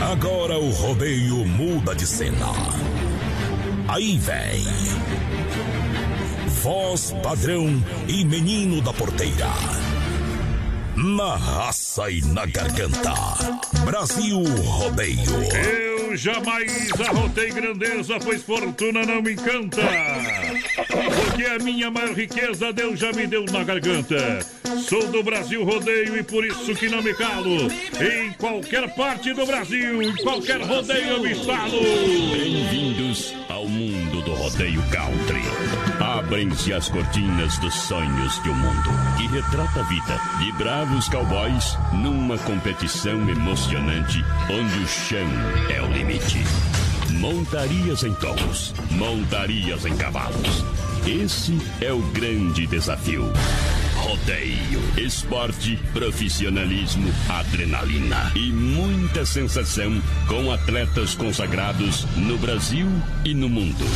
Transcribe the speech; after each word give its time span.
Agora 0.00 0.58
o 0.58 0.70
rodeio 0.70 1.46
muda 1.46 1.94
de 1.94 2.06
cena. 2.06 2.52
Aí 3.88 4.18
vem. 4.18 4.64
Voz 6.62 7.14
padrão 7.22 7.82
e 8.08 8.24
menino 8.24 8.80
da 8.80 8.92
porteira. 8.92 9.83
Na 10.96 11.34
raça 11.34 12.08
e 12.08 12.22
na 12.22 12.46
garganta. 12.46 13.12
Brasil 13.84 14.44
Rodeio. 14.44 15.18
Eu 15.52 16.16
jamais 16.16 16.88
arrotei 17.00 17.50
grandeza, 17.50 18.16
pois 18.22 18.42
fortuna 18.42 19.04
não 19.04 19.20
me 19.20 19.32
encanta. 19.32 19.82
Porque 20.86 21.44
a 21.46 21.58
minha 21.58 21.90
maior 21.90 22.14
riqueza 22.14 22.72
Deus 22.72 23.00
já 23.00 23.12
me 23.12 23.26
deu 23.26 23.44
na 23.46 23.64
garganta. 23.64 24.38
Sou 24.88 25.06
do 25.08 25.22
Brasil 25.22 25.64
Rodeio 25.64 26.16
e 26.16 26.22
por 26.22 26.44
isso 26.44 26.74
que 26.74 26.88
não 26.88 27.02
me 27.02 27.12
calo. 27.14 27.68
Em 28.00 28.32
qualquer 28.34 28.94
parte 28.94 29.32
do 29.32 29.44
Brasil, 29.44 30.00
em 30.00 30.14
qualquer 30.16 30.60
rodeio 30.60 31.08
eu 31.08 31.22
me 31.22 31.32
instalo. 31.32 31.80
Bem-vindos 32.32 33.34
ao 33.48 33.66
mundo 33.66 34.22
do 34.22 34.34
rodeio 34.34 34.82
country. 34.90 35.42
Abrem-se 36.00 36.72
as 36.72 36.88
cortinas 36.88 37.58
dos 37.58 37.74
sonhos 37.74 38.42
de 38.42 38.50
um 38.50 38.54
mundo 38.54 38.90
que 39.16 39.26
retrata 39.28 39.80
a 39.80 39.82
vida 39.84 40.20
de 40.38 40.52
bravos 40.84 41.08
cowboys 41.08 41.78
numa 41.94 42.36
competição 42.38 43.26
emocionante 43.30 44.22
onde 44.50 44.78
o 44.80 44.86
chão 44.86 45.26
é 45.74 45.80
o 45.80 45.90
limite. 45.90 46.38
Montarias 47.12 48.02
em 48.02 48.12
touros, 48.14 48.74
montarias 48.90 49.86
em 49.86 49.96
cavalos. 49.96 50.62
Esse 51.06 51.58
é 51.80 51.90
o 51.90 52.00
grande 52.12 52.66
desafio. 52.66 53.32
Rodeio, 53.96 54.82
esporte, 54.98 55.78
profissionalismo, 55.94 57.10
adrenalina 57.30 58.30
e 58.34 58.52
muita 58.52 59.24
sensação 59.24 60.02
com 60.28 60.52
atletas 60.52 61.14
consagrados 61.14 62.04
no 62.14 62.36
Brasil 62.36 62.88
e 63.24 63.32
no 63.32 63.48
mundo. 63.48 63.86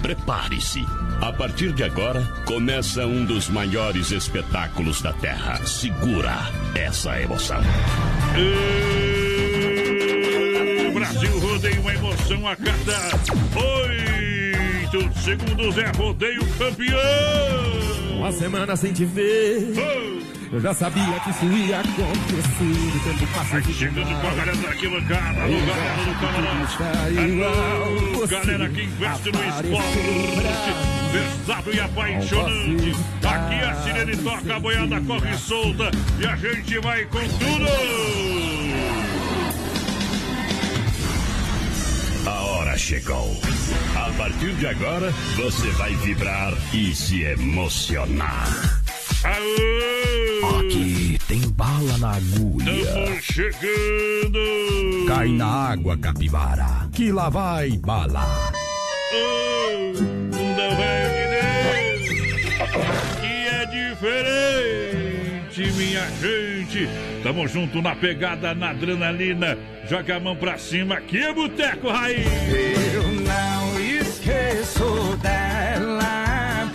Prepare-se. 0.00 0.82
A 1.20 1.32
partir 1.32 1.72
de 1.72 1.82
agora, 1.82 2.22
começa 2.44 3.06
um 3.06 3.24
dos 3.24 3.48
maiores 3.48 4.10
espetáculos 4.10 5.00
da 5.00 5.12
Terra. 5.12 5.64
Segura 5.64 6.36
essa 6.74 7.20
emoção. 7.20 7.60
O 10.88 10.92
Brasil 10.92 11.38
rodeia 11.38 11.80
uma 11.80 11.94
emoção 11.94 12.46
a 12.46 12.56
cada 12.56 12.98
oito 13.58 14.23
segundos. 15.22 15.78
É 15.78 15.90
rodeio 15.96 16.44
campeão. 16.58 18.18
Uma 18.18 18.32
semana 18.32 18.76
sem 18.76 18.92
te 18.92 19.04
ver. 19.04 19.72
Eu 20.52 20.60
já 20.60 20.72
sabia 20.72 21.18
que 21.20 21.30
isso 21.30 21.44
ia 21.46 21.80
acontecer. 21.80 22.62
O 22.62 23.00
tempo 23.00 23.26
passa 23.34 23.60
chegando 23.72 24.20
com 24.20 24.28
a 24.28 24.34
galera 24.34 24.56
da 24.56 24.68
arquibancada, 24.68 25.42
alô, 25.42 25.58
galera 25.66 26.04
do 26.04 26.14
camarão. 26.20 26.64
Alô, 27.24 28.26
galera 28.28 28.68
que 28.68 28.82
investe 28.84 29.32
no 29.32 29.44
esporte. 29.44 30.04
Versátil 31.12 31.74
e 31.74 31.80
apaixonante. 31.80 32.96
Aqui 33.24 33.54
a 33.64 33.74
sirene 33.82 34.16
toca, 34.18 34.54
a 34.54 34.60
boiada 34.60 35.00
corre 35.00 35.36
solta 35.36 35.90
e 36.20 36.26
a 36.26 36.36
gente 36.36 36.78
vai 36.78 37.04
com 37.06 37.18
tudo. 37.18 37.66
A 42.26 42.42
hora 42.42 42.78
chegou. 42.78 43.53
A 43.94 44.10
partir 44.16 44.52
de 44.54 44.66
agora, 44.66 45.10
você 45.36 45.70
vai 45.72 45.94
vibrar 45.96 46.52
e 46.74 46.94
se 46.94 47.22
emocionar. 47.22 48.48
Aqui 50.58 51.18
tem 51.26 51.40
bala 51.50 51.96
na 51.98 52.16
agulha. 52.16 52.70
Estamos 52.70 53.24
chegando! 53.24 54.38
Cai 55.08 55.28
na 55.28 55.46
água, 55.46 55.96
capivara, 55.96 56.88
que 56.92 57.10
lá 57.10 57.28
vai 57.30 57.70
bala. 57.78 58.52
Oh, 59.12 59.92
de 59.92 60.44
Deus! 60.54 62.08
Que 63.20 63.48
é 63.48 63.66
diferente, 65.54 65.72
minha 65.76 66.06
gente! 66.20 66.88
Tamo 67.22 67.48
junto 67.48 67.80
na 67.80 67.96
pegada, 67.96 68.54
na 68.54 68.70
adrenalina. 68.70 69.56
Joga 69.88 70.16
a 70.16 70.20
mão 70.20 70.36
pra 70.36 70.58
cima, 70.58 71.00
que 71.00 71.16
é 71.18 71.32
boteco 71.32 71.88
raiz! 71.88 72.26
Eu 72.92 73.02
não 73.04 73.13
esqueço 74.54 75.16
dela 75.20 76.70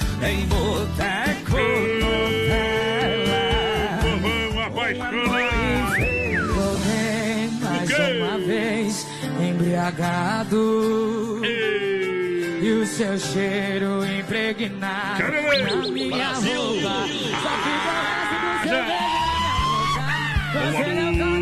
apaixonar! 4.65 5.95
Correr 6.53 7.49
mais 7.61 7.89
uma 7.89 8.37
vez 8.39 9.07
embriagado. 9.39 11.41
E 12.61 12.71
o 12.73 12.85
seu 12.85 13.17
cheiro 13.17 14.05
impregnado 14.05 15.15
Quero 15.17 15.31
ver. 15.31 15.63
na 15.63 15.75
minha 15.87 16.17
Brasil. 16.17 16.61
roupa. 16.61 17.07
Só 17.41 17.49
que 17.63 17.69
o 17.69 17.71
do 18.39 18.51
seu 18.63 18.79
beijo 18.83 19.09
na 19.21 19.31
minha 19.31 19.63
boca. 19.63 20.05
Você 20.51 20.83
levou 20.93 21.38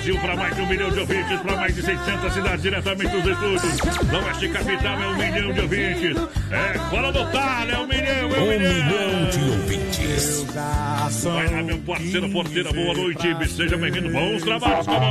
Brasil 0.00 0.18
para 0.18 0.34
mais 0.34 0.56
de 0.56 0.62
um 0.62 0.66
milhão 0.66 0.90
de 0.90 0.98
ouvintes, 0.98 1.40
para 1.40 1.56
mais 1.56 1.74
de 1.74 1.82
600 1.82 2.32
cidades, 2.32 2.62
diretamente 2.62 3.08
dos 3.10 3.26
estúdios. 3.26 4.08
Da 4.10 4.18
Oeste 4.18 4.48
Capital 4.48 5.02
é 5.02 5.06
um 5.08 5.16
milhão 5.18 5.52
de 5.52 5.60
ouvintes. 5.60 6.16
É, 6.50 6.78
fora 6.88 7.12
do 7.12 7.26
talho, 7.30 7.70
é 7.70 7.78
um 7.78 7.86
milhão, 7.86 8.14
é 8.14 8.40
um, 8.40 8.44
Um 8.44 8.48
milhão. 8.48 8.74
milhão 8.74 9.30
de 9.30 9.50
ouvintes. 9.50 10.44
Vai 11.22 11.50
lá, 11.50 11.62
meu 11.62 11.78
parceiro 11.80 12.30
porteira, 12.30 12.72
boa 12.72 12.94
noite. 12.94 13.48
Seja 13.50 13.76
bem-vindo, 13.76 14.08
bons 14.08 14.42
trabalhos, 14.42 14.86
cowboy. 14.86 15.10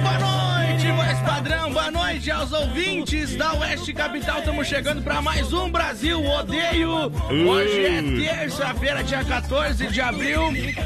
Boa 0.00 0.18
noite, 0.20 0.92
voz 0.92 1.18
padrão. 1.18 1.72
Boa 1.72 1.90
noite 1.90 1.99
aos 2.10 2.52
ouvintes 2.52 3.36
da 3.36 3.54
Oeste 3.54 3.92
Capital. 3.92 4.40
Estamos 4.40 4.66
chegando 4.66 5.00
para 5.00 5.22
mais 5.22 5.52
um 5.52 5.70
Brasil 5.70 6.20
Odeio. 6.20 6.90
Hoje 7.48 7.84
é 7.84 8.02
terça-feira, 8.02 9.04
dia 9.04 9.24
14 9.24 9.86
de 9.86 10.00
abril. 10.00 10.42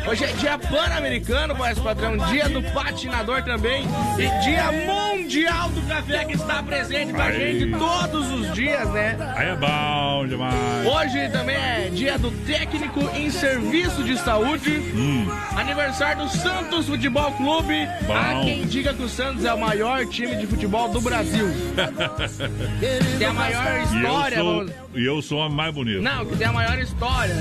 Hoje 0.07 0.25
é 0.25 0.33
dia 0.33 0.59
pan-americano, 0.59 1.55
voz 1.55 1.79
padrão. 1.79 2.19
Dia 2.31 2.51
do 2.51 2.63
patinador 2.75 3.43
também. 3.43 3.87
E 4.19 4.45
dia 4.45 4.71
mundial 4.71 5.14
do 5.43 5.83
café 5.89 6.25
que 6.27 6.35
está 6.35 6.63
presente 6.63 7.13
com 7.13 7.21
a 7.21 7.33
gente 7.33 7.73
todos 7.77 8.31
os 8.31 8.53
dias, 8.55 8.89
né? 8.93 9.17
Aí 9.37 9.49
é 9.49 9.57
bom 9.57 10.27
demais. 10.29 10.87
Hoje 10.87 11.29
também 11.31 11.57
é 11.57 11.91
dia 11.93 12.17
do 12.17 12.31
técnico 12.47 13.01
em 13.17 13.29
serviço 13.31 14.05
de 14.05 14.17
saúde. 14.17 14.71
Hum. 14.95 15.27
Aniversário 15.57 16.23
do 16.25 16.29
Santos 16.31 16.87
Futebol 16.87 17.33
Clube. 17.33 17.75
Bom. 18.07 18.15
Há 18.15 18.45
quem 18.45 18.65
diga 18.65 18.95
que 18.95 19.03
o 19.03 19.09
Santos 19.09 19.45
é 19.45 19.53
o 19.53 19.59
maior 19.59 20.07
time 20.07 20.37
de 20.37 20.47
futebol 20.47 20.89
do 20.89 21.01
Brasil. 21.01 21.47
tem 23.19 23.27
a 23.27 23.33
maior 23.33 23.65
E 23.67 23.77
eu 23.79 23.83
história. 23.83 24.39
sou, 24.39 24.57
vamos- 24.67 24.84
e 24.95 25.05
eu 25.05 25.21
sou 25.21 25.43
a 25.43 25.49
mais 25.49 25.75
bonita. 25.75 26.01
Não, 26.01 26.25
que 26.25 26.37
tem 26.37 26.47
a 26.47 26.53
maior 26.53 26.79
história. 26.79 27.35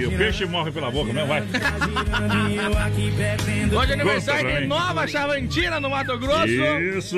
E 0.00 0.06
o 0.06 0.16
peixe 0.16 0.44
morre 0.46 0.70
pela 0.70 0.90
boca, 0.90 1.12
não 1.12 1.26
vai? 1.26 1.42
Hoje 3.76 3.90
é 3.90 3.94
aniversário 3.94 4.60
de. 4.60 4.66
Nova 4.66 5.06
Chavantina, 5.06 5.80
no 5.80 5.90
Mato 5.90 6.18
Grosso. 6.18 6.46
Isso! 6.46 7.16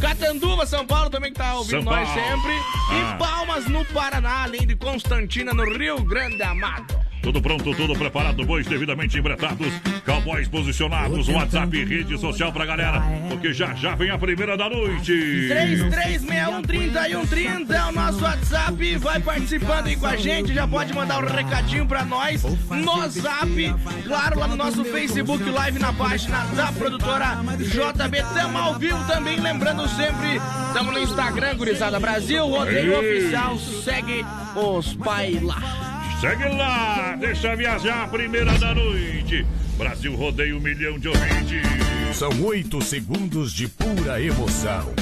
Catanduva, 0.00 0.66
São 0.66 0.86
Paulo 0.86 1.10
também 1.10 1.32
que 1.32 1.38
tá 1.38 1.54
ouvindo 1.54 1.82
nós 1.82 2.08
sempre. 2.08 2.52
Ah. 2.90 3.14
E 3.14 3.18
Palmas, 3.18 3.66
no 3.66 3.84
Paraná, 3.86 4.44
além 4.44 4.66
de 4.66 4.74
Constantina, 4.76 5.52
no 5.52 5.64
Rio 5.64 6.02
Grande 6.04 6.42
Amado. 6.42 7.01
Tudo 7.22 7.40
pronto, 7.40 7.72
tudo 7.74 7.94
preparado, 7.94 8.44
bois 8.44 8.66
devidamente 8.66 9.16
embretados, 9.16 9.72
cowboys 10.04 10.48
posicionados, 10.48 11.28
WhatsApp 11.28 11.76
e 11.76 11.84
rede 11.84 12.18
social 12.18 12.52
pra 12.52 12.66
galera, 12.66 13.00
porque 13.28 13.52
já 13.52 13.74
já 13.74 13.94
vem 13.94 14.10
a 14.10 14.18
primeira 14.18 14.56
da 14.56 14.68
noite. 14.68 15.12
33613130 15.12 17.70
é 17.70 17.84
o 17.84 17.92
nosso 17.92 18.20
WhatsApp. 18.22 18.96
Vai 18.96 19.20
participando 19.20 19.86
aí 19.86 19.94
com 19.96 20.06
a 20.06 20.16
gente. 20.16 20.52
Já 20.52 20.66
pode 20.66 20.92
mandar 20.92 21.22
um 21.22 21.26
recadinho 21.26 21.86
pra 21.86 22.04
nós 22.04 22.42
no 22.42 23.08
Zap. 23.08 23.74
Claro, 24.04 24.40
lá 24.40 24.48
no 24.48 24.56
nosso 24.56 24.84
Facebook 24.84 25.48
Live 25.48 25.78
na 25.78 25.92
página 25.92 26.44
da 26.56 26.72
produtora 26.72 27.38
JB. 27.58 28.22
Tamo 28.34 28.58
ao 28.58 28.74
vivo 28.78 29.02
também. 29.06 29.38
Lembrando 29.38 29.88
sempre, 29.88 30.40
tamo 30.72 30.90
no 30.90 30.98
Instagram, 30.98 31.56
Gurizada 31.56 32.00
Brasil. 32.00 32.44
Rodeio 32.46 32.94
Ei. 32.94 33.20
Oficial. 33.20 33.56
Segue 33.58 34.26
os 34.56 34.94
pai 34.94 35.38
lá. 35.40 35.91
Segue 36.22 36.44
lá, 36.50 37.16
deixa 37.18 37.56
viajar 37.56 38.04
a 38.04 38.06
primeira 38.06 38.56
da 38.56 38.72
noite. 38.72 39.44
Brasil 39.76 40.14
rodeia 40.14 40.56
um 40.56 40.60
milhão 40.60 40.96
de 40.96 41.08
ouvintes. 41.08 42.16
São 42.16 42.30
oito 42.44 42.80
segundos 42.80 43.52
de 43.52 43.66
pura 43.66 44.22
emoção. 44.22 44.94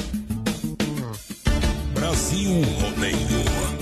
Brasil 1.93 2.49
Rodeio. 2.63 3.80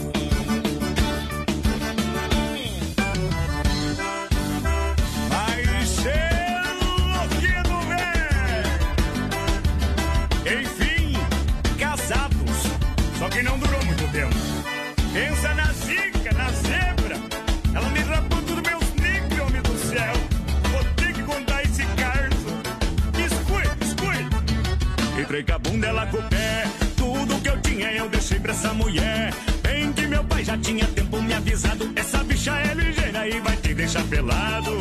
Com 25.29 25.53
a 25.53 25.59
bunda, 25.59 25.87
ela 25.87 26.07
com 26.07 26.17
o 26.17 26.23
pé. 26.23 26.63
Tudo 26.97 27.39
que 27.39 27.49
eu 27.49 27.61
tinha 27.61 27.91
eu 27.91 28.09
deixei 28.09 28.39
pra 28.39 28.51
essa 28.51 28.73
mulher. 28.73 29.31
Bem 29.61 29.93
que 29.93 30.07
meu 30.07 30.23
pai 30.23 30.43
já 30.43 30.57
tinha 30.57 30.87
tempo 30.87 31.21
me 31.21 31.33
avisado. 31.33 31.91
Essa 31.95 32.23
bicha 32.23 32.51
é 32.51 32.73
ligeira 32.73 33.27
e 33.27 33.39
vai 33.39 33.55
te 33.57 33.75
deixar 33.75 34.03
pelado. 34.05 34.79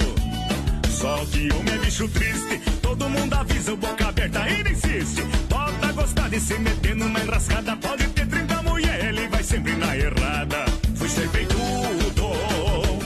Só 0.88 1.22
que 1.26 1.52
homem 1.52 1.74
é 1.74 1.78
bicho 1.78 2.08
triste. 2.08 2.60
Todo 2.80 3.10
mundo 3.10 3.34
avisa, 3.34 3.74
o 3.74 3.76
boca 3.76 4.08
aberta 4.08 4.40
ainda 4.40 4.70
insiste. 4.70 5.22
Bota 5.50 5.92
gostar 5.92 6.30
de 6.30 6.40
se 6.40 6.58
meter 6.58 6.96
numa 6.96 7.20
enrascada. 7.20 7.76
Pode 7.76 8.08
ter 8.08 8.26
30 8.26 8.62
mulher, 8.62 9.04
ele 9.04 9.28
vai 9.28 9.42
sempre 9.42 9.74
na 9.74 9.94
errada. 9.94 10.64
Fui 10.96 11.10
ser 11.10 11.28
tudo, 11.28 13.02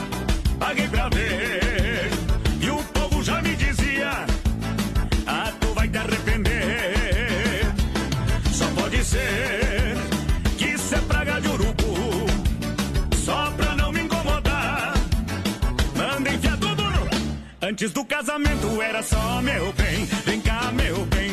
paguei 0.57 0.87
pra 0.87 1.09
ver. 1.09 1.62
Antes 17.73 17.91
do 17.91 18.05
casamento 18.05 18.79
era 18.83 19.01
só 19.01 19.41
meu 19.41 19.73
bem. 19.73 20.05
Vem 20.25 20.39
cá, 20.41 20.71
meu 20.73 21.07
bem, 21.07 21.32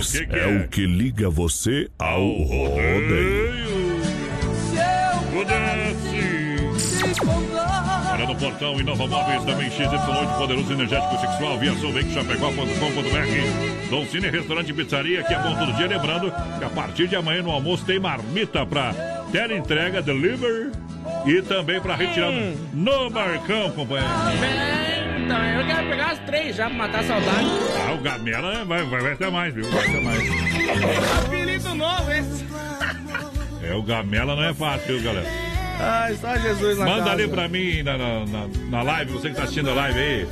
BR-93 0.00 0.02
O 0.16 0.18
que 0.18 0.26
que 0.26 0.36
é, 0.36 0.42
é? 0.42 0.46
o 0.64 0.68
que 0.68 0.86
liga 0.86 1.30
você 1.30 1.88
ao 1.98 2.26
rodeio. 2.26 3.60
Pudesse. 5.32 6.40
Olha 8.12 8.26
no 8.26 8.36
portal 8.36 8.80
Inova 8.80 9.06
Móveis, 9.06 9.44
também 9.44 9.70
XY8 9.70 10.38
Poderoso 10.38 10.72
Energético 10.72 11.18
Sexual, 11.20 11.58
via 11.58 11.72
Chapecó.com.br. 12.12 13.90
Dom 13.90 14.04
Cine 14.06 14.28
Restaurante 14.30 14.70
e 14.70 14.74
Pizzaria, 14.74 15.22
que 15.22 15.34
é 15.34 15.38
bom 15.38 15.54
todo 15.56 15.72
dia. 15.74 15.86
Lembrando 15.86 16.32
que 16.58 16.64
a 16.64 16.70
partir 16.70 17.08
de 17.08 17.16
amanhã 17.16 17.42
no 17.42 17.50
almoço 17.50 17.84
tem 17.84 17.98
marmita 17.98 18.64
pra 18.66 18.92
ter 19.32 19.50
entrega, 19.52 20.02
deliver 20.02 20.70
e 21.26 21.42
também 21.42 21.80
pra 21.80 21.94
retirada 21.96 22.36
no 22.72 23.10
barcão, 23.10 23.70
companheiro. 23.70 24.08
Então, 25.24 25.42
eu 25.44 25.66
quero 25.66 25.88
pegar 25.88 26.10
as 26.12 26.18
três 26.20 26.56
já 26.56 26.66
pra 26.66 26.74
matar 26.76 27.00
a 27.00 27.04
saudade. 27.04 27.46
O 28.00 28.02
Gamela 28.02 28.64
vai, 28.64 28.82
vai, 28.84 29.00
vai 29.02 29.16
ter 29.16 29.30
mais, 29.30 29.54
viu? 29.54 29.70
Vai 29.70 29.84
ter 29.84 30.00
mais. 30.02 30.20
Apelido 31.26 31.74
novo 31.74 32.10
esse. 32.12 32.44
É, 33.62 33.74
o 33.74 33.82
Gamela 33.82 34.34
não 34.34 34.42
é 34.42 34.54
fácil, 34.54 34.86
viu, 34.98 35.02
galera? 35.02 35.26
Ai, 35.78 36.16
só 36.16 36.34
Jesus 36.38 36.78
na 36.78 36.84
Manda 36.86 36.98
casa. 36.98 37.10
ali 37.12 37.28
pra 37.28 37.48
mim 37.48 37.82
na, 37.82 37.96
na, 37.98 38.26
na- 38.26 38.48
na 38.70 38.82
live, 38.82 39.12
você 39.12 39.28
que 39.30 39.34
tá 39.36 39.42
assistindo 39.44 39.70
a 39.70 39.74
live 39.74 39.98
aí. 39.98 40.26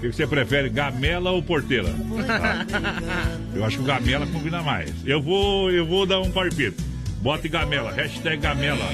que 0.00 0.12
você 0.12 0.26
prefere, 0.26 0.68
gamela 0.68 1.30
ou 1.32 1.42
porteira? 1.42 1.88
Tá? 2.26 2.66
Eu 3.54 3.64
acho 3.64 3.76
que 3.78 3.82
o 3.82 3.86
gamela 3.86 4.26
combina 4.26 4.62
mais. 4.62 4.92
Eu 5.04 5.20
vou, 5.22 5.70
eu 5.70 5.84
vou 5.86 6.06
dar 6.06 6.20
um 6.20 6.30
palpite. 6.30 6.76
Bote 7.20 7.48
gamela, 7.48 7.90
hashtag 7.92 8.36
gamela. 8.36 8.84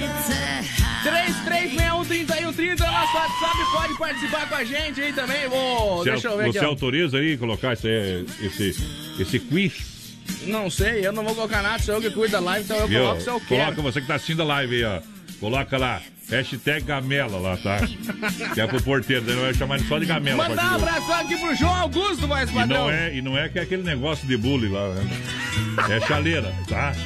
33613130 1.02 2.78
nosso 2.80 3.16
WhatsApp, 3.16 3.58
pode 3.72 3.98
participar 3.98 4.48
com 4.48 4.54
a 4.54 4.64
gente 4.64 5.00
aí 5.00 5.12
também. 5.12 5.48
Vou, 5.48 5.98
Você, 5.98 6.10
deixa 6.10 6.28
eu 6.28 6.36
ver 6.36 6.44
aqui. 6.50 6.58
você 6.58 6.64
autoriza 6.64 7.18
aí 7.18 7.36
colocar 7.38 7.72
esse, 7.72 8.24
esse, 8.42 8.76
esse 9.18 9.38
quiz? 9.38 10.00
Não 10.46 10.70
sei, 10.70 11.06
eu 11.06 11.12
não 11.12 11.24
vou 11.24 11.34
colocar 11.34 11.62
nada, 11.62 11.82
sou 11.82 11.94
eu 11.96 12.00
que 12.00 12.10
cuido 12.10 12.32
da 12.32 12.40
live, 12.40 12.64
então 12.64 12.76
eu 12.76 12.86
Viu? 12.88 13.00
coloco 13.00 13.20
se 13.20 13.28
eu 13.28 13.40
quero. 13.40 13.62
Coloca 13.62 13.82
você 13.82 14.00
que 14.00 14.06
tá 14.06 14.14
assistindo 14.14 14.42
a 14.42 14.44
live 14.44 14.76
aí, 14.76 14.84
ó. 14.84 15.00
Coloca 15.40 15.78
lá, 15.78 16.02
hashtag 16.28 16.84
gamela 16.84 17.38
lá, 17.38 17.56
tá? 17.56 17.78
que 18.54 18.60
é 18.60 18.66
pro 18.66 18.82
porteiro, 18.82 19.24
daí 19.24 19.34
não 19.34 19.42
vai 19.42 19.54
chamar 19.54 19.78
ele 19.78 19.88
só 19.88 19.98
de 19.98 20.06
gamela. 20.06 20.48
Mandar 20.48 20.72
um 20.72 20.74
abração 20.76 21.14
aqui 21.14 21.36
pro 21.36 21.54
João 21.54 21.74
Augusto, 21.74 22.28
mais 22.28 22.50
E 22.50 22.52
padrão. 22.54 22.84
não, 22.84 22.90
é, 22.90 23.14
e 23.16 23.22
não 23.22 23.36
é 23.38 23.48
que 23.48 23.58
é 23.58 23.62
aquele 23.62 23.82
negócio 23.82 24.26
de 24.28 24.36
bullying 24.36 24.70
lá, 24.70 24.88
né? 24.94 25.10
É 25.88 26.00
chaleira, 26.06 26.54
tá? 26.68 26.92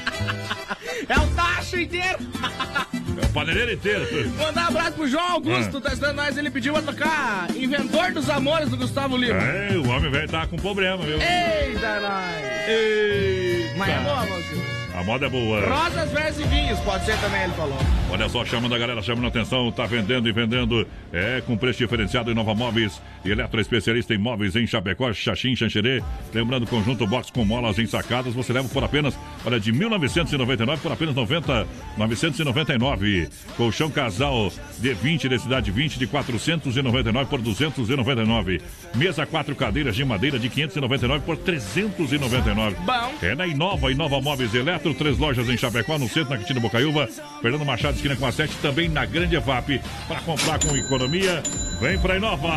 É 1.06 1.18
o 1.18 1.26
tacho 1.34 1.76
inteiro. 1.78 2.18
É 3.22 3.26
o 3.26 3.28
paneleiro 3.30 3.72
inteiro. 3.72 4.30
Mandar 4.38 4.64
um 4.64 4.68
abraço 4.68 4.92
pro 4.92 5.08
João 5.08 5.32
Augusto, 5.32 5.78
Ah. 5.78 5.80
tá 5.80 5.92
estando 5.92 6.16
nós, 6.16 6.36
ele 6.36 6.50
pediu 6.50 6.72
pra 6.72 6.82
tocar 6.82 7.46
Inventor 7.54 8.12
dos 8.12 8.28
Amores 8.30 8.68
do 8.68 8.76
Gustavo 8.76 9.16
Lima. 9.16 9.38
É, 9.40 9.72
o 9.76 9.88
homem 9.88 10.10
velho 10.10 10.28
tá 10.28 10.46
com 10.46 10.56
problema, 10.56 10.98
viu? 11.04 11.18
Eita, 11.20 12.00
nós. 12.00 12.68
Eita. 12.68 13.74
Mas 13.76 13.88
é 13.90 13.98
boa, 14.00 14.26
moço. 14.26 14.74
A 14.96 15.02
moda 15.02 15.26
é 15.26 15.28
boa. 15.28 15.60
Rosas, 15.68 16.10
versos 16.12 16.40
e 16.40 16.44
vinhos, 16.48 16.78
pode 16.80 17.04
ser 17.04 17.18
também, 17.18 17.42
ele 17.42 17.52
falou. 17.54 17.78
Olha 18.14 18.28
só, 18.28 18.44
chamando 18.44 18.72
a 18.76 18.78
galera, 18.78 19.02
chamando 19.02 19.24
a 19.24 19.28
atenção, 19.28 19.72
tá 19.72 19.86
vendendo 19.86 20.28
e 20.28 20.32
vendendo, 20.32 20.86
é, 21.12 21.42
com 21.44 21.56
preço 21.56 21.80
diferenciado 21.80 22.30
em 22.30 22.34
Nova 22.34 22.54
Móveis 22.54 23.02
e 23.24 23.30
eletroespecialista 23.32 24.14
em 24.14 24.18
móveis 24.18 24.54
em 24.54 24.68
Chapecó, 24.68 25.12
Xaxim, 25.12 25.56
Xanxerê. 25.56 26.00
Lembrando, 26.32 26.64
conjunto 26.64 27.08
box 27.08 27.32
com 27.32 27.44
molas 27.44 27.76
ensacadas, 27.76 28.32
você 28.32 28.52
leva 28.52 28.68
por 28.68 28.84
apenas, 28.84 29.18
olha, 29.44 29.58
de 29.58 29.72
1999 29.72 30.80
por 30.80 30.92
apenas 30.92 31.12
90, 31.12 31.66
999. 31.96 33.28
Colchão 33.56 33.90
casal 33.90 34.52
de 34.78 34.94
20, 34.94 35.28
densidade 35.28 35.72
20, 35.72 35.98
de 35.98 36.06
499 36.06 37.28
por 37.28 37.40
299. 37.40 38.62
Mesa 38.94 39.26
quatro 39.26 39.56
cadeiras 39.56 39.96
de 39.96 40.04
madeira 40.04 40.38
de 40.38 40.48
599 40.48 41.24
por 41.26 41.36
399. 41.36 42.76
Bom. 42.86 43.14
É 43.20 43.34
na 43.34 43.44
Inova, 43.44 43.90
Inova 43.90 44.20
Móveis 44.20 44.54
Eletro, 44.54 44.94
três 44.94 45.18
lojas 45.18 45.48
em 45.48 45.56
Chapecó, 45.56 45.98
no 45.98 46.08
centro, 46.08 46.30
na 46.30 46.38
Quintina 46.38 46.60
Bocaiúva, 46.60 47.08
Fernando 47.42 47.64
Machado, 47.64 48.03
esquina 48.04 48.16
com 48.16 48.26
a 48.26 48.32
7, 48.32 48.56
também 48.58 48.88
na 48.88 49.04
Grande 49.06 49.34
EVAP. 49.36 49.80
Para 50.06 50.20
comprar 50.20 50.58
com 50.58 50.76
economia, 50.76 51.42
vem 51.80 51.98
pra 51.98 52.16
Inova! 52.16 52.48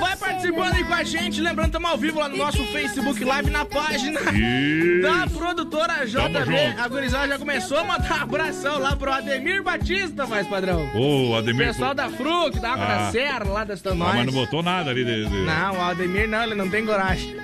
Vai 0.00 0.16
participando 0.16 0.72
aí 0.74 0.84
com 0.84 0.94
a 0.94 1.04
gente, 1.04 1.40
lembrando, 1.40 1.66
estamos 1.66 1.90
ao 1.90 1.98
vivo 1.98 2.18
lá 2.18 2.28
no 2.28 2.36
nosso 2.38 2.64
Facebook 2.72 3.22
Live, 3.22 3.50
na 3.50 3.64
página 3.66 4.20
Isso. 4.32 5.02
da 5.02 5.26
produtora 5.26 6.06
JB. 6.06 6.80
A 6.82 6.88
gurizada 6.88 7.28
já 7.28 7.38
começou 7.38 7.78
a 7.78 7.84
mandar 7.84 8.22
abração 8.22 8.78
lá 8.78 8.96
pro 8.96 9.12
Ademir 9.12 9.62
Batista, 9.62 10.26
mais 10.26 10.46
padrão. 10.46 10.88
Ô, 10.94 11.34
Ademir. 11.36 11.66
Pessoal 11.66 11.94
da 11.94 12.08
Fruc, 12.08 12.58
da 12.58 12.72
Água 12.72 12.84
Ah. 12.86 12.96
da 13.06 13.10
Serra, 13.12 13.44
lá 13.44 13.64
da 13.64 13.74
Ah, 13.74 13.76
Stanóis. 13.76 14.14
mas 14.14 14.26
não 14.26 14.32
botou 14.32 14.62
nada 14.62 14.90
ali 14.90 15.04
de. 15.04 15.26
de- 15.28 15.44
Não, 15.44 15.74
o 15.76 15.80
Ademir 15.82 16.26
não, 16.28 16.42
ele 16.42 16.54
não 16.54 16.70
tem 16.70 16.84
coragem. 16.86 17.36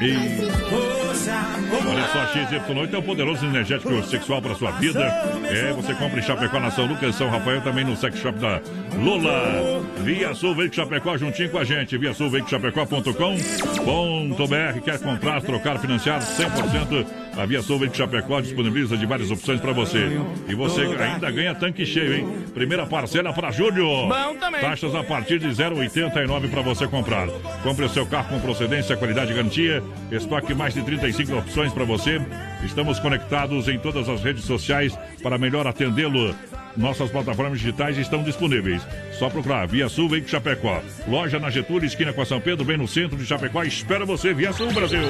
Ih. 0.00 0.44
Olha 1.86 2.06
só, 2.08 2.26
XY8 2.32 2.94
é 2.94 2.98
o 2.98 3.02
poderoso 3.02 3.46
energético 3.46 4.02
sexual 4.04 4.40
para 4.40 4.54
sua 4.54 4.70
vida. 4.72 5.00
É, 5.48 5.72
você 5.72 5.94
compra 5.94 6.18
em 6.18 6.22
Chapecó 6.22 6.60
na 6.60 6.70
São 6.70 6.86
Lucas, 6.86 7.14
São 7.14 7.28
Rafael, 7.28 7.60
também 7.62 7.84
no 7.84 7.96
sex 7.96 8.18
shop 8.18 8.38
da 8.38 8.60
Lula. 8.96 9.82
Via 10.02 10.34
Sul 10.34 10.54
Veículo 10.54 10.74
Chapecó 10.74 11.16
juntinho 11.16 11.50
com 11.50 11.58
a 11.58 11.64
gente. 11.64 11.96
Via 11.98 12.14
Sul 12.14 12.30
Veículo 12.30 12.50
Chapecó.com.br. 12.50 13.14
Quer 14.84 15.00
comprar, 15.00 15.42
trocar, 15.42 15.78
financiar 15.78 16.20
100%. 16.20 17.23
A 17.36 17.46
Via 17.46 17.62
Sul 17.62 17.78
Veículo 17.78 17.98
Chapecó 17.98 18.40
disponibiliza 18.40 18.96
de 18.96 19.06
várias 19.06 19.30
opções 19.30 19.60
para 19.60 19.72
você. 19.72 20.20
E 20.48 20.54
você 20.54 20.82
ainda 20.82 21.30
ganha 21.30 21.54
tanque 21.54 21.84
cheio, 21.84 22.14
hein? 22.14 22.28
Primeira 22.54 22.86
parcela 22.86 23.32
para 23.32 23.50
julho. 23.50 24.06
Bom 24.06 24.36
também. 24.38 24.60
Taxas 24.60 24.94
a 24.94 25.02
partir 25.02 25.38
de 25.38 25.48
0,89 25.48 26.50
para 26.50 26.62
você 26.62 26.86
comprar. 26.86 27.28
Compre 27.62 27.84
o 27.84 27.88
seu 27.88 28.06
carro 28.06 28.28
com 28.28 28.40
procedência, 28.40 28.96
qualidade 28.96 29.32
e 29.32 29.34
garantia. 29.34 29.82
Estoque 30.12 30.54
mais 30.54 30.74
de 30.74 30.82
35 30.82 31.36
opções 31.36 31.72
para 31.72 31.84
você. 31.84 32.20
Estamos 32.64 32.98
conectados 32.98 33.68
em 33.68 33.78
todas 33.78 34.08
as 34.08 34.22
redes 34.22 34.44
sociais 34.44 34.96
para 35.22 35.38
melhor 35.38 35.66
atendê-lo. 35.66 36.34
Nossas 36.76 37.10
plataformas 37.10 37.60
digitais 37.60 37.96
estão 37.96 38.22
disponíveis. 38.22 38.82
Só 39.18 39.30
procurar 39.30 39.66
Via 39.66 39.88
Sul 39.88 40.08
Veículo 40.08 40.30
Chapecó. 40.30 40.82
Loja 41.06 41.38
na 41.38 41.50
Getúlio, 41.50 41.86
esquina 41.86 42.12
com 42.12 42.22
a 42.22 42.26
São 42.26 42.40
Pedro, 42.40 42.64
bem 42.64 42.76
no 42.76 42.88
centro 42.88 43.16
de 43.16 43.24
Chapecó. 43.24 43.62
Espera 43.62 44.04
você, 44.04 44.34
Via 44.34 44.52
Sul 44.52 44.72
Brasil. 44.72 45.00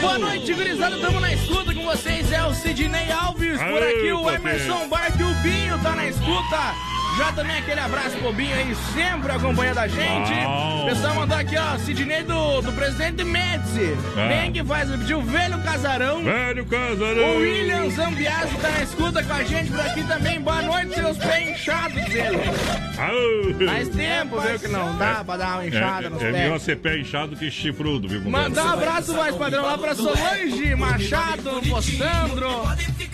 Boa 0.00 0.18
noite, 0.18 0.52
gurizada. 0.52 0.98
Tamo 0.98 1.20
na 1.20 1.32
escuta 1.32 1.74
com 1.74 1.84
vocês. 1.84 2.30
É 2.32 2.44
o 2.44 2.52
Sidney 2.52 3.10
Alves. 3.10 3.58
Por 3.58 3.82
Aê, 3.82 3.92
aqui 3.92 4.12
o. 4.12 4.30
Emerson 4.30 4.88
Barque, 4.88 5.22
o 5.22 5.34
Binho 5.36 5.78
tá 5.82 5.96
na 5.96 6.06
escuta. 6.08 6.95
Já 7.16 7.32
também 7.32 7.56
aquele 7.58 7.80
abraço 7.80 8.16
pro 8.18 8.32
Binho 8.32 8.54
aí, 8.54 8.74
sempre 8.94 9.32
acompanhando 9.32 9.78
a 9.78 9.88
gente. 9.88 10.32
Bom. 10.44 10.82
O 10.84 10.88
pessoal 10.90 11.14
mandou 11.14 11.36
aqui, 11.38 11.56
ó, 11.56 11.78
Sidney 11.78 12.22
do, 12.24 12.60
do 12.60 12.72
presidente 12.72 13.24
Médici. 13.24 13.96
Bem 14.28 14.52
que 14.52 14.62
faz, 14.62 14.90
pediu 14.90 15.18
o 15.18 15.22
velho 15.22 15.58
casarão. 15.62 16.22
Velho 16.22 16.66
casarão. 16.66 17.34
O 17.34 17.38
William 17.38 17.88
Zambiasi 17.90 18.54
tá 18.58 18.68
na 18.70 18.82
escuta 18.82 19.22
com 19.22 19.32
a 19.32 19.42
gente 19.44 19.70
por 19.70 19.80
aqui 19.80 20.02
também. 20.04 20.40
Boa 20.40 20.60
noite, 20.62 20.94
seus 20.94 21.16
pés 21.16 21.48
inchados, 21.48 21.96
ele. 21.96 23.66
Faz 23.66 23.88
tempo, 23.88 24.40
viu, 24.40 24.58
que 24.58 24.68
não 24.68 24.96
dá 24.98 25.22
pra 25.24 25.36
dar 25.36 25.54
uma 25.54 25.66
inchada 25.66 26.10
nos 26.10 26.20
É, 26.22 26.28
é 26.28 26.32
pés. 26.32 26.42
melhor 26.44 26.60
ser 26.60 26.76
pé 26.76 26.98
inchado 26.98 27.36
que 27.36 27.50
chifrudo, 27.50 28.08
viu? 28.08 28.20
Mandar 28.22 28.64
um 28.64 28.70
abraço 28.70 29.14
mais 29.14 29.34
padrão 29.34 29.64
lá 29.64 29.78
pra 29.78 29.94
Solange 29.94 30.74
Machado, 30.74 31.50
o 31.60 31.82
Sandro, 31.82 32.48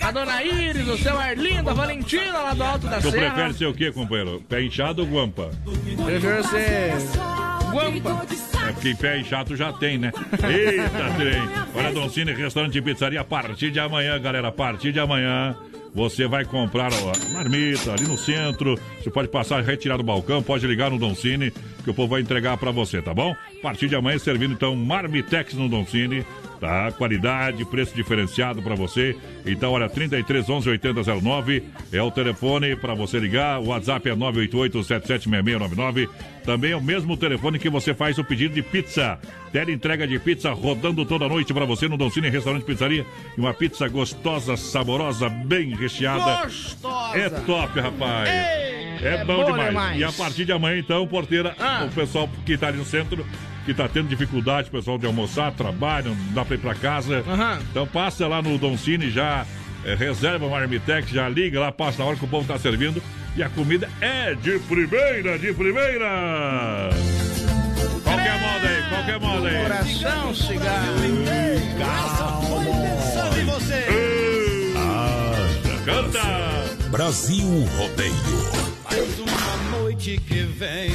a 0.01 0.11
dona 0.11 0.43
Iris, 0.43 0.87
o 0.87 0.97
seu 0.97 1.17
Arlindo, 1.19 1.69
a 1.69 1.73
Valentina 1.73 2.33
lá 2.39 2.53
do 2.53 2.63
Alto 2.63 2.87
da 2.87 2.97
Tu 2.99 3.11
Serra. 3.11 3.31
prefere 3.31 3.53
ser 3.53 3.65
o 3.65 3.73
quê, 3.73 3.91
companheiro? 3.93 4.41
Pé 4.49 4.63
inchado 4.63 5.01
ou 5.03 5.07
guampa? 5.07 5.51
Prefiro 6.03 6.43
ser 6.43 6.93
Guampa. 7.73 8.25
É 8.67 8.71
porque 8.71 8.95
pé 8.95 9.19
inchado 9.19 9.55
já 9.55 9.73
tem, 9.73 9.97
né? 9.97 10.11
Eita, 10.31 11.15
trem. 11.17 11.41
Olha, 11.75 11.91
Doncini, 11.91 12.31
restaurante 12.31 12.77
e 12.77 12.81
pizzaria, 12.81 13.21
a 13.21 13.23
partir 13.23 13.71
de 13.71 13.79
amanhã, 13.79 14.19
galera, 14.19 14.49
a 14.49 14.51
partir 14.51 14.91
de 14.91 14.99
amanhã. 14.99 15.55
Você 15.95 16.27
vai 16.27 16.43
comprar 16.43 16.91
a 16.91 17.33
marmita 17.33 17.93
ali 17.93 18.03
no 18.07 18.17
centro. 18.17 18.79
Você 19.01 19.11
pode 19.11 19.27
passar 19.27 19.61
e 19.61 19.65
retirar 19.65 19.97
do 19.97 20.03
balcão. 20.03 20.41
Pode 20.41 20.65
ligar 20.65 20.89
no 20.89 20.97
Doncini, 20.97 21.51
que 21.83 21.89
o 21.89 21.93
povo 21.93 22.09
vai 22.09 22.21
entregar 22.21 22.57
pra 22.57 22.71
você, 22.71 22.99
tá 22.99 23.13
bom? 23.13 23.35
A 23.59 23.61
partir 23.61 23.87
de 23.87 23.95
amanhã, 23.95 24.17
servindo 24.17 24.53
então 24.53 24.75
Marmitex 24.75 25.53
no 25.53 25.69
Doncini. 25.69 26.25
Tá? 26.63 26.93
Qualidade, 26.93 27.65
preço 27.65 27.93
diferenciado 27.93 28.61
pra 28.61 28.73
você. 28.73 29.17
Então, 29.45 29.73
olha, 29.73 29.89
33 29.89 30.49
11 30.49 30.69
80 30.69 31.01
09 31.21 31.61
é 31.91 32.01
o 32.01 32.09
telefone 32.09 32.73
pra 32.77 32.93
você 32.93 33.19
ligar. 33.19 33.59
O 33.59 33.65
WhatsApp 33.67 34.07
é 34.07 34.15
988 34.15 34.81
776699. 34.81 36.07
Também 36.45 36.71
é 36.71 36.75
o 36.77 36.81
mesmo 36.81 37.17
telefone 37.17 37.59
que 37.59 37.69
você 37.69 37.93
faz 37.93 38.17
o 38.17 38.23
pedido 38.23 38.53
de 38.55 38.61
pizza. 38.61 39.19
Tele 39.51 39.73
entrega 39.73 40.07
de 40.07 40.17
pizza 40.19 40.53
rodando 40.53 41.05
toda 41.05 41.27
noite 41.27 41.53
pra 41.53 41.65
você 41.65 41.89
no 41.89 41.97
Doncini 41.97 42.29
Restaurante 42.29 42.63
Pizzaria. 42.63 43.05
E 43.37 43.41
uma 43.41 43.53
pizza 43.53 43.85
gostosa, 43.89 44.55
saborosa, 44.55 45.27
bem 45.27 45.75
recheada. 45.75 46.43
Gostosa. 46.45 47.17
É 47.17 47.29
top, 47.29 47.77
rapaz. 47.77 48.29
Ei, 48.29 49.05
é, 49.05 49.15
é 49.19 49.25
bom, 49.25 49.35
bom 49.35 49.45
demais. 49.51 49.67
demais. 49.67 49.99
E 49.99 50.03
a 50.05 50.11
partir 50.13 50.45
de 50.45 50.53
amanhã, 50.53 50.79
então, 50.79 51.05
porteira, 51.07 51.53
Ah. 51.59 51.85
o 51.85 51.93
pessoal 51.93 52.29
que 52.45 52.57
tá 52.57 52.67
ali 52.69 52.77
no 52.77 52.85
centro, 52.85 53.25
que 53.65 53.73
tá 53.73 53.87
tendo 53.87 54.07
dificuldade, 54.07 54.69
o 54.69 54.71
pessoal 54.71 54.97
de 54.97 55.05
almoçar, 55.05 55.51
trabalha, 55.51 56.09
não 56.09 56.33
dá 56.33 56.43
pra 56.43 56.55
ir 56.55 56.59
pra 56.59 56.75
casa. 56.75 57.23
Aham. 57.27 57.59
Então 57.71 57.87
passa 57.87 58.27
lá 58.27 58.41
no 58.41 58.57
Doncini, 58.57 59.09
já 59.09 59.45
é, 59.85 59.95
reserva 59.95 60.45
uma 60.45 60.57
Marmitex, 60.57 61.09
já 61.09 61.27
liga 61.27 61.59
lá, 61.59 61.71
passa 61.71 61.99
na 61.99 62.05
hora 62.05 62.17
que 62.17 62.25
o 62.25 62.27
povo 62.27 62.47
tá 62.47 62.57
servindo. 62.57 63.01
E 63.35 63.41
a 63.41 63.49
comida 63.49 63.89
é 63.99 64.35
de 64.35 64.59
primeira, 64.59 65.39
de 65.39 65.51
primeira! 65.53 66.89
Qualquer 68.03 68.39
moda 68.39 68.67
aí, 68.67 68.89
qualquer 68.89 69.19
moda 69.19 69.47
aí. 69.47 69.63
Coração, 69.63 70.35
cigarro. 70.35 70.93
Ah, 74.77 75.33
canta! 75.83 76.89
Brasil 76.91 77.65
Rodeio. 77.75 78.13
Mais 78.83 79.19
uma 79.19 79.79
noite 79.79 80.21
que 80.27 80.43
vem 80.43 80.91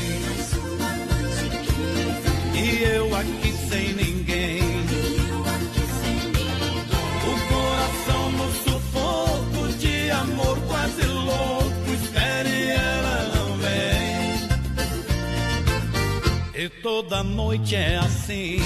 toda 16.88 17.23
noite 17.23 17.76
é 17.76 17.99
assim. 17.99 18.57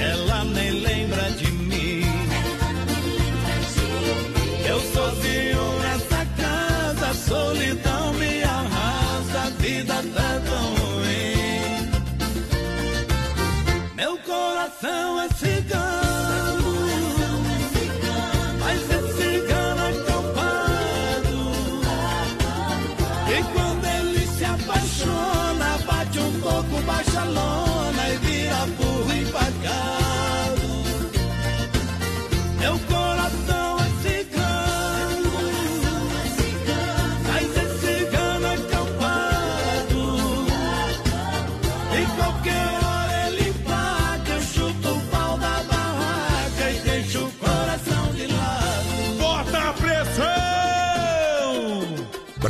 Ela 0.00 0.44
nem 0.44 0.70
lembra 0.70 1.28
de 1.32 1.50
mim. 1.50 2.02
Eu 4.64 4.80
sozinho 4.94 5.64
nessa 5.82 6.24
casa, 6.40 7.14
solidão 7.14 8.12
me 8.12 8.44
arrasa, 8.44 9.42
a 9.46 9.50
vida 9.60 9.94
tá 10.14 10.40
tão 10.48 10.66
ruim. 10.84 11.90
Meu 13.96 14.16
coração 14.18 15.20
é 15.20 15.28
cigano. 15.30 16.05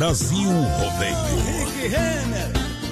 Brasil 0.07 0.49
Rodeio. 0.49 1.17
Rick 1.43 1.87
Renner, 1.89 2.51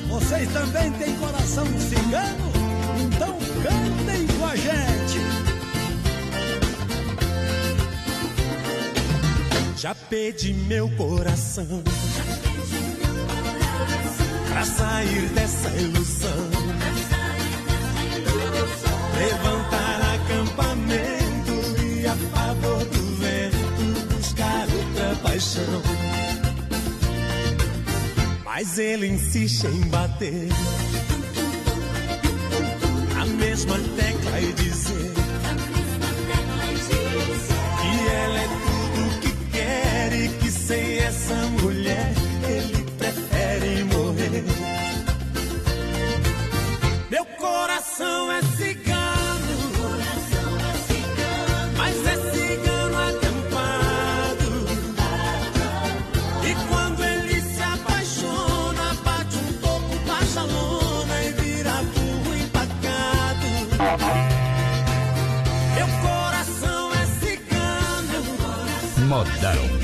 vocês 0.10 0.52
também 0.52 0.92
têm 0.92 1.16
coração 1.16 1.64
de 1.64 1.80
cigano? 1.80 2.52
Então 3.00 3.38
cantem 3.64 4.28
com 4.38 4.46
a 4.46 4.56
gente. 4.58 5.22
Já 9.78 9.96
pedi 9.96 10.54
meu 10.54 10.90
coração 10.98 11.82
pra 14.50 14.66
sair 14.66 15.30
dessa 15.30 15.70
ilusão. 15.70 16.50
Levantar 19.18 20.02
acampamento 20.16 21.82
e 21.82 22.06
a 22.08 22.16
favor 22.36 22.84
do 22.84 23.16
vento 23.16 24.16
buscar 24.18 24.68
outra 24.70 25.16
paixão. 25.24 26.25
Mas 28.58 28.80
ele 28.80 29.08
insiste 29.08 29.68
em 29.68 29.82
bater 29.90 30.48
a 33.20 33.26
mesma 33.26 33.78
tecla 33.78 34.40
e 34.40 34.54
dizer 34.54 35.12
que 37.82 38.10
ela 38.12 38.40
é 38.40 38.48
tudo 38.48 39.20
que 39.20 39.52
quer 39.52 40.14
e 40.14 40.30
que 40.38 40.50
sem 40.50 41.00
essa 41.00 41.36
mulher 41.36 41.75
cigano, 69.24 69.75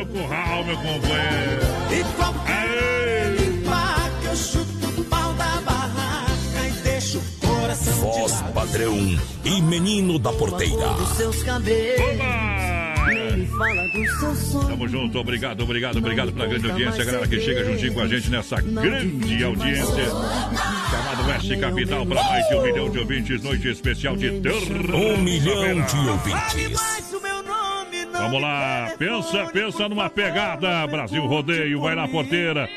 no 0.00 0.06
curral, 0.06 0.64
meu 0.64 0.76
companheiro. 0.76 1.62
E 1.90 2.04
qualquer 2.16 3.40
empaque, 3.40 4.26
eu 4.26 4.36
chuto 4.36 5.00
o 5.00 5.04
pau 5.04 5.32
da 5.34 5.60
barraca 5.60 6.66
e 6.66 6.70
deixo 6.82 7.18
o 7.18 7.46
coração 7.46 7.94
de 7.94 8.00
Voz 8.00 8.32
lado. 8.40 8.52
padrão 8.52 9.20
e 9.44 9.62
menino 9.62 10.18
da 10.18 10.32
porteira. 10.32 10.76
cabelos. 11.44 12.60
Dos 13.92 14.20
seus 14.20 14.38
sonhos. 14.38 14.68
Tamo 14.68 14.88
junto, 14.88 15.18
obrigado, 15.18 15.62
obrigado, 15.62 15.98
obrigado 15.98 16.32
pela 16.32 16.46
grande 16.46 16.70
audiência, 16.70 17.04
galera 17.04 17.26
que 17.26 17.40
chega 17.40 17.64
juntinho 17.64 17.94
com 17.94 18.00
a 18.00 18.08
gente 18.08 18.30
nessa 18.30 18.60
grande 18.60 19.44
audiência. 19.44 20.04
Chamado 20.04 21.28
Oeste 21.28 21.56
Capital 21.56 22.06
para 22.06 22.22
mais 22.22 22.48
de 22.48 22.54
um 22.54 22.62
milhão 22.62 22.90
de 22.90 22.98
ouvintes, 22.98 23.42
noite 23.42 23.68
especial 23.68 24.16
de 24.16 24.40
terror. 24.40 24.94
Um 24.94 25.18
milhão 25.18 25.80
de 25.82 26.08
ouvintes. 26.08 26.80
Vamos 28.30 28.42
lá, 28.42 28.92
pensa, 28.96 29.46
pensa 29.52 29.88
numa 29.88 30.08
pegada. 30.08 30.86
Brasil 30.86 31.26
Rodeio, 31.26 31.80
vai 31.80 31.96
na 31.96 32.06
porteira. 32.06 32.68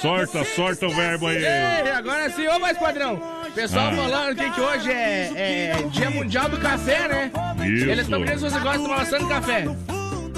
Sorta, 0.00 0.42
sorta 0.44 0.86
o 0.86 0.90
verbo 0.90 1.26
aí. 1.26 1.44
Ei, 1.44 1.90
agora 1.90 2.30
sim, 2.30 2.46
ô 2.48 2.58
mais 2.58 2.78
padrão. 2.78 3.20
Pessoal 3.54 3.88
Ah. 3.90 3.92
falando 3.96 4.30
aqui 4.40 4.50
que 4.50 4.60
hoje 4.60 4.90
é, 4.90 5.30
é 5.36 5.82
Dia 5.90 6.10
Mundial 6.10 6.48
do 6.48 6.58
Café, 6.58 7.06
né? 7.08 7.30
Isso. 7.66 7.84
Eles 7.90 8.00
estão 8.04 8.20
pedindo 8.20 8.38
se 8.38 8.50
você 8.50 8.58
gosta 8.60 8.78
de 8.78 8.84
tomar 8.84 8.96
bastante 8.98 9.26
café. 9.26 9.64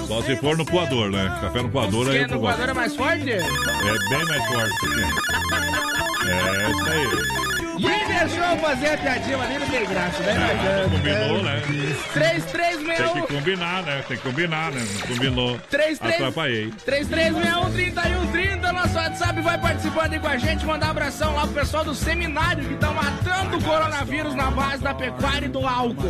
Só 0.05 0.21
se 0.21 0.35
for 0.37 0.57
no 0.57 0.65
coador, 0.65 1.09
né? 1.11 1.37
Café 1.41 1.61
no 1.63 1.69
coador 1.69 2.09
aí 2.09 2.17
eu 2.21 2.27
no 2.27 2.39
coador 2.39 2.69
é 2.69 2.73
mais 2.73 2.95
forte? 2.95 3.31
É 3.31 3.39
bem 3.39 4.25
mais 4.25 4.45
forte. 4.47 4.75
É 6.29 6.71
isso 6.71 6.89
aí. 6.89 7.46
E 7.77 8.07
deixou 8.07 8.57
fazer 8.57 8.87
a 8.87 8.97
piadinha 8.97 9.37
ali, 9.37 9.59
não 9.59 9.67
tem 9.67 9.85
graça, 9.85 10.23
né? 10.23 10.33
Ah, 10.35 10.89
combinou, 10.89 11.43
né? 11.43 11.61
3361 12.13 13.13
Tem 13.13 13.21
que 13.21 13.33
combinar, 13.33 13.83
né? 13.83 14.03
Tem 14.07 14.17
que 14.17 14.23
combinar, 14.23 14.71
né? 14.71 14.87
Não 14.99 15.07
combinou. 15.07 15.59
33 15.69 16.15
Atrapalhei. 16.15 16.73
3361-3130, 16.87 18.71
nosso 18.71 18.95
WhatsApp 18.95 19.41
vai 19.41 19.57
participando 19.59 20.13
aí 20.13 20.19
com 20.19 20.27
a 20.27 20.37
gente, 20.37 20.65
mandar 20.65 20.87
um 20.87 20.91
abração 20.91 21.35
lá 21.35 21.41
pro 21.41 21.53
pessoal 21.53 21.83
do 21.83 21.93
seminário 21.93 22.63
que 22.65 22.73
estão 22.73 22.93
matando 22.93 23.57
o 23.57 23.63
coronavírus 23.63 24.33
na 24.35 24.49
base 24.51 24.83
da 24.83 24.93
pecuária 24.93 25.45
e 25.45 25.49
do 25.49 25.65
álcool. 25.65 26.09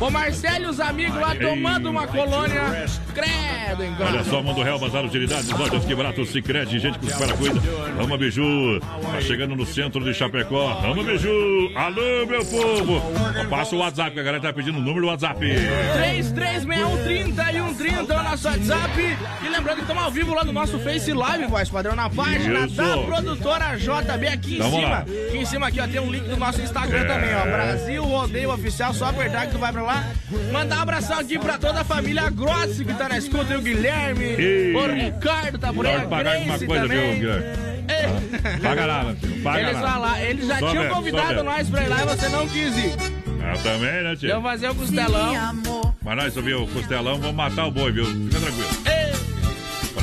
O 0.00 0.10
Marcelo 0.10 0.64
e 0.64 0.68
os 0.68 0.80
amigos 0.80 1.20
lá 1.20 1.34
tomando 1.34 1.90
uma 1.90 2.06
colônia, 2.06 2.86
credo, 3.14 3.82
hein, 3.82 3.96
Olha 4.00 4.24
só, 4.24 4.42
Mundo 4.42 4.62
Real, 4.62 4.78
Bazar 4.78 5.04
Utilidades, 5.04 5.48
lojas 5.50 5.84
que 5.84 5.94
barato, 5.94 6.24
Cicred, 6.26 6.78
gente 6.78 6.98
que 6.98 7.06
para 7.12 7.34
cuida. 7.36 7.60
Rama 7.98 8.18
Biju, 8.18 8.80
tá 8.80 9.20
chegando 9.20 9.54
no 9.54 9.64
centro 9.64 10.04
de 10.04 10.12
Chapecó. 10.12 10.72
Rama 10.74 10.95
Biju, 11.04 11.70
alô, 11.74 12.26
meu 12.26 12.44
povo. 12.44 13.02
Passa 13.48 13.76
o 13.76 13.78
WhatsApp, 13.78 14.10
que 14.12 14.20
a 14.20 14.22
galera 14.22 14.42
tá 14.42 14.52
pedindo 14.52 14.78
o 14.78 14.80
número 14.80 15.02
do 15.02 15.06
WhatsApp. 15.08 15.38
3361-3130 15.40 18.10
é 18.10 18.18
o 18.18 18.22
nosso 18.22 18.48
WhatsApp. 18.48 19.16
E 19.44 19.48
lembrando 19.48 19.76
que 19.76 19.82
estamos 19.82 20.02
ao 20.02 20.10
vivo 20.10 20.34
lá 20.34 20.44
no 20.44 20.52
nosso 20.52 20.78
Face 20.80 21.12
Live, 21.12 21.46
voz 21.46 21.68
padrão, 21.68 21.94
na 21.94 22.08
página 22.10 22.66
Isso. 22.66 22.76
da 22.76 22.96
produtora 22.98 23.76
JB 23.76 24.26
aqui 24.28 24.54
em 24.56 24.58
Vamos 24.58 24.76
cima. 24.76 24.88
lá. 24.88 24.98
Aqui 25.00 25.36
em 25.38 25.44
cima 25.44 25.68
aqui, 25.68 25.80
ó, 25.80 25.86
tem 25.86 26.00
um 26.00 26.10
link 26.10 26.24
do 26.28 26.36
nosso 26.36 26.60
Instagram 26.60 27.00
É. 27.00 27.04
também, 27.04 27.34
ó. 27.34 27.42
Brasil 27.42 28.04
Rodeio 28.04 28.50
Oficial, 28.52 28.92
só 28.94 29.06
apertar 29.06 29.46
que 29.46 29.52
tu 29.52 29.58
vai 29.58 29.72
pra 29.72 29.82
lá. 29.82 30.04
Mandar 30.52 30.78
um 30.78 30.82
abração 30.82 31.18
aqui 31.18 31.38
pra 31.38 31.58
toda 31.58 31.80
a 31.80 31.84
família 31.84 32.28
Grossi 32.30 32.84
que 32.84 32.94
tá 32.94 33.08
na 33.08 33.18
escuta, 33.18 33.52
e 33.52 33.56
o 33.56 33.62
Guilherme, 33.62 34.36
o 34.74 34.86
Ricardo 34.92 35.58
tá 35.58 35.72
por 35.72 35.86
aí, 35.86 35.94
a 35.96 36.04
Grace 36.04 36.66
viu, 36.66 36.74
também. 36.74 37.22
Ei. 37.22 37.75
Paga 38.62 39.16
paga 39.42 39.60
Eles, 39.60 39.74
nada. 39.74 39.98
lá, 39.98 40.22
eles 40.22 40.46
já 40.46 40.58
tinham 40.58 40.88
convidado 40.88 41.44
nós 41.44 41.70
pra 41.70 41.84
ir 41.84 41.88
lá 41.88 42.02
e 42.02 42.06
você 42.06 42.28
não 42.28 42.48
quis 42.48 42.76
ir. 42.76 42.94
Eu 43.26 43.62
também, 43.62 44.02
né, 44.02 44.16
tio? 44.16 44.28
Eu 44.28 44.42
fazer 44.42 44.68
o 44.70 44.74
costelão. 44.74 45.32
Mas 46.02 46.16
nós 46.16 46.34
subir 46.34 46.54
o 46.54 46.66
costelão, 46.66 47.18
vamos 47.18 47.36
matar 47.36 47.66
o 47.66 47.70
boi, 47.70 47.92
viu? 47.92 48.04
Fica 48.04 48.40
tranquilo. 48.40 48.85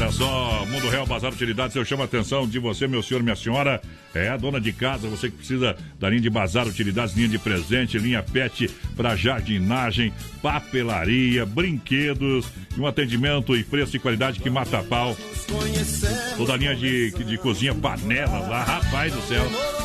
Olha 0.04 0.12
só, 0.12 0.66
Mundo 0.66 0.90
Real 0.90 1.06
Bazar 1.06 1.32
Utilidades, 1.32 1.78
eu 1.78 1.86
chamo 1.86 2.02
a 2.02 2.06
atenção 2.06 2.46
de 2.46 2.60
você, 2.60 2.90
meu 2.90 3.02
senhor, 3.02 3.24
minha 3.24 3.38
senhora, 3.38 3.82
é 4.14 4.28
a 4.28 4.36
dona 4.36 4.60
de 4.60 4.74
casa, 4.74 5.08
você 5.08 5.30
que 5.30 5.38
precisa 5.38 5.78
da 5.98 6.10
linha 6.10 6.22
de 6.22 6.30
Bazar 6.30 6.68
Utilidades, 6.68 7.16
linha 7.16 7.30
de 7.30 7.40
presente, 7.40 7.98
linha 7.98 8.22
pet 8.22 8.70
para 8.98 9.16
jardinagem, 9.16 10.14
papelaria, 10.42 11.46
brinquedos, 11.46 12.48
um 12.78 12.86
atendimento 12.86 13.56
e 13.56 13.64
preço 13.64 13.96
e 13.96 14.00
qualidade 14.00 14.42
que 14.42 14.50
mata 14.50 14.84
pau. 14.84 15.16
Toda 16.36 16.54
a 16.54 16.58
linha 16.58 16.76
de, 16.76 17.12
de 17.12 17.38
cozinha, 17.38 17.74
panelas 17.74 18.50
lá, 18.50 18.62
rapaz 18.62 19.14
do 19.14 19.22
céu. 19.22 19.83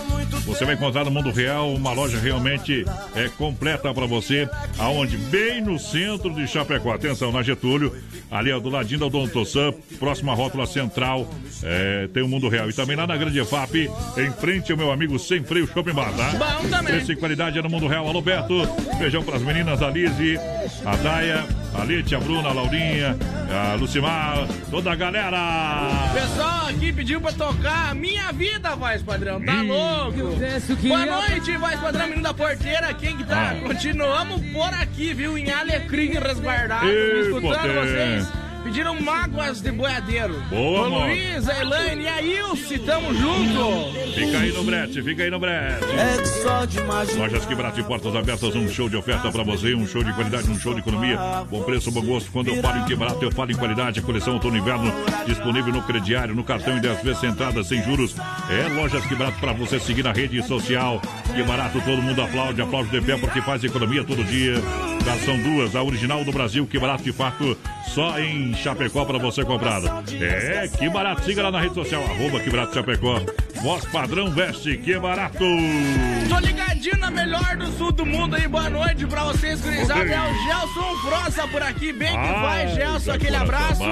Você 0.49 0.65
vai 0.65 0.75
encontrar 0.75 1.05
no 1.05 1.11
mundo 1.11 1.31
real 1.31 1.73
uma 1.73 1.93
loja 1.93 2.19
realmente 2.19 2.85
é, 3.15 3.29
completa 3.29 3.93
para 3.93 4.07
você, 4.07 4.49
aonde? 4.79 5.17
Bem 5.17 5.61
no 5.61 5.79
centro 5.79 6.35
de 6.35 6.49
Chapecó. 6.49 6.93
Atenção, 6.93 7.31
na 7.31 7.43
Getúlio, 7.43 7.95
ali 8.31 8.51
ó, 8.51 8.59
do 8.59 8.71
ladinho 8.71 9.01
da 9.01 9.07
Odonto 9.07 9.45
Sam, 9.45 9.73
próxima 9.99 10.35
rótula 10.35 10.67
central, 10.67 11.29
é, 11.63 12.09
tem 12.13 12.23
o 12.23 12.29
mundo 12.29 12.49
real. 12.49 12.69
E 12.69 12.73
também 12.73 12.97
lá 12.97 13.07
na 13.07 13.17
Grande 13.17 13.45
FAP, 13.45 13.75
em 14.17 14.33
frente 14.33 14.73
ao 14.73 14.79
meu 14.79 14.91
amigo 14.91 15.19
Sem 15.19 15.45
Freio 15.45 15.67
Shopping 15.67 15.93
Bar, 15.93 16.13
tá? 16.13 16.31
Bom 16.33 16.69
também. 16.69 16.95
Preço 16.95 17.13
e 17.13 17.17
qualidade 17.17 17.59
é 17.59 17.63
no 17.63 17.69
mundo 17.69 17.87
real. 17.87 18.09
Alô, 18.09 18.21
Beto. 18.21 18.67
Beijão 18.99 19.23
pras 19.23 19.43
meninas, 19.43 19.83
a 19.83 19.91
Lise, 19.91 20.39
a 20.85 20.97
Daia, 20.97 21.47
a 21.75 21.85
Lete, 21.85 22.15
a 22.15 22.21
Bruna, 22.21 22.49
a 22.49 22.53
Laurinha, 22.53 23.17
a 23.51 23.75
Lucimar, 23.75 24.49
toda 24.71 24.93
a 24.93 24.97
galera. 24.97 26.11
Pessoal 26.13 26.67
aqui 26.67 26.93
pediu 26.93 27.21
pra 27.21 27.33
tocar 27.33 27.95
Minha 27.95 28.33
Vida, 28.33 28.75
voz 28.75 29.03
padrão. 29.03 29.41
Tá 29.41 29.63
louco? 29.63 30.38
Boa 30.39 31.05
noite, 31.05 31.57
voz 31.57 31.81
padrão, 31.81 32.07
menino 32.07 32.23
da 32.23 32.33
porteira. 32.33 32.95
Quem 32.95 33.17
que 33.17 33.25
tá? 33.25 33.51
Ah. 33.51 33.61
Continuamos 33.61 34.41
por 34.53 34.73
aqui, 34.75 35.13
viu? 35.13 35.37
Em 35.37 35.51
Alecrim 35.51 36.13
resguardado, 36.13 36.87
escutando 36.87 37.75
vocês. 37.75 38.48
Pediram 38.65 39.01
mágoas 39.01 39.61
de 39.61 39.71
boiadeiro. 39.71 40.35
Boa, 40.51 40.89
Ô. 40.89 41.07
Luiz, 41.07 41.49
a 41.49 41.61
Elaine 41.61 42.03
e 42.03 42.09
a 42.09 42.23
Ilse, 42.23 42.79
tamo 42.81 43.15
junto. 43.15 43.93
Fica 44.15 44.39
aí 44.39 44.53
no 44.53 44.65
brete, 44.65 45.03
fica 45.03 45.23
aí 45.23 45.31
no 45.31 45.39
brete. 45.39 45.85
É 45.97 46.25
só 46.25 46.65
de 46.65 46.79
imaginar. 46.79 47.19
Lojas 47.25 47.47
que 47.47 47.55
barato 47.55 47.81
e 47.81 47.85
portas 47.85 48.15
abertas, 48.15 48.55
um 48.55 48.69
show 48.69 48.89
de 48.89 48.97
oferta 48.97 49.31
pra 49.31 49.43
você, 49.43 49.75
um 49.75 49.87
show 49.87 50.03
de 50.03 50.13
qualidade, 50.13 50.51
um 50.51 50.59
show 50.59 50.75
de 50.75 50.81
economia. 50.81 51.19
Bom 51.51 51.63
preço, 51.63 51.91
bom 51.91 52.03
gosto. 52.03 52.31
Quando 52.31 52.49
eu 52.49 52.61
falo 52.63 52.79
em 52.79 52.85
que 52.85 52.95
barato, 52.95 53.25
eu 53.25 53.33
falo 53.33 53.51
em 53.51 53.57
qualidade. 53.57 54.01
A 54.01 54.03
coleção 54.03 54.35
outono 54.35 54.57
e 54.57 54.61
inverno 54.61 54.93
disponível 55.27 55.73
no 55.73 55.83
crediário, 55.83 56.35
no 56.35 56.45
cartão 56.45 56.77
em 56.77 56.81
10 56.81 57.03
vezes 57.03 57.21
sem 57.21 57.31
entrada, 57.31 57.63
sem 57.63 57.83
juros. 57.83 58.15
É 58.51 58.69
Lojas 58.69 59.05
que 59.07 59.15
barato 59.15 59.39
pra 59.39 59.53
você 59.53 59.79
seguir 59.81 60.03
na 60.03 60.13
rede 60.13 60.43
social. 60.43 61.01
Que 61.35 61.43
barato, 61.43 61.81
todo 61.81 62.03
mundo 62.03 62.21
aplaude, 62.21 62.61
aplaude 62.61 62.91
de 62.91 63.01
pé 63.01 63.17
porque 63.17 63.41
faz 63.41 63.63
economia 63.65 64.05
todo 64.05 64.23
dia. 64.25 64.55
São 65.25 65.39
duas, 65.43 65.77
a 65.77 65.83
original 65.83 66.25
do 66.25 66.33
Brasil, 66.33 66.67
que 66.67 66.79
barato 66.79 67.03
de 67.03 67.13
fato, 67.13 67.57
só 67.95 68.19
em 68.19 68.55
Chapecó 68.55 69.05
pra 69.05 69.19
você 69.19 69.45
comprar. 69.45 69.83
É, 70.21 70.69
que 70.69 70.89
barato. 70.89 71.25
Siga 71.25 71.43
lá 71.43 71.51
na 71.51 71.61
rede 71.61 71.75
social, 71.75 72.03
arroba 72.05 72.41
que 72.41 72.49
barato 72.49 72.75
Chapecó. 72.75 73.21
Voz 73.63 73.85
padrão 73.87 74.31
veste, 74.31 74.79
que 74.79 74.99
barato. 74.99 75.45
Tô 76.29 76.39
ligadinho 76.39 76.97
na 76.99 77.11
melhor 77.11 77.57
do 77.57 77.67
sul 77.77 77.93
do 77.93 78.07
mundo 78.07 78.37
aí. 78.37 78.47
Boa 78.49 78.71
noite 78.71 79.07
pra 79.07 79.25
vocês, 79.25 79.61
gurizada. 79.61 80.01
É 80.05 80.21
o 80.31 80.45
Gelson 80.45 80.97
Frossa 81.03 81.49
por 81.49 81.63
aqui. 81.63 81.93
Bem 81.93 82.11
que 82.13 82.17
Ah, 82.17 82.41
vai, 82.43 82.69
Gelson. 82.69 83.11
que 83.11 83.17
Aquele 83.19 83.37
abraço. 83.37 83.83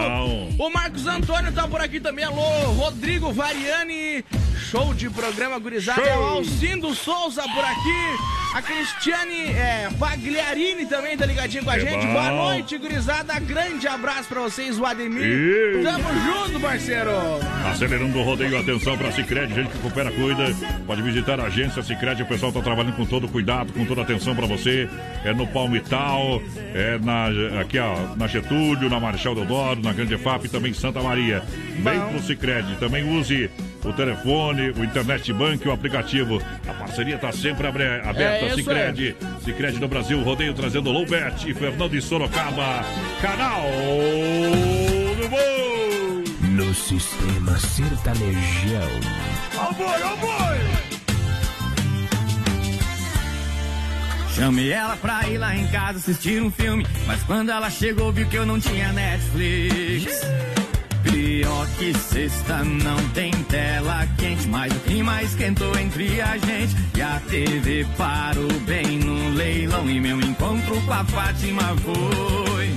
O 0.59 0.71
Marcos 0.71 1.07
Antônio 1.07 1.53
tá 1.53 1.67
por 1.69 1.81
aqui 1.81 2.01
também. 2.01 2.25
Alô, 2.25 2.41
Rodrigo 2.73 3.33
Variani. 3.33 4.25
Show 4.71 4.95
de 4.95 5.11
programa, 5.11 5.59
gurizada. 5.59 6.01
Show. 6.03 6.11
É 6.13 6.17
o 6.19 6.25
Alcindo 6.25 6.95
Souza 6.95 7.43
por 7.43 7.65
aqui. 7.65 8.36
A 8.57 8.63
Cristiane 8.63 9.49
é, 9.51 9.87
Pagliarini 9.99 10.87
também 10.87 11.15
tá 11.15 11.27
ligadinho 11.27 11.63
com 11.63 11.69
a 11.69 11.75
Que 11.75 11.81
gente. 11.81 12.07
bom. 12.07 12.13
Boa 12.15 12.31
noite, 12.31 12.79
gurizada. 12.79 13.39
Grande 13.39 13.87
abraço 13.87 14.31
pra 14.31 14.41
vocês, 14.41 14.79
o 14.79 14.87
Ademir. 14.87 15.27
Isso. 15.27 15.83
Tamo 15.83 16.09
junto, 16.25 16.59
parceiro. 16.59 17.11
Acelerando 17.71 18.19
o 18.19 18.23
rodeio, 18.23 18.59
atenção 18.59 18.97
para 18.97 19.13
Cicred, 19.13 19.55
gente 19.55 19.69
que 19.69 19.79
coopera, 19.81 20.11
cuida. 20.11 20.57
Pode 20.87 21.03
visitar 21.03 21.39
a 21.39 21.45
agência 21.45 21.83
Cicred, 21.83 22.23
o 22.23 22.27
pessoal 22.27 22.51
tá 22.51 22.63
trabalhando 22.63 22.97
com 22.97 23.05
todo 23.05 23.29
cuidado, 23.29 23.75
com 23.75 23.85
toda 23.85 24.01
atenção 24.01 24.35
para 24.35 24.47
você. 24.47 24.89
É 25.23 25.35
no 25.35 25.47
Palmital, 25.49 26.41
é 26.75 26.99
na, 26.99 27.61
aqui 27.61 27.79
ó, 27.79 28.17
na 28.17 28.27
Getúlio, 28.27 28.89
na 28.89 28.99
Marechal 28.99 29.35
Deodoro, 29.35 29.83
na 29.83 29.93
Grande 29.93 30.17
FAP 30.17 30.47
e 30.47 30.49
também 30.49 30.73
Santa 30.73 31.03
Maria. 31.03 31.43
Vem 31.81 32.01
pro 32.09 32.23
Cicred, 32.23 32.77
também 32.77 33.05
use 33.07 33.51
o 33.85 33.93
telefone, 33.93 34.71
o 34.71 34.85
internet 34.85 35.33
bank, 35.33 35.67
o 35.69 35.73
aplicativo. 35.73 36.41
A 36.69 36.73
parceria 36.75 37.19
tá 37.19 37.31
sempre 37.33 37.67
abre- 37.67 37.85
É 37.85 38.09
aberta. 38.09 38.47
isso 38.47 38.57
Cicred, 38.57 39.17
Cicred 39.45 39.79
no 39.81 39.89
Brasil, 39.89 40.23
rodeio 40.23 40.55
trazendo 40.55 40.91
Loubet 40.91 41.49
e 41.49 41.55
Fernando 41.55 41.91
de 41.91 42.01
Sorocaba. 42.03 42.85
Canal 43.21 43.63
do 45.21 45.29
Bom. 45.29 46.25
No 46.51 46.75
sistema 46.75 47.57
sertanejão. 47.59 48.91
Ó 49.59 49.73
boi, 49.73 50.03
ó 50.03 50.17
boi! 50.17 50.57
Chamei 54.35 54.71
ela 54.71 54.97
pra 54.97 55.27
ir 55.29 55.39
lá 55.39 55.57
em 55.57 55.67
casa 55.69 55.99
assistir 55.99 56.43
um 56.43 56.51
filme, 56.51 56.87
mas 57.07 57.23
quando 57.23 57.51
ela 57.51 57.71
chegou 57.71 58.13
viu 58.13 58.27
que 58.29 58.37
eu 58.37 58.45
não 58.45 58.61
tinha 58.61 58.93
Netflix. 58.93 60.21
Pior 61.17 61.67
que 61.79 61.95
sexta 61.95 62.63
não 62.63 63.09
tem 63.15 63.33
tela 63.45 64.07
quente, 64.19 64.47
mas 64.49 64.71
o 64.71 64.81
clima 64.81 65.23
esquentou 65.23 65.75
entre 65.79 66.21
a 66.21 66.37
gente 66.37 66.77
e 66.95 67.01
a 67.01 67.19
TV 67.27 67.87
parou 67.97 68.53
bem 68.67 68.99
no 68.99 69.31
leilão 69.31 69.89
e 69.89 69.99
meu 69.99 70.21
encontro 70.21 70.79
com 70.83 70.93
a 70.93 71.03
Fátima 71.05 71.75
foi 71.79 72.69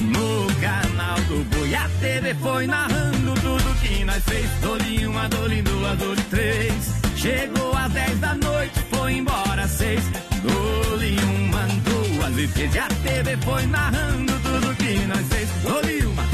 no 0.00 0.60
canal 0.60 1.20
do 1.28 1.44
Boi. 1.44 1.72
A 1.72 1.88
TV 2.00 2.34
foi 2.34 2.66
narrando 2.66 3.34
tudo 3.40 3.80
que 3.80 4.04
nós 4.04 4.24
fez. 4.24 4.50
Dole 4.60 5.06
uma, 5.06 5.28
dole 5.28 5.62
duas, 5.62 5.98
dole 5.98 6.22
três. 6.22 6.92
Chegou 7.14 7.76
às 7.76 7.92
10 7.92 8.18
da 8.18 8.34
noite, 8.34 8.80
foi 8.90 9.12
embora 9.18 9.62
às 9.62 9.70
seis. 9.70 10.02
Dole 10.42 11.16
uma, 11.20 11.64
duas 11.84 12.38
e 12.40 12.48
três. 12.48 12.74
E 12.74 12.78
a 12.80 12.88
TV 12.88 13.36
foi 13.36 13.66
narrando 13.66 14.32
tudo 14.40 14.74
que 14.74 14.94
nós 15.06 15.24
fez. 15.28 15.48
Dole 15.62 16.06
uma, 16.06 16.25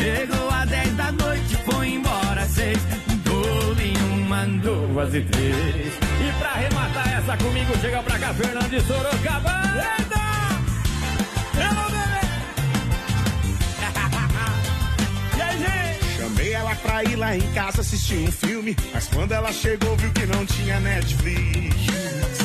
Chegou 0.00 0.48
às 0.48 0.68
10 0.70 0.94
da 0.96 1.12
noite, 1.12 1.56
foi 1.56 1.88
embora 1.88 2.40
às 2.42 2.50
seis. 2.50 2.78
Dole 3.22 3.92
uma, 4.14 4.46
duas 4.46 5.14
e 5.14 5.20
três. 5.20 5.92
E 5.94 6.38
pra 6.38 6.48
arrematar 6.48 7.18
essa 7.18 7.36
comigo, 7.36 7.76
chega 7.80 8.02
pra 8.02 8.18
cá, 8.18 8.32
Fernando 8.32 8.70
de 8.70 8.80
Sorocaba. 8.80 9.60
Eita! 9.76 10.20
E 15.36 15.42
aí, 15.42 15.58
gente? 15.58 16.16
Chamei 16.18 16.52
ela 16.52 16.74
pra 16.76 17.04
ir 17.04 17.16
lá 17.16 17.36
em 17.36 17.52
casa 17.52 17.80
assistir 17.82 18.16
um 18.18 18.32
filme, 18.32 18.74
mas 18.94 19.06
quando 19.08 19.32
ela 19.32 19.52
chegou 19.52 19.94
viu 19.96 20.10
que 20.12 20.26
não 20.26 20.44
tinha 20.46 20.80
Netflix. 20.80 22.39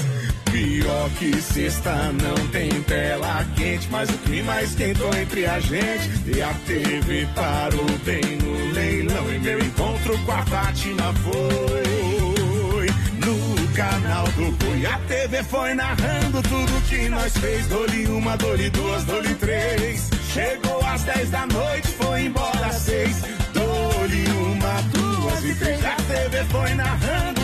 Pior 0.55 1.09
que 1.19 1.41
sexta 1.41 2.13
não 2.13 2.47
tem 2.47 2.69
tela 2.83 3.45
quente, 3.57 3.89
mas 3.91 4.09
o 4.09 4.17
clima 4.19 4.61
esquentou 4.61 5.13
entre 5.13 5.45
a 5.45 5.59
gente 5.59 6.09
e 6.27 6.41
a 6.41 6.53
TV 6.65 7.27
parou 7.35 7.85
bem 8.05 8.37
no 8.37 8.71
leilão 8.73 9.33
e 9.33 9.39
meu 9.39 9.59
encontro 9.59 10.17
com 10.19 10.31
a 10.31 10.45
Fátima 10.45 11.13
foi 11.15 12.87
no 13.19 13.67
canal 13.73 14.23
do 14.27 14.49
Boi. 14.53 14.85
A 14.85 14.97
TV 14.99 15.43
foi 15.43 15.73
narrando 15.73 16.41
tudo 16.43 16.87
que 16.87 17.09
nós 17.09 17.35
fez, 17.35 17.67
dole 17.67 18.05
uma, 18.07 18.37
dole 18.37 18.69
duas, 18.69 19.03
dole 19.03 19.35
três. 19.35 20.09
Chegou 20.31 20.79
às 20.85 21.03
10 21.03 21.31
da 21.31 21.45
noite, 21.47 21.87
foi 21.89 22.27
embora 22.27 22.67
às 22.67 22.75
seis. 22.75 23.21
Dole 23.53 24.25
uma, 24.29 24.81
duas 24.93 25.43
e 25.43 25.53
três. 25.55 25.83
A 25.83 25.95
TV 25.95 26.45
foi 26.45 26.73
narrando 26.75 27.34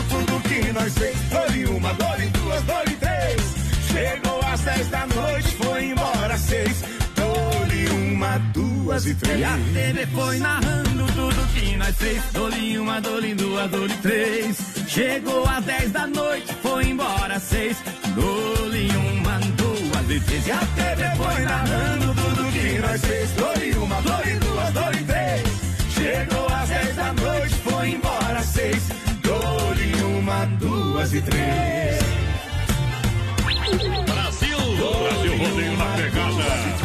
que 0.52 0.72
nós 0.72 0.92
fez. 0.94 1.16
Dole 1.30 1.66
uma, 1.66 1.92
dole 1.94 2.26
duas, 2.28 2.62
dole 2.64 2.96
três. 2.96 3.40
Chegou 3.90 4.40
às 4.52 4.60
10 4.60 4.88
da 4.88 5.06
noite, 5.06 5.48
foi 5.56 5.84
embora 5.86 6.34
às 6.34 6.40
seis. 6.40 6.84
Dole 7.16 7.88
uma, 7.88 8.38
duas 8.52 9.06
e 9.06 9.14
três. 9.14 9.40
E 9.40 9.44
a 9.44 9.58
TV 9.72 10.06
foi 10.06 10.38
narrando 10.38 11.06
tudo 11.06 11.54
que 11.54 11.76
nós 11.76 11.96
fez. 11.96 12.22
Dole 12.32 12.78
uma, 12.78 13.00
dole 13.00 13.34
duas, 13.34 13.70
dole 13.70 13.94
três. 14.02 14.58
Chegou 14.88 15.44
às 15.48 15.64
10 15.64 15.92
da 15.92 16.06
noite, 16.06 16.54
foi 16.62 16.84
embora 16.88 17.34
às 17.34 17.42
seis. 17.42 17.76
Dole 18.14 18.88
uma, 18.96 19.38
duas 19.38 20.10
e 20.10 20.20
três. 20.20 20.46
E 20.46 20.52
a 20.52 20.58
TV 20.58 21.02
foi 21.16 21.42
narrando 21.44 22.14
tudo 22.14 22.52
que 22.52 22.78
nós 22.78 23.00
fez. 23.00 23.30
Dole 23.32 23.72
uma, 23.72 24.02
dole 24.02 24.34
duas, 24.38 24.72
dole 24.72 25.04
três. 25.04 25.42
Chegou 25.94 26.46
às 26.48 26.68
10 26.68 26.96
da 26.96 27.12
noite, 27.12 27.54
foi 27.54 27.90
embora 27.90 28.38
às 28.38 28.46
seis. 28.46 29.11
Uma, 30.22 30.46
duas 30.60 31.12
e 31.12 31.20
três. 31.20 31.98
Brasil! 34.06 34.56
Brasil 34.76 35.36
rodeio 35.36 35.76
na 35.76 35.86
pegada. 35.96 36.81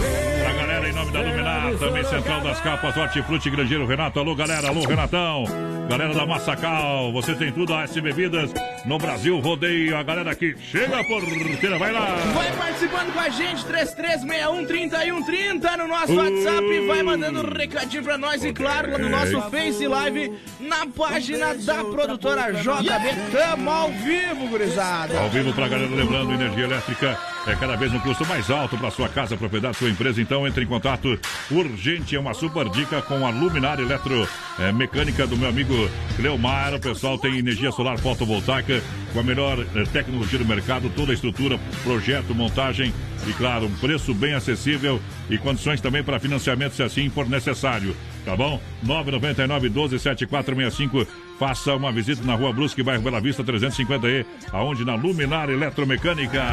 Nome 1.07 1.11
da 1.11 1.21
Luminar, 1.21 1.73
também 1.77 2.03
Central 2.03 2.41
das 2.41 2.59
Capas, 2.59 2.97
Hortifruti 2.97 3.49
Grangeiro 3.49 3.85
Renato. 3.85 4.19
Alô, 4.19 4.35
galera, 4.35 4.67
alô, 4.67 4.85
Renatão. 4.85 5.45
Galera 5.89 6.13
da 6.13 6.25
Massacal, 6.25 7.13
você 7.13 7.33
tem 7.33 7.49
tudo, 7.51 7.73
a 7.73 7.83
S 7.83 7.99
Bebidas 8.01 8.51
no 8.85 8.97
Brasil 8.97 9.39
rodeio. 9.39 9.95
A 9.95 10.03
galera 10.03 10.31
aqui 10.31 10.53
chega 10.69 11.01
por 11.05 11.21
porteira, 11.21 11.77
vai 11.77 11.93
lá. 11.93 12.15
Vai 12.33 12.51
participando 12.57 13.13
com 13.13 13.19
a 13.19 13.29
gente, 13.29 13.63
3361-3130 13.65 15.77
no 15.77 15.87
nosso 15.87 16.11
Uh. 16.11 16.17
WhatsApp. 16.17 16.87
Vai 16.87 17.03
mandando 17.03 17.41
um 17.41 17.53
recadinho 17.53 18.03
pra 18.03 18.17
nós 18.17 18.43
e, 18.43 18.51
claro, 18.51 18.97
no 18.97 19.07
nosso. 19.09 19.37
Face 19.49 19.87
Live, 19.87 20.33
na 20.59 20.85
página 20.87 21.53
da 21.55 21.85
produtora 21.85 22.51
JB. 22.51 23.31
Tamo 23.31 23.69
ao 23.69 23.89
vivo, 23.91 24.47
gurizada. 24.49 25.17
Ao 25.19 25.29
vivo 25.29 25.53
pra 25.53 25.69
galera, 25.69 25.89
lembrando, 25.89 26.33
energia 26.33 26.65
elétrica 26.65 27.17
é 27.47 27.55
cada 27.55 27.77
vez 27.77 27.93
um 27.93 27.99
custo 27.99 28.25
mais 28.25 28.51
alto 28.51 28.77
para 28.77 28.91
sua 28.91 29.07
casa, 29.07 29.37
propriedade, 29.37 29.77
sua 29.77 29.89
empresa. 29.89 30.21
Então 30.21 30.45
entre 30.45 30.65
em 30.65 30.67
contato 30.67 31.17
urgente. 31.49 32.15
É 32.15 32.19
uma 32.19 32.33
super 32.33 32.69
dica 32.69 33.01
com 33.01 33.25
a 33.25 33.29
luminária 33.29 33.81
eletromecânica 33.83 35.25
do 35.25 35.37
meu 35.37 35.47
amigo 35.47 35.73
Cleomar. 36.17 36.75
O 36.75 36.79
pessoal 36.79 37.17
tem 37.17 37.37
energia 37.37 37.71
solar 37.71 37.97
fotovoltaica 37.99 38.81
com 39.13 39.19
a 39.21 39.23
melhor 39.23 39.59
eh, 39.59 39.83
tecnologia 39.91 40.39
do 40.39 40.45
mercado, 40.45 40.91
toda 40.95 41.13
a 41.13 41.15
estrutura, 41.15 41.57
projeto, 41.83 42.35
montagem 42.35 42.93
e, 43.25 43.33
claro, 43.33 43.65
um 43.65 43.75
preço 43.75 44.13
bem 44.13 44.33
acessível 44.33 45.01
e 45.29 45.37
condições 45.37 45.79
também 45.79 46.03
para 46.03 46.19
financiamento 46.19 46.73
se 46.73 46.83
assim 46.83 47.09
for 47.09 47.29
necessário. 47.29 47.95
Tá 48.25 48.35
bom? 48.35 48.61
999 48.83 49.69
12 49.69 49.99
7465 49.99 51.07
Faça 51.39 51.75
uma 51.75 51.91
visita 51.91 52.23
na 52.25 52.33
Rua 52.33 52.51
Brusque, 52.51 52.81
bairro 52.81 53.03
Bela 53.03 53.21
Vista 53.21 53.43
350E, 53.43 54.25
aonde 54.51 54.83
na 54.83 54.95
Luminar 54.95 55.49
Eletromecânica. 55.49 56.43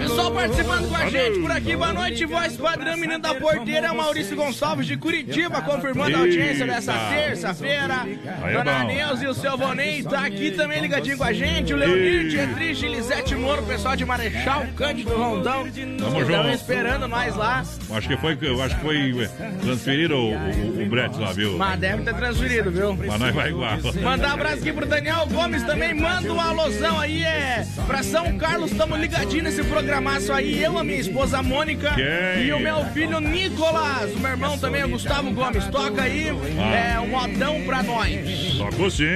Pessoal 0.00 0.30
participando 0.30 0.86
com 0.86 0.96
a 0.96 1.08
gente 1.08 1.40
por 1.40 1.50
aqui, 1.50 1.74
boa 1.74 1.92
noite, 1.94 2.26
voz 2.26 2.54
padrão, 2.58 2.96
menino 2.98 3.18
da 3.18 3.34
porteira, 3.34 3.94
Maurício 3.94 4.36
Gonçalves 4.36 4.86
de 4.86 4.98
Curitiba, 4.98 5.62
confirmando 5.62 6.14
a 6.14 6.18
audiência 6.20 6.66
dessa 6.66 6.92
terça-feira. 6.92 8.06
É 8.44 8.52
Dona. 8.52 8.84
Neuza 8.84 9.24
e 9.24 9.28
o 9.28 9.34
seu 9.34 9.56
Vonei 9.56 10.02
tá 10.02 10.26
aqui 10.26 10.50
também 10.50 10.82
ligadinho 10.82 11.16
com 11.16 11.24
a 11.24 11.32
gente, 11.32 11.72
o 11.72 11.76
Leonir, 11.76 12.28
Dietrich, 12.28 12.86
Lisete 12.86 13.34
Moro, 13.34 13.62
o 13.62 13.66
pessoal 13.66 13.96
de 13.96 14.04
Marechal, 14.04 14.66
Cândido 14.76 15.16
Rondão. 15.16 15.66
Tamo 15.70 16.20
Estão 16.20 16.26
junto. 16.26 16.48
esperando 16.50 17.08
nós 17.08 17.34
lá. 17.34 17.64
Acho 17.92 18.08
que 18.08 18.16
foi, 18.18 18.36
eu 18.42 18.62
acho 18.62 18.76
que 18.76 18.82
foi 18.82 19.24
eh, 19.24 19.30
transferir 19.62 20.12
o, 20.12 20.32
o, 20.34 20.82
o 20.82 20.86
Brett 20.86 21.18
lá, 21.18 21.32
viu? 21.32 21.56
Mas 21.56 21.80
deve 21.80 22.02
ter 22.02 22.14
transferido, 22.14 22.70
viu? 22.70 22.94
Mas 22.94 23.18
nós 23.18 23.34
vai 23.34 23.48
igual. 23.48 23.78
Mandar 24.18 24.30
um 24.30 24.34
abraço 24.34 24.56
aqui 24.56 24.72
pro 24.72 24.84
Daniel 24.84 25.26
Gomes 25.30 25.62
também. 25.62 25.94
Manda 25.94 26.32
um 26.32 26.40
alôzão 26.40 26.98
aí, 26.98 27.22
é. 27.22 27.64
Pra 27.86 28.02
São 28.02 28.36
Carlos, 28.36 28.72
tamo 28.72 28.96
ligadinho 28.96 29.44
nesse 29.44 29.62
programaço 29.62 30.32
aí. 30.32 30.60
Eu, 30.60 30.76
a 30.76 30.82
minha 30.82 30.98
esposa 30.98 31.40
Mônica 31.40 31.94
Quem? 31.94 32.46
e 32.46 32.52
o 32.52 32.58
meu 32.58 32.84
filho 32.86 33.20
Nicolas. 33.20 34.12
O 34.12 34.18
meu 34.18 34.30
irmão 34.32 34.58
também, 34.58 34.82
o 34.82 34.88
Gustavo 34.88 35.30
Gomes. 35.30 35.66
Toca 35.66 36.02
aí 36.02 36.30
Ah. 36.58 36.74
é, 36.96 36.98
um 37.00 37.06
modão 37.06 37.62
pra 37.62 37.80
nós. 37.84 38.56
Tocou 38.58 38.90
sim. 38.90 39.06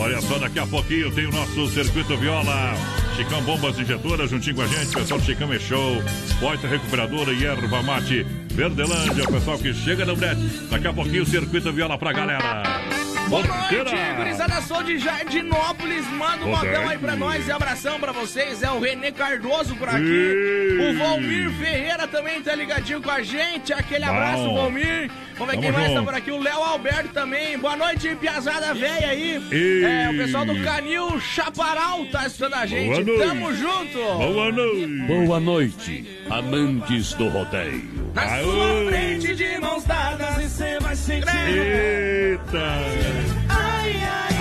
Olha 0.00 0.18
só, 0.22 0.38
daqui 0.38 0.58
a 0.58 0.66
pouquinho 0.66 1.10
tem 1.12 1.26
o 1.26 1.30
nosso 1.30 1.68
Circuito 1.68 2.16
Viola. 2.16 2.74
Chicão 3.16 3.42
Bombas 3.42 3.78
Injetoras 3.78 4.30
juntinho 4.30 4.56
com 4.56 4.62
a 4.62 4.66
gente. 4.66 4.94
Pessoal 4.94 5.20
do 5.20 5.26
Chicão 5.26 5.52
é 5.52 5.58
show. 5.58 6.02
Poita 6.40 6.66
Recuperadora 6.66 7.32
e 7.32 7.44
Erva 7.44 7.82
Mate. 7.82 8.24
Verdelândia, 8.48 9.24
o 9.24 9.32
pessoal 9.32 9.58
que 9.58 9.74
chega 9.74 10.06
no 10.06 10.16
Brete. 10.16 10.40
Daqui 10.70 10.86
a 10.86 10.92
pouquinho 10.94 11.22
o 11.22 11.26
Circuito 11.26 11.70
Viola 11.70 11.98
pra 11.98 12.14
galera. 12.14 12.99
Boa 13.30 13.44
noite, 13.44 13.94
gurizada. 14.16 14.60
Sou 14.62 14.82
de 14.82 14.98
Jardinópolis. 14.98 16.04
Manda 16.08 16.44
um 16.44 16.50
modão 16.50 16.88
aí 16.88 16.98
pra 16.98 17.14
nós 17.14 17.46
e 17.46 17.52
abração 17.52 18.00
pra 18.00 18.10
vocês. 18.10 18.60
É 18.60 18.70
o 18.72 18.80
Renê 18.80 19.12
Cardoso 19.12 19.76
por 19.76 19.88
aqui. 19.88 20.02
Ei. 20.02 20.90
O 20.90 20.98
Valmir 20.98 21.48
Ferreira 21.52 22.08
também 22.08 22.42
tá 22.42 22.56
ligadinho 22.56 23.00
com 23.00 23.08
a 23.08 23.22
gente. 23.22 23.72
Aquele 23.72 24.04
Bom. 24.04 24.10
abraço, 24.10 24.52
Valmir. 24.52 25.12
Vamos 25.38 25.54
ver 25.54 25.60
quem 25.60 25.70
Tamo 25.70 25.78
mais 25.78 25.94
tá 25.94 26.02
por 26.02 26.14
aqui. 26.14 26.32
O 26.32 26.42
Léo 26.42 26.58
Alberto 26.58 27.08
também. 27.10 27.56
Boa 27.56 27.76
noite, 27.76 28.16
piazada 28.16 28.74
velha 28.74 29.08
aí. 29.08 29.40
Ei. 29.52 29.84
É, 29.84 30.10
o 30.10 30.16
pessoal 30.16 30.44
do 30.44 30.60
Canil 30.64 31.20
Chaparral 31.20 32.04
tá 32.06 32.22
assistindo 32.22 32.54
a 32.54 32.66
gente. 32.66 33.04
Boa 33.04 33.04
noite. 33.04 33.28
Tamo 33.28 33.54
junto. 33.54 33.98
Boa 33.98 34.50
noite. 34.50 34.86
Boa 35.06 35.40
noite, 35.40 36.20
amantes 36.28 37.14
do 37.14 37.28
rodeio. 37.28 37.99
Na 38.14 38.42
sua 38.42 38.90
frente 38.90 39.34
de 39.36 39.58
mãos 39.58 39.84
dadas 39.84 40.44
e 40.44 40.48
você 40.48 40.78
vai 40.80 40.96
sentir. 40.96 41.28
Eita! 41.48 42.58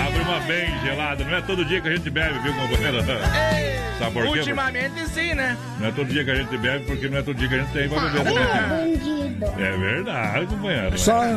Abre 0.08 0.22
uma 0.22 0.40
bem 0.42 0.82
gelada. 0.84 1.24
Não 1.24 1.38
é 1.38 1.42
todo 1.42 1.64
dia 1.66 1.82
que 1.82 1.88
a 1.88 1.96
gente 1.96 2.10
bebe, 2.10 2.40
viu, 2.40 2.54
companheiro? 2.54 2.98
Sabe 4.00 4.12
por 4.14 4.24
quê? 4.24 4.40
Ultimamente 4.40 5.10
sim, 5.10 5.34
né? 5.34 5.58
Não 5.80 5.88
é 5.88 5.92
todo 5.92 6.08
dia 6.08 6.24
que 6.24 6.32
a 6.32 6.36
gente 6.36 6.58
bebe, 6.58 6.86
porque 6.86 7.10
não 7.10 7.18
é 7.18 7.22
todo 7.22 7.38
dia 7.38 7.48
que 7.50 7.56
a 7.56 7.58
gente 7.60 7.72
tem 7.74 7.90
pra 7.90 8.00
beber 8.00 8.48
também. 8.48 9.40
É 9.66 9.78
verdade, 9.78 10.46
companheiro. 10.48 10.98
Sai 10.98 11.34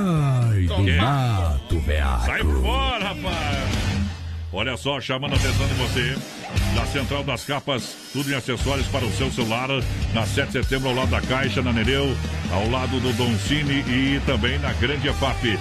do 0.66 0.82
mato, 0.96 1.80
veado. 1.80 2.24
Sai 2.24 2.40
fora, 2.40 3.04
rapaz! 3.04 3.91
Olha 4.54 4.76
só, 4.76 5.00
chamando 5.00 5.32
a 5.32 5.36
atenção 5.36 5.66
de 5.66 5.74
você, 5.74 6.14
da 6.74 6.84
Central 6.84 7.24
das 7.24 7.42
Capas, 7.42 7.96
tudo 8.12 8.30
em 8.30 8.34
acessórios 8.34 8.86
para 8.88 9.02
o 9.02 9.10
seu 9.12 9.30
celular, 9.30 9.68
na 10.12 10.26
7 10.26 10.48
de 10.48 10.52
setembro, 10.52 10.90
ao 10.90 10.94
lado 10.94 11.10
da 11.10 11.22
Caixa, 11.22 11.62
na 11.62 11.72
Nereu, 11.72 12.14
ao 12.52 12.68
lado 12.68 13.00
do 13.00 13.12
Doncini 13.14 13.80
e 13.88 14.20
também 14.26 14.58
na 14.58 14.74
Grande 14.74 15.08
EFAP. 15.08 15.52
R$ 15.52 15.58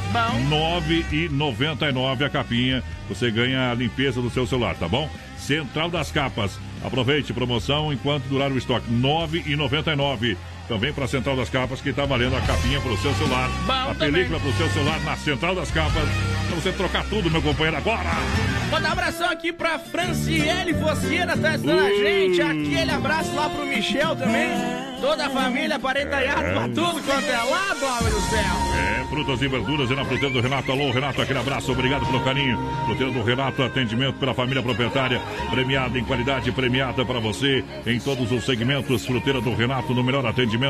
9,99 1.29 2.25
a 2.25 2.29
capinha, 2.29 2.83
você 3.07 3.31
ganha 3.31 3.71
a 3.71 3.73
limpeza 3.73 4.21
do 4.21 4.29
seu 4.29 4.45
celular, 4.45 4.75
tá 4.75 4.89
bom? 4.89 5.09
Central 5.37 5.89
das 5.89 6.11
Capas, 6.11 6.59
aproveite 6.83 7.31
promoção 7.31 7.93
enquanto 7.93 8.25
durar 8.25 8.51
o 8.51 8.57
estoque, 8.57 8.87
R$ 8.89 8.97
9,99. 8.97 10.35
Também 10.71 10.93
para 10.93 11.03
a 11.03 11.07
Central 11.09 11.35
das 11.35 11.49
Capas, 11.49 11.81
que 11.81 11.89
está 11.89 12.05
valendo 12.05 12.33
a 12.33 12.39
capinha 12.39 12.79
para 12.79 12.93
o 12.93 12.97
seu 12.97 13.13
celular. 13.15 13.49
Bom 13.67 13.73
a 13.73 13.93
também. 13.93 14.13
película 14.13 14.39
para 14.39 14.49
o 14.49 14.53
seu 14.53 14.69
celular 14.69 15.01
na 15.01 15.17
Central 15.17 15.53
das 15.53 15.69
Capas. 15.69 16.07
Pra 16.47 16.55
você 16.55 16.71
trocar 16.71 17.03
tudo, 17.09 17.29
meu 17.29 17.41
companheiro, 17.41 17.75
agora! 17.75 18.09
Manda 18.71 18.87
um 18.87 18.91
abração 18.93 19.29
aqui 19.29 19.51
pra 19.51 19.77
Franciele 19.77 20.73
Fosqueira, 20.73 21.35
tá 21.35 21.49
ajudando 21.49 21.79
a 21.79 21.89
gente. 21.89 22.41
Aquele 22.41 22.89
abraço 22.89 23.35
lá 23.35 23.49
pro 23.49 23.65
Michel 23.65 24.15
também. 24.15 24.47
Toda 25.01 25.25
a 25.25 25.29
família, 25.29 25.79
parentaiado 25.79 26.41
pra 26.41 26.67
tudo 26.69 27.01
quanto 27.03 27.25
é 27.25 27.37
lado, 27.37 27.85
homem 27.85 28.13
do 28.13 28.21
céu. 28.29 28.41
É, 28.77 29.05
frutas 29.09 29.41
e 29.41 29.47
verduras 29.47 29.91
é 29.91 29.95
na 29.95 30.05
fruteira 30.05 30.33
do 30.33 30.39
Renato. 30.39 30.71
Alô, 30.71 30.91
Renato, 30.91 31.21
aquele 31.21 31.39
abraço, 31.39 31.71
obrigado 31.71 32.05
pelo 32.05 32.23
carinho. 32.23 32.57
Fruteira 32.85 33.11
do 33.11 33.23
Renato, 33.23 33.63
atendimento 33.63 34.19
pela 34.19 34.33
família 34.33 34.61
proprietária, 34.61 35.19
premiada 35.49 35.97
em 35.97 36.03
qualidade, 36.05 36.51
premiada 36.51 37.03
para 37.03 37.19
você 37.19 37.63
em 37.85 37.99
todos 37.99 38.31
os 38.31 38.45
segmentos. 38.45 39.05
Fruteira 39.05 39.41
do 39.41 39.53
Renato, 39.55 39.93
no 39.93 40.03
melhor 40.03 40.25
atendimento 40.25 40.60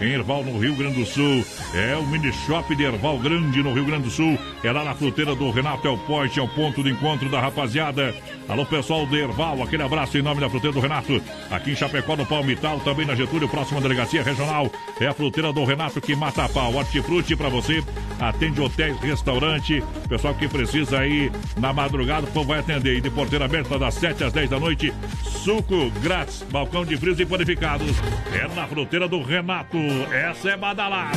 em 0.00 0.12
Erval, 0.12 0.44
no 0.44 0.58
Rio 0.58 0.74
Grande 0.76 1.00
do 1.00 1.06
Sul. 1.06 1.44
É 1.74 1.96
o 1.96 2.06
mini 2.06 2.32
shop 2.32 2.74
de 2.76 2.84
Erval 2.84 3.18
Grande, 3.18 3.62
no 3.62 3.72
Rio 3.72 3.84
Grande 3.84 4.04
do 4.04 4.10
Sul. 4.10 4.38
É 4.62 4.70
lá 4.70 4.84
na 4.84 4.94
fruteira 4.94 5.34
do 5.34 5.50
Renato, 5.50 5.86
é 5.86 5.90
o 5.90 5.98
é 6.22 6.40
o 6.42 6.48
ponto 6.48 6.82
de 6.82 6.90
encontro 6.90 7.28
da 7.28 7.40
rapaziada. 7.40 8.14
Alô, 8.48 8.64
pessoal 8.66 9.06
de 9.06 9.16
Erval, 9.16 9.62
aquele 9.62 9.82
abraço 9.82 10.18
em 10.18 10.22
nome 10.22 10.40
da 10.40 10.48
fruteira 10.48 10.74
do 10.74 10.80
Renato. 10.80 11.20
Aqui 11.50 11.72
em 11.72 11.76
Chapecó, 11.76 12.16
no 12.16 12.26
Palmital, 12.26 12.80
também 12.80 13.06
na 13.06 13.14
Getúlio, 13.14 13.48
próxima 13.48 13.80
delegacia 13.80 14.22
regional. 14.22 14.70
É 15.00 15.06
a 15.06 15.14
fruteira 15.14 15.52
do 15.52 15.64
Renato 15.64 16.00
que 16.00 16.14
mata 16.14 16.44
a 16.44 16.48
pau. 16.48 16.74
Hortifruti 16.74 17.34
para 17.34 17.48
você. 17.48 17.82
Atende 18.20 18.60
hotéis, 18.60 18.98
restaurante. 19.00 19.82
Pessoal 20.08 20.34
que 20.34 20.48
precisa 20.48 20.98
aí 20.98 21.30
na 21.56 21.72
madrugada, 21.72 22.28
o 22.34 22.44
vai 22.44 22.60
atender. 22.60 22.96
E 22.96 23.00
de 23.00 23.10
porteira 23.10 23.44
aberta 23.44 23.78
das 23.78 23.94
7 23.94 24.24
às 24.24 24.32
10 24.32 24.50
da 24.50 24.60
noite. 24.60 24.92
Suco 25.24 25.90
grátis, 26.02 26.44
balcão 26.50 26.84
de 26.84 26.96
frios 26.96 27.18
e 27.18 27.26
panificados. 27.26 27.90
É 28.32 28.46
na 28.54 28.66
fruteira 28.66 29.08
do 29.08 29.21
Renato. 29.22 29.78
Essa 30.12 30.50
é 30.50 30.56
badalada. 30.56 31.16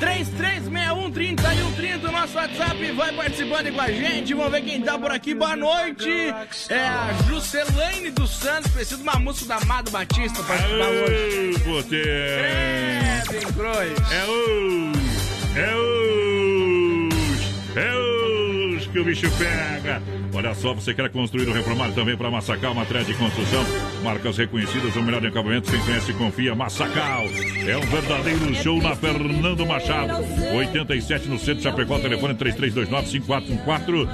33613130, 0.00 2.08
o 2.08 2.12
nosso 2.12 2.36
WhatsApp, 2.36 2.90
vai 2.92 3.12
participando 3.12 3.72
com 3.72 3.80
a 3.80 3.88
gente. 3.90 4.34
Vamos 4.34 4.50
ver 4.50 4.62
quem 4.62 4.82
tá 4.82 4.98
por 4.98 5.12
aqui. 5.12 5.32
Boa 5.34 5.54
noite. 5.54 6.10
É 6.68 6.78
a 6.80 7.12
Juscelane 7.28 8.10
dos 8.10 8.30
Santos, 8.30 8.72
precisa 8.72 8.96
de 8.96 9.02
uma 9.04 9.18
música 9.20 9.46
da 9.46 9.56
Amado 9.58 9.90
Batista 9.92 10.42
pra 10.42 10.56
participar 10.56 10.88
hoje. 10.88 11.54
Ô, 11.56 11.60
poder. 11.60 13.22
Credo, 13.28 13.52
Cruz. 13.52 14.12
É 14.12 14.24
hoje, 14.24 14.92
é 15.56 15.74
hoje, 15.76 16.01
o 19.02 19.04
bicho 19.04 19.30
pega. 19.32 20.00
Olha 20.32 20.54
só, 20.54 20.72
você 20.72 20.94
quer 20.94 21.10
construir 21.10 21.46
ou 21.48 21.54
reformar 21.54 21.92
também 21.92 22.16
para 22.16 22.30
Massacal, 22.30 22.74
matéria 22.74 23.04
de 23.04 23.12
construção. 23.14 23.64
Marcas 24.02 24.38
reconhecidas, 24.38 24.96
o 24.96 25.02
melhor 25.02 25.22
em 25.22 25.26
acabamento. 25.26 25.70
Quem 25.70 25.80
conhece, 25.80 26.12
confia. 26.14 26.54
Massacal 26.54 27.24
é 27.66 27.76
um 27.76 27.80
verdadeiro 27.80 28.54
show 28.54 28.80
na 28.80 28.96
Fernando 28.96 29.66
Machado. 29.66 30.24
87 30.54 31.28
no 31.28 31.38
centro 31.38 31.56
de 31.56 31.62
Chapecó, 31.64 31.98
telefone 31.98 32.34
3329-5414. 32.34 34.08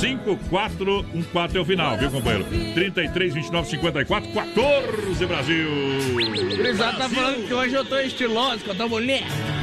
5414 0.00 1.56
é 1.56 1.60
o 1.60 1.64
final, 1.64 1.98
viu, 1.98 2.10
companheiro? 2.10 2.44
33 2.74 3.34
29 3.34 3.68
54 3.68 4.32
14 4.32 5.26
Brasil. 5.26 5.68
O 6.50 6.56
Cruzado 6.56 6.98
tá 6.98 7.08
falando 7.08 7.46
que 7.46 7.54
hoje 7.54 7.74
eu 7.74 7.84
tô 7.84 7.98
estiloso, 7.98 8.58
que 8.64 8.70
eu 8.70 8.74
tô 8.74 8.88
bonito. 8.88 9.59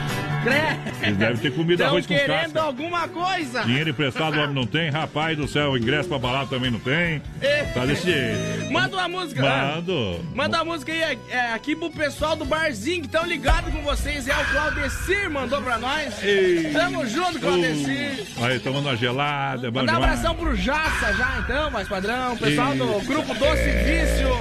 Eles 1.01 1.17
devem 1.17 1.37
ter 1.37 1.53
comido 1.53 1.77
Tão 1.79 1.87
arroz 1.87 2.05
com 2.05 2.13
querendo 2.13 2.53
casca. 2.53 2.61
alguma 2.61 3.07
coisa. 3.07 3.63
Dinheiro 3.63 3.89
emprestado 3.89 4.37
o 4.37 4.41
homem 4.41 4.55
não 4.55 4.65
tem, 4.65 4.89
rapaz 4.89 5.37
do 5.37 5.47
céu, 5.47 5.77
ingresso 5.77 6.09
pra 6.09 6.17
balada 6.19 6.47
também 6.47 6.71
não 6.71 6.79
tem. 6.79 7.21
Tá 7.73 7.85
desse 7.85 8.03
jeito. 8.11 8.71
Manda 8.71 8.95
uma 8.97 9.07
música. 9.07 9.41
Mando. 9.41 10.25
Manda 10.33 10.57
uma 10.57 10.73
música 10.73 10.91
aí 10.91 11.17
é, 11.29 11.53
aqui 11.53 11.75
pro 11.75 11.89
pessoal 11.91 12.35
do 12.35 12.45
barzinho 12.45 13.01
que 13.01 13.07
estão 13.07 13.25
ligados 13.25 13.73
com 13.73 13.81
vocês. 13.81 14.27
É 14.27 14.35
o 14.35 14.45
Claudecir, 14.45 15.29
mandou 15.29 15.61
pra 15.61 15.77
nós. 15.77 16.23
Ei. 16.23 16.71
Tamo 16.71 17.05
junto, 17.07 17.39
Claudecir. 17.39 18.25
Aí, 18.41 18.59
tomando 18.59 18.87
uma 18.87 18.95
gelada, 18.95 19.67
é 19.67 19.71
bom 19.71 19.79
Mandar 19.79 19.93
um 19.99 20.03
abração 20.03 20.35
pro 20.35 20.55
Jaça 20.55 21.13
já, 21.13 21.39
então, 21.39 21.71
mais 21.71 21.87
padrão. 21.87 22.35
Pessoal 22.37 22.73
do 22.75 22.97
Isso. 22.97 23.05
grupo 23.07 23.33
Doce 23.35 23.69
Vício. 23.69 24.37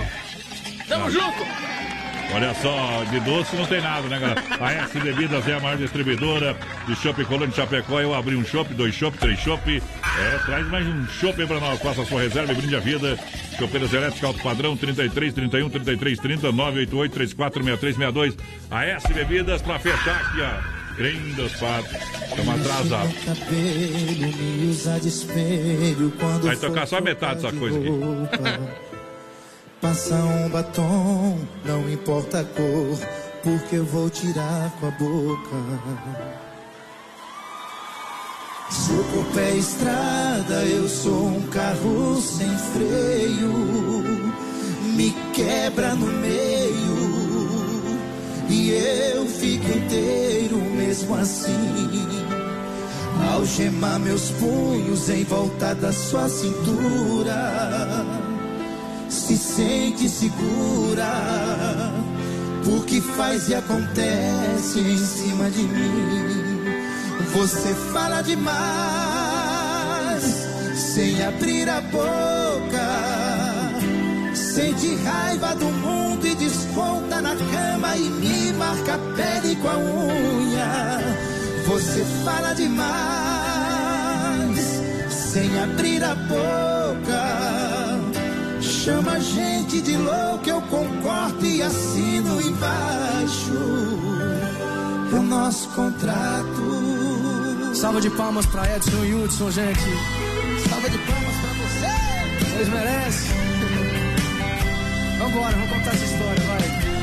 Tamo 0.89 1.11
junto. 1.11 1.45
Olha 2.35 2.53
só, 2.55 3.05
de 3.05 3.21
doce 3.21 3.57
não 3.57 3.65
tem 3.67 3.81
nada, 3.81 4.07
né, 4.09 4.19
galera? 4.19 4.43
A 4.61 4.73
S 4.73 4.99
Bebidas 5.01 5.47
é 5.49 5.55
a 5.55 5.61
maior 5.61 5.79
distribuidora 5.79 6.57
de 6.87 6.95
chopp 6.97 7.25
Colônia 7.25 7.49
de 7.49 7.57
Chapecó. 7.57 8.01
Eu 8.01 8.13
abri 8.15 8.37
um 8.37 8.45
chopp, 8.45 8.75
dois 8.75 8.95
chopp, 8.95 9.17
três 9.17 9.39
chopp. 9.39 9.83
É, 10.19 10.39
traz 10.45 10.67
mais 10.69 10.87
um 10.87 11.07
shopping 11.07 11.47
pra 11.47 11.61
nós. 11.61 11.81
Faça 11.81 12.03
a 12.03 12.07
sua 12.07 12.21
reserva 12.23 12.53
e 12.53 12.57
brinde 12.57 12.77
a 12.77 12.81
vida. 12.81 13.19
Chopeiras 13.59 13.93
elétricas 13.93 14.25
alto 14.25 14.43
padrão 14.43 14.77
33 14.77 15.33
31 15.33 15.71
33 15.71 16.19
30 16.19 16.53
988 16.53 17.13
34 17.13 17.63
63 17.65 17.97
62. 17.97 18.37
A 18.71 18.85
S 18.85 19.13
Bebidas 19.15 19.63
pra 19.63 19.79
fechar 19.79 20.17
aqui, 20.17 20.41
ó. 20.43 20.95
Creme 20.97 21.33
dos 21.35 21.53
patos. 21.57 21.91
Estamos 22.29 22.61
atrasados. 22.61 23.15
Vai 26.43 26.57
tocar 26.57 26.87
só 26.87 27.01
metade 27.01 27.43
dessa 27.43 27.57
coisa 27.57 27.79
aqui. 27.79 28.86
Passa 29.81 30.15
um 30.15 30.49
batom, 30.49 31.39
não 31.65 31.89
importa 31.91 32.41
a 32.41 32.45
cor, 32.45 32.99
porque 33.43 33.77
eu 33.77 33.85
vou 33.85 34.09
tirar 34.09 34.73
com 34.81 34.87
a 34.87 34.91
boca. 34.93 35.57
Seu 38.71 39.05
corpo 39.05 39.39
é 39.39 39.57
estrada, 39.57 40.65
eu 40.65 40.89
sou 40.89 41.27
um 41.27 41.43
carro 41.49 42.21
sem 42.21 42.49
freio. 42.73 43.53
Me 44.97 45.11
quebra 45.35 45.95
no 45.95 46.07
meio 46.07 46.97
e 48.49 48.71
eu 48.71 49.27
fico 49.27 49.71
inteiro 49.77 50.57
mesmo 50.57 51.15
assim. 51.17 52.17
Algemar 53.31 54.01
meus 54.01 54.31
punhos 54.31 55.09
em 55.11 55.25
volta 55.25 55.75
da 55.75 55.93
sua 55.93 56.29
cintura. 56.29 58.26
Se 59.09 59.37
sente 59.37 60.09
segura, 60.09 61.13
porque 62.65 63.01
faz 63.01 63.49
e 63.49 63.55
acontece 63.55 64.81
em 64.81 64.99
cima 64.99 65.51
de 65.51 65.63
mim. 65.63 66.47
Você 67.33 67.75
fala 67.93 68.23
demais, 68.23 68.55
sem 70.75 71.23
abrir 71.25 71.69
a 71.69 71.81
boca. 71.81 73.17
Sente 74.35 74.97
raiva 75.05 75.55
do 75.55 75.67
mundo 75.67 76.27
e 76.27 76.35
desconta 76.35 77.21
na 77.21 77.37
cama 77.37 77.97
e 77.97 78.09
me 78.09 78.53
marca 78.55 78.95
a 78.95 78.99
pele 79.15 79.55
com 79.57 79.69
a 79.69 79.77
unha. 79.77 81.01
Você 81.67 82.05
fala 82.25 82.55
demais, 82.55 82.87
sem 85.11 85.61
abrir 85.61 86.03
a 86.03 86.15
boca. 86.15 87.56
Chama 88.87 89.13
a 89.15 89.19
gente 89.19 89.81
de 89.81 89.97
louco, 89.97 90.49
eu 90.49 90.63
concordo 90.63 91.45
e 91.45 91.61
assino 91.61 92.41
embaixo. 92.41 93.53
É 95.13 95.17
o 95.17 95.23
nosso 95.25 95.69
contrato. 95.71 97.75
Salva 97.75 98.01
de 98.01 98.09
palmas 98.11 98.47
pra 98.47 98.77
Edson 98.77 99.05
e 99.05 99.13
Hudson, 99.13 99.51
gente. 99.51 99.81
Salva 100.71 100.89
de 100.89 100.99
palmas 100.99 101.35
pra 101.35 101.51
você. 101.65 101.89
Vocês 102.45 102.69
merecem. 102.69 103.37
Vambora, 105.19 105.57
vamos 105.57 105.71
contar 105.71 105.91
essa 105.91 106.05
história, 106.05 106.45
vai. 106.45 106.96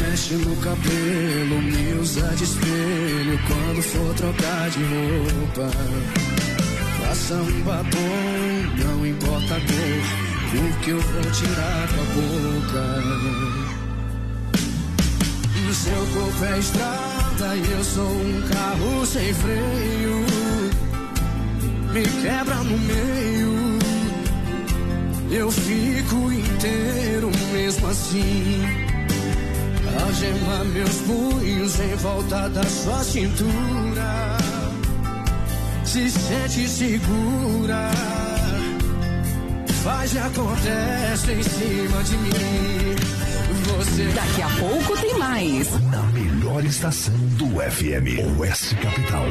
Mexe 0.00 0.34
no 0.34 0.56
cabelo, 0.56 1.62
me 1.62 1.92
usa 2.00 2.28
de 2.34 2.44
espelho 2.44 3.38
quando 3.46 3.82
for 3.82 4.14
trocar 4.14 4.70
de 4.70 4.82
roupa. 4.84 5.70
Faça 7.00 7.34
um 7.34 7.60
batom, 7.62 8.84
não 8.84 9.06
importa 9.06 9.56
a 9.56 9.60
porque 10.50 10.90
eu 10.90 11.00
vou 11.00 11.30
tirar 11.32 11.88
com 11.88 12.00
a 12.00 12.04
boca. 12.14 13.50
Seu 15.72 16.06
corpo 16.14 16.44
é 16.44 16.58
estrada 16.58 17.56
e 17.56 17.72
eu 17.72 17.84
sou 17.84 18.10
um 18.10 18.42
carro 18.48 19.06
sem 19.06 19.32
freio. 19.32 20.26
Me 21.92 22.02
quebra 22.22 22.56
no 22.56 22.78
meio, 22.78 23.78
eu 25.30 25.50
fico 25.50 26.32
inteiro 26.32 27.30
mesmo 27.52 27.86
assim. 27.86 28.89
Algemar 30.10 30.64
meus 30.64 30.96
punhos 31.02 31.78
em 31.78 31.94
volta 31.94 32.48
da 32.48 32.64
sua 32.64 33.04
cintura. 33.04 34.36
Se 35.84 36.10
sente 36.10 36.68
segura, 36.68 37.90
faz 39.84 40.12
e 40.12 40.18
acontece 40.18 41.32
em 41.32 41.42
cima 41.44 42.02
de 42.02 42.16
mim. 42.16 42.96
Você 43.76 44.04
Daqui 44.06 44.42
a 44.42 44.48
pouco 44.58 45.00
tem 45.00 45.16
mais. 45.16 45.68
A 45.76 46.02
melhor 46.12 46.64
estação 46.64 47.14
do 47.38 47.46
FM. 47.70 48.36
Oeste 48.40 48.74
Capital. 48.76 49.26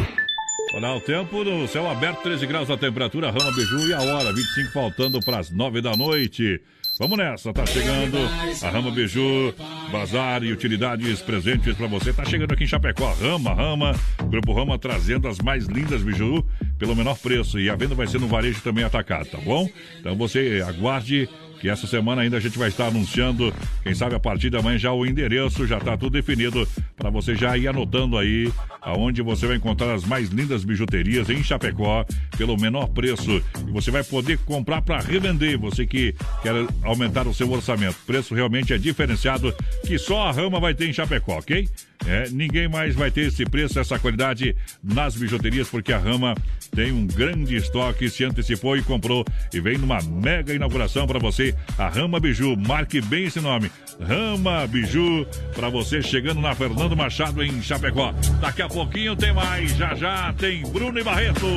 Olha 0.75 0.95
o 0.95 1.01
tempo 1.01 1.43
no 1.43 1.67
céu 1.67 1.89
aberto, 1.89 2.23
13 2.23 2.47
graus 2.47 2.69
a 2.69 2.77
temperatura, 2.77 3.31
Rama 3.31 3.51
Beiju 3.53 3.85
e 3.85 3.93
a 3.93 3.99
hora, 3.99 4.31
25 4.33 4.71
faltando 4.71 5.19
para 5.19 5.39
as 5.39 5.49
9 5.49 5.81
da 5.81 5.97
noite. 5.97 6.61
Vamos 6.99 7.17
nessa, 7.17 7.53
tá 7.53 7.65
chegando 7.65 8.17
a 8.61 8.69
Rama 8.69 8.91
Beiju, 8.91 9.55
bazar 9.89 10.43
e 10.43 10.51
utilidades 10.51 11.21
presentes 11.21 11.73
para 11.73 11.87
você. 11.87 12.11
Tá 12.11 12.25
chegando 12.25 12.51
aqui 12.51 12.65
em 12.65 12.67
Chapecó, 12.67 13.13
Rama, 13.13 13.53
Rama, 13.53 13.95
Grupo 14.25 14.51
Rama 14.51 14.77
trazendo 14.77 15.29
as 15.29 15.39
mais 15.39 15.65
lindas 15.67 16.03
biju 16.03 16.45
pelo 16.77 16.93
menor 16.97 17.17
preço. 17.17 17.57
E 17.57 17.69
a 17.69 17.75
venda 17.77 17.95
vai 17.95 18.05
ser 18.05 18.19
no 18.19 18.27
varejo 18.27 18.59
também 18.61 18.83
atacado, 18.83 19.27
tá 19.27 19.37
bom? 19.37 19.69
Então 19.97 20.13
você 20.17 20.61
aguarde 20.67 21.29
que 21.59 21.69
essa 21.69 21.85
semana 21.85 22.21
ainda 22.21 22.37
a 22.37 22.39
gente 22.39 22.57
vai 22.57 22.69
estar 22.69 22.87
anunciando, 22.87 23.53
quem 23.83 23.93
sabe 23.93 24.15
a 24.15 24.19
partir 24.19 24.49
da 24.49 24.61
manhã 24.61 24.77
já 24.77 24.93
o 24.93 25.05
endereço, 25.05 25.67
já 25.67 25.77
está 25.77 25.97
tudo 25.97 26.13
definido 26.13 26.67
para 26.95 27.09
você 27.09 27.35
já 27.35 27.57
ir 27.57 27.67
anotando 27.67 28.17
aí 28.17 28.51
aonde 28.81 29.21
você 29.21 29.45
vai 29.45 29.57
encontrar 29.57 29.93
as 29.93 30.03
mais 30.05 30.29
lindas 30.29 30.63
bijuterias 30.63 31.29
em 31.29 31.43
Chapecó 31.43 32.05
pelo 32.37 32.57
menor 32.57 32.87
preço 32.87 33.43
e 33.67 33.71
você 33.71 33.91
vai 33.91 34.03
poder 34.03 34.37
comprar 34.39 34.81
para 34.81 34.99
revender, 34.99 35.57
você 35.59 35.85
que 35.85 36.15
quer 36.41 36.53
aumentar 36.83 37.27
o 37.27 37.33
seu 37.33 37.51
orçamento. 37.51 37.97
O 38.03 38.05
preço 38.05 38.33
realmente 38.33 38.73
é 38.73 38.77
diferenciado 38.77 39.53
que 39.85 39.97
só 39.97 40.27
a 40.27 40.31
Rama 40.31 40.59
vai 40.59 40.73
ter 40.73 40.87
em 40.87 40.93
Chapecó, 40.93 41.39
ok? 41.39 41.67
É, 42.07 42.29
ninguém 42.29 42.67
mais 42.67 42.95
vai 42.95 43.11
ter 43.11 43.27
esse 43.27 43.45
preço, 43.45 43.79
essa 43.79 43.99
qualidade 43.99 44.55
nas 44.83 45.15
bijuterias, 45.15 45.67
porque 45.67 45.91
a 45.91 45.97
Rama 45.97 46.35
tem 46.73 46.91
um 46.91 47.05
grande 47.05 47.55
estoque, 47.55 48.09
se 48.09 48.23
antecipou 48.23 48.77
e 48.77 48.81
comprou 48.81 49.25
e 49.53 49.59
vem 49.59 49.77
numa 49.77 50.01
mega 50.01 50.53
inauguração 50.53 51.05
para 51.05 51.19
você. 51.19 51.55
A 51.77 51.87
Rama 51.87 52.19
Biju, 52.19 52.55
marque 52.55 53.01
bem 53.01 53.25
esse 53.25 53.39
nome. 53.39 53.69
Rama 53.99 54.65
Biju, 54.67 55.25
para 55.53 55.69
você 55.69 56.01
chegando 56.01 56.39
na 56.39 56.55
Fernando 56.55 56.95
Machado 56.95 57.43
em 57.43 57.61
Chapecó. 57.61 58.13
Daqui 58.39 58.61
a 58.61 58.69
pouquinho 58.69 59.15
tem 59.15 59.33
mais, 59.33 59.75
já 59.75 59.93
já 59.93 60.33
tem 60.33 60.63
Bruno 60.71 60.97
e 60.99 61.03
Barreto. 61.03 61.47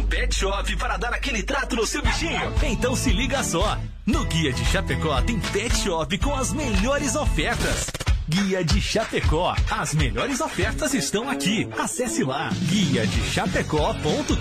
Um 0.00 0.02
pet 0.02 0.34
shop 0.34 0.76
para 0.76 0.96
dar 0.96 1.12
aquele 1.12 1.42
trato 1.42 1.76
no 1.76 1.86
seu 1.86 2.00
bichinho? 2.00 2.54
Então 2.62 2.96
se 2.96 3.10
liga 3.10 3.42
só. 3.42 3.78
No 4.06 4.24
Guia 4.24 4.50
de 4.50 4.64
Chapecó 4.64 5.20
tem 5.20 5.38
pet 5.38 5.76
shop 5.76 6.16
com 6.16 6.34
as 6.34 6.54
melhores 6.54 7.14
ofertas. 7.14 7.90
Guia 8.26 8.64
de 8.64 8.80
Chapecó. 8.80 9.54
As 9.70 9.92
melhores 9.92 10.40
ofertas 10.40 10.94
estão 10.94 11.28
aqui. 11.28 11.68
Acesse 11.78 12.24
lá 12.24 12.48
guia 12.62 13.06
de 13.06 13.20
chapecó.com.br 13.24 14.36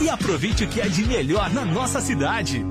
e 0.00 0.08
aproveite 0.08 0.62
o 0.62 0.68
que 0.68 0.80
é 0.80 0.88
de 0.88 1.04
melhor 1.04 1.50
na 1.50 1.64
nossa 1.64 2.00
cidade. 2.00 2.64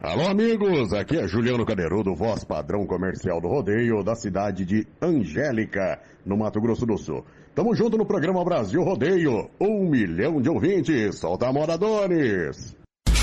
Alô, 0.00 0.26
amigos! 0.26 0.94
Aqui 0.94 1.18
é 1.18 1.28
Juliano 1.28 1.66
Cadeirudo, 1.66 2.14
voz 2.14 2.44
padrão 2.44 2.86
comercial 2.86 3.38
do 3.38 3.48
rodeio 3.48 4.02
da 4.02 4.14
cidade 4.14 4.64
de 4.64 4.86
Angélica, 5.02 6.00
no 6.24 6.38
Mato 6.38 6.62
Grosso 6.62 6.86
do 6.86 6.96
Sul. 6.96 7.26
Tamo 7.54 7.74
junto 7.74 7.96
no 7.98 8.06
programa 8.06 8.44
Brasil 8.44 8.82
Rodeio. 8.82 9.50
Um 9.60 9.88
milhão 9.88 10.40
de 10.40 10.48
ouvintes. 10.48 11.18
Solta 11.18 11.52
moradores! 11.52 12.76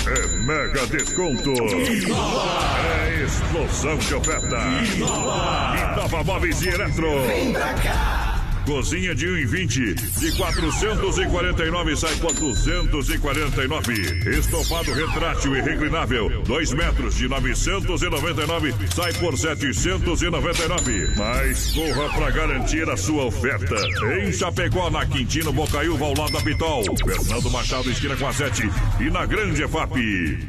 É 0.06 0.26
mega 0.46 0.86
desconto. 0.86 1.52
É 1.52 3.24
explosão 3.24 3.98
de 3.98 4.14
oferta. 4.14 4.58
Inova 4.96 6.24
Móveis 6.24 6.62
e 6.62 6.68
Eletro. 6.68 7.26
Vem 7.26 7.52
pra 7.52 7.74
cá. 7.74 8.17
Cozinha 8.68 9.14
de 9.14 9.26
1,20 9.26 9.94
de 10.20 10.36
449 10.36 11.96
sai 11.96 12.14
por 12.16 12.34
249. 12.34 13.92
Estofado 14.38 14.92
retrátil 14.92 15.56
e 15.56 15.62
reclinável, 15.62 16.42
2 16.42 16.74
metros 16.74 17.16
de 17.16 17.26
999 17.28 18.74
sai 18.94 19.14
por 19.14 19.38
799. 19.38 21.14
Mas 21.16 21.72
corra 21.72 22.10
para 22.10 22.30
garantir 22.30 22.86
a 22.90 22.96
sua 22.98 23.24
oferta. 23.24 23.74
Em 24.20 24.30
Chapecó, 24.30 24.90
na 24.90 25.06
Quintino 25.06 25.50
Bocaiúva, 25.50 26.04
ao 26.04 26.14
lado 26.14 26.32
da 26.32 26.42
Pitol. 26.42 26.84
Fernando 27.06 27.50
Machado, 27.50 27.90
esquina 27.90 28.16
com 28.16 28.26
a 28.26 28.34
7 28.34 28.70
e 29.00 29.10
na 29.10 29.24
Grande 29.24 29.62
EFAP. 29.62 29.96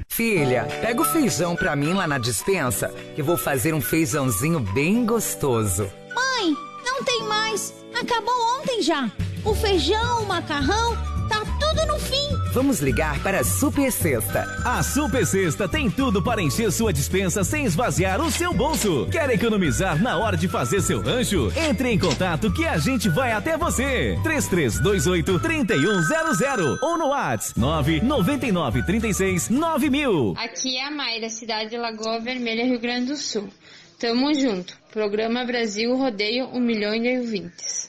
Filha, 0.10 0.68
pega 0.82 1.02
o 1.02 1.06
feijão 1.06 1.56
pra 1.56 1.74
mim 1.74 1.94
lá 1.94 2.06
na 2.06 2.18
dispensa, 2.18 2.94
que 3.16 3.24
vou 3.24 3.38
fazer 3.38 3.74
um 3.74 3.80
feijãozinho 3.80 4.60
bem 4.60 5.06
gostoso. 5.06 5.90
Mãe, 6.14 6.54
não 7.00 7.04
tem 7.04 7.24
mais. 7.24 7.74
Acabou 8.00 8.34
ontem 8.60 8.82
já. 8.82 9.10
O 9.46 9.56
feijão, 9.56 10.24
o 10.24 10.28
macarrão, 10.28 10.98
tá 11.30 11.46
tudo 11.60 11.86
no 11.88 11.98
fim. 11.98 12.28
Vamos 12.54 12.82
ligar 12.82 13.22
para 13.24 13.40
a 13.40 13.44
Super 13.44 13.90
Sexta. 13.90 14.44
A 14.66 14.84
Super 14.84 15.26
Sexta 15.26 15.68
tem 15.68 15.90
tudo 15.90 16.22
para 16.22 16.42
encher 16.42 16.72
sua 16.72 16.92
dispensa 16.92 17.44
sem 17.44 17.64
esvaziar 17.64 18.20
o 18.20 18.30
seu 18.30 18.54
bolso. 18.54 19.08
Quer 19.10 19.30
economizar 19.30 20.02
na 20.02 20.18
hora 20.18 20.36
de 20.36 20.50
fazer 20.50 20.82
seu 20.82 21.02
rancho? 21.02 21.52
Entre 21.56 21.90
em 21.90 21.98
contato 21.98 22.52
que 22.52 22.68
a 22.68 22.78
gente 22.78 23.08
vai 23.08 23.32
até 23.32 23.58
você. 23.58 24.20
3328 24.24 25.40
3100 25.40 26.80
ou 26.82 26.98
no 26.98 27.08
WhatsApp 27.10 27.60
999 27.60 28.84
36 28.84 29.50
9000. 29.50 30.34
Aqui 30.38 30.78
é 30.78 30.86
a 30.86 30.92
Mayra, 30.92 31.30
cidade 31.30 31.70
de 31.70 31.78
Lagoa 31.78 32.20
Vermelha, 32.20 32.66
Rio 32.66 32.80
Grande 32.80 33.08
do 33.08 33.16
Sul. 33.16 33.48
Tamo 34.00 34.34
junto. 34.34 34.78
Programa 34.94 35.44
Brasil 35.44 35.94
Rodeio 35.94 36.46
um 36.54 36.60
milhão 36.62 36.98
de 36.98 37.18
ouvintes. 37.18 37.89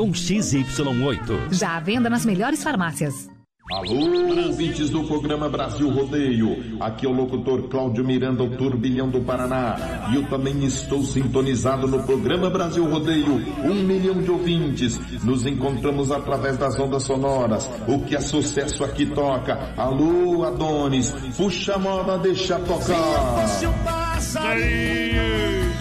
com 0.00 0.12
XY8. 0.12 1.52
Já 1.52 1.76
à 1.76 1.80
venda 1.80 2.08
nas 2.08 2.24
melhores 2.24 2.62
farmácias. 2.62 3.28
Alô, 3.70 4.46
ouvintes 4.46 4.88
do 4.88 5.04
programa 5.04 5.46
Brasil 5.46 5.90
Rodeio. 5.90 6.78
Aqui 6.80 7.04
é 7.04 7.08
o 7.08 7.12
locutor 7.12 7.68
Cláudio 7.68 8.02
Miranda, 8.02 8.42
o 8.42 8.56
turbilhão 8.56 9.10
do 9.10 9.20
Paraná. 9.20 10.08
E 10.10 10.16
eu 10.16 10.26
também 10.26 10.64
estou 10.64 11.02
sintonizado 11.04 11.86
no 11.86 12.02
programa 12.02 12.48
Brasil 12.48 12.82
Rodeio. 12.88 13.34
Um 13.62 13.74
milhão 13.74 14.22
de 14.22 14.30
ouvintes. 14.30 14.98
Nos 15.22 15.44
encontramos 15.44 16.10
através 16.10 16.56
das 16.56 16.80
ondas 16.80 17.02
sonoras. 17.02 17.70
O 17.86 18.00
que 18.00 18.16
é 18.16 18.20
sucesso 18.20 18.82
aqui 18.82 19.04
toca. 19.04 19.74
Alô, 19.76 20.44
Adonis. 20.44 21.10
Puxa 21.36 21.74
a 21.74 21.78
moda, 21.78 22.16
deixa 22.16 22.58
tocar. 22.58 23.46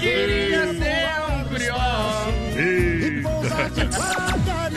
Queria 0.02 0.39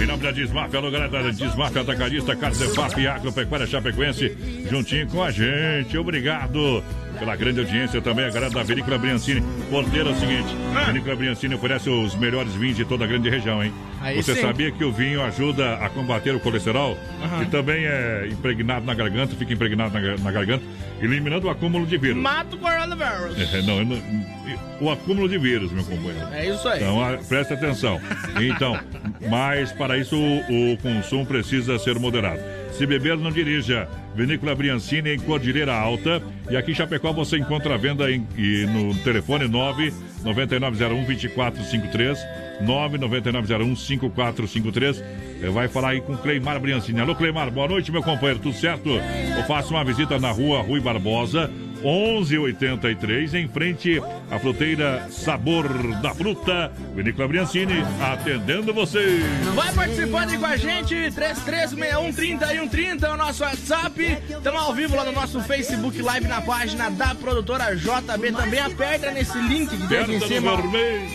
Em 0.01 0.07
nome 0.07 0.23
da 0.23 0.31
Desmaf, 0.31 0.75
alô 0.75 0.91
galera 0.91 1.11
da 1.11 1.31
Desmaf 1.31 1.77
Atacadista, 1.77 2.35
Carzefap 2.35 2.99
e 2.99 3.07
Agropecuária 3.07 3.67
Chapecoense, 3.67 4.37
juntinho 4.69 5.07
com 5.09 5.23
a 5.23 5.31
gente. 5.31 5.97
Obrigado 5.97 6.83
pela 7.23 7.37
grande 7.37 7.61
audiência 7.61 8.03
também, 8.03 8.25
a 8.25 8.31
galera 8.31 8.51
da 8.53 8.65
Vinícola 8.65 8.99
Briancini. 8.99 9.41
Porteira 9.71 10.09
é 10.09 10.13
o 10.13 10.17
seguinte, 10.17 10.57
a 10.75 10.81
Vinícola 10.87 11.15
Briancini 11.15 11.55
oferece 11.55 11.89
os 11.89 12.17
melhores 12.17 12.53
vinhos 12.55 12.77
de 12.77 12.85
toda 12.85 13.05
a 13.05 13.07
grande 13.07 13.31
região, 13.31 13.63
hein? 13.63 13.73
Aí 14.01 14.17
Você 14.21 14.35
sim. 14.35 14.41
sabia 14.41 14.73
que 14.73 14.83
o 14.85 14.91
vinho 14.91 15.23
ajuda 15.23 15.75
a 15.77 15.89
combater 15.89 16.35
o 16.35 16.41
colesterol? 16.41 16.99
Aham. 17.23 17.45
Que 17.45 17.51
também 17.53 17.85
é 17.85 18.27
impregnado 18.29 18.85
na 18.85 18.93
garganta, 18.93 19.37
fica 19.37 19.53
impregnado 19.53 19.95
na, 19.95 20.17
na 20.19 20.33
garganta, 20.33 20.65
eliminando 21.01 21.47
o 21.47 21.51
acúmulo 21.51 21.87
de 21.87 21.97
vírus. 21.97 22.21
Mata 22.21 22.57
o 22.57 22.59
coronavírus. 22.59 23.55
É, 23.55 23.63
não, 23.63 23.85
não- 23.85 24.03
o 24.81 24.91
acúmulo 24.91 25.29
de 25.29 25.39
vírus, 25.39 25.71
meu 25.71 25.85
companheiro. 25.85 26.27
É 26.33 26.49
isso 26.49 26.69
aí. 26.69 26.81
Então, 26.83 27.01
ah, 27.05 27.17
presta 27.29 27.55
atenção. 27.55 28.01
Então, 28.41 28.77
mas 29.31 29.71
para 29.71 29.97
isso 29.97 30.17
o, 30.17 30.73
o 30.73 30.77
consumo 30.79 31.25
precisa 31.25 31.79
ser 31.79 32.01
moderado. 32.01 32.41
Se 32.73 32.87
beber, 32.87 33.17
não 33.19 33.31
dirija. 33.31 33.89
Vinícola 34.15 34.55
Briancini 34.55 35.15
em 35.15 35.19
Cordilheira 35.19 35.73
Alta. 35.75 36.23
E 36.51 36.57
aqui 36.57 36.73
em 36.73 36.75
Chapecó 36.75 37.13
você 37.13 37.37
encontra 37.39 37.75
a 37.75 37.79
venda 37.79 38.11
em- 38.11 38.27
e 38.37 38.67
no 38.67 38.95
telefone 38.97 39.47
99901 39.47 41.05
2453. 41.05 42.19
99901 42.61 43.77
5453. 43.77 45.01
Eh, 45.43 45.49
Vai 45.51 45.69
falar 45.69 45.91
aí 45.91 46.01
com 46.01 46.17
Cleimar 46.17 46.59
Briancini. 46.61 47.01
Alô, 47.01 47.15
Cleimar, 47.15 47.51
boa 47.51 47.69
noite, 47.69 47.91
meu 47.93 48.03
companheiro. 48.03 48.39
Tudo 48.41 48.55
certo? 48.57 48.89
Eu 48.89 49.43
faço 49.47 49.75
uma 49.75 49.85
visita 49.85 50.19
na 50.19 50.31
rua 50.31 50.63
Rui 50.63 50.81
Barbosa. 50.81 51.51
1183, 51.83 53.35
em 53.35 53.49
frente 53.49 54.01
à 54.31 54.39
fruteira 54.39 55.07
Sabor 55.11 55.69
da 56.01 56.15
Fruta. 56.15 56.73
Vinícola 56.95 57.29
Briancini, 57.29 57.85
atendendo 58.01 58.73
você. 58.73 59.21
Vai 59.55 59.73
participando 59.73 60.31
aí 60.31 60.39
com 60.39 60.47
a 60.47 60.57
gente, 60.57 60.95
3361-3130 60.95 63.03
é 63.03 63.11
o 63.11 63.17
nosso 63.17 63.43
WhatsApp. 63.43 64.19
Estamos 64.29 64.61
ao 64.61 64.75
vivo 64.75 64.97
lá 64.97 65.05
no 65.05 65.13
nosso 65.13 65.41
Facebook 65.43 66.01
Live 66.01 66.29
na 66.29 66.41
página 66.41 66.91
da 66.91 67.15
produtora 67.15 67.77
JB. 67.77 68.33
Também 68.33 68.61
aperta 68.61 69.11
nesse 69.11 69.37
link 69.39 69.77
que 69.77 69.89
tem 69.89 69.99
aqui 69.99 70.15
em 70.15 70.21
cima. 70.21 70.53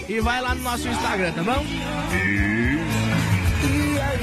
E 0.07 0.19
vai 0.19 0.41
lá 0.41 0.53
no 0.53 0.61
nosso 0.61 0.87
Instagram, 0.87 1.31
tá 1.31 1.43
bom? 1.43 2.56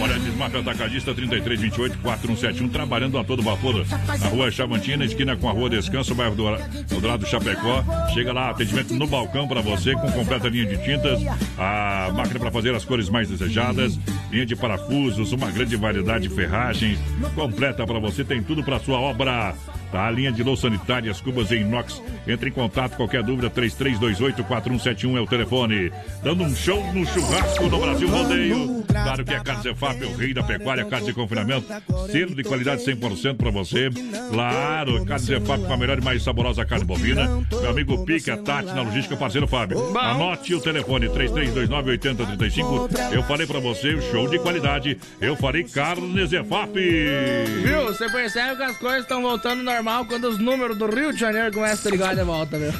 Olha, 0.04 0.18
Desmafia 0.18 0.60
Atacadista 0.60 1.14
3328-4171, 1.14 2.70
trabalhando 2.70 3.18
a 3.18 3.24
todo 3.24 3.42
vapor. 3.42 3.86
Na 4.20 4.28
rua 4.28 4.50
Chavantina, 4.50 5.02
esquina 5.02 5.34
com 5.34 5.48
a 5.48 5.52
rua 5.52 5.70
Descanso, 5.70 6.14
bairro 6.14 6.36
do 6.36 6.44
Eldorado 6.92 7.24
Chapecó. 7.24 7.82
Chega 8.12 8.30
lá, 8.30 8.50
atendimento 8.50 8.92
no 8.92 9.06
balcão 9.06 9.48
para 9.48 9.62
você, 9.62 9.94
com 9.94 10.12
completa 10.12 10.46
linha 10.48 10.66
de 10.66 10.76
tintas, 10.84 11.18
a 11.56 12.12
máquina 12.14 12.38
para 12.38 12.50
fazer 12.50 12.74
as 12.74 12.84
cores 12.84 13.08
mais 13.08 13.30
desejadas, 13.30 13.98
linha 14.30 14.44
de 14.44 14.54
parafusos, 14.54 15.32
uma 15.32 15.50
grande 15.50 15.74
variedade 15.74 16.28
de 16.28 16.34
ferragens, 16.34 16.98
completa 17.34 17.86
para 17.86 17.98
você, 17.98 18.22
tem 18.22 18.42
tudo 18.42 18.62
para 18.62 18.78
sua 18.80 19.00
obra. 19.00 19.54
Tá, 19.94 20.08
a 20.08 20.10
linha 20.10 20.32
de 20.32 20.42
luz 20.42 20.58
sanitária, 20.58 21.08
as 21.08 21.20
cubas 21.20 21.52
em 21.52 21.60
inox. 21.60 22.02
Entre 22.26 22.48
em 22.48 22.52
contato, 22.52 22.96
qualquer 22.96 23.22
dúvida, 23.22 23.48
3328-4171 23.48 25.16
é 25.16 25.20
o 25.20 25.26
telefone. 25.26 25.92
Dando 26.20 26.42
um 26.42 26.52
show 26.52 26.82
no 26.92 27.06
churrasco 27.06 27.68
no 27.68 27.78
Brasil 27.78 28.08
Rodeio. 28.08 28.82
Claro 28.88 29.24
que 29.24 29.32
é 29.32 29.38
Carzefap, 29.38 30.04
o 30.04 30.16
rei 30.16 30.34
da 30.34 30.42
pecuária, 30.42 30.84
carne 30.84 31.06
de 31.06 31.12
confinamento. 31.12 31.68
Selo 32.10 32.34
de 32.34 32.42
qualidade 32.42 32.84
100% 32.84 33.36
para 33.36 33.52
você. 33.52 33.88
Claro, 34.32 35.04
Carzefap 35.04 35.62
com 35.62 35.72
a 35.72 35.76
melhor 35.76 35.98
e 35.98 36.02
mais 36.02 36.24
saborosa 36.24 36.64
carne 36.64 36.84
bovina. 36.84 37.28
Meu 37.52 37.70
amigo 37.70 38.04
Pica, 38.04 38.36
Tati, 38.36 38.74
na 38.74 38.82
logística, 38.82 39.16
parceiro 39.16 39.46
Fábio. 39.46 39.96
Anote 39.96 40.56
o 40.56 40.60
telefone, 40.60 41.08
3329-8035. 41.08 43.12
Eu 43.12 43.22
falei 43.22 43.46
para 43.46 43.60
você, 43.60 44.00
show 44.10 44.28
de 44.28 44.40
qualidade. 44.40 44.98
Eu 45.20 45.36
falei 45.36 45.62
Carne 45.62 46.26
Zefap. 46.26 46.72
Viu? 46.74 47.84
Você 47.84 48.08
percebe 48.08 48.56
que 48.56 48.62
as 48.64 48.76
coisas 48.76 49.02
estão 49.02 49.22
voltando 49.22 49.70
ao 49.70 49.83
normal 49.84 50.06
quando 50.06 50.24
os 50.24 50.38
números 50.38 50.78
do 50.78 50.86
Rio 50.86 51.12
de 51.12 51.20
Janeiro 51.20 51.52
começam 51.52 51.90
a 51.90 51.92
ligar 51.92 52.16
de 52.16 52.22
volta, 52.22 52.58
viu? 52.58 52.70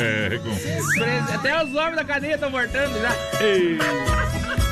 É, 0.00 0.38
com... 0.38 1.34
Até 1.34 1.64
os 1.64 1.74
homens 1.74 1.96
da 1.96 2.04
cadeia 2.04 2.34
estão 2.34 2.50
voltando 2.50 3.00
já. 3.00 3.10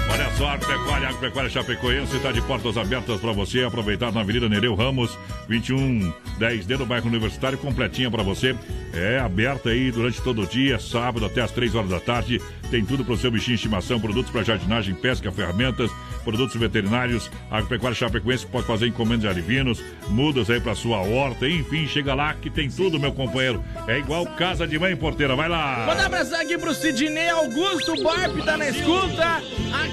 Olha 0.09 0.31
só, 0.37 0.49
a 0.51 0.59
Pecuária, 0.59 1.09
Agropecuária 1.09 1.51
Chapecoense 1.51 2.17
está 2.17 2.33
de 2.33 2.41
portas 2.43 2.77
abertas 2.77 3.21
para 3.21 3.33
você 3.33 3.65
aproveitar 3.65 4.13
na 4.13 4.21
Avenida 4.21 4.49
Nereu 4.49 4.75
Ramos, 4.75 5.19
2110D 5.51 6.79
no 6.79 6.87
bairro 6.87 7.09
Universitário, 7.09 7.59
completinha 7.59 8.11
para 8.11 8.23
você. 8.23 8.55
É 8.95 9.19
aberta 9.19 9.71
aí 9.71 9.91
durante 9.91 10.23
todo 10.23 10.43
o 10.43 10.47
dia, 10.47 10.79
sábado 10.79 11.27
até 11.27 11.43
as 11.43 11.51
3 11.51 11.75
horas 11.75 11.91
da 11.91 12.01
tarde. 12.01 12.41
Tem 12.71 12.85
tudo 12.85 13.05
para 13.05 13.15
o 13.15 13.17
seu 13.17 13.31
bichinho 13.31 13.57
de 13.57 13.63
estimação, 13.63 14.01
produtos 14.01 14.31
para 14.31 14.43
jardinagem, 14.43 14.95
pesca, 14.95 15.31
ferramentas, 15.31 15.91
produtos 16.25 16.57
veterinários. 16.57 17.31
Agropecuária 17.51 17.95
Chapecoense 17.95 18.47
pode 18.47 18.67
fazer 18.67 18.87
encomendas 18.89 19.23
de 19.23 19.29
alivinos, 19.29 19.83
mudas 20.09 20.51
aí 20.51 20.61
para 20.61 20.75
sua 20.75 20.99
horta, 20.99 21.49
enfim, 21.49 21.87
chega 21.87 22.15
lá 22.15 22.35
que 22.35 22.51
tem 22.51 22.69
tudo, 22.71 22.99
meu 22.99 23.13
companheiro. 23.13 23.63
É 23.87 23.99
igual 23.99 24.27
casa 24.27 24.67
de 24.67 24.79
mãe 24.79 24.97
porteira, 24.97 25.37
vai 25.37 25.49
lá. 25.49 25.85
Mandar 25.87 26.03
um 26.05 26.07
abraço 26.07 26.35
aqui 26.35 26.57
pro 26.59 26.75
Sidney 26.75 27.29
Augusto, 27.29 27.93
o 27.93 28.03
Barp 28.03 28.37
tá 28.45 28.57
na 28.57 28.69
escuta. 28.69 29.43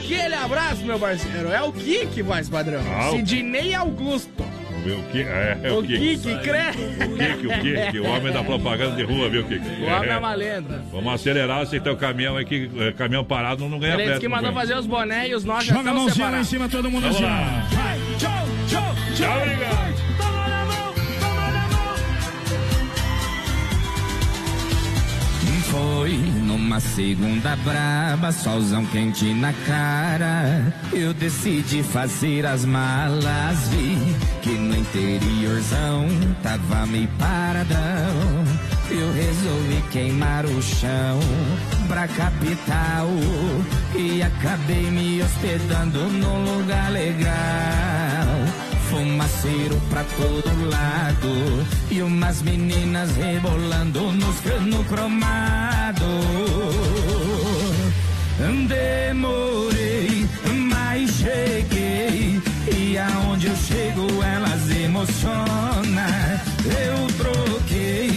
Aquele 0.04 0.36
abraço, 0.36 0.84
meu 0.86 1.00
parceiro. 1.00 1.50
É 1.52 1.62
o 1.62 1.72
Kik, 1.72 2.22
voz 2.22 2.50
padrão. 2.50 2.82
Ah, 2.94 3.12
o- 3.12 3.18
Sidney 3.18 3.74
Augusto. 3.74 4.32
Vamos 4.70 4.84
ver 4.86 4.92
o 5.00 5.04
que 5.12 5.22
é, 5.22 5.58
é 5.64 5.72
o 5.72 5.80
o 5.80 5.84
que 5.84 5.98
Kik, 5.98 6.38
crê. 6.40 6.70
O 7.06 7.16
Kik, 7.18 7.48
o 7.48 7.62
Kik, 7.62 8.00
o 8.00 8.06
homem 8.08 8.34
da 8.34 8.44
propaganda 8.44 8.96
de 8.98 9.04
rua, 9.04 9.30
viu, 9.30 9.44
Kik? 9.46 9.62
O 9.82 9.86
homem 9.86 10.10
é 10.10 10.18
uma 10.18 10.34
lenda. 10.36 10.84
Vamos 10.92 11.14
acelerar 11.14 11.64
esse 11.64 11.80
teu 11.80 11.96
caminhão 11.96 12.36
aí, 12.36 12.44
que 12.46 12.70
é, 12.78 12.92
caminhão 12.92 13.24
parado 13.24 13.68
não 13.70 13.80
ganha 13.80 13.94
Ele 14.00 14.20
que 14.20 14.28
mandou 14.28 14.52
fazer 14.52 14.76
os 14.76 14.86
bonés 14.86 15.32
e 15.32 15.36
os 15.36 15.46
nós 15.46 15.64
já 15.64 15.74
Joga 15.76 15.90
a 15.90 15.94
estão 15.94 16.04
mãozinha 16.06 16.26
lá 16.26 16.44
separados. 16.44 16.48
em 16.48 16.50
cima, 16.50 16.70
todo 16.70 16.92
mundo 16.92 17.08
assim. 17.08 17.24
Vai. 17.24 17.98
Tchau, 18.20 18.32
tchau, 18.68 18.96
tchau. 19.16 19.26
Tchau, 19.30 19.93
Foi 25.74 26.16
numa 26.44 26.80
segunda 26.80 27.56
braba, 27.56 28.32
solzão 28.32 28.86
quente 28.86 29.34
na 29.34 29.52
cara. 29.66 30.72
Eu 30.92 31.16
decidi 31.16 31.82
fazer 31.82 32.46
as 32.46 32.64
malas, 32.64 33.70
vi 33.70 33.98
que 34.44 34.52
no 34.52 34.76
interiorzão 34.76 36.06
tava 36.44 36.86
meio 36.86 37.08
paradão. 37.18 38.46
Eu 38.92 39.12
resolvi 39.14 39.84
queimar 39.92 40.46
o 40.46 40.62
chão 40.62 41.20
pra 41.88 42.08
capital 42.08 43.08
e 43.96 44.22
acabei 44.22 44.92
me 44.92 45.24
hospedando 45.24 46.02
num 46.02 46.56
lugar 46.56 46.92
legal. 46.92 48.33
Fumaceiro 48.94 49.82
pra 49.90 50.04
todo 50.04 50.70
lado 50.70 51.66
e 51.90 52.00
umas 52.04 52.44
meninas 52.44 53.10
rebolando 53.16 54.12
nos 54.12 54.40
cano 54.42 54.84
cromado. 54.84 56.06
Demorei, 58.68 60.30
mas 60.70 61.10
cheguei 61.10 62.40
e 62.72 62.96
aonde 63.00 63.48
eu 63.48 63.56
chego 63.56 64.08
elas 64.22 64.70
emociona. 64.70 66.44
Eu 66.64 67.08
troquei 67.18 68.13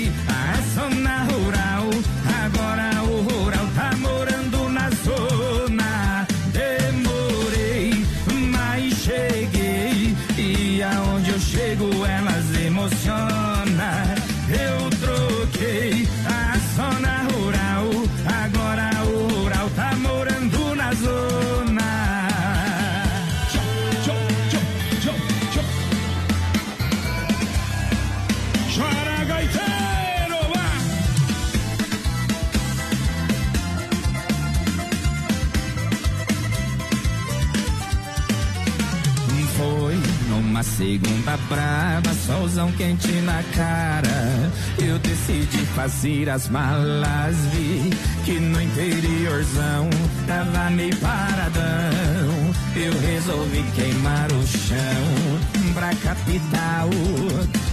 segunda 40.77 41.39
brava, 41.49 42.13
solzão 42.27 42.71
quente 42.73 43.11
na 43.23 43.43
cara. 43.55 44.53
Eu 44.79 44.99
decidi 44.99 45.65
fazer 45.75 46.29
as 46.29 46.49
malas, 46.51 47.35
vi 47.53 47.91
que 48.25 48.39
no 48.39 48.61
interiorzão 48.61 49.89
tava 50.27 50.71
meio 50.71 50.95
paradão. 50.97 52.55
Eu 52.77 52.93
resolvi 53.01 53.65
queimar 53.75 54.31
o 54.33 54.47
chão 54.47 55.73
pra 55.73 55.95
capital 55.95 56.91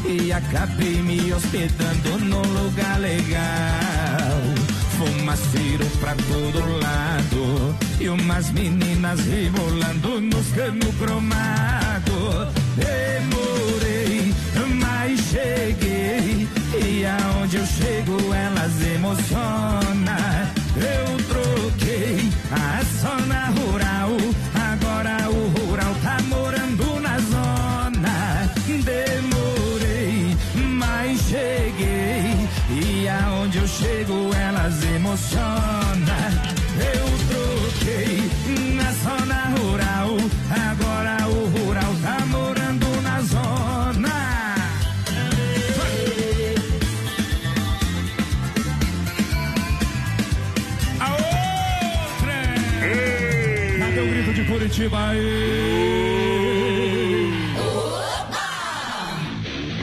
e 0.06 0.32
acabei 0.32 1.02
me 1.02 1.34
hospedando 1.34 2.20
num 2.20 2.64
lugar 2.64 3.00
legal. 3.00 3.44
Fumaceiro 4.94 5.86
pra 6.00 6.14
todo 6.16 6.80
lado 6.80 7.76
E 8.00 8.08
umas 8.08 8.52
meninas 8.52 9.20
rebolando 9.26 10.22
nos 10.22 10.48
cano 10.52 10.94
cromado 11.00 12.63
Demorei, 12.76 14.34
mas 14.80 15.20
cheguei. 15.20 16.48
E 16.74 17.06
aonde 17.06 17.58
eu 17.58 17.66
chego 17.66 18.34
elas 18.34 18.82
emociona. 18.96 20.52
Eu 20.76 21.18
troquei 21.28 22.30
a 22.52 22.84
zona 23.02 23.46
rural. 23.48 24.18
Agora 24.72 25.30
o 25.30 25.48
rural 25.60 25.96
tá 26.02 26.18
morando 26.24 27.00
na 27.00 27.20
zona. 27.20 28.52
Demorei, 28.68 30.36
mas 30.56 31.20
cheguei. 31.22 32.50
E 32.70 33.08
aonde 33.08 33.58
eu 33.60 33.68
chego 33.68 34.34
elas 34.34 34.84
emociona 34.96 36.53
grito 54.74 54.82
de 54.82 54.90
Curitiba 54.90 55.08
aí? 55.10 56.34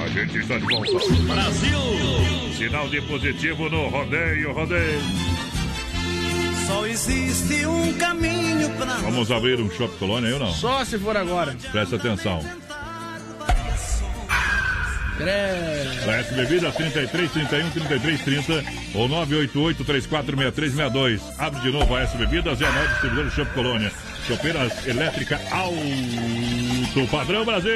A 0.03 0.09
gente 0.09 0.39
está 0.39 0.59
de 0.59 0.65
volta. 0.65 0.93
Brasil! 1.33 1.79
Sinal 2.57 2.89
de 2.89 3.01
positivo 3.03 3.71
no 3.71 3.89
rodeio, 3.89 4.53
rodeio. 4.53 5.01
Só 6.67 6.87
existe 6.87 7.67
um 7.67 7.93
caminho 7.95 8.71
pra 8.77 8.95
Vamos 8.97 9.31
abrir 9.33 9.61
um 9.61 9.71
Shop 9.71 9.97
Colônia 9.97 10.29
aí 10.29 10.35
ou 10.35 10.41
não? 10.41 10.53
Só 10.53 10.85
se 10.85 10.99
for 10.99 11.17
agora. 11.17 11.57
Presta 11.73 11.97
atenção. 11.97 12.41
Para 15.19 16.17
essa 16.17 16.35
bebida 16.35 16.73
33 16.73 17.31
31 17.31 17.71
33 17.71 18.23
30 18.23 18.53
ou 18.95 19.07
988 19.07 19.85
3463 19.85 20.73
62. 20.73 21.39
Abre 21.39 21.61
de 21.61 21.71
novo 21.71 21.95
a 21.95 22.01
S 22.01 22.17
Bebidas 22.17 22.59
e 22.61 22.65
a 22.65 22.73
nova 22.73 22.89
distribuidora 22.89 23.29
do 23.29 23.35
Shop 23.35 23.53
Colônia. 23.53 23.93
Chopeiras 24.27 24.87
elétrica 24.87 25.41
alto 25.51 27.07
padrão 27.11 27.45
Brasil. 27.45 27.71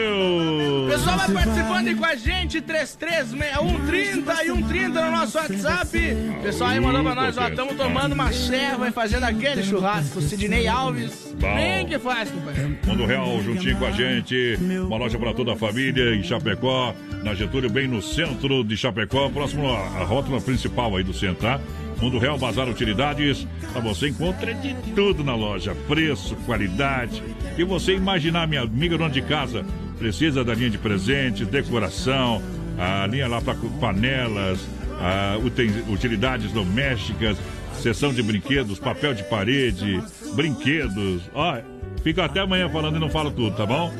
Pessoal 0.88 1.16
vai 1.18 1.32
participando 1.32 1.88
aí 1.88 1.94
com 1.94 2.04
a 2.04 2.14
gente, 2.14 2.60
336130 2.60 4.32
e 4.32 4.46
130 4.46 5.04
no 5.04 5.10
nosso 5.10 5.38
WhatsApp. 5.38 6.16
Pessoal 6.42 6.70
aí 6.70 6.80
mandou 6.80 7.02
pra 7.02 7.14
nós, 7.14 7.38
ó, 7.38 7.48
estamos 7.48 7.76
tomando 7.76 8.12
uma 8.12 8.32
serva 8.32 8.88
e 8.88 8.92
fazendo 8.92 9.24
aquele 9.24 9.62
churrasco. 9.62 10.20
Sidney 10.20 10.68
Alves. 10.68 11.34
Bom. 11.40 11.54
Bem 11.54 11.86
que 11.86 11.98
faz, 11.98 12.30
companheiro. 12.30 12.78
Mundo 12.86 13.06
Real 13.06 13.42
juntinho 13.42 13.76
com 13.78 13.86
a 13.86 13.90
gente. 13.90 14.58
Uma 14.86 14.98
loja 14.98 15.18
para 15.18 15.32
toda 15.32 15.54
a 15.54 15.56
família 15.56 16.14
em 16.14 16.22
Chapecó, 16.22 16.94
na 17.22 17.34
Getúlio, 17.34 17.70
bem 17.70 17.88
no 17.88 18.02
centro 18.02 18.62
de 18.62 18.76
Chapecó, 18.76 19.28
próximo 19.30 19.68
à 19.68 19.94
à 19.94 20.04
rótula 20.04 20.40
principal 20.40 20.96
aí 20.96 21.02
do 21.02 21.12
centro, 21.12 21.42
tá? 21.42 21.60
Mundo 22.04 22.18
Real 22.18 22.36
Bazar 22.36 22.68
Utilidades, 22.68 23.48
pra 23.72 23.80
você 23.80 24.08
encontra 24.08 24.52
de 24.52 24.74
tudo 24.94 25.24
na 25.24 25.34
loja: 25.34 25.74
preço, 25.88 26.36
qualidade. 26.44 27.22
E 27.56 27.64
você 27.64 27.94
imaginar, 27.94 28.46
minha 28.46 28.60
amiga 28.60 28.98
dona 28.98 29.08
de 29.08 29.22
casa, 29.22 29.64
precisa 29.98 30.44
da 30.44 30.54
linha 30.54 30.68
de 30.68 30.76
presentes, 30.76 31.46
decoração, 31.46 32.42
a 32.78 33.06
linha 33.06 33.26
lá 33.26 33.40
para 33.40 33.56
panelas, 33.80 34.68
a 35.00 35.38
utilidades 35.88 36.52
domésticas, 36.52 37.38
seção 37.80 38.12
de 38.12 38.22
brinquedos, 38.22 38.78
papel 38.78 39.14
de 39.14 39.22
parede, 39.24 39.98
brinquedos. 40.34 41.22
Ó, 41.32 41.56
fica 42.02 42.26
até 42.26 42.40
amanhã 42.40 42.68
falando 42.68 42.96
e 42.96 43.00
não 43.00 43.08
falo 43.08 43.30
tudo, 43.30 43.56
tá 43.56 43.64
bom? 43.64 43.90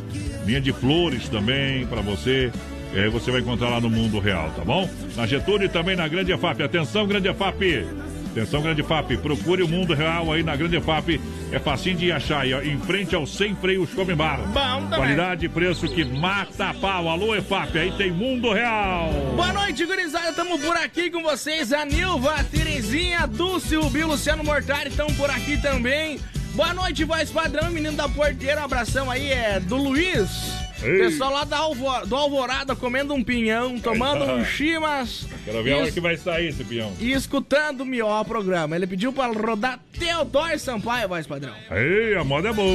Linha 0.45 0.61
de 0.61 0.75
flores 0.75 1.27
também 1.31 1.87
para 1.87 2.03
você. 2.03 2.53
É, 2.95 3.09
você 3.09 3.31
vai 3.31 3.41
encontrar 3.41 3.71
lá 3.71 3.81
no 3.81 3.91
mundo 3.91 4.21
real, 4.21 4.51
tá 4.51 4.65
bom? 4.65 4.89
Na 5.17 5.27
Getúlio 5.27 5.67
e 5.67 5.69
também 5.69 5.97
na 5.97 6.07
Grande 6.07 6.33
EFAP. 6.33 6.63
Atenção, 6.63 7.07
Grande 7.07 7.29
EFAP! 7.29 7.85
Atenção, 8.31 8.63
Grande 8.63 8.83
FAP, 8.83 9.17
procure 9.19 9.63
o 9.63 9.69
mundo 9.69 9.95
real 9.95 10.33
aí 10.33 10.43
na 10.43 10.57
Grande 10.57 10.81
FAP. 10.81 11.21
É 11.53 11.59
facinho 11.61 11.97
de 11.97 12.11
achar 12.11 12.41
aí, 12.41 12.53
ó, 12.53 12.61
em 12.61 12.77
frente 12.81 13.15
ao 13.15 13.25
Sem 13.27 13.55
Freio 13.55 13.87
Shopping 13.87 14.17
Bar. 14.17 14.41
Qualidade 14.89 15.47
e 15.47 15.49
preço 15.49 15.89
que 15.89 16.05
mata 16.05 16.71
a 16.71 16.75
pau. 16.75 17.09
Alô, 17.09 17.35
EFAP, 17.37 17.79
aí 17.79 17.93
tem 17.93 18.11
mundo 18.11 18.53
real. 18.53 19.11
Boa 19.37 19.53
noite, 19.53 19.85
gurizada. 19.87 20.31
Estamos 20.31 20.61
por 20.61 20.77
aqui 20.77 21.11
com 21.11 21.23
vocês. 21.23 21.73
A 21.73 21.85
Nilva, 21.85 22.35
a 22.35 22.43
Terezinha, 22.43 23.21
a 23.21 23.27
Dulce, 23.27 23.77
o 23.77 23.89
Bill, 23.89 24.09
Luciano 24.09 24.43
Mortari 24.43 24.91
estão 24.91 25.07
por 25.15 25.31
aqui 25.31 25.61
também. 25.63 26.19
Boa 26.55 26.75
noite, 26.75 27.05
voz 27.05 27.31
padrão, 27.31 27.71
menino 27.71 27.97
da 27.97 28.09
porteira. 28.09 28.63
Um 28.63 28.65
abração 28.65 29.11
aí, 29.11 29.31
é 29.31 29.61
do 29.61 29.77
Luiz. 29.77 30.64
Ei. 30.83 30.99
Pessoal 30.99 31.33
lá 31.33 31.45
da 31.45 31.57
Alvo- 31.59 32.07
do 32.07 32.15
Alvorada 32.17 32.75
comendo 32.77 33.15
um 33.15 33.23
pinhão, 33.25 33.79
tomando 33.79 34.25
um 34.25 34.45
chimas. 34.45 35.27
Quero 35.45 35.63
ver 35.63 35.73
a 35.75 35.77
hora 35.79 35.91
que 35.93 36.01
vai 36.01 36.17
sair 36.17 36.49
esse 36.49 36.65
peão. 36.65 36.93
E 37.01 37.13
escutando 37.13 37.83
o 37.83 37.87
melhor 37.87 38.25
programa. 38.25 38.77
Ele 38.77 38.87
pediu 38.87 39.13
para 39.13 39.33
rodar 39.33 39.79
Teodoro 39.99 40.59
Sampaio, 40.59 41.09
voz 41.09 41.27
padrão. 41.27 41.53
Ei, 41.71 42.15
a 42.17 42.25
moda 42.25 42.49
é 42.49 42.53
boa. 42.53 42.75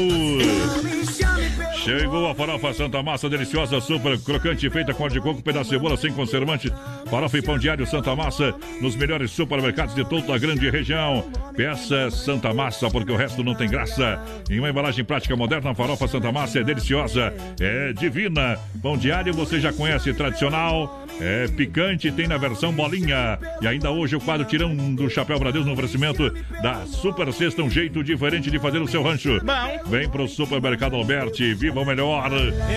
Chegou 1.84 2.28
a 2.30 2.36
farofa 2.36 2.74
Santa 2.74 3.02
Massa, 3.02 3.30
deliciosa, 3.30 3.80
super 3.82 4.18
crocante, 4.20 4.70
feita 4.70 4.94
com 4.94 5.04
óleo 5.04 5.14
de 5.14 5.22
coco, 5.22 5.42
pedaço 5.42 5.66
de 5.70 5.76
cebola 5.76 5.98
sem 5.98 6.12
conservante. 6.12 6.72
Farofa 7.10 7.38
e 7.38 7.42
pão 7.42 7.58
diário 7.58 7.86
Santa 7.86 8.16
Massa, 8.16 8.54
nos 8.82 8.96
melhores 8.96 9.32
supermercados 9.32 9.96
de 9.96 10.04
toda 10.08 10.34
a 10.34 10.38
grande 10.38 10.70
região. 10.70 11.30
Peça 11.56 12.10
Santa 12.12 12.54
Massa, 12.54 12.90
porque 12.90 13.12
o 13.12 13.16
resto 13.16 13.44
não 13.44 13.56
tem 13.56 13.70
graça. 13.70 14.22
Em 14.50 14.60
uma 14.60 14.70
embalagem 14.70 15.04
prática 15.06 15.36
moderna, 15.36 15.72
a 15.72 15.76
farofa 15.76 16.08
Santa 16.08 16.32
Massa 16.32 16.60
é 16.60 16.64
deliciosa, 16.64 17.34
é 17.60 17.94
divina. 18.00 18.58
Pão 18.82 18.98
diário 18.98 19.34
você 19.34 19.60
já 19.60 19.74
conhece, 19.74 20.14
tradicional, 20.14 21.06
é 21.20 21.48
picante, 21.48 22.12
tem 22.12 22.28
na 22.28 22.38
versão 22.38 22.72
bolinha. 22.72 23.40
E 23.62 23.68
ainda 23.68 23.92
hoje 23.92 24.16
o 24.16 24.22
quadro 24.22 24.46
Tirão 24.46 24.76
do 24.96 25.10
Chapéu 25.10 25.40
Bradeus 25.40 25.66
no 25.66 25.74
oferecimento 25.74 26.32
da 26.62 26.86
Super 26.86 27.32
Sexta, 27.34 27.62
um 27.62 27.70
jeito 27.70 28.04
diferente 28.04 28.50
de 28.50 28.60
fazer 28.60 28.80
o 28.80 28.88
seu 28.88 29.04
rancho. 29.04 29.40
Bom. 29.44 29.90
Vem 29.90 30.08
pro 30.08 30.28
Supermercado 30.28 30.96
Alberti, 30.96 31.54
viva 31.54 31.80
bom 31.80 31.86
melhor. 31.86 32.30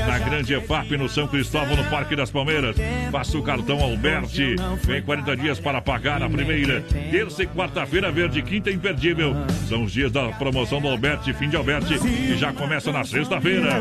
Na 0.06 0.18
Grande 0.18 0.54
EFAP, 0.54 0.96
no 0.96 1.08
São 1.08 1.26
Cristóvão, 1.26 1.76
no 1.76 1.84
Parque 1.84 2.14
das 2.14 2.30
Palmeiras. 2.30 2.76
Faça 3.10 3.36
o 3.36 3.42
cartão 3.42 3.80
Alberti. 3.80 4.56
Vem 4.84 5.02
40 5.02 5.36
dias 5.36 5.60
para 5.60 5.80
pagar 5.80 6.20
na 6.20 6.28
primeira. 6.28 6.82
Terça 7.10 7.42
e 7.42 7.46
quarta-feira, 7.46 8.10
verde, 8.10 8.42
quinta 8.42 8.70
imperdível. 8.70 9.34
São 9.68 9.84
os 9.84 9.92
dias 9.92 10.12
da 10.12 10.28
promoção 10.30 10.80
do 10.80 10.88
Alberti, 10.88 11.32
fim 11.34 11.48
de 11.48 11.56
Alberti, 11.56 11.98
que 11.98 12.36
já 12.36 12.52
começa 12.52 12.92
na 12.92 13.04
sexta-feira. 13.04 13.80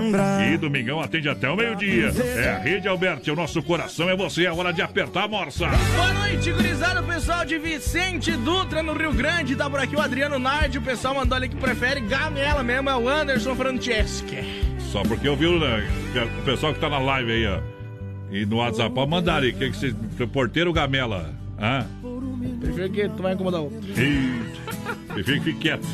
E 0.52 0.58
domingão 0.58 1.00
atende 1.00 1.21
até 1.30 1.50
o 1.50 1.56
meio-dia. 1.56 2.12
É 2.36 2.50
a 2.50 2.58
Rede 2.60 2.88
Alberti, 2.88 3.32
o 3.32 3.36
nosso 3.36 3.62
coração 3.64 4.10
é 4.10 4.16
você. 4.16 4.46
É 4.46 4.52
hora 4.52 4.72
de 4.72 4.82
apertar 4.82 5.24
a 5.24 5.28
morsa. 5.28 5.68
Boa 5.68 6.14
noite, 6.14 6.52
gurizada, 6.52 7.02
o 7.02 7.04
pessoal 7.04 7.46
de 7.46 7.58
Vicente 7.58 8.32
Dutra, 8.32 8.82
no 8.82 8.94
Rio 8.94 9.14
Grande. 9.14 9.56
Tá 9.56 9.70
por 9.70 9.80
aqui 9.80 9.96
o 9.96 10.02
Adriano 10.02 10.40
Nardi, 10.40 10.78
o 10.78 10.82
pessoal 10.82 11.16
mandou 11.16 11.36
ali 11.36 11.50
que 11.50 11.56
prefere 11.56 12.02
gamela 12.02 12.64
mesmo, 12.64 12.90
é 12.90 12.96
o 12.96 13.08
Anderson 13.08 13.56
Franceschi. 13.56 14.62
Só 14.92 15.04
porque 15.04 15.28
eu 15.28 15.36
vi 15.36 15.48
né, 15.58 15.88
o 16.42 16.44
pessoal 16.44 16.74
que 16.74 16.80
tá 16.80 16.90
na 16.90 17.00
live 17.00 17.32
aí, 17.32 17.48
ó. 17.48 17.60
E 18.32 18.46
no 18.46 18.58
WhatsApp, 18.58 18.94
pode 18.94 19.12
mandar 19.12 19.44
aí. 19.44 19.52
Que 19.52 19.70
que 19.72 19.78
você, 19.78 20.28
porteiro 20.28 20.70
ou 20.70 20.74
gamela? 20.74 21.34
Hã? 21.60 21.86
Prefiro 22.60 22.90
que 22.90 23.10
tu 23.10 23.22
vai 23.22 23.34
incomodar 23.34 23.62
o 23.62 23.66
outro. 23.66 23.80
Ih, 23.90 24.42
Prefiro 25.14 25.40
que 25.40 25.46
fique 25.52 25.60
quieto. 25.60 25.88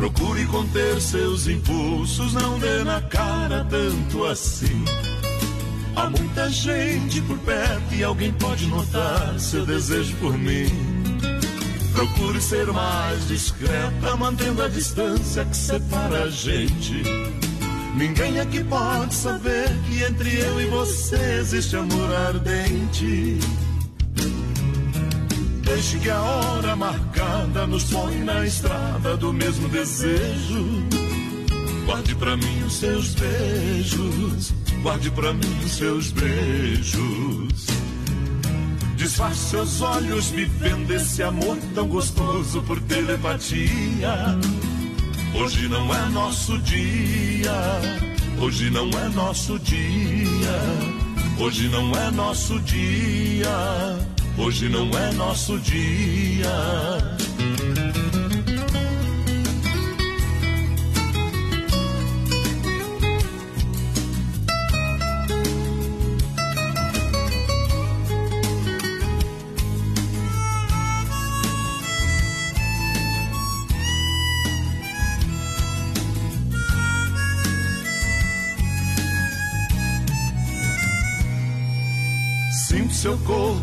Procure 0.00 0.46
conter 0.46 0.98
seus 0.98 1.46
impulsos, 1.46 2.32
não 2.32 2.58
dê 2.58 2.82
na 2.84 3.02
cara 3.02 3.66
tanto 3.68 4.24
assim. 4.24 4.82
Há 5.94 6.08
muita 6.08 6.48
gente 6.48 7.20
por 7.20 7.38
perto 7.40 7.94
e 7.94 8.02
alguém 8.02 8.32
pode 8.32 8.66
notar 8.66 9.38
seu 9.38 9.66
desejo 9.66 10.16
por 10.16 10.38
mim. 10.38 10.70
Procure 11.92 12.40
ser 12.40 12.66
mais 12.68 13.28
discreta, 13.28 14.16
mantendo 14.16 14.62
a 14.62 14.68
distância 14.68 15.44
que 15.44 15.56
separa 15.56 16.22
a 16.22 16.30
gente. 16.30 17.02
Ninguém 17.94 18.40
aqui 18.40 18.64
pode 18.64 19.14
saber 19.14 19.68
que 19.86 20.02
entre 20.02 20.34
eu 20.34 20.62
e 20.62 20.66
você 20.68 21.40
existe 21.40 21.76
amor 21.76 22.10
ardente. 22.14 23.38
Deixe 25.72 26.00
que 26.00 26.10
a 26.10 26.20
hora 26.20 26.74
marcada 26.74 27.64
nos 27.64 27.84
põe 27.84 28.16
na 28.24 28.44
estrada 28.44 29.16
do 29.16 29.32
mesmo 29.32 29.68
desejo. 29.68 30.66
Guarde 31.86 32.12
pra 32.16 32.36
mim 32.36 32.64
os 32.66 32.74
seus 32.74 33.14
beijos, 33.14 34.52
guarde 34.82 35.10
pra 35.12 35.32
mim 35.32 35.60
os 35.64 35.70
seus 35.70 36.10
beijos. 36.10 37.66
Disfarce 38.96 39.50
seus 39.50 39.80
olhos 39.80 40.30
vivendo 40.30 40.90
esse 40.90 41.22
amor 41.22 41.56
tão 41.72 41.86
gostoso 41.86 42.60
por 42.62 42.80
telepatia. 42.80 44.38
Hoje 45.34 45.68
não 45.68 45.94
é 45.94 46.08
nosso 46.08 46.58
dia, 46.58 47.80
hoje 48.40 48.70
não 48.70 48.90
é 48.90 49.08
nosso 49.10 49.56
dia, 49.60 50.60
hoje 51.38 51.68
não 51.68 51.92
é 51.94 52.10
nosso 52.10 52.58
dia, 52.60 54.09
hoje 54.40 54.68
não 54.68 54.88
é 54.90 55.12
nosso 55.12 55.58
dia. 55.58 56.48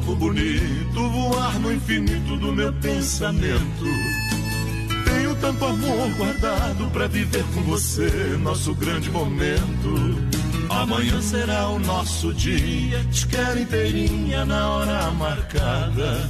Corpo 0.08 0.16
bonito 0.16 1.10
voar 1.10 1.60
no 1.60 1.74
infinito 1.74 2.38
do 2.38 2.54
meu 2.54 2.72
pensamento. 2.74 3.86
Tenho 5.04 5.36
tanto 5.36 5.66
amor 5.66 6.10
guardado 6.18 6.90
pra 6.92 7.08
viver 7.08 7.44
com 7.54 7.62
você, 7.64 8.10
nosso 8.42 8.74
grande 8.74 9.10
momento. 9.10 10.18
Amanhã 10.70 11.22
será 11.22 11.68
o 11.68 11.80
nosso 11.80 12.34
dia, 12.34 13.04
te 13.12 13.28
quero 13.28 13.60
inteirinha 13.60 14.46
na 14.46 14.70
hora 14.70 15.12
marcada. 15.12 16.30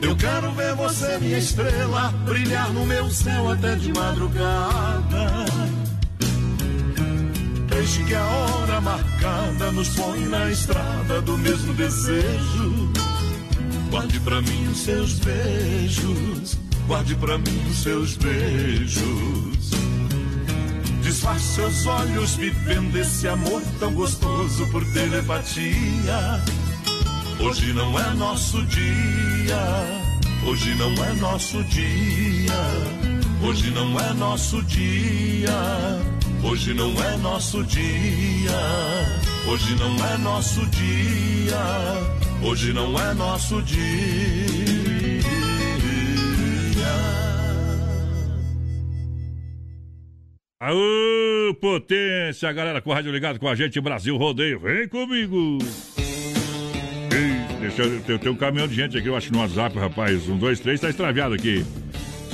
Eu 0.00 0.16
quero 0.16 0.50
ver 0.52 0.74
você, 0.74 1.18
minha 1.18 1.38
estrela, 1.38 2.10
brilhar 2.24 2.72
no 2.72 2.86
meu 2.86 3.10
céu 3.10 3.50
até 3.50 3.74
de 3.74 3.92
madrugada. 3.92 5.44
Deixe 7.68 8.02
que 8.04 8.14
a 8.14 8.24
hora 8.24 8.80
marcada 8.80 9.72
nos 9.72 9.88
põe 9.90 10.20
na 10.20 10.50
estrada 10.50 11.20
do 11.20 11.36
mesmo 11.36 11.74
desejo. 11.74 12.79
Guarde 13.90 14.20
pra 14.20 14.40
mim 14.40 14.68
os 14.68 14.78
seus 14.78 15.14
beijos, 15.14 16.58
guarde 16.86 17.14
pra 17.16 17.36
mim 17.38 17.62
os 17.68 17.82
seus 17.82 18.16
beijos. 18.16 19.70
Disfarce 21.02 21.54
seus 21.56 21.86
olhos 21.86 22.36
vivendo 22.36 22.96
esse 22.96 23.26
amor 23.26 23.62
tão 23.80 23.92
gostoso 23.92 24.66
por 24.68 24.84
telepatia. 24.92 26.42
Hoje 27.40 27.72
não 27.72 27.98
é 27.98 28.14
nosso 28.14 28.62
dia, 28.66 30.06
hoje 30.46 30.74
não 30.76 30.92
é 31.04 31.12
nosso 31.14 31.64
dia, 31.64 32.62
hoje 33.42 33.70
não 33.72 33.98
é 33.98 34.14
nosso 34.14 34.62
dia. 34.62 36.20
Hoje 36.42 36.72
não 36.72 36.90
é 37.04 37.16
nosso 37.18 37.62
dia, 37.64 38.50
hoje 39.46 39.74
não 39.74 40.06
é 40.06 40.16
nosso 40.16 40.64
dia, 40.66 42.19
hoje 42.42 42.72
não 42.72 42.98
é 42.98 43.14
nosso 43.14 43.62
dia. 43.62 44.50
Aô, 50.62 51.54
potência, 51.54 52.52
galera 52.52 52.82
com 52.82 52.90
o 52.90 52.92
rádio 52.92 53.10
ligado 53.10 53.38
com 53.38 53.48
a 53.48 53.54
gente, 53.54 53.80
Brasil 53.80 54.16
Rodeio, 54.16 54.60
vem 54.60 54.86
comigo! 54.86 55.58
Ei, 57.12 57.58
deixa 57.60 57.82
eu, 57.82 58.32
um 58.32 58.36
caminhão 58.36 58.68
de 58.68 58.74
gente 58.74 58.98
aqui, 58.98 59.08
eu 59.08 59.16
acho 59.16 59.32
no 59.32 59.38
WhatsApp, 59.40 59.78
rapaz, 59.78 60.28
um, 60.28 60.36
dois, 60.36 60.60
três, 60.60 60.78
tá 60.78 60.90
extraviado 60.90 61.34
aqui. 61.34 61.64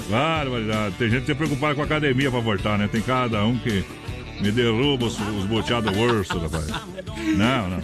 Claro, 0.09 0.51
tem 0.99 1.09
gente 1.09 1.21
que 1.21 1.27
se 1.27 1.35
preocupada 1.35 1.75
com 1.75 1.83
a 1.83 1.85
academia 1.85 2.31
pra 2.31 2.41
voltar, 2.41 2.77
né? 2.77 2.89
Tem 2.91 3.01
cada 3.01 3.45
um 3.45 3.57
que 3.59 3.85
me 4.41 4.53
derruba 4.53 5.07
os, 5.07 5.19
os 5.19 5.45
boteados 5.47 5.97
urso, 5.97 6.39
rapaz. 6.39 6.67
Não, 7.37 7.69
não. 7.71 7.81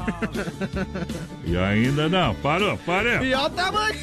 E 1.44 1.56
ainda 1.56 2.08
não, 2.08 2.34
parou, 2.36 2.76
parou. 2.78 3.24
E 3.24 3.34
olha 3.34 3.46
o 3.46 3.50
tamanho. 3.50 3.96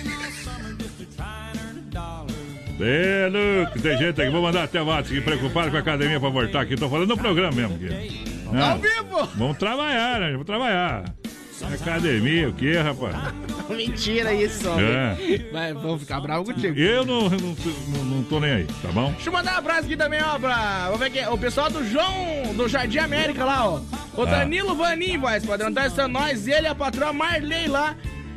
É, 2.82 3.28
Luke, 3.30 3.82
tem 3.82 3.98
gente 3.98 4.22
aqui, 4.22 4.32
vou 4.32 4.42
mandar 4.42 4.64
até 4.64 4.82
o 4.82 4.90
aqui, 4.90 5.20
preocupado 5.20 5.70
com 5.70 5.78
a 5.78 5.80
academia 5.82 6.20
pra 6.20 6.30
voltar 6.30 6.62
aqui. 6.62 6.76
Tô 6.78 6.90
falando 6.90 7.10
no 7.10 7.18
programa 7.18 7.52
mesmo 7.52 7.76
aqui. 7.76 8.24
Não, 8.52 8.72
Ao 8.72 8.78
vivo! 8.78 9.30
Vamos 9.36 9.58
trabalhar, 9.58 10.20
né? 10.22 10.32
Vamos 10.32 10.46
trabalhar. 10.46 11.19
Academia, 11.66 12.50
o 12.50 12.54
que, 12.54 12.74
rapaz? 12.78 13.16
Mentira 13.70 14.34
isso, 14.34 14.68
homem. 14.70 14.86
É. 14.86 15.50
Vai, 15.52 15.74
vamos 15.74 16.02
ficar 16.02 16.20
bravos 16.22 16.52
contigo. 16.54 16.78
Eu 16.80 17.06
não, 17.06 17.30
não, 17.30 17.56
não, 17.88 18.04
não 18.06 18.24
tô 18.24 18.40
nem 18.40 18.52
aí, 18.52 18.68
tá 18.82 18.92
bom? 18.92 19.12
Deixa 19.12 19.30
eu 19.30 19.34
mandar 19.34 19.56
um 19.56 19.58
abraço 19.60 19.82
aqui 19.86 19.96
também, 19.98 20.22
ó, 20.22 20.38
pra. 20.40 20.86
Vamos 20.86 21.00
ver 21.00 21.06
aqui. 21.06 21.26
O 21.32 21.38
pessoal 21.38 21.70
do 21.70 21.84
João, 21.86 22.54
do 22.56 22.68
Jardim 22.68 22.98
América 23.00 23.46
lá, 23.46 23.68
ó. 23.70 23.82
O 24.16 24.24
Ah. 24.24 24.26
Danilo 24.26 24.76
Vanim, 24.76 25.18
voz 25.18 25.46
padrão. 25.46 25.72
Tá 25.74 25.86
estando 25.88 26.14
nós, 26.14 26.48
ele 26.48 26.66
e 26.66 26.68
a 26.68 26.76
patroa 26.76 27.14
Marley 27.14 27.68
lá. 27.68 27.96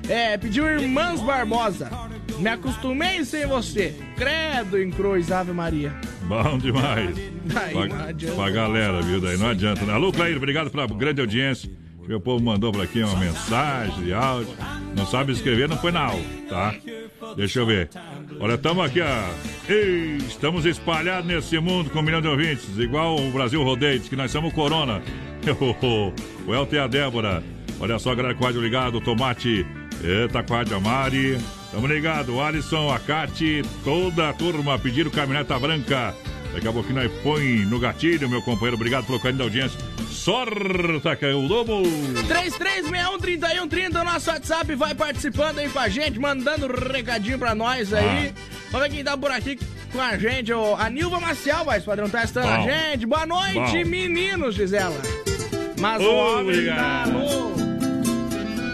É, 0.09 0.37
pediu 0.37 0.67
Irmãs 0.69 1.21
Barbosa. 1.21 1.91
Me 2.39 2.49
acostumei 2.51 3.25
sem 3.25 3.47
você. 3.47 3.95
Credo 4.17 4.81
em 4.81 4.91
cruz, 4.91 5.31
Ave 5.31 5.53
Maria. 5.53 5.95
Bom 6.23 6.59
demais. 6.59 7.15
Daí 7.45 7.73
pra, 7.73 7.87
não 7.87 8.05
adianta. 8.05 8.37
pra 8.37 8.51
galera, 8.51 9.01
viu? 9.03 9.21
Daí 9.21 9.37
não 9.37 9.49
adianta. 9.49 9.85
Né? 9.85 9.93
Alô, 9.93 10.13
Clair, 10.13 10.37
obrigado 10.37 10.71
pela 10.71 10.87
grande 10.87 11.21
audiência. 11.21 11.71
Meu 12.13 12.21
povo 12.21 12.45
mandou 12.45 12.71
por 12.71 12.83
aqui 12.83 13.03
uma 13.03 13.19
mensagem 13.19 14.05
de 14.05 14.13
áudio. 14.13 14.55
Não 14.95 15.07
sabe 15.07 15.33
escrever, 15.33 15.67
não 15.67 15.79
foi 15.79 15.91
na 15.91 16.01
aula, 16.01 16.23
tá? 16.47 16.75
Deixa 17.37 17.61
eu 17.61 17.65
ver. 17.65 17.89
Olha, 18.39 18.53
estamos 18.53 18.85
aqui, 18.85 19.01
ó. 19.01 19.73
Ei, 19.73 20.19
estamos 20.19 20.67
espalhados 20.67 21.27
nesse 21.27 21.59
mundo 21.59 21.89
com 21.89 22.01
um 22.01 22.03
milhão 22.03 22.21
de 22.21 22.29
ouvintes, 22.29 22.69
igual 22.77 23.17
o 23.17 23.31
Brasil 23.31 23.63
Rodeio, 23.63 23.99
que 24.03 24.15
nós 24.15 24.31
somos 24.31 24.53
Corona. 24.53 25.01
o 26.47 26.55
Elton 26.55 26.75
e 26.75 26.79
a 26.81 26.87
Débora. 26.87 27.43
Olha 27.81 27.99
só, 27.99 28.15
galera, 28.15 28.35
com 28.35 28.43
o 28.43 28.47
rádio 28.47 28.61
ligado, 28.61 29.01
Tomate. 29.01 29.67
Eita, 30.05 30.43
com 30.43 30.55
a 30.55 30.81
Mari. 30.81 31.39
Tamo 31.71 31.87
ligado, 31.87 32.43
Alisson, 32.43 32.93
a 32.93 33.01
toda 33.83 34.29
a 34.29 34.35
turma 34.35 34.79
pediram 34.79 35.11
caminhoneta 35.11 35.59
branca. 35.59 36.15
Daqui 36.53 36.69
a 36.69 36.73
pouquinho 36.73 36.97
nós 36.97 37.11
põe 37.23 37.43
no 37.65 37.79
gatilho, 37.79 38.29
meu 38.29 38.43
companheiro. 38.43 38.77
Obrigado 38.77 39.07
pelo 39.07 39.19
carinho 39.19 39.39
da 39.39 39.45
audiência. 39.45 39.79
Sorta, 40.11 41.17
que 41.17 41.25
é 41.25 41.33
o 41.35 41.41
lobo. 41.41 41.83
3361-3130, 42.29 44.01
o 44.01 44.05
nosso 44.05 44.31
WhatsApp 44.31 44.75
vai 44.75 44.95
participando 44.95 45.59
aí 45.59 45.69
com 45.69 45.79
a 45.79 45.89
gente, 45.89 46.19
mandando 46.19 46.67
recadinho 46.93 47.39
pra 47.39 47.55
nós 47.55 47.93
aí. 47.93 48.33
Vamos 48.71 48.87
ver 48.89 48.95
quem 48.95 49.05
tá 49.05 49.17
por 49.17 49.31
aqui 49.31 49.59
com 49.91 50.01
a 50.01 50.17
gente. 50.19 50.53
ó, 50.53 50.77
A 50.77 50.89
Nilva 50.91 51.19
Maciel, 51.21 51.65
vai, 51.65 51.81
padrão, 51.81 52.09
testando 52.09 52.49
a 52.49 52.59
Bom. 52.59 52.65
gente. 52.71 53.07
Boa 53.07 53.27
noite, 53.27 53.55
Bom. 53.85 53.91
meninos, 53.91 54.55
diz 54.55 54.73
ela. 54.73 55.01
Mas 55.79 56.01
o 56.03 56.11
homem 56.15 56.67
tá 56.67 57.03
Obrigado. 57.11 57.42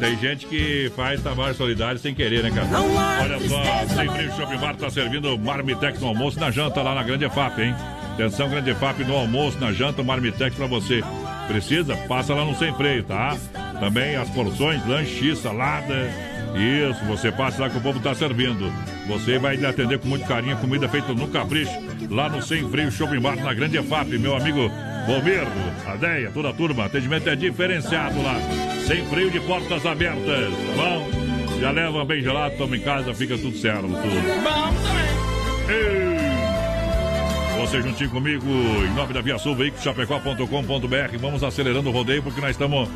Tem 0.01 0.17
gente 0.19 0.47
que 0.47 0.93
faz 0.95 1.21
trabalho 1.21 1.55
solidário 1.55 1.99
sem 1.99 2.15
querer, 2.15 2.43
né, 2.43 2.51
cara? 2.51 2.69
Olha 2.81 3.41
só, 3.49 3.95
Sem 3.95 4.09
Frio 4.09 4.37
Shopping 4.37 4.59
Bar 4.59 4.77
tá 4.77 4.91
servindo 4.91 5.37
Marmitex 5.39 6.01
no 6.01 6.09
almoço 6.09 6.37
e 6.39 6.41
na 6.41 6.51
janta 6.51 6.83
lá 6.83 6.95
na 6.95 7.03
Grande 7.03 7.25
EFAP, 7.25 7.61
hein? 7.61 7.75
Atenção, 8.15 8.49
Grande 8.49 8.71
EFAP 8.71 9.05
no 9.05 9.17
almoço, 9.17 9.59
na 9.59 9.73
janta, 9.73 10.03
Marmitex 10.03 10.55
pra 10.55 10.67
você. 10.67 11.03
Precisa? 11.49 11.97
Passa 12.09 12.35
lá 12.35 12.45
no 12.45 12.55
Sem 12.57 12.73
Freio, 12.75 13.03
tá? 13.05 13.37
Também 13.81 14.17
as 14.17 14.29
porções, 14.31 14.87
lanche, 14.87 15.35
salada. 15.35 15.95
Isso, 16.55 17.05
você 17.05 17.31
passa 17.31 17.63
lá 17.63 17.71
que 17.71 17.79
o 17.79 17.81
povo 17.81 18.01
tá 18.01 18.15
servindo. 18.15 18.73
Você 19.07 19.39
vai 19.39 19.57
lhe 19.57 19.67
atender 19.67 19.99
com 19.99 20.09
muito 20.09 20.27
carinho, 20.27 20.57
comida 20.59 20.89
feita 20.89 21.13
no 21.13 21.29
capricho, 21.29 21.73
lá 22.11 22.29
no 22.29 22.43
Sem 22.43 22.69
Freio 22.71 22.91
Shopping 22.91 23.21
Bar, 23.21 23.37
na 23.37 23.53
Grande 23.53 23.79
EFAP, 23.79 24.19
meu 24.19 24.37
amigo 24.37 24.71
Bomir, 25.09 25.49
a 25.87 25.97
Deia, 25.97 26.31
toda 26.31 26.51
a 26.51 26.53
turma. 26.53 26.85
Atendimento 26.85 27.31
é 27.31 27.35
diferenciado 27.35 28.23
lá. 28.23 28.37
Sem 28.87 29.07
freio 29.07 29.31
de 29.31 29.41
portas 29.41 29.87
abertas, 29.87 30.53
tá 30.53 30.73
bom? 30.77 31.09
Já 31.59 31.71
leva 31.71 32.05
bem 32.05 32.21
gelado, 32.23 32.57
toma 32.59 32.77
em 32.77 32.81
casa, 32.81 33.15
fica 33.15 33.39
tudo 33.39 33.57
certo. 33.57 33.89
Tudo. 33.89 33.97
Bom 33.97 34.75
também. 34.83 35.09
Você 37.59 37.81
juntinho 37.83 38.11
comigo, 38.11 38.47
em 38.47 38.95
nome 38.95 39.15
da 39.15 39.23
Via 39.23 39.39
Sul, 39.39 39.57
veiculoschapecó.com.br. 39.57 41.19
Vamos 41.19 41.43
acelerando 41.43 41.89
o 41.89 41.93
rodeio 41.93 42.23
porque 42.23 42.43
nós 42.43 42.51
estamos. 42.51 42.87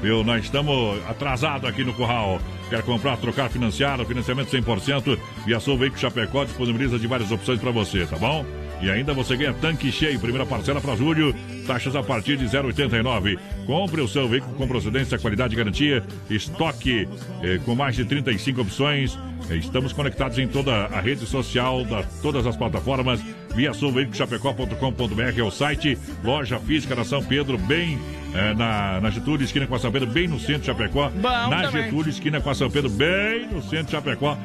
Viu, 0.00 0.22
nós 0.22 0.44
estamos 0.44 1.00
atrasados 1.08 1.68
aqui 1.68 1.82
no 1.82 1.92
Curral. 1.94 2.40
Quer 2.70 2.82
comprar, 2.82 3.16
trocar, 3.16 3.50
financiar, 3.50 3.98
financiamento 4.04 4.50
100%. 4.50 5.18
Via 5.44 5.58
Sul 5.58 5.76
Veículo 5.76 6.00
Chapecó 6.00 6.44
disponibiliza 6.44 6.96
de 6.96 7.08
várias 7.08 7.32
opções 7.32 7.58
para 7.58 7.72
você, 7.72 8.06
tá 8.06 8.16
bom? 8.16 8.46
E 8.80 8.90
ainda 8.90 9.14
você 9.14 9.36
ganha 9.36 9.54
tanque 9.54 9.90
cheio, 9.90 10.20
primeira 10.20 10.44
parcela 10.44 10.80
para 10.80 10.96
julho, 10.96 11.34
taxas 11.66 11.94
a 11.96 12.02
partir 12.02 12.36
de 12.36 12.44
0,89. 12.46 13.38
Compre 13.66 14.00
o 14.00 14.08
seu 14.08 14.28
veículo 14.28 14.54
com 14.54 14.66
procedência, 14.68 15.18
qualidade 15.18 15.54
e 15.54 15.56
garantia, 15.56 16.02
estoque 16.30 17.08
eh, 17.42 17.58
com 17.64 17.74
mais 17.74 17.96
de 17.96 18.04
35 18.04 18.60
opções. 18.62 19.18
Eh, 19.50 19.56
Estamos 19.56 19.92
conectados 19.92 20.38
em 20.38 20.46
toda 20.46 20.72
a 20.86 21.00
rede 21.00 21.26
social, 21.26 21.84
da 21.84 22.02
todas 22.22 22.46
as 22.46 22.56
plataformas. 22.56 23.20
Via 23.54 23.72
Chapecó.com.br 24.12 25.38
é 25.38 25.42
o 25.42 25.50
site, 25.50 25.98
loja 26.22 26.58
física 26.60 26.94
na 26.94 27.04
São 27.04 27.24
Pedro, 27.24 27.56
bem 27.56 27.98
eh, 28.34 28.54
na, 28.54 29.00
na 29.00 29.10
Getúlio, 29.10 29.44
esquina 29.44 29.66
com 29.66 29.74
a 29.74 29.78
São 29.78 29.90
Pedro, 29.90 30.08
bem 30.08 30.28
no 30.28 30.38
centro 30.38 30.60
de 30.60 30.66
Chapecó. 30.66 31.08
Bom 31.10 31.48
na 31.48 31.62
também. 31.62 31.84
Getúlio, 31.84 32.10
esquina 32.10 32.40
com 32.40 32.50
a 32.50 32.54
São 32.54 32.70
Pedro, 32.70 32.90
bem 32.90 33.46
no 33.48 33.62
centro 33.62 33.86
de 33.86 33.92
Chapecó. 33.92 34.36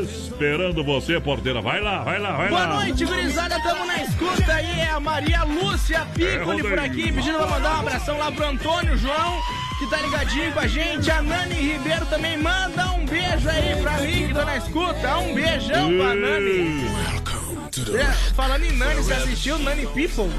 Esperando 0.00 0.84
você, 0.84 1.18
porteira. 1.20 1.60
Vai 1.60 1.80
lá, 1.80 2.04
vai 2.04 2.20
lá, 2.20 2.36
vai 2.36 2.48
Boa 2.48 2.60
lá. 2.66 2.84
noite, 2.84 3.04
gurizada. 3.04 3.60
Tamo 3.60 3.84
na 3.86 4.02
escuta 4.04 4.52
aí. 4.52 4.80
É 4.80 4.90
a 4.90 5.00
Maria 5.00 5.42
Lúcia 5.42 6.06
Piccoli 6.14 6.53
É, 6.53 6.53
por 6.62 6.78
aqui, 6.78 7.12
pedindo 7.12 7.38
pra 7.38 7.46
mandar 7.46 7.76
um 7.76 7.80
abração 7.80 8.18
lá 8.18 8.30
pro 8.32 8.46
Antônio 8.46 8.96
João, 8.96 9.40
que 9.78 9.86
tá 9.90 9.96
ligadinho 10.00 10.52
com 10.52 10.60
a 10.60 10.66
gente. 10.66 11.10
A 11.10 11.22
Nani 11.22 11.54
Ribeiro 11.54 12.06
também 12.06 12.36
manda 12.38 12.90
um 12.92 13.04
beijo 13.06 13.48
aí 13.48 13.76
pra 13.82 13.92
mim, 14.00 14.28
que 14.28 14.34
tô 14.34 14.44
na 14.44 14.56
escuta. 14.56 15.18
Um 15.18 15.34
beijão 15.34 15.96
pra 15.98 16.14
Nani. 16.14 16.84
É, 17.98 18.04
falando 18.34 18.64
em 18.64 18.72
Nani, 18.76 18.94
você 19.02 19.14
assistiu 19.14 19.58
Nani 19.58 19.82
People? 19.86 20.30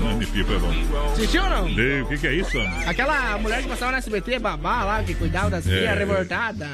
Nani 0.00 0.26
Pipa 0.26 0.52
é 0.52 0.58
bom. 0.58 0.72
Assistiu 1.12 1.42
ou 1.42 1.48
não? 1.50 1.68
Ei, 1.68 2.02
O 2.02 2.06
que, 2.06 2.18
que 2.18 2.26
é 2.26 2.32
isso? 2.34 2.56
Ana? 2.58 2.88
Aquela 2.90 3.36
mulher 3.38 3.62
que 3.62 3.68
passava 3.68 3.92
no 3.92 3.98
SBT, 3.98 4.38
babá 4.38 4.84
lá, 4.84 5.02
que 5.02 5.14
cuidava 5.14 5.50
das 5.50 5.66
É. 5.66 5.92
revoltadas. 5.94 6.68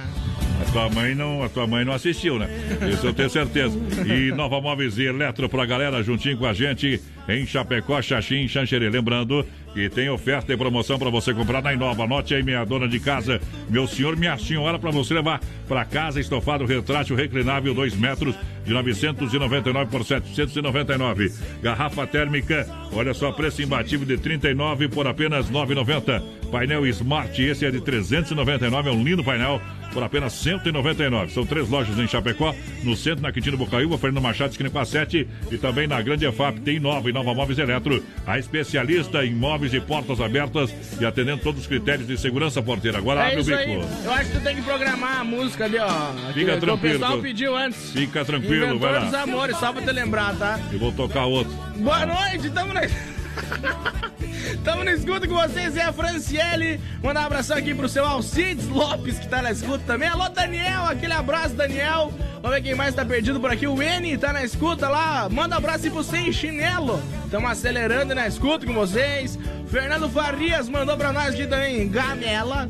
A 0.61 0.73
tua 0.73 0.89
mãe 0.91 1.15
não, 1.15 1.43
a 1.43 1.49
tua 1.49 1.67
mãe 1.67 1.85
não 1.85 1.93
assistiu, 1.93 2.39
né? 2.39 2.49
Isso 2.93 3.07
eu 3.07 3.15
tenho 3.15 3.31
certeza. 3.31 3.79
E 4.07 4.31
Nova 4.33 4.61
Móveis 4.61 4.99
e 4.99 5.05
Eletro 5.05 5.49
pra 5.49 5.65
galera 5.65 6.03
juntinho 6.03 6.37
com 6.37 6.47
a 6.47 6.53
gente 6.53 7.01
em 7.29 7.47
Chapecó, 7.47 8.01
Xaxim, 8.03 8.47
Xanxerê. 8.47 8.91
Lembrando 8.91 9.45
que 9.73 9.89
tem 9.89 10.09
oferta 10.11 10.53
e 10.53 10.57
promoção 10.57 10.99
pra 10.99 11.11
você 11.11 11.33
comprar 11.33 11.63
na 11.63 11.73
Inova. 11.73 12.05
Anote 12.05 12.35
aí, 12.35 12.43
minha 12.43 12.65
dona 12.65 12.89
de 12.89 13.01
casa, 13.01 13.41
meu 13.69 13.87
senhor, 13.87 14.17
minha 14.17 14.37
senhora, 14.37 14.79
pra 14.79 14.91
você 14.91 15.15
levar 15.15 15.41
pra 15.67 15.85
casa 15.85 16.21
estofado 16.21 16.67
retrátil 16.67 17.17
reclinável 17.17 17.73
2 17.73 17.97
metros 17.97 18.35
de 18.65 18.73
999 18.73 19.91
por 19.91 20.05
799. 20.05 21.33
Garrafa 21.63 22.07
térmica, 22.07 22.67
olha 22.93 23.15
só, 23.15 23.33
preço 23.33 23.63
imbatível 23.63 24.07
de 24.07 24.19
39 24.19 24.89
por 24.89 25.07
apenas 25.07 25.51
9,90. 25.51 26.23
Painel 26.51 26.87
Smart, 26.89 27.41
esse 27.41 27.65
é 27.65 27.71
de 27.71 27.81
399, 27.81 28.89
é 28.89 28.93
um 28.93 29.03
lindo 29.03 29.25
painel 29.25 29.61
por 29.93 30.03
apenas 30.03 30.33
199. 30.35 31.33
São 31.33 31.45
três 31.47 31.69
lojas 31.69 31.99
em 31.99 32.07
Chapecó, 32.09 32.55
no 32.83 32.97
centro, 32.97 33.23
na 33.23 33.33
Quintino 33.33 33.57
Bocaiúva, 33.57 33.99
Fernando 33.99 34.23
Machado, 34.23 34.51
esquina 34.51 34.71
com 34.71 34.79
a 34.79 34.85
7 34.85 35.27
e 35.51 35.59
também 35.59 35.87
na 35.87 36.01
Grande 36.01 36.27
EFAP 36.27 36.61
tem 36.61 36.79
Nova 36.81 37.09
e 37.09 37.13
Nova 37.13 37.35
Móveis 37.35 37.59
Eletro, 37.59 38.03
a 38.27 38.39
especialista 38.39 39.25
em 39.25 39.35
móveis 39.35 39.73
e 39.75 39.81
portas 39.81 40.21
abertas 40.21 40.73
e 41.01 41.05
atendendo 41.05 41.43
todos 41.43 41.63
os 41.63 41.67
critérios 41.67 42.07
de 42.07 42.17
segurança 42.19 42.63
porteira. 42.63 42.99
Agora 42.99 43.21
É 43.23 43.27
abre 43.27 43.37
o 43.39 43.41
isso 43.41 43.55
aí. 43.55 43.77
bico. 43.77 43.89
Eu 44.05 44.13
acho 44.13 44.31
que 44.31 44.39
tu 44.39 44.43
tem 44.45 44.57
que 44.57 44.63
programar 44.63 45.21
a 45.21 45.25
música 45.25 45.65
ali, 45.65 45.79
ó. 45.79 45.89
Fica 45.89 46.33
que, 46.33 46.41
que 46.45 46.45
tranquilo, 46.45 46.75
o 46.75 46.79
pessoal 46.79 47.19
pediu 47.19 47.57
antes. 47.57 47.93
Fica 47.93 48.25
tranquilo, 48.25 48.65
Inventor 48.67 48.79
vai 48.79 49.01
dos 49.03 49.13
lá. 49.13 49.23
Amores, 49.23 49.57
só 49.59 49.73
pra 49.73 49.83
te 49.83 49.93
lembrar, 49.93 50.35
tá? 50.37 50.59
Eu 50.73 50.79
vou 50.79 50.93
tocar 50.93 51.25
outro. 51.27 51.53
Boa 51.77 52.07
noite, 52.07 52.51
tamo 52.51 52.73
na... 52.73 52.81
tamo 54.65 54.85
na 54.85 54.93
escuta 54.93 55.27
com 55.27 55.35
vocês, 55.35 55.77
é 55.77 55.83
a 55.83 55.93
Franciele. 55.93 56.81
Mandar 57.03 57.23
um 57.23 57.27
abração 57.27 57.57
aqui 57.57 57.75
pro 57.75 57.89
seu 57.89 58.05
Alcides 58.05 58.67
Lopes, 58.69 59.19
que 59.19 59.29
tá 59.29 59.43
na 59.43 59.51
escuta 59.51 59.81
também. 59.87 60.09
Alô, 60.09 60.29
Daniel, 60.29 60.85
aquele 60.87 61.13
abraço, 61.13 61.55
Daniel. 61.55 62.13
Vamos 62.43 62.57
ver 62.57 62.63
quem 62.63 62.75
mais 62.75 62.95
tá 62.95 63.05
perdido 63.05 63.39
por 63.39 63.51
aqui. 63.51 63.67
O 63.67 63.83
N 63.83 64.17
tá 64.17 64.33
na 64.33 64.43
escuta 64.43 64.89
lá. 64.89 65.29
Manda 65.31 65.55
um 65.57 65.59
abraço 65.59 65.85
aí 65.85 65.91
pro 65.91 66.03
Sem 66.03 66.33
Chinelo. 66.33 67.01
Tamo 67.31 67.47
acelerando 67.47 68.15
na 68.15 68.27
escuta 68.27 68.65
com 68.67 68.73
vocês. 68.73 69.39
Fernando 69.69 70.09
Farias 70.09 70.69
mandou 70.69 70.97
pra 70.97 71.13
nós 71.13 71.35
aqui 71.35 71.47
também, 71.47 71.89
Gamela. 71.89 72.69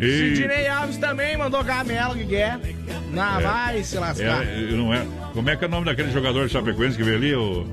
E- 0.00 0.34
Sidney 0.36 0.66
Alves 0.66 0.96
também 0.96 1.36
mandou 1.36 1.62
Gamela, 1.62 2.14
que 2.16 2.26
quer. 2.26 2.58
Não, 3.12 3.38
É. 3.38 3.42
vai 3.42 3.82
se 3.84 3.98
lascar. 3.98 4.42
É, 4.46 4.56
não 4.72 4.92
é. 4.92 5.06
Como 5.34 5.48
é 5.48 5.56
que 5.56 5.64
é 5.64 5.68
o 5.68 5.70
nome 5.70 5.84
daquele 5.86 6.10
jogador 6.10 6.46
de 6.46 6.52
Chapecoense 6.52 6.96
que 6.96 7.02
veio 7.04 7.16
ali? 7.18 7.34
O... 7.34 7.66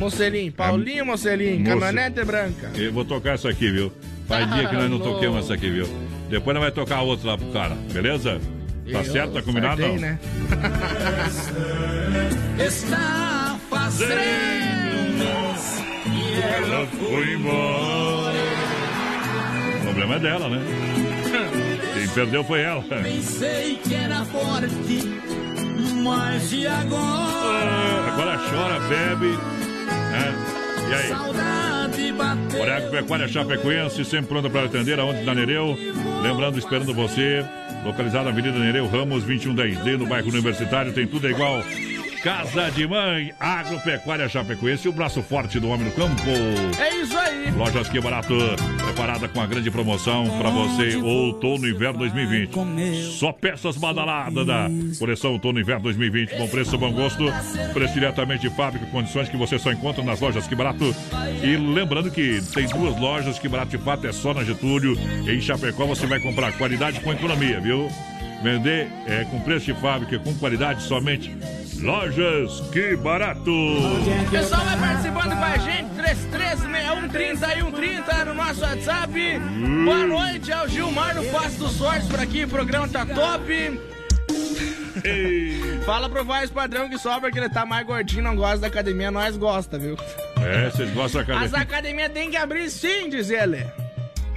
Mocelinho, 0.00 0.50
Paulinho 0.52 1.04
Mocelinho, 1.04 1.60
Moce- 1.60 1.70
caminhonete 1.78 2.24
branca. 2.24 2.70
Eu 2.74 2.90
vou 2.92 3.04
tocar 3.04 3.34
essa 3.34 3.50
aqui, 3.50 3.70
viu? 3.70 3.92
Faz 4.26 4.50
dia 4.54 4.66
que 4.66 4.74
nós 4.74 4.90
não 4.90 4.98
toquemos 4.98 5.44
essa 5.44 5.52
aqui, 5.54 5.68
viu? 5.70 5.86
Depois 6.30 6.54
nós 6.54 6.62
vai 6.62 6.72
tocar 6.72 7.02
outra 7.02 7.32
lá 7.32 7.38
pro 7.38 7.48
cara, 7.48 7.74
beleza? 7.92 8.40
Tá 8.90 8.98
Eu 8.98 9.04
certo? 9.04 9.32
Tá 9.34 9.42
combinado? 9.42 9.82
não? 9.82 9.96
né? 9.96 10.18
Está 12.58 13.58
fazendo 13.68 14.10
e 16.06 16.40
Ela 16.42 16.86
foi 16.86 17.32
embora. 17.34 18.34
O 19.76 19.80
problema 19.84 20.14
é 20.14 20.18
dela, 20.18 20.48
né? 20.48 20.62
Quem 21.94 22.08
perdeu 22.08 22.42
foi 22.44 22.60
ela. 22.62 22.82
Pensei 22.82 23.76
que 23.84 23.94
era 23.94 24.24
forte, 24.24 25.04
mas 26.02 26.52
e 26.52 26.66
agora? 26.66 28.08
Agora 28.12 28.38
chora, 28.50 28.80
bebe. 28.88 29.38
Né? 30.10 30.34
E 30.88 30.94
aí? 30.94 32.60
Horário 32.60 32.90
Pecuária 32.90 33.28
Chapecoense, 33.28 34.04
sempre 34.04 34.26
pronta 34.26 34.50
para 34.50 34.66
atender, 34.66 34.98
aonde 34.98 35.22
na 35.22 35.34
Nereu. 35.34 35.76
Lembrando, 36.22 36.58
esperando 36.58 36.92
você. 36.92 37.44
Localizado 37.84 38.24
na 38.24 38.30
Avenida 38.30 38.58
Nereu 38.58 38.86
Ramos, 38.86 39.24
2110D, 39.24 39.96
no 39.96 40.06
bairro 40.06 40.28
Universitário. 40.28 40.92
Tem 40.92 41.06
tudo 41.06 41.28
igual. 41.28 41.62
Casa 42.22 42.70
de 42.70 42.86
Mãe, 42.86 43.32
Agropecuária 43.40 44.28
Chapecoense, 44.28 44.86
o 44.86 44.92
braço 44.92 45.22
forte 45.22 45.58
do 45.58 45.70
homem 45.70 45.86
no 45.86 45.92
campo. 45.92 46.22
É 46.78 46.94
isso 46.96 47.16
aí. 47.16 47.50
Lojas 47.50 47.88
Que 47.88 47.98
Barato, 47.98 48.34
preparada 48.84 49.26
com 49.26 49.40
a 49.40 49.46
grande 49.46 49.70
promoção 49.70 50.26
para 50.38 50.50
você, 50.50 50.96
outono 50.96 51.66
e 51.66 51.70
inverno 51.70 51.98
2020. 52.00 52.52
Só 53.18 53.32
peças 53.32 53.78
badaladas 53.78 54.46
da 54.46 54.68
coleção 54.98 55.32
outono 55.32 55.58
e 55.58 55.62
inverno 55.62 55.84
2020. 55.84 56.36
Bom 56.36 56.48
preço, 56.48 56.76
bom 56.76 56.92
gosto. 56.92 57.24
Preço 57.72 57.94
diretamente 57.94 58.42
de 58.46 58.54
fábrica, 58.54 58.84
condições 58.86 59.30
que 59.30 59.36
você 59.38 59.58
só 59.58 59.72
encontra 59.72 60.04
nas 60.04 60.20
lojas 60.20 60.46
Que 60.46 60.54
Barato. 60.54 60.94
E 61.42 61.56
lembrando 61.56 62.10
que 62.10 62.42
tem 62.52 62.66
duas 62.66 63.00
lojas 63.00 63.38
Que 63.38 63.48
Barato 63.48 63.70
de 63.70 63.78
fato 63.78 64.06
é 64.06 64.12
só 64.12 64.34
na 64.34 64.44
Getúlio. 64.44 64.94
Em 65.26 65.40
Chapecó 65.40 65.86
você 65.86 66.06
vai 66.06 66.20
comprar 66.20 66.52
qualidade 66.52 67.00
com 67.00 67.12
economia, 67.12 67.58
viu? 67.60 67.88
Vender 68.42 68.88
é, 69.06 69.24
com 69.24 69.40
preço 69.40 69.66
de 69.66 69.74
fábrica, 69.80 70.18
com 70.18 70.34
qualidade 70.34 70.82
somente. 70.82 71.30
Lojas 71.82 72.60
Que 72.72 72.96
Barato. 72.96 73.50
Pessoal 74.30 74.64
vai 74.64 74.78
participando 74.78 75.36
com 75.36 75.44
a 75.44 75.56
gente, 75.56 75.88
336130 75.94 78.24
no 78.26 78.34
nosso 78.34 78.60
WhatsApp. 78.62 79.12
Boa 79.84 80.06
noite, 80.06 80.52
é 80.52 80.62
o 80.62 80.68
Gilmar 80.68 81.14
do 81.14 81.24
Passo 81.30 81.58
dos 81.58 81.72
Sortes 81.72 82.06
por 82.08 82.20
aqui, 82.20 82.44
o 82.44 82.48
programa 82.48 82.86
tá 82.88 83.06
top. 83.06 83.80
Fala 85.86 86.08
pro 86.10 86.24
voz 86.24 86.50
padrão 86.50 86.88
que 86.90 86.98
sobra 86.98 87.30
que 87.30 87.38
ele 87.38 87.48
tá 87.48 87.64
mais 87.64 87.86
gordinho, 87.86 88.22
não 88.22 88.36
gosta 88.36 88.58
da 88.58 88.66
academia, 88.66 89.10
nós 89.10 89.36
gosta, 89.36 89.78
viu? 89.78 89.96
É, 90.42 90.70
vocês 90.70 90.90
gostam 90.92 91.24
da 91.24 91.34
As 91.40 91.54
academia? 91.54 91.62
academias 91.62 92.12
tem 92.12 92.30
que 92.30 92.36
abrir 92.36 92.68
sim, 92.70 93.08
diz 93.08 93.30
ele. 93.30 93.64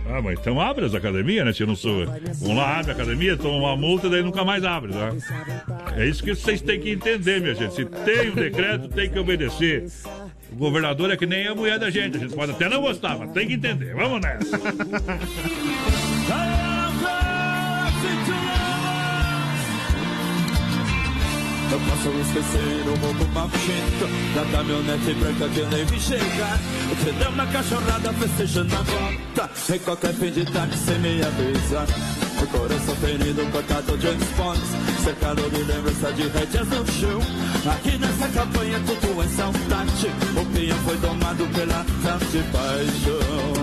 Ah, 0.10 0.22
mas 0.22 0.40
então 0.40 0.60
abre 0.60 0.86
as 0.86 0.94
academias, 0.94 1.46
né? 1.46 1.54
Se 1.54 1.66
não 1.66 1.76
sou. 1.76 2.06
Vamos 2.06 2.58
lá, 2.58 2.80
abre 2.80 2.92
a 2.92 2.94
academia, 2.94 3.38
toma 3.38 3.58
uma 3.58 3.76
multa, 3.76 4.10
daí 4.10 4.22
nunca 4.22 4.44
mais 4.44 4.64
abre, 4.64 4.92
tá? 4.92 5.12
É 5.96 6.06
isso 6.06 6.24
que 6.24 6.36
vocês 6.36 6.62
têm 6.62 6.80
que 6.80 6.92
entender, 6.92 7.42
minha 7.42 7.56
gente. 7.56 7.74
Se 7.74 7.86
tem 7.86 8.30
um 8.30 8.36
decreto, 8.36 8.88
tem 8.90 9.10
que 9.10 9.18
obedecer. 9.18 9.86
O 10.52 10.56
governador 10.56 11.12
é 11.12 11.18
que 11.18 11.26
nem 11.26 11.48
a 11.48 11.56
mulher 11.56 11.80
da 11.80 11.90
gente. 11.90 12.18
A 12.18 12.20
gente 12.20 12.36
pode 12.36 12.52
até 12.52 12.70
não 12.70 12.82
gostar, 12.82 13.18
mas 13.18 13.32
tem 13.32 13.48
que 13.48 13.54
entender. 13.54 13.96
Vamos 13.96 14.22
nessa. 14.22 14.60
Eu 21.74 21.80
posso 21.80 22.10
esquecer 22.20 22.84
o 22.86 22.96
roubo 23.04 23.28
maldito 23.34 24.06
Da 24.36 24.46
caminhonete 24.52 25.14
branca 25.16 25.50
que 25.50 25.62
nem 25.76 25.86
vi 25.86 26.00
chegar. 26.00 26.60
Que 27.04 27.12
deu 27.14 27.32
na 27.32 27.48
cachorrada 27.48 28.14
festejando 28.14 28.76
a 28.76 28.82
volta 28.84 29.74
Em 29.74 29.80
qualquer 29.80 30.14
fim 30.14 30.32
de 30.32 30.46
tarde 30.46 30.78
sem 30.78 31.00
me 31.00 31.24
avisar. 31.24 31.88
O 32.40 32.46
coração 32.46 32.96
ferido, 32.98 33.52
cortado 33.52 33.98
de 33.98 34.08
spawns 34.24 34.60
Cercado 35.04 35.50
de 35.50 35.64
lembrança 35.64 36.14
de 36.14 36.28
rédeas 36.28 36.68
no 36.68 36.92
chão. 36.92 37.20
Aqui 37.74 37.98
nessa 37.98 38.28
campanha 38.28 38.80
tudo 38.86 39.24
é 39.24 39.28
saudade. 39.30 40.08
O 40.40 40.46
peão 40.54 40.78
foi 40.86 40.98
domado 40.98 41.48
pela 41.48 41.84
falta 42.04 42.26
de 42.26 42.44
paixão. 42.52 43.54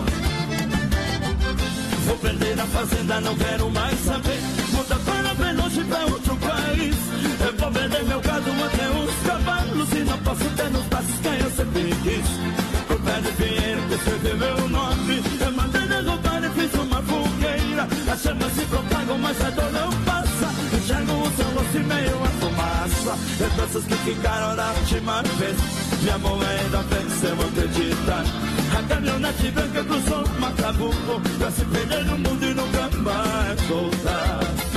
Vou 2.06 2.16
perder 2.18 2.60
a 2.60 2.66
fazenda, 2.66 3.20
não 3.20 3.36
quero 3.36 3.70
mais 3.70 3.98
saber. 4.00 4.40
Muda 4.72 4.96
para 4.96 5.34
bem 5.34 5.54
longe 5.54 5.84
pra 5.84 6.04
outro 6.06 6.36
país. 6.36 7.29
Vou 7.70 7.82
vender 7.82 8.04
meu 8.04 8.20
gado 8.20 8.50
até 8.50 8.90
os 8.90 9.26
cavalos. 9.26 9.92
E 9.92 9.98
não 10.00 10.18
posso 10.18 10.44
ter 10.56 10.70
nos 10.70 10.84
braços 10.86 11.20
quem 11.22 11.38
eu 11.38 11.50
sempre 11.52 11.94
quis. 12.02 12.26
Por 12.88 13.00
pé 13.00 13.20
de 13.20 13.32
dinheiro 13.32 13.82
que 13.82 13.94
escreveu 13.94 14.36
meu 14.36 14.68
nome. 14.68 15.22
Eu 15.40 15.52
mandei 15.52 15.86
derrubar 15.86 16.42
e 16.42 16.50
fiz 16.50 16.74
uma 16.74 17.02
fogueira. 17.02 17.86
As 18.12 18.22
chamas 18.22 18.52
se 18.54 18.64
propagam, 18.64 19.18
mas 19.18 19.40
a 19.44 19.50
dor 19.50 19.72
não 19.72 19.92
passa. 20.02 20.48
Enxergo 20.76 21.12
o 21.12 21.30
seu 21.36 21.46
rosto 21.50 21.76
e 21.76 21.82
meio 21.84 22.24
a 22.24 22.28
fumaça. 22.40 23.18
Lembranças 23.38 23.84
que 23.84 23.94
ficaram 23.94 24.56
da 24.56 24.70
última 24.72 25.22
vez. 25.22 25.56
Minha 26.02 26.18
mão 26.18 26.38
ainda 26.40 26.82
venceu 26.90 27.34
acreditar. 27.34 28.24
A 28.76 28.82
caminhonete 28.82 29.50
branca 29.52 29.84
cruzou 29.84 30.24
o 30.24 30.40
Macabuco 30.40 31.20
Pra 31.38 31.50
se 31.50 31.64
perder 31.64 32.04
no 32.04 32.18
mundo 32.18 32.44
e 32.44 32.54
nunca 32.54 32.88
mais 32.98 33.60
voltar 33.62 34.69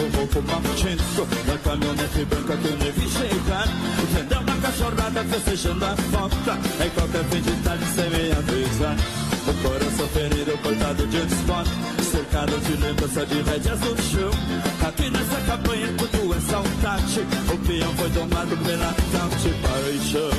esquecer 0.00 0.04
o 0.04 0.16
roubo 0.16 0.42
maldito 0.42 1.26
Da 1.46 1.58
caminhonete 1.58 2.24
branca 2.24 2.56
que 2.56 2.68
eu 2.68 2.76
nem 2.78 2.92
vi 2.92 3.08
chegar. 3.08 3.66
Vendeu 4.14 4.40
uma 4.40 4.56
cachorrada 4.56 5.24
festejando 5.24 5.84
a 5.84 5.94
volta. 5.94 6.58
Em 6.84 6.90
qualquer 6.90 7.24
fim 7.24 7.40
de 7.42 7.62
tarde 7.62 7.84
sem 7.94 8.10
me 8.10 8.32
avisar. 8.32 8.96
O 9.46 9.54
coração 9.62 10.08
ferido, 10.08 10.58
cortado 10.58 11.06
de 11.06 11.16
um 11.16 11.26
spot. 11.26 11.66
Cercado 12.10 12.58
de 12.60 12.72
lembrança 12.76 13.26
de 13.26 13.42
rédeas 13.42 13.80
no 13.80 14.02
chão. 14.02 14.30
Aqui 14.86 15.10
nessa 15.10 15.40
campanha 15.46 15.88
tudo 15.98 16.34
é 16.34 16.40
saudade. 16.40 17.20
O 17.52 17.58
peão 17.58 17.94
foi 17.94 18.10
domado 18.10 18.56
pela 18.56 18.94
tal 19.12 19.30
paixão. 19.62 20.30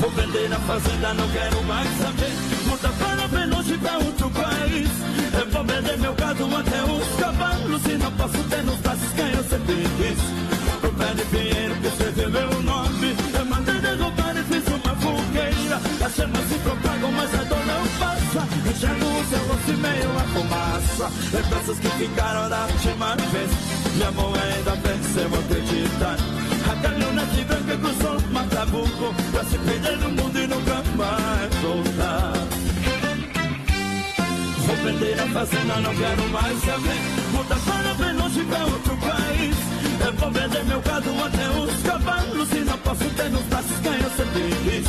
Vou 0.00 0.10
vender 0.12 0.52
a 0.52 0.60
fazenda, 0.60 1.14
não 1.14 1.28
quero 1.28 1.62
mais 1.64 1.88
saber. 1.98 2.32
Muda 2.66 2.88
para 2.88 3.28
bem 3.28 3.50
longe 3.50 3.76
pra 3.78 3.98
vou 3.98 4.09
gado 6.40 6.56
até 6.56 6.82
os 6.84 7.20
cavalos. 7.20 7.84
E 7.86 7.98
não 7.98 8.12
posso 8.12 8.42
ter 8.44 8.62
nos 8.62 8.76
braços 8.78 9.12
quem 9.12 9.30
eu 9.32 9.44
sempre 9.44 9.74
quis. 9.74 10.40
Pé 10.98 11.14
de 11.14 11.24
dinheiro 11.24 11.74
que 11.76 11.86
escreveu 11.86 12.30
meu 12.30 12.62
nome. 12.62 13.16
Eu 13.38 13.44
mandei 13.46 13.80
derrubar 13.80 14.36
e 14.36 14.42
fiz 14.44 14.66
uma 14.68 14.94
fogueira. 14.96 15.80
As 16.04 16.14
chamas 16.14 16.48
se 16.48 16.58
propagam, 16.58 17.12
mas 17.12 17.34
a 17.34 17.44
dor 17.44 17.66
não 17.66 17.86
passa. 17.98 18.48
Enxergo 18.68 19.06
o 19.06 19.24
seu 19.24 19.38
rosto 19.46 19.70
e 19.70 19.76
meio 19.76 20.10
a 20.18 20.24
fumaça. 20.32 21.10
Lembranças 21.32 21.78
que 21.78 21.88
ficaram 21.90 22.48
da 22.48 22.66
última 22.66 23.16
vez. 23.16 23.50
Minha 23.94 24.10
mão 24.12 24.32
ainda 24.34 24.72
venceu 24.76 25.26
acreditar. 25.26 26.16
A 26.70 26.76
caminhonete 26.82 27.44
branca 27.44 27.76
cruzou 27.76 28.16
o 28.16 28.32
Macabuco 28.32 29.14
Pra 29.32 29.44
se 29.44 29.58
perder 29.58 29.96
no 29.98 30.10
mundo 30.10 30.38
e 30.38 30.46
nunca 30.46 30.82
mais 30.96 31.54
voltar 31.62 32.59
Vou 34.70 34.76
perder 34.84 35.20
a 35.20 35.26
fazenda, 35.26 35.80
não 35.80 35.92
quero 35.96 36.28
mais 36.28 36.60
saber. 36.60 37.00
Muda 37.32 37.56
para 37.56 37.94
bem 37.94 38.12
longe 38.14 38.44
pra 38.44 38.64
outro 38.66 38.96
país. 38.98 39.56
Eu 40.06 40.12
vou 40.12 40.30
vender 40.30 40.64
meu 40.64 40.80
gado 40.80 41.10
até 41.24 41.48
os 41.58 41.82
cavalos. 41.82 42.52
E 42.52 42.60
não 42.60 42.78
posso 42.78 43.04
ter 43.16 43.30
nos 43.30 43.42
braços 43.46 43.76
quem 43.82 43.94
eu 43.94 44.10
sempre 44.10 44.42
quis. 44.62 44.86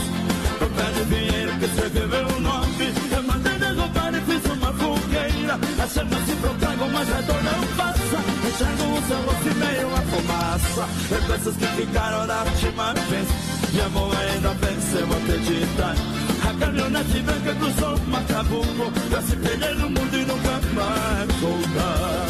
Eu 0.62 0.70
pego 0.70 1.06
dinheiro 1.06 1.52
que 1.58 1.66
escreveu 1.66 2.08
meu 2.10 2.42
nome. 2.42 2.94
Eu 3.12 3.24
mandei 3.24 3.58
derrubar 3.58 4.14
e 4.14 4.22
fiz 4.22 4.52
uma 4.52 4.72
fogueira. 4.72 5.60
As 5.84 5.94
chamas 5.94 6.26
se 6.28 6.36
propagam, 6.36 6.90
mas 6.92 7.10
a 7.10 7.22
dor 7.22 7.44
não 7.44 7.68
passa. 7.76 8.18
Enxergo 8.48 8.84
o 8.84 9.08
seu 9.08 9.22
rosto 9.24 9.48
e 9.48 9.54
meio 9.56 9.96
a 9.96 10.02
fumaça. 10.14 10.90
Lembranças 11.10 11.56
que 11.56 11.66
ficaram 11.66 12.28
da 12.28 12.44
última 12.44 12.94
vez. 13.10 13.28
Minha 13.74 13.90
mão 13.90 14.12
ainda 14.12 14.50
venceu 14.62 15.08
acreditar 15.18 15.96
A 16.42 16.54
caminhonete 16.54 17.20
branca 17.22 17.56
cruzou 17.56 17.96
o 17.96 18.08
Macabuco 18.08 18.92
Pra 19.10 19.22
se 19.22 19.36
perder 19.36 19.76
no 19.76 19.89
mundo 19.89 20.18
e 20.18 20.26
nunca 20.26 20.60
mais 20.74 21.32
voltar 21.39 22.28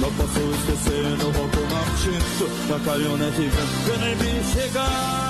Não 0.00 0.12
posso 0.12 0.40
esquecer 0.58 1.04
no 1.18 1.30
roubo 1.30 1.60
maldito 1.72 2.48
Da 2.68 2.78
caminhonete 2.84 3.48
branca 3.48 3.90
eu 3.90 3.98
nem 3.98 4.14
vi 4.16 4.44
chegar 4.52 5.28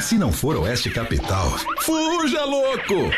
Se 0.00 0.18
não 0.18 0.32
for 0.32 0.56
Oeste 0.56 0.90
Capital, 0.90 1.48
fuja 1.80 2.44
louco! 2.44 3.10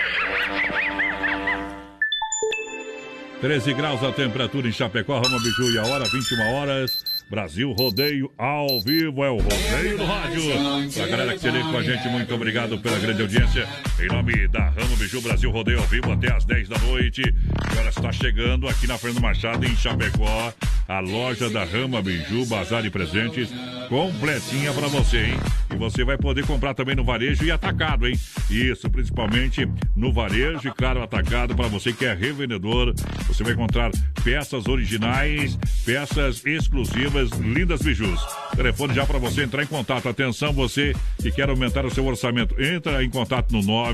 13 3.41 3.75
graus 3.75 4.03
a 4.03 4.13
temperatura 4.13 4.69
em 4.69 4.73
Chapecó, 4.73 5.21
Rama 5.21 5.39
Biju 5.39 5.71
e 5.71 5.79
a 5.79 5.87
hora 5.87 6.05
21 6.05 6.55
horas. 6.55 7.05
Brasil 7.29 7.73
Rodeio 7.73 8.31
ao 8.37 8.81
vivo, 8.81 9.25
é 9.25 9.31
o 9.31 9.39
Rodeio 9.39 9.99
do 9.99 10.05
Rádio. 10.05 10.43
Pra 10.95 11.07
galera 11.07 11.33
que 11.33 11.41
se 11.41 11.49
com 11.49 11.77
a 11.77 11.83
gente, 11.83 12.09
muito 12.09 12.35
obrigado 12.35 12.79
pela 12.79 12.99
grande 12.99 13.23
audiência. 13.23 13.67
Em 14.05 14.09
nome 14.09 14.47
da 14.49 14.69
Ramo 14.69 14.97
Biju 14.99 15.23
Brasil 15.23 15.51
Rodeio 15.51 15.79
ao 15.79 15.87
vivo 15.87 16.13
até 16.13 16.31
às 16.31 16.45
10 16.45 16.69
da 16.69 16.79
noite. 16.81 17.23
Agora 17.57 17.89
está 17.89 18.13
chegando 18.13 18.69
aqui 18.69 18.87
na 18.87 18.99
Fernando 18.99 19.23
Machado, 19.23 19.65
em 19.65 19.75
Chapecó, 19.75 20.53
a 20.87 21.01
loja 21.01 21.49
da 21.49 21.65
Rama 21.65 22.03
Biju, 22.03 22.45
Bazar 22.45 22.83
de 22.83 22.91
Presentes, 22.91 23.49
completinha 23.89 24.75
pra 24.75 24.89
você, 24.89 25.29
hein? 25.29 25.41
E 25.73 25.77
você 25.77 26.05
vai 26.05 26.19
poder 26.19 26.47
comprar 26.47 26.75
também 26.75 26.95
no 26.95 27.03
varejo 27.03 27.47
e 27.47 27.51
atacado, 27.51 28.07
hein? 28.07 28.19
Isso, 28.51 28.91
principalmente 28.91 29.67
no 29.97 30.13
varejo 30.13 30.69
e, 30.69 30.71
claro, 30.71 31.03
atacado 31.03 31.55
para 31.55 31.69
você 31.69 31.91
que 31.91 32.05
é 32.05 32.13
revendedor. 32.13 32.93
Você 33.27 33.43
vai 33.43 33.55
encontrar 33.55 33.91
peças 34.23 34.67
originais, 34.67 35.59
peças 35.87 36.45
exclusivas, 36.45 37.31
lindas 37.31 37.81
bijus. 37.81 38.21
Telefone 38.55 38.95
já 38.95 39.07
para 39.07 39.19
você 39.19 39.45
entrar 39.45 39.63
em 39.63 39.67
contato. 39.67 40.11
Atenção, 40.11 40.53
você 40.53 40.95
que 41.23 41.31
quer 41.31 41.49
aumentar 41.49 41.87
o 41.87 41.91
seu 41.91 42.05
orçamento, 42.05 42.61
entra 42.61 43.03
em 43.03 43.09
contato 43.09 43.51
no 43.51 43.63
9 43.63 43.94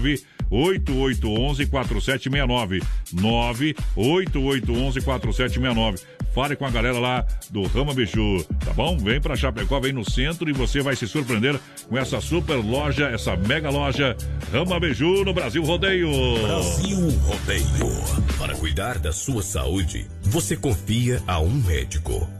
8811 0.51 1.67
4769. 1.67 2.83
98811 3.13 5.01
4769. 5.01 6.21
Fale 6.35 6.55
com 6.55 6.65
a 6.65 6.71
galera 6.71 6.99
lá 6.99 7.27
do 7.51 7.65
Rama 7.65 7.93
Biju, 7.93 8.45
tá 8.65 8.73
bom? 8.73 8.97
Vem 8.97 9.21
pra 9.21 9.35
Chapecó, 9.35 9.81
vem 9.81 9.93
no 9.93 10.09
centro 10.09 10.49
e 10.49 10.53
você 10.53 10.81
vai 10.81 10.95
se 10.95 11.07
surpreender 11.09 11.59
com 11.89 11.99
essa 11.99 12.21
super 12.21 12.55
loja, 12.55 13.09
essa 13.09 13.35
mega 13.37 13.69
loja 13.69 14.17
Rama 14.53 14.79
Biju 14.79 15.25
no 15.25 15.35
Brasil 15.35 15.63
Rodeio. 15.65 16.09
Brasil 16.43 17.11
Rodeio. 17.19 18.39
Para 18.39 18.55
cuidar 18.55 18.99
da 18.99 19.13
sua 19.13 19.43
saúde, 19.43 20.07
você 20.23 20.57
confia 20.57 21.21
a 21.27 21.41
um 21.41 21.51
médico. 21.51 22.40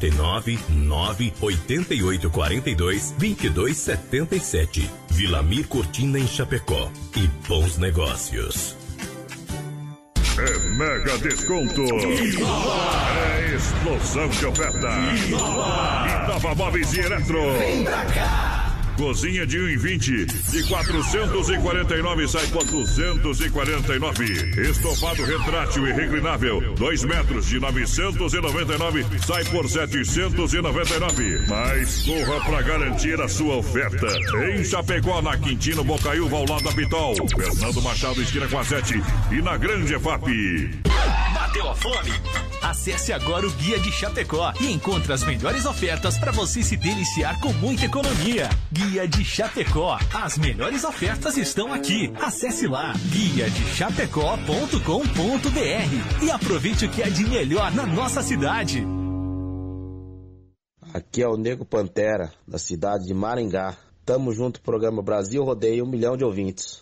49 0.01 0.59
9 0.69 1.33
88 1.39 2.29
42 2.31 3.13
22 3.17 3.77
77. 3.77 4.89
Vilamir 5.11 5.67
Cortina 5.67 6.17
em 6.17 6.27
Chapecó. 6.27 6.89
E 7.15 7.27
bons 7.47 7.77
negócios. 7.77 8.75
É 10.39 10.57
mega 10.69 11.17
desconto. 11.19 11.83
É 11.83 13.55
explosão 13.55 14.27
de 14.29 14.45
oferta. 14.45 14.89
Inova 15.27 16.55
Móveis 16.55 16.93
e 16.93 17.01
Eletro. 17.01 17.53
Vem 17.59 17.83
pra 17.83 18.05
cá. 18.05 18.50
Cozinha 19.01 19.47
de 19.47 19.57
1,20 19.57 20.51
de 20.51 20.63
449 20.67 22.27
sai 22.27 22.45
por 22.49 22.63
249. 22.63 24.23
Estofado 24.61 25.23
retrátil 25.23 25.87
e 25.87 25.91
reclinável, 25.91 26.75
2 26.75 27.03
metros 27.05 27.47
de 27.47 27.59
999 27.59 29.03
sai 29.25 29.43
por 29.45 29.67
799. 29.67 31.45
Mas 31.47 32.03
corra 32.03 32.45
para 32.45 32.61
garantir 32.61 33.19
a 33.19 33.27
sua 33.27 33.55
oferta. 33.55 34.05
Em 34.53 34.63
Chapecó, 34.63 35.19
na 35.19 35.35
Quintino 35.35 35.83
Bocaiúva, 35.83 36.37
ao 36.37 36.45
lado 36.45 36.63
da 36.63 36.71
Pitol. 36.71 37.15
Fernando 37.27 37.81
Machado, 37.81 38.21
esquina 38.21 38.47
com 38.47 38.59
a 38.59 38.63
7 38.63 39.01
e 39.31 39.41
na 39.41 39.57
Grande 39.57 39.95
EFAP. 39.95 40.90
Bateu 41.51 41.69
a 41.69 41.75
fome? 41.75 42.11
Acesse 42.61 43.11
agora 43.11 43.45
o 43.45 43.51
Guia 43.51 43.77
de 43.77 43.91
Chapecó 43.91 44.53
e 44.61 44.71
encontre 44.71 45.11
as 45.11 45.21
melhores 45.25 45.65
ofertas 45.65 46.17
para 46.17 46.31
você 46.31 46.63
se 46.63 46.77
deliciar 46.77 47.41
com 47.41 47.51
muita 47.51 47.83
economia. 47.83 48.47
Guia 48.71 49.05
de 49.05 49.25
Chapecó. 49.25 49.99
As 50.13 50.37
melhores 50.37 50.85
ofertas 50.85 51.35
estão 51.35 51.73
aqui. 51.73 52.09
Acesse 52.21 52.67
lá 52.67 52.93
guia 53.09 53.49
de 53.49 53.65
chapecó.com.br 53.75 56.23
e 56.23 56.31
aproveite 56.31 56.85
o 56.85 56.89
que 56.89 57.01
é 57.01 57.09
de 57.09 57.25
melhor 57.25 57.69
na 57.75 57.85
nossa 57.85 58.21
cidade. 58.21 58.81
Aqui 60.93 61.21
é 61.21 61.27
o 61.27 61.35
Nego 61.35 61.65
Pantera, 61.65 62.31
da 62.47 62.57
cidade 62.57 63.05
de 63.05 63.13
Maringá. 63.13 63.75
Tamo 64.05 64.31
junto, 64.31 64.61
programa 64.61 65.01
Brasil 65.01 65.43
Rodeio, 65.43 65.83
um 65.83 65.89
milhão 65.89 66.15
de 66.15 66.23
ouvintes. 66.23 66.81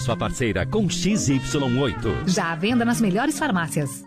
sua 0.00 0.16
parceira 0.16 0.66
com 0.66 0.86
XY8. 0.86 2.28
Já 2.28 2.52
à 2.52 2.56
venda 2.56 2.84
nas 2.84 3.00
melhores 3.00 3.38
farmácias. 3.38 4.04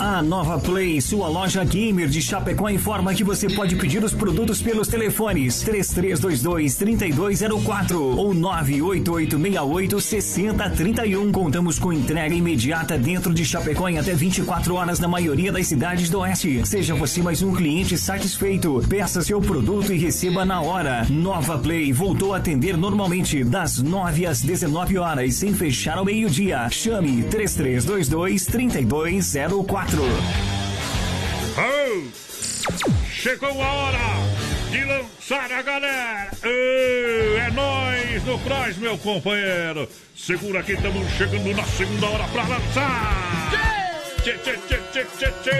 A 0.00 0.20
Nova 0.22 0.58
Play, 0.58 1.00
sua 1.02 1.28
loja 1.28 1.62
gamer 1.62 2.08
de 2.08 2.22
Chapecó, 2.22 2.70
informa 2.70 3.12
que 3.12 3.22
você 3.22 3.50
pode 3.50 3.76
pedir 3.76 4.02
os 4.02 4.14
produtos 4.14 4.62
pelos 4.62 4.88
telefones 4.88 5.62
3322-3204 5.62 7.96
ou 7.96 8.34
98868-6031. 8.34 11.30
Contamos 11.30 11.78
com 11.78 11.92
entrega 11.92 12.34
imediata 12.34 12.96
dentro 12.96 13.34
de 13.34 13.44
Chapecó 13.44 13.90
em 13.90 13.98
até 13.98 14.14
24 14.14 14.74
horas 14.74 14.98
na 14.98 15.06
maioria 15.06 15.52
das 15.52 15.66
cidades 15.66 16.08
do 16.08 16.20
Oeste. 16.20 16.66
Seja 16.66 16.94
você 16.94 17.20
mais 17.20 17.42
um 17.42 17.54
cliente 17.54 17.98
satisfeito. 17.98 18.82
Peça 18.88 19.20
seu 19.20 19.38
produto 19.38 19.92
e 19.92 19.98
receba 19.98 20.46
na 20.46 20.62
hora. 20.62 21.06
Nova 21.10 21.58
Play 21.58 21.92
voltou 21.92 22.32
a 22.32 22.38
atender 22.38 22.74
normalmente 22.74 23.44
das 23.44 23.76
9 23.76 24.24
às 24.24 24.40
19 24.40 24.96
horas, 24.96 25.34
sem 25.34 25.52
fechar 25.52 25.98
ao 25.98 26.06
meio-dia. 26.06 26.70
Chame 26.70 27.22
3322-3204. 27.24 29.89
Oh! 31.58 32.02
Chegou 33.10 33.60
a 33.60 33.72
hora 33.72 33.98
de 34.70 34.84
lançar 34.84 35.50
a 35.50 35.62
galera! 35.62 36.30
É 36.44 37.50
nós 37.52 38.24
no 38.24 38.38
Cross, 38.38 38.76
meu 38.76 38.96
companheiro! 38.98 39.88
Segura 40.16 40.62
que 40.62 40.74
estamos 40.74 41.10
chegando 41.18 41.56
na 41.56 41.64
segunda 41.64 42.06
hora 42.06 42.24
pra 42.28 42.46
lançar! 42.46 43.50
Tchê, 44.22 44.34
tchê, 44.34 44.52
tchê, 44.68 44.78
tchê, 44.92 45.04
tchê, 45.18 45.32
tchê. 45.42 45.50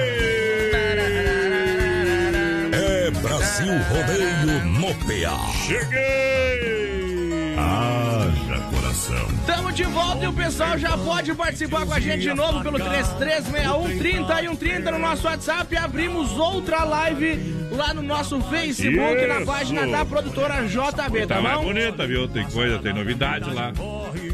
É 2.73 3.11
Brasil 3.11 3.73
Rodeio 3.89 4.65
no 4.67 4.95
PA. 4.95 5.53
Cheguei! 5.67 7.57
Haja 7.59 8.61
coração. 8.71 9.30
Tamo 9.47 9.73
de 9.73 9.85
volta 9.85 10.25
e 10.25 10.29
o 10.29 10.33
pessoal 10.33 10.79
já 10.79 10.97
pode 10.97 11.35
participar 11.35 11.85
com 11.87 11.93
a 11.93 12.01
gente 12.01 12.21
de 12.23 12.35
novo 12.35 12.63
pelo 12.63 12.79
3361 12.79 13.99
30 13.99 14.43
e 14.43 14.49
130 14.49 14.91
no 14.93 14.99
nosso 14.99 15.27
WhatsApp. 15.27 15.77
Abrimos 15.77 16.33
outra 16.39 16.85
live 16.85 17.57
lá 17.73 17.93
no 17.95 18.03
nosso 18.03 18.41
Facebook, 18.43 19.17
Isso. 19.17 19.29
na 19.29 19.41
página 19.47 19.87
da 19.87 20.05
produtora 20.05 20.67
JB, 20.67 21.27
tá 21.27 21.37
Tá 21.37 21.41
mais 21.41 21.57
bom? 21.59 21.65
bonita, 21.65 22.07
viu? 22.07 22.29
Tem 22.29 22.45
coisa, 22.51 22.79
tem 22.79 22.93
novidade 22.93 23.51
lá. 23.53 23.73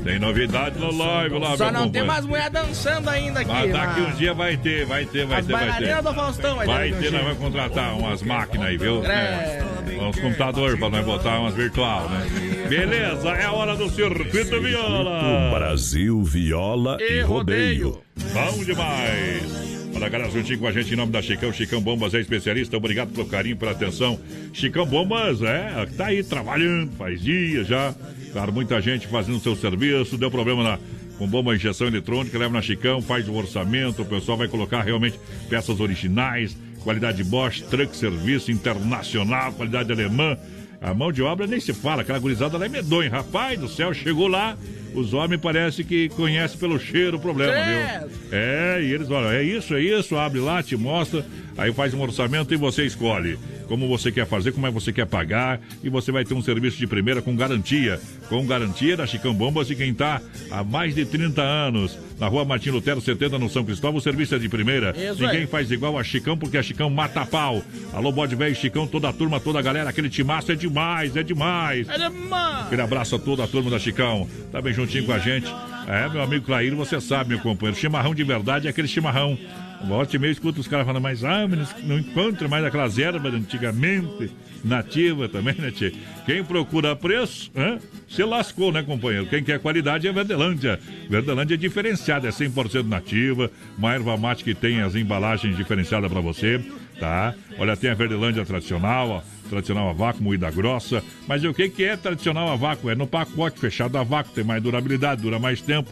Tem 0.05 0.18
novidade 0.18 0.79
no 0.79 0.97
live 0.97 1.39
lá, 1.39 1.57
Só 1.57 1.70
meu 1.70 1.81
não 1.81 1.91
tem 1.91 2.05
mais 2.05 2.24
mulher 2.24 2.51
dançando 2.51 3.09
ainda 3.11 3.41
aqui. 3.41 3.51
Mas 3.51 3.72
daqui 3.72 4.01
mas- 4.01 4.12
uns 4.12 4.18
dias 4.18 4.37
vai 4.37 4.57
ter, 4.57 4.85
vai 4.87 5.05
ter, 5.07 5.27
vai 5.27 5.41
As 5.41 5.47
ter, 5.47 5.53
vai 5.53 5.79
ter. 5.79 6.03
do 6.03 6.14
Faustão 6.14 6.57
vai 6.57 6.66
ter 6.66 6.72
Vai 6.72 6.91
ter, 6.93 7.07
uns 7.09 7.12
nós 7.12 7.22
vamos 7.22 7.39
contratar 7.39 7.99
umas 7.99 8.22
máquinas 8.22 8.66
aí, 8.68 8.77
viu? 8.77 9.05
É. 9.05 9.62
Uns 10.01 10.18
computadores 10.20 10.79
pra 10.79 10.91
nós 10.91 11.05
botar 11.05 11.41
umas 11.41 11.55
virtual, 11.55 12.09
né? 12.09 12.27
Beleza, 12.68 13.29
é 13.31 13.45
a 13.45 13.53
hora 13.53 13.77
do 13.77 13.89
Circuito 13.91 14.61
Viola. 14.61 15.51
Brasil 15.55 16.22
Viola 16.22 16.99
e 17.01 17.20
Rodeio. 17.22 18.01
Bom 18.33 18.64
demais. 18.64 19.66
Olha, 19.95 20.09
galera, 20.11 20.31
juntinho 20.31 20.59
com 20.59 20.66
a 20.66 20.72
gente 20.72 20.93
em 20.93 20.97
nome 20.97 21.11
da 21.11 21.22
Chicão. 21.22 21.51
Chicão 21.53 21.81
Bombas 21.81 22.12
é 22.12 22.20
especialista. 22.20 22.77
Obrigado 22.77 23.12
pelo 23.12 23.27
carinho, 23.27 23.57
pela 23.57 23.70
atenção. 23.70 24.20
Chicão 24.53 24.85
Bombas, 24.85 25.41
é, 25.41 25.87
tá 25.97 26.07
aí 26.07 26.22
trabalhando, 26.22 26.93
faz 26.99 27.20
dias 27.20 27.66
já. 27.66 27.95
Claro, 28.37 28.53
muita 28.53 28.78
gente 28.82 29.07
fazendo 29.07 29.41
seu 29.41 29.57
serviço. 29.57 30.18
Deu 30.18 30.30
problema 30.30 30.62
na, 30.62 30.78
com 31.16 31.26
bomba 31.26 31.55
injeção 31.55 31.87
eletrônica, 31.87 32.37
leva 32.37 32.53
na 32.53 32.61
Chicão, 32.61 33.01
faz 33.01 33.26
o 33.30 33.32
orçamento. 33.32 34.03
O 34.03 34.05
pessoal 34.05 34.37
vai 34.37 34.47
colocar 34.47 34.82
realmente 34.82 35.18
peças 35.49 35.80
originais, 35.80 36.55
qualidade 36.84 37.24
Bosch, 37.24 37.62
truck 37.62 37.97
serviço 37.97 38.53
internacional, 38.53 39.55
qualidade 39.55 39.91
alemã. 39.91 40.37
A 40.82 40.93
mão 40.93 41.11
de 41.11 41.22
obra 41.22 41.47
nem 41.47 41.59
se 41.59 41.72
fala, 41.72 42.03
aquela 42.03 42.18
gurizada 42.18 42.59
lá 42.59 42.66
é 42.66 42.68
medonha. 42.68 43.09
Rapaz 43.09 43.59
do 43.59 43.68
céu, 43.70 43.95
chegou 43.95 44.28
lá, 44.28 44.55
os 44.95 45.14
homens 45.14 45.41
parece 45.41 45.82
que 45.82 46.11
conhecem 46.11 46.59
pelo 46.59 46.78
cheiro 46.78 47.16
o 47.16 47.20
problema, 47.20 47.55
viu? 47.55 48.11
É, 48.30 48.82
e 48.82 48.93
eles 48.93 49.09
olham, 49.11 49.30
é 49.30 49.43
isso, 49.43 49.74
é 49.74 49.80
isso, 49.80 50.14
abre 50.14 50.41
lá, 50.41 50.62
te 50.62 50.76
mostra, 50.76 51.24
aí 51.57 51.72
faz 51.72 51.95
um 51.95 52.03
orçamento 52.03 52.53
e 52.53 52.59
você 52.59 52.84
escolhe 52.84 53.39
como 53.66 53.89
você 53.89 54.11
quer 54.11 54.26
fazer, 54.26 54.53
como 54.53 54.66
é 54.66 54.70
que 54.70 54.74
você 54.74 54.93
quer 54.93 55.07
pagar, 55.07 55.61
e 55.82 55.89
você 55.89 56.11
vai 56.11 56.24
ter 56.24 56.34
um 56.34 56.43
serviço 56.43 56.78
de 56.78 56.87
primeira 56.87 57.20
com 57.20 57.34
garantia. 57.37 58.01
Com 58.29 58.45
garantia 58.47 58.97
da 58.97 59.07
Chicão 59.07 59.33
Bombas 59.33 59.70
e 59.70 59.77
quem 59.77 59.91
está 59.91 60.20
há 60.51 60.64
mais 60.64 60.95
de 60.95 61.05
30 61.05 61.41
anos. 61.43 61.99
Na 62.18 62.29
rua 62.29 62.45
Martim 62.45 62.70
Lutero, 62.70 63.01
70, 63.01 63.39
no 63.39 63.49
São 63.49 63.64
Cristóvão, 63.64 63.99
o 63.99 64.01
serviço 64.01 64.35
é 64.35 64.39
de 64.39 64.49
primeira. 64.49 64.91
Isso 64.97 65.22
Ninguém 65.22 65.41
aí. 65.41 65.47
faz 65.47 65.70
igual 65.70 65.99
a 65.99 66.03
Chicão, 66.03 66.37
porque 66.37 66.57
a 66.57 66.62
Chicão 66.62 66.91
mata 66.91 67.24
pau. 67.24 67.62
Alô, 67.93 68.11
bode 68.11 68.35
velho, 68.35 68.55
Chicão, 68.55 68.87
toda 68.87 69.09
a 69.09 69.12
turma, 69.12 69.39
toda 69.39 69.59
a 69.59 69.62
galera, 69.62 69.91
aquele 69.91 70.09
timaço 70.09 70.51
é 70.51 70.55
demais, 70.55 71.14
é 71.16 71.22
demais. 71.22 71.89
É 71.89 71.99
demais. 71.99 72.66
Aquele 72.66 72.83
abraço 72.83 73.16
a 73.16 73.18
toda 73.18 73.45
a 73.45 73.47
turma 73.47 73.70
da 73.70 73.79
Chicão. 73.79 74.29
Tá 74.51 74.61
bem 74.61 74.72
juntinho 74.72 75.05
com 75.05 75.12
a 75.12 75.18
gente. 75.18 75.47
É, 75.87 76.09
meu 76.09 76.22
amigo 76.22 76.47
Clair, 76.47 76.74
você 76.74 77.01
sabe, 77.01 77.31
meu 77.31 77.39
companheiro. 77.39 77.79
Chimarrão 77.79 78.14
de 78.14 78.24
verdade 78.24 78.66
é 78.66 78.70
aquele 78.70 78.89
chimarrão 78.89 79.39
Volte 79.85 80.16
e 80.16 80.18
meio 80.18 80.33
escuta 80.33 80.61
os 80.61 80.66
caras 80.66 80.87
falando, 80.87 81.03
mas 81.03 81.22
ah, 81.24 81.47
mas 81.49 81.74
não 81.85 81.99
encontra 81.99 82.49
mais 82.49 82.64
aquelas 82.64 82.99
ervas 82.99 83.35
antigamente, 83.35 84.31
nativa 84.64 85.29
também, 85.29 85.55
né, 85.59 85.70
tchê? 85.70 85.93
Quem 86.24 86.43
procura 86.43 86.97
preço, 86.97 87.51
hã? 87.55 87.79
Se 88.17 88.25
lascou, 88.25 88.73
né, 88.73 88.83
companheiro? 88.83 89.27
Quem 89.27 89.45
quer 89.45 89.61
qualidade 89.61 90.09
é 90.09 90.12
Verdelândia. 90.12 90.81
Verdelândia 91.09 91.53
é 91.53 91.59
diferenciada, 91.59 92.27
é 92.27 92.31
100% 92.31 92.89
nativa, 92.89 93.51
uma 93.77 93.93
erva 93.93 94.17
mate 94.17 94.43
que 94.43 94.55
tem 94.55 94.81
as 94.81 94.95
embalagens 94.95 95.55
diferenciadas 95.55 96.11
para 96.11 96.23
você, 96.23 96.59
tá? 96.99 97.35
Olha, 97.59 97.77
tem 97.77 97.91
a 97.91 97.95
Verdelândia 97.95 98.43
tradicional, 98.47 99.11
ó, 99.11 99.23
tradicional 99.51 99.91
a 99.91 99.93
vácuo, 99.93 100.23
moída 100.23 100.51
grossa. 100.51 101.05
Mas 101.29 101.45
o 101.45 101.53
que, 101.53 101.69
que 101.69 101.85
é 101.85 101.95
tradicional 101.95 102.49
a 102.49 102.57
vácuo? 102.57 102.89
É 102.89 102.95
no 102.95 103.07
pacote 103.07 103.61
fechado 103.61 103.99
a 103.99 104.03
vácuo, 104.03 104.33
tem 104.33 104.43
mais 104.43 104.62
durabilidade, 104.62 105.21
dura 105.21 105.39
mais 105.39 105.61
tempo. 105.61 105.91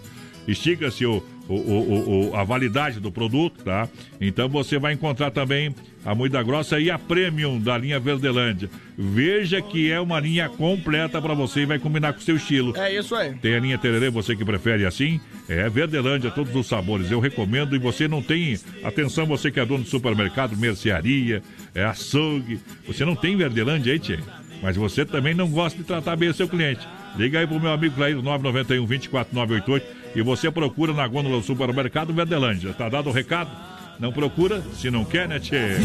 Estica-se 0.49 1.05
o, 1.05 1.22
o, 1.47 1.55
o, 1.55 2.31
o, 2.31 2.37
a 2.37 2.43
validade 2.43 3.01
do 3.01 3.12
produto, 3.12 3.62
tá? 3.64 3.87
Então 4.18 4.49
você 4.49 4.79
vai 4.79 4.95
encontrar 4.95 5.31
também 5.31 5.75
a 6.05 6.15
moída 6.15 6.43
grossa 6.43 6.79
e 6.79 6.91
a 6.91 6.99
premium 6.99 7.59
da 7.59 7.79
linha 7.79 7.99
Verdelândia. 7.99 8.69
Veja 8.97 9.63
que 9.63 9.91
é 9.91 9.99
uma 10.01 10.21
linha 10.21 10.49
completa 10.49 11.21
para 11.21 11.35
você 11.35 11.61
e 11.61 11.67
vai 11.67 11.79
combinar 11.79 12.13
com 12.13 12.21
o 12.21 12.23
seu 12.23 12.37
estilo. 12.37 12.77
É 12.77 12.95
isso 12.95 13.15
aí. 13.15 13.35
Tem 13.35 13.55
a 13.55 13.61
linha 13.61 13.79
Tererê, 13.79 14.11
você 14.11 14.37
que 14.37 14.45
prefere 14.45 14.85
assim. 14.85 15.21
É 15.49 15.69
Verdelândia, 15.69 16.31
todos 16.31 16.55
os 16.55 16.67
sabores. 16.67 17.11
Eu 17.11 17.21
recomendo 17.21 17.75
e 17.75 17.79
você 17.79 18.07
não 18.07 18.23
tem. 18.23 18.59
Atenção, 18.83 19.27
você 19.27 19.51
que 19.51 19.59
é 19.59 19.65
dono 19.65 19.85
de 19.85 19.91
supermercado, 19.91 20.57
mercearia, 20.57 21.43
é 21.75 21.85
açougue. 21.85 22.61
Você 22.87 23.05
não 23.05 23.17
tem 23.17 23.37
Verdelândia 23.37 23.93
aí, 23.93 23.99
Tchê? 23.99 24.19
Mas 24.63 24.77
você 24.77 25.05
também 25.05 25.35
não 25.35 25.49
gosta 25.49 25.79
de 25.79 25.85
tratar 25.85 26.17
bem 26.17 26.29
o 26.29 26.35
seu 26.35 26.49
cliente. 26.49 26.87
Liga 27.17 27.39
aí 27.39 27.47
pro 27.47 27.61
meu 27.61 27.71
amigo 27.71 27.95
Clair, 27.95 28.17
991 28.17 28.87
24988 28.87 29.87
e 30.17 30.23
você 30.23 30.51
procura 30.51 30.93
na 30.93 31.07
gôndola 31.07 31.39
do 31.39 31.45
supermercado 31.45 32.13
Verdelândia. 32.13 32.73
Tá 32.73 32.89
dado 32.89 33.09
o 33.09 33.13
recado? 33.13 33.51
Não 33.99 34.12
procura 34.12 34.62
se 34.74 34.90
não 34.90 35.05
quer, 35.05 35.28
né, 35.28 35.38
tchê? 35.38 35.76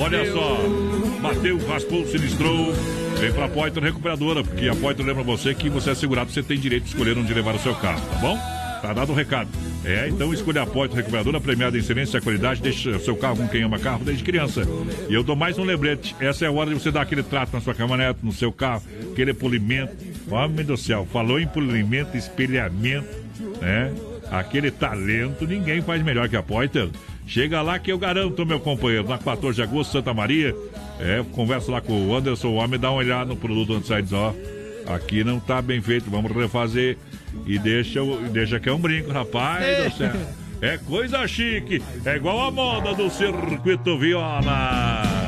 Olha 0.00 0.32
só, 0.32 0.58
bateu, 1.20 1.58
raspou, 1.66 2.06
sinistrou. 2.06 2.72
Vem 3.18 3.32
pra 3.32 3.48
Poitra 3.48 3.84
Recuperadora, 3.84 4.44
porque 4.44 4.68
a 4.68 4.74
Poitra 4.74 5.04
lembra 5.04 5.24
você 5.24 5.52
que 5.52 5.68
você 5.68 5.90
é 5.90 5.94
segurado, 5.94 6.30
você 6.30 6.42
tem 6.42 6.58
direito 6.58 6.84
de 6.84 6.90
escolher 6.90 7.18
onde 7.18 7.34
levar 7.34 7.54
o 7.54 7.58
seu 7.58 7.74
carro, 7.74 8.00
tá 8.08 8.16
bom? 8.18 8.38
Tá 8.80 8.92
dado 8.92 9.10
o 9.10 9.14
recado. 9.14 9.48
É, 9.84 10.08
então 10.08 10.32
escolha 10.32 10.62
a 10.62 10.66
Poitra 10.66 10.96
Recuperadora, 10.96 11.40
premiada 11.40 11.76
em 11.76 11.80
excelência 11.80 12.18
e 12.18 12.20
qualidade, 12.20 12.62
deixa 12.62 12.90
o 12.90 13.00
seu 13.00 13.16
carro 13.16 13.36
com 13.36 13.48
quem 13.48 13.64
ama 13.64 13.78
carro 13.78 14.04
desde 14.04 14.22
criança. 14.22 14.62
E 15.08 15.14
eu 15.14 15.24
dou 15.24 15.34
mais 15.34 15.58
um 15.58 15.64
lembrete, 15.64 16.14
essa 16.20 16.44
é 16.44 16.48
a 16.48 16.52
hora 16.52 16.70
de 16.70 16.80
você 16.80 16.92
dar 16.92 17.02
aquele 17.02 17.24
trato 17.24 17.52
na 17.52 17.60
sua 17.60 17.74
caminhonete, 17.74 18.20
no 18.22 18.32
seu 18.32 18.52
carro, 18.52 18.82
aquele 19.12 19.34
polimento. 19.34 19.96
Homem 20.30 20.64
do 20.64 20.76
céu, 20.76 21.08
falou 21.10 21.40
em 21.40 21.46
polimento, 21.48 22.16
espelhamento, 22.16 23.08
né? 23.60 23.92
Aquele 24.30 24.70
talento, 24.70 25.46
ninguém 25.46 25.80
faz 25.80 26.02
melhor 26.02 26.28
que 26.28 26.36
a 26.36 26.42
Poiter. 26.42 26.88
Chega 27.28 27.60
lá 27.60 27.78
que 27.78 27.92
eu 27.92 27.98
garanto, 27.98 28.46
meu 28.46 28.58
companheiro, 28.58 29.06
na 29.06 29.18
14 29.18 29.56
de 29.56 29.62
agosto, 29.62 29.92
Santa 29.92 30.14
Maria. 30.14 30.56
É, 30.98 31.22
conversa 31.32 31.70
lá 31.70 31.78
com 31.78 32.08
o 32.08 32.16
Anderson, 32.16 32.48
o 32.48 32.54
homem, 32.54 32.80
dá 32.80 32.90
uma 32.90 33.00
olhada 33.00 33.26
no 33.26 33.36
produto 33.36 33.74
antes 33.74 33.88
diz, 34.02 34.14
ó. 34.14 34.34
Aqui 34.86 35.22
não 35.22 35.38
tá 35.38 35.60
bem 35.60 35.82
feito, 35.82 36.10
vamos 36.10 36.32
refazer. 36.34 36.96
E 37.46 37.58
deixa, 37.58 38.00
deixa 38.32 38.58
que 38.58 38.70
é 38.70 38.72
um 38.72 38.78
brinco, 38.80 39.12
rapaz 39.12 39.84
do 39.84 39.96
céu. 39.98 40.12
É 40.62 40.78
coisa 40.78 41.28
chique, 41.28 41.82
é 42.04 42.16
igual 42.16 42.48
a 42.48 42.50
moda 42.50 42.94
do 42.94 43.10
circuito 43.10 43.98
viola. 43.98 45.27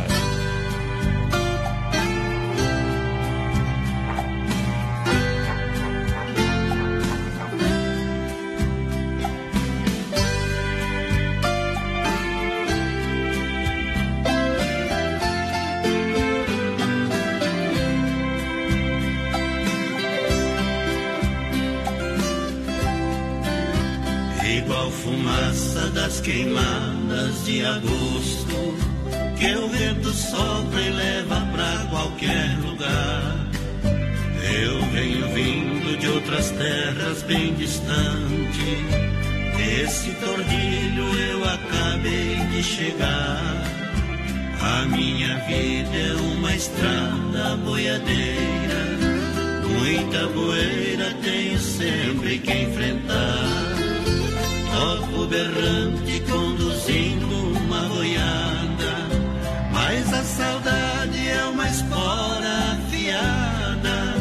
Queimadas 26.30 27.44
de 27.44 27.64
agosto, 27.64 28.74
que 29.36 29.52
o 29.56 29.68
vento 29.68 30.12
sopra 30.12 30.80
e 30.80 30.90
leva 30.90 31.40
pra 31.52 31.86
qualquer 31.90 32.56
lugar. 32.62 33.48
Eu 34.62 34.80
venho 34.92 35.26
vindo 35.34 35.98
de 35.98 36.06
outras 36.06 36.50
terras 36.52 37.22
bem 37.24 37.52
distante. 37.54 38.78
Esse 39.82 40.10
tordilho 40.24 41.04
eu 41.18 41.44
acabei 41.44 42.36
de 42.52 42.62
chegar. 42.62 43.64
A 44.60 44.84
minha 44.86 45.36
vida 45.46 45.96
é 45.96 46.14
uma 46.36 46.54
estrada 46.54 47.56
boiadeira. 47.64 48.80
Muita 49.66 50.28
poeira 50.28 51.12
tenho 51.22 51.58
sempre 51.58 52.38
que 52.38 52.52
enfrentar. 52.52 53.69
Toco 54.72 55.26
berrante 55.26 56.20
conduzindo 56.30 57.58
uma 57.58 57.80
boiada. 57.88 58.92
Mas 59.72 60.12
a 60.12 60.22
saudade 60.22 61.28
é 61.28 61.44
uma 61.44 61.68
espora 61.68 62.78
afiada 62.78 64.14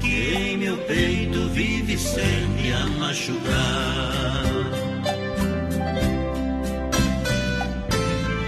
que 0.00 0.34
em 0.34 0.56
meu 0.56 0.76
peito 0.78 1.48
vive 1.50 1.98
sempre 1.98 2.72
a 2.72 2.86
machucar. 2.98 4.44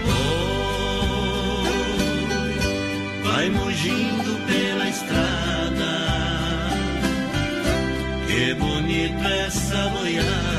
Oh, 0.07 1.63
vai 3.23 3.49
mugindo 3.49 4.45
pela 4.47 4.89
estrada. 4.89 5.93
Que 8.27 8.53
bonito 8.55 9.27
essa 9.27 9.89
boiada. 9.89 10.54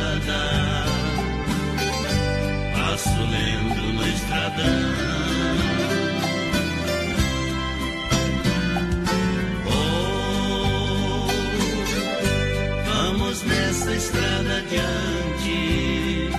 Passo 2.96 3.10
lento 3.10 3.82
no 3.92 4.08
estradão. 4.08 4.64
Oh, 9.66 11.26
vamos 12.86 13.42
nessa 13.42 13.92
estrada 13.92 14.56
adiante. 14.56 16.30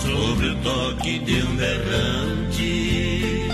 Sobre 0.00 0.46
o 0.50 0.54
toque 0.62 1.18
de 1.18 1.42
um 1.42 1.56
berrante. 1.56 3.48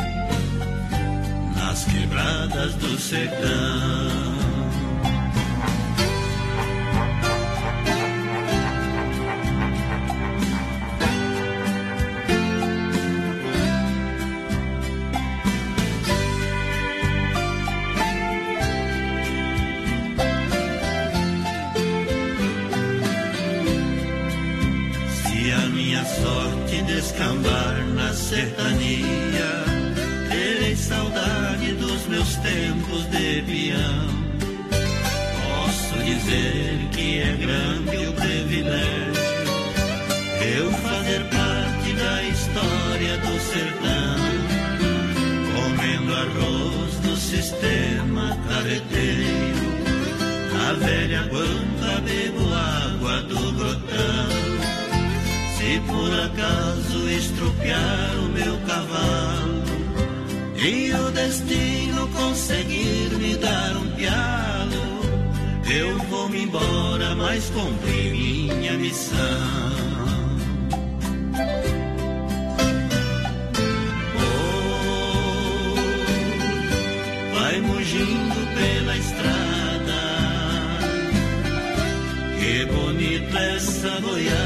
Nas 1.57 1.85
quebradas 1.87 2.75
do 2.75 2.99
sertão. 2.99 4.26
Acaso 57.37 57.45
estropiar 57.45 58.17
o 58.19 58.29
meu 58.31 58.59
cavalo 58.67 59.63
e 60.57 60.93
o 60.93 61.11
destino 61.11 62.09
conseguir 62.09 63.11
me 63.19 63.37
dar 63.37 63.77
um 63.77 63.91
pialo, 63.91 65.01
eu 65.71 65.99
vou 66.09 66.29
me 66.31 66.45
embora, 66.45 67.15
mas 67.15 67.51
cumpri 67.51 68.11
minha 68.11 68.73
missão. 68.73 69.17
Oh, 74.19 75.75
vai 77.35 77.61
mugindo 77.61 78.49
pela 78.55 78.97
estrada, 78.97 80.03
que 82.39 82.65
bonita 82.67 83.39
essa 83.39 84.01
boiada. 84.01 84.46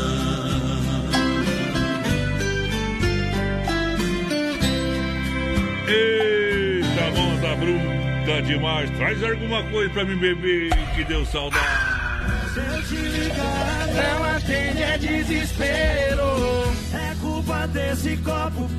demais. 8.51 8.89
Traz 8.91 9.23
alguma 9.23 9.63
coisa 9.63 9.89
pra 9.91 10.03
mim 10.03 10.17
beber 10.17 10.69
que 10.95 11.03
deu 11.03 11.25
saudade. 11.25 11.65
Se 12.53 12.59
eu 12.59 12.83
te 12.83 12.95
ligar, 12.95 13.87
não 13.87 14.23
atende, 14.23 14.83
é 14.83 14.97
desespero. 14.97 16.21
É 16.93 17.15
culpa 17.21 17.67
desse 17.67 18.17
copo 18.17 18.69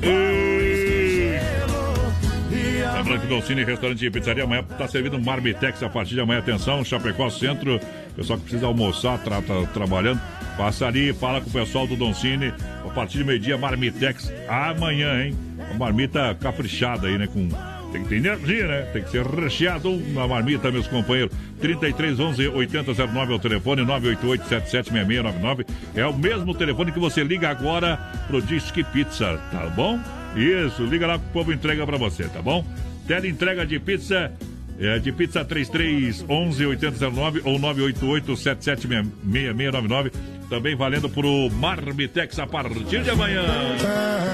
Lembrando 2.95 3.21
que 3.21 3.27
Dolcine 3.27 3.63
Restaurante 3.63 4.05
e 4.05 4.11
Pizzaria 4.11 4.43
amanhã 4.43 4.63
está 4.69 4.87
servindo 4.87 5.19
Marmitex 5.19 5.81
a 5.81 5.89
partir 5.89 6.13
de 6.13 6.21
amanhã. 6.21 6.39
Atenção, 6.39 6.85
Chapecó 6.85 7.29
Centro. 7.29 7.79
Pessoal 8.15 8.37
que 8.37 8.45
precisa 8.45 8.67
almoçar, 8.67 9.17
tá, 9.19 9.41
tá 9.41 9.65
trabalhando. 9.73 10.21
Passa 10.55 10.85
ali, 10.85 11.11
fala 11.13 11.41
com 11.41 11.49
o 11.49 11.53
pessoal 11.53 11.87
do 11.87 11.95
Doncini. 11.95 12.53
A 12.85 12.89
partir 12.89 13.17
de 13.17 13.23
meio-dia, 13.23 13.57
Marmitex 13.57 14.31
amanhã, 14.47 15.23
hein? 15.23 15.35
Uma 15.71 15.85
marmita 15.85 16.37
caprichada 16.39 17.07
aí, 17.07 17.17
né? 17.17 17.27
Com 17.27 17.49
tem 17.93 18.03
que 18.03 18.09
ter 18.09 18.15
energia, 18.15 18.67
né? 18.67 18.81
Tem 18.91 19.03
que 19.03 19.11
ser 19.11 19.25
recheado 19.25 19.91
uma 19.91 20.27
marmita, 20.27 20.71
meus 20.71 20.87
companheiros. 20.87 21.35
33 21.61 22.19
11 22.19 22.47
8009 22.49 23.31
é 23.31 23.35
o 23.35 23.39
telefone, 23.39 23.85
988 23.85 24.49
776699. 24.49 25.65
É 25.95 26.05
o 26.05 26.13
mesmo 26.13 26.53
telefone 26.55 26.91
que 26.91 26.99
você 26.99 27.23
liga 27.23 27.49
agora 27.49 27.97
pro 28.27 28.41
Disque 28.41 28.83
Pizza, 28.83 29.39
tá 29.51 29.67
bom? 29.67 29.99
Isso, 30.35 30.83
liga 30.83 31.05
lá 31.05 31.19
que 31.19 31.25
o 31.25 31.29
povo 31.31 31.53
entrega 31.53 31.85
pra 31.85 31.97
você, 31.97 32.23
tá 32.23 32.41
bom? 32.41 32.65
Tele 33.07 33.29
entrega 33.29 33.65
de 33.65 33.79
pizza. 33.79 34.31
É, 34.79 34.97
de 34.97 35.11
pizza 35.11 35.45
33 35.45 36.25
11 36.27 36.65
8009 36.65 37.41
ou 37.45 37.59
988 37.59 38.35
776699. 38.35 40.11
Também 40.49 40.75
valendo 40.75 41.09
pro 41.09 41.49
Marmitex 41.51 42.37
a 42.39 42.45
partir 42.45 43.03
de 43.03 43.09
amanhã. 43.09 43.43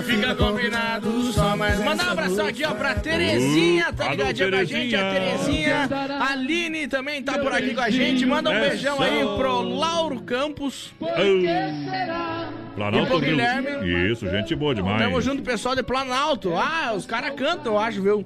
Fica 0.05 0.35
combinado 0.35 1.31
só 1.31 1.55
mais. 1.55 1.79
Mandar 1.79 2.07
um 2.07 2.11
abração 2.11 2.47
aqui, 2.47 2.65
ó, 2.65 2.73
pra 2.73 2.95
Terezinha, 2.95 3.93
tá 3.93 4.09
ligadinha 4.11 4.49
com 4.49 4.57
a 4.57 4.63
gente? 4.63 4.95
A 4.95 5.11
Terezinha. 5.11 5.89
A 6.19 6.31
Aline 6.31 6.87
também 6.87 7.23
tá 7.23 7.37
por 7.37 7.53
aqui 7.53 7.73
com 7.73 7.81
a 7.81 7.89
gente. 7.89 8.25
Manda 8.25 8.49
um 8.49 8.53
É 8.53 8.69
beijão 8.69 9.01
aí 9.01 9.21
pro 9.37 9.61
Lauro 9.61 10.21
Campos. 10.21 10.91
Planalto 10.99 11.21
E 11.25 12.58
pro 13.07 13.17
Rio- 13.17 13.29
Guilherme. 13.31 14.11
Isso, 14.11 14.29
gente 14.29 14.55
boa 14.55 14.73
demais. 14.73 15.01
Tamo 15.01 15.21
junto, 15.21 15.41
pessoal 15.43 15.75
de 15.75 15.83
Planalto. 15.83 16.53
Ah, 16.55 16.93
os 16.95 17.05
caras 17.05 17.33
cantam, 17.35 17.73
eu 17.73 17.79
acho, 17.79 18.01
viu? 18.01 18.25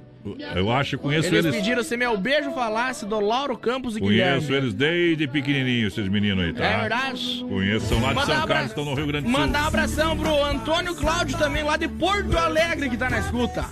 Eu 0.54 0.72
acho, 0.72 0.96
conheço 0.96 1.28
eles, 1.28 1.44
eles. 1.44 1.56
pediram 1.56 1.82
se 1.82 1.98
meu 1.98 2.16
beijo 2.16 2.50
falasse 2.52 3.04
do 3.04 3.20
Lauro 3.20 3.58
Campos 3.58 3.94
e 3.94 4.00
Conheço 4.00 4.46
Guilherme. 4.46 4.56
eles 4.56 4.72
desde 4.74 5.28
pequenininho, 5.28 5.86
esses 5.86 6.08
meninos 6.08 6.44
aí, 6.44 6.52
tá? 6.54 6.64
É 6.64 6.80
verdade? 6.80 7.44
Conheço, 7.46 7.86
são 7.88 8.00
lá 8.00 8.14
de 8.14 8.24
São 8.24 8.46
Carlos, 8.46 8.68
estão 8.70 8.84
no 8.86 8.94
Rio 8.94 9.06
Grande 9.06 9.26
do 9.26 9.30
Sul. 9.30 9.38
Mandar 9.40 9.64
um 9.64 9.66
abração 9.66 10.16
pro 10.16 10.42
Antônio 10.42 10.94
Cláudio 10.94 11.36
também, 11.36 11.62
lá 11.62 11.76
de 11.76 11.88
Porto 11.88 12.38
Alegre, 12.38 12.88
que 12.88 12.96
tá 12.96 13.10
na 13.10 13.18
escuta. 13.18 13.66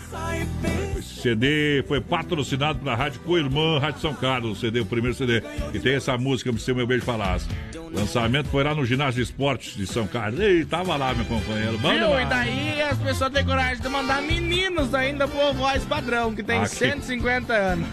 Esse 1.03 1.21
CD 1.21 1.85
foi 1.89 2.01
patrocinado 2.01 2.79
pela 2.79 2.95
Rádio 2.95 3.21
Coirmã, 3.21 3.79
Rádio 3.81 4.01
São 4.01 4.15
Carlos, 4.15 4.59
o 4.59 4.61
CD, 4.61 4.81
o 4.81 4.87
primeiro 4.87 5.17
CD. 5.17 5.43
E 5.75 5.81
tem 5.81 5.95
essa 5.97 6.17
música, 6.17 6.53
Se 6.57 6.71
o 6.71 6.77
Meu 6.77 6.87
Beijo 6.87 7.05
Falasse. 7.05 7.47
Lançamento 7.93 8.49
foi 8.49 8.63
lá 8.65 8.75
no 8.75 8.87
Ginásio 8.87 9.17
de 9.17 9.23
Esportes 9.23 9.77
de 9.77 9.87
São 9.87 10.07
Carlos. 10.07 10.41
Ei, 10.41 10.65
tava 10.65 10.97
lá, 10.97 11.13
meu 11.13 11.25
companheiro. 11.27 11.77
Viu? 11.77 11.93
demais. 11.93 12.27
E 12.27 12.29
daí 12.31 12.83
as 12.83 12.99
pessoas 12.99 13.31
têm 13.33 13.45
coragem 13.45 13.83
de 13.83 13.89
mandar 13.89 14.23
meninos 14.23 14.95
ainda 14.95 15.27
pro 15.29 15.53
voz 15.53 15.85
padrão, 15.85 16.35
que 16.35 16.43
tem 16.43 16.59
Aqui- 16.61 16.77
150 16.77 17.53
anos. 17.53 17.87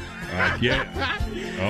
Aqui 0.53 0.69
é. 0.69 0.87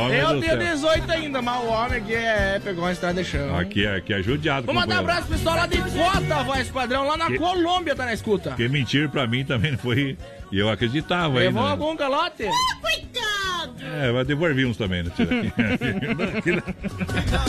Meu 0.10 0.14
Eu 0.34 0.42
tenho 0.42 0.44
céu. 0.44 0.58
18 0.58 1.12
ainda, 1.12 1.42
mas 1.42 1.64
o 1.64 1.68
homem 1.68 1.98
aqui 2.00 2.14
é 2.14 2.60
pegou 2.62 2.84
uma 2.84 2.92
estrada 2.92 3.24
de 3.24 3.28
chão. 3.30 3.58
Aqui 3.58 3.86
é, 3.86 3.96
aqui 3.96 4.14
é 4.14 4.22
judiado, 4.22 4.66
Vou 4.66 4.76
mandar 4.76 4.98
um 4.98 5.00
abraço 5.00 5.28
pro 5.28 5.38
pessoal 5.38 5.56
lá 5.56 5.66
de 5.66 5.78
Cota, 5.78 6.44
voz 6.44 6.68
padrão, 6.68 7.08
lá 7.08 7.16
na 7.18 7.28
Que- 7.28 7.38
Colômbia 7.38 7.96
tá 7.96 8.04
na 8.06 8.14
escuta. 8.14 8.50
Porque 8.50 8.68
mentir 8.68 9.10
pra 9.10 9.26
mim 9.26 9.46
também 9.46 9.78
foi. 9.78 10.18
E 10.52 10.60
eu 10.60 10.70
acreditava 10.70 11.40
Levou 11.40 11.62
ainda. 11.62 11.72
algum 11.72 11.96
calote? 11.96 12.44
É, 14.02 14.12
vai 14.12 14.24
devolver 14.24 14.66
uns 14.66 14.78
também, 14.78 15.04
né? 15.04 15.12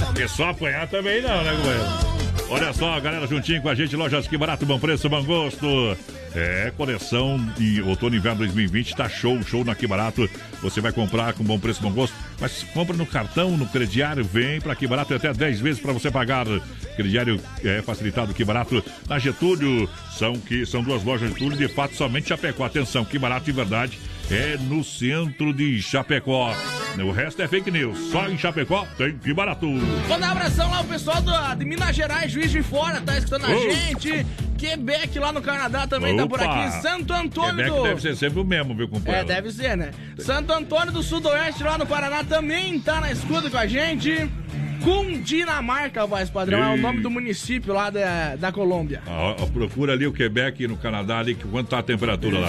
Porque 0.06 0.28
só 0.28 0.50
apanhar 0.50 0.88
também 0.88 1.22
não, 1.22 1.42
né? 1.42 1.52
Olha 2.50 2.72
só, 2.72 2.98
galera, 3.00 3.26
juntinho 3.26 3.62
com 3.62 3.68
a 3.68 3.74
gente, 3.74 3.94
lojas 3.94 4.26
que 4.26 4.36
barato, 4.36 4.66
bom 4.66 4.78
preço, 4.78 5.08
bom 5.08 5.22
gosto. 5.22 5.96
É, 6.34 6.72
coleção 6.76 7.38
de 7.58 7.82
outono 7.82 8.14
e 8.14 8.18
inverno 8.18 8.38
2020, 8.38 8.94
tá 8.94 9.08
show, 9.08 9.42
show 9.42 9.64
na 9.64 9.74
Que 9.74 9.86
Barato. 9.86 10.28
Você 10.62 10.80
vai 10.80 10.92
comprar 10.92 11.32
com 11.32 11.42
bom 11.42 11.58
preço, 11.58 11.82
bom 11.82 11.90
gosto, 11.90 12.14
mas 12.40 12.62
compra 12.72 12.96
no 12.96 13.04
cartão, 13.04 13.56
no 13.56 13.66
crediário, 13.66 14.24
vem 14.24 14.60
pra 14.60 14.76
Que 14.76 14.86
Barato, 14.86 15.12
é 15.12 15.16
até 15.16 15.32
10 15.32 15.60
vezes 15.60 15.80
pra 15.82 15.92
você 15.92 16.08
pagar. 16.10 16.46
Crediário 16.96 17.40
é 17.64 17.82
facilitado, 17.82 18.32
Que 18.32 18.44
Barato, 18.44 18.82
na 19.08 19.18
Getúlio, 19.18 19.88
são, 20.16 20.34
que, 20.34 20.64
são 20.64 20.82
duas 20.84 21.02
lojas 21.02 21.28
de 21.28 21.34
Getúlio, 21.34 21.58
de 21.58 21.66
fato, 21.68 21.96
somente 21.96 22.28
Chapecó. 22.28 22.64
Atenção, 22.64 23.04
Que 23.04 23.18
Barato 23.18 23.46
de 23.46 23.52
verdade 23.52 23.98
é 24.30 24.56
no 24.56 24.84
centro 24.84 25.52
de 25.52 25.82
Chapecó. 25.82 26.54
O 27.04 27.10
resto 27.10 27.42
é 27.42 27.48
fake 27.48 27.70
news, 27.72 27.98
só 28.12 28.28
em 28.28 28.38
Chapecó 28.38 28.86
tem 28.96 29.16
Que 29.18 29.34
Barato. 29.34 29.66
Mandar 30.08 30.28
um 30.28 30.30
abração 30.32 30.70
lá, 30.70 30.80
o 30.80 30.84
pessoal 30.84 31.20
do, 31.22 31.54
de 31.56 31.64
Minas 31.64 31.96
Gerais, 31.96 32.30
Juiz 32.30 32.52
de 32.52 32.62
Fora, 32.62 33.00
tá 33.00 33.18
escutando 33.18 33.46
a 33.46 33.50
Oh. 33.56 33.70
gente. 33.70 34.24
Quebec 34.58 35.18
lá 35.18 35.32
no 35.32 35.40
Canadá 35.40 35.86
também 35.86 36.14
tá 36.22 36.28
por 36.28 36.40
Opa! 36.40 36.64
aqui. 36.66 36.82
Santo 36.82 37.12
Antônio 37.12 37.56
Quebec 37.56 37.70
do. 37.70 37.82
deve 37.82 38.00
ser 38.02 38.16
sempre 38.16 38.40
o 38.40 38.44
mesmo, 38.44 38.74
viu, 38.74 38.86
É, 38.86 38.88
companheiro? 38.88 39.26
deve 39.26 39.50
ser, 39.52 39.76
né? 39.76 39.90
Santo 40.18 40.52
Antônio 40.52 40.92
do 40.92 41.02
Sudoeste, 41.02 41.62
lá 41.62 41.76
no 41.78 41.86
Paraná, 41.86 42.22
também 42.24 42.78
tá 42.80 43.00
na 43.00 43.10
escuta 43.12 43.48
com 43.50 43.56
a 43.58 43.66
gente. 43.66 44.30
Cundinamarca, 44.82 46.06
voz 46.06 46.30
padrão, 46.30 46.62
é 46.62 46.70
o 46.70 46.76
Ei. 46.76 46.80
nome 46.80 47.00
do 47.00 47.10
município 47.10 47.74
lá 47.74 47.90
da, 47.90 48.36
da 48.36 48.50
Colômbia. 48.50 49.02
Ah, 49.06 49.36
ó, 49.38 49.46
procura 49.46 49.92
ali 49.92 50.06
o 50.06 50.12
Quebec 50.12 50.66
no 50.66 50.76
Canadá, 50.76 51.18
ali, 51.18 51.34
que 51.34 51.46
quanto 51.46 51.68
tá 51.68 51.80
a 51.80 51.82
temperatura 51.82 52.38
lá. 52.38 52.48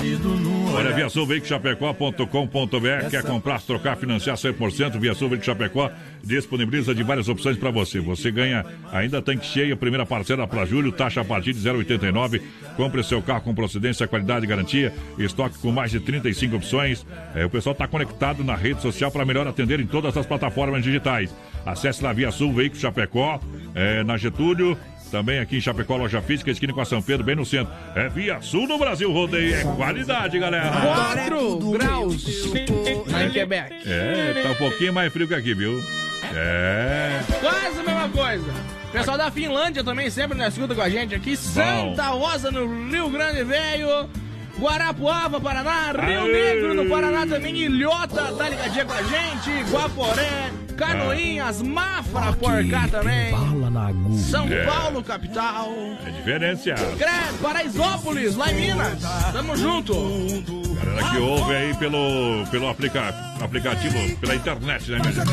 Olha, 0.73 0.93
viaçãoveicochapecó.com.br, 0.93 3.09
quer 3.09 3.23
comprar, 3.23 3.61
trocar, 3.61 3.97
financiar 3.97 4.37
100%, 4.37 4.97
Viação 4.99 5.27
Veículo 5.27 5.45
Chapecó 5.45 5.91
disponibiliza 6.23 6.95
de 6.95 7.03
várias 7.03 7.27
opções 7.27 7.57
para 7.57 7.71
você. 7.71 7.99
Você 7.99 8.31
ganha 8.31 8.65
ainda 8.91 9.21
tanque 9.21 9.45
cheio, 9.45 9.75
primeira 9.75 10.05
parcela 10.05 10.47
para 10.47 10.65
julho, 10.65 10.91
taxa 10.91 11.21
a 11.21 11.25
partir 11.25 11.53
de 11.53 11.59
0,89. 11.59 12.41
Compre 12.77 13.03
seu 13.03 13.21
carro 13.21 13.41
com 13.41 13.53
procedência, 13.53 14.07
qualidade 14.07 14.45
e 14.45 14.47
garantia, 14.47 14.93
estoque 15.17 15.57
com 15.59 15.71
mais 15.71 15.91
de 15.91 15.99
35 15.99 16.55
opções. 16.55 17.05
É, 17.35 17.45
o 17.45 17.49
pessoal 17.49 17.73
está 17.73 17.87
conectado 17.87 18.43
na 18.43 18.55
rede 18.55 18.81
social 18.81 19.11
para 19.11 19.25
melhor 19.25 19.47
atender 19.47 19.79
em 19.79 19.87
todas 19.87 20.15
as 20.15 20.25
plataformas 20.25 20.83
digitais. 20.83 21.33
Acesse 21.65 22.03
lá 22.03 22.11
Via 22.13 22.31
Sul 22.31 22.53
Veículo 22.53 22.81
Chapecó, 22.81 23.39
é, 23.75 24.03
na 24.03 24.17
Getúlio, 24.17 24.77
também 25.11 25.39
aqui 25.39 25.57
em 25.57 25.61
Chapecó, 25.61 25.97
loja 25.97 26.21
física, 26.21 26.49
esquina 26.49 26.71
com 26.73 26.79
a 26.79 26.85
São 26.85 27.01
Pedro, 27.01 27.25
bem 27.25 27.35
no 27.35 27.45
centro. 27.45 27.73
É 27.93 28.07
Via 28.07 28.41
Sul 28.41 28.65
no 28.67 28.77
Brasil, 28.77 29.11
rodeio. 29.11 29.53
É 29.53 29.63
qualidade, 29.75 30.39
galera. 30.39 30.71
4 30.71 31.71
graus 31.71 32.25
lá 33.07 33.25
em 33.25 33.29
Quebec. 33.31 33.75
É, 33.85 34.41
tá 34.41 34.51
um 34.51 34.55
pouquinho 34.55 34.93
mais 34.93 35.11
frio 35.11 35.27
que 35.27 35.35
aqui, 35.35 35.53
viu? 35.53 35.83
É. 36.33 37.19
Quase 37.41 37.79
a 37.79 37.83
mesma 37.83 38.09
coisa. 38.09 38.53
Pessoal 38.91 39.17
da 39.17 39.29
Finlândia 39.29 39.83
também 39.83 40.09
sempre 40.09 40.37
na 40.37 40.47
escuta 40.47 40.73
com 40.73 40.81
a 40.81 40.89
gente 40.89 41.13
aqui. 41.13 41.35
Santa 41.35 42.07
Rosa, 42.07 42.49
no 42.49 42.89
Rio 42.89 43.09
Grande 43.09 43.43
Velho. 43.43 44.09
Guarapuava, 44.59 45.39
Paraná. 45.39 45.91
Rio 45.91 46.21
Aê! 46.23 46.31
Negro, 46.31 46.73
no 46.73 46.89
Paraná 46.89 47.25
também. 47.25 47.55
Ilhota, 47.57 48.31
tá 48.33 48.49
ligadinha 48.49 48.85
com 48.85 48.93
a 48.93 49.03
gente. 49.03 49.71
Guaporé, 49.71 50.51
Canoinhas, 50.77 51.61
Mafra, 51.61 52.33
por 52.33 52.67
cá 52.69 52.87
também. 52.89 53.33
São 54.29 54.47
É. 54.51 54.65
Paulo, 54.65 55.03
capital. 55.03 55.69
É 56.05 56.09
diferenciado. 56.11 56.83
Paraisópolis, 57.41 58.35
lá 58.35 58.51
em 58.51 58.55
Minas. 58.55 59.01
Tamo 59.31 59.55
junto. 59.55 59.93
Galera 60.83 61.09
que 61.09 61.17
ouve 61.17 61.55
aí 61.55 61.73
pelo, 61.75 62.45
pelo 62.49 62.69
aplica, 62.69 63.13
aplicativo, 63.41 64.17
pela 64.17 64.35
internet, 64.35 64.91
né, 64.91 64.99
minha 64.99 65.11
gente? 65.11 65.31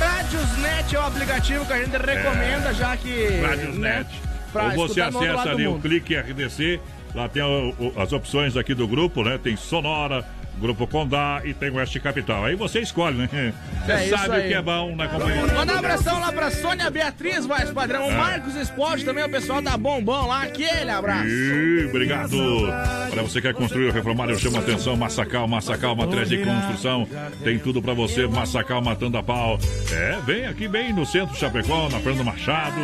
Radiosnet 0.00 0.94
é 0.94 0.98
o 0.98 1.02
aplicativo 1.02 1.66
que 1.66 1.72
a 1.72 1.78
gente 1.84 1.96
recomenda, 1.96 2.72
já 2.74 2.96
que. 2.96 3.40
Radiosnet. 3.40 3.78
né, 3.78 4.06
pra 4.52 4.64
Ou 4.66 4.88
você 4.88 5.00
acessa 5.00 5.50
ali 5.50 5.66
o 5.66 5.78
clique 5.78 6.14
RDC, 6.16 6.80
lá 7.14 7.28
tem 7.28 7.42
o- 7.42 7.74
o- 7.78 7.92
as 8.00 8.12
opções 8.12 8.56
aqui 8.56 8.74
do 8.74 8.86
grupo, 8.88 9.22
né? 9.22 9.38
Tem 9.42 9.56
Sonora, 9.56 10.24
Grupo 10.60 10.86
Condá 10.86 11.42
e 11.44 11.52
tem 11.52 11.68
Oeste 11.70 11.98
Capital. 11.98 12.44
Aí 12.44 12.54
você 12.54 12.78
escolhe, 12.78 13.16
né? 13.16 13.52
Você 13.84 13.92
É 13.92 14.08
sabe 14.08 14.38
o 14.38 14.42
que 14.48 14.54
é 14.54 14.62
bom 14.62 14.94
na 14.94 15.08
companhia. 15.08 15.46
Mandar 15.52 15.74
um 15.74 15.78
abração 15.78 16.20
lá 16.20 16.30
pra 16.32 16.48
Sônia 16.48 16.88
Beatriz, 16.92 17.44
voz 17.44 17.70
padrão. 17.72 18.06
O 18.06 18.10
É. 18.12 18.16
Marcos 18.16 18.54
Esporte 18.54 19.04
também, 19.04 19.24
o 19.24 19.28
pessoal 19.28 19.60
da 19.60 19.76
Bombom 19.76 20.28
lá. 20.28 20.44
Aquele 20.44 20.90
abraço. 20.90 21.26
Ih, 21.26 21.86
obrigado. 21.88 22.36
Olha, 22.40 23.22
você 23.22 23.40
quer 23.40 23.52
construir 23.52 23.86
ou 23.86 23.92
reformar, 23.92 24.28
eu 24.30 24.38
chamo 24.38 24.56
a 24.56 24.60
atenção. 24.60 24.96
Massacal, 24.96 25.48
Massacal, 25.48 25.96
materiais 25.96 26.28
de 26.28 26.38
construção. 26.38 27.08
Tem 27.42 27.58
tudo 27.58 27.82
pra 27.82 27.92
você. 27.92 28.28
Massacal 28.28 28.80
matando 28.80 29.18
a 29.18 29.24
pau. 29.24 29.58
É, 29.92 30.18
vem 30.24 30.46
aqui 30.46 30.68
bem 30.68 30.92
no 30.92 31.04
centro 31.04 31.34
de 31.34 31.40
Chapecó, 31.40 31.88
na 31.90 31.98
Fernando 31.98 32.24
Machado. 32.26 32.80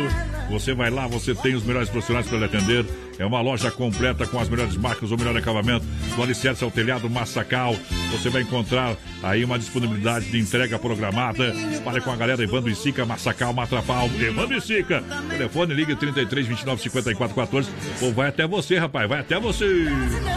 Você 0.49 0.73
vai 0.73 0.89
lá, 0.89 1.07
você 1.07 1.33
tem 1.33 1.55
os 1.55 1.63
melhores 1.63 1.87
profissionais 1.89 2.27
para 2.27 2.37
lhe 2.39 2.43
atender. 2.45 2.85
É 3.21 3.25
uma 3.25 3.39
loja 3.39 3.69
completa 3.69 4.25
com 4.25 4.39
as 4.39 4.49
melhores 4.49 4.75
marcas, 4.75 5.11
o 5.11 5.15
melhor 5.15 5.37
acabamento. 5.37 5.85
Do 6.15 6.23
alicerce 6.23 6.63
ao 6.63 6.71
telhado 6.71 7.07
Massacal. 7.07 7.75
Você 8.11 8.31
vai 8.31 8.41
encontrar 8.41 8.97
aí 9.21 9.45
uma 9.45 9.59
disponibilidade 9.59 10.25
de 10.31 10.39
entrega 10.39 10.79
programada. 10.79 11.53
Fale 11.83 12.01
com 12.01 12.09
a 12.09 12.15
galera 12.15 12.41
Evandro 12.41 12.71
e 12.71 12.75
Sica, 12.75 13.05
Massacal, 13.05 13.53
Matrapau. 13.53 14.09
Evandro 14.19 14.57
e 14.57 14.61
Sica. 14.61 15.03
Telefone, 15.29 15.71
ligue 15.75 15.95
33 15.95 16.47
29 16.47 16.81
54 16.81 17.35
14. 17.35 17.69
Ou 18.01 18.11
vai 18.11 18.29
até 18.29 18.47
você, 18.47 18.79
rapaz, 18.79 19.07
vai 19.07 19.19
até 19.19 19.39
você. 19.39 19.65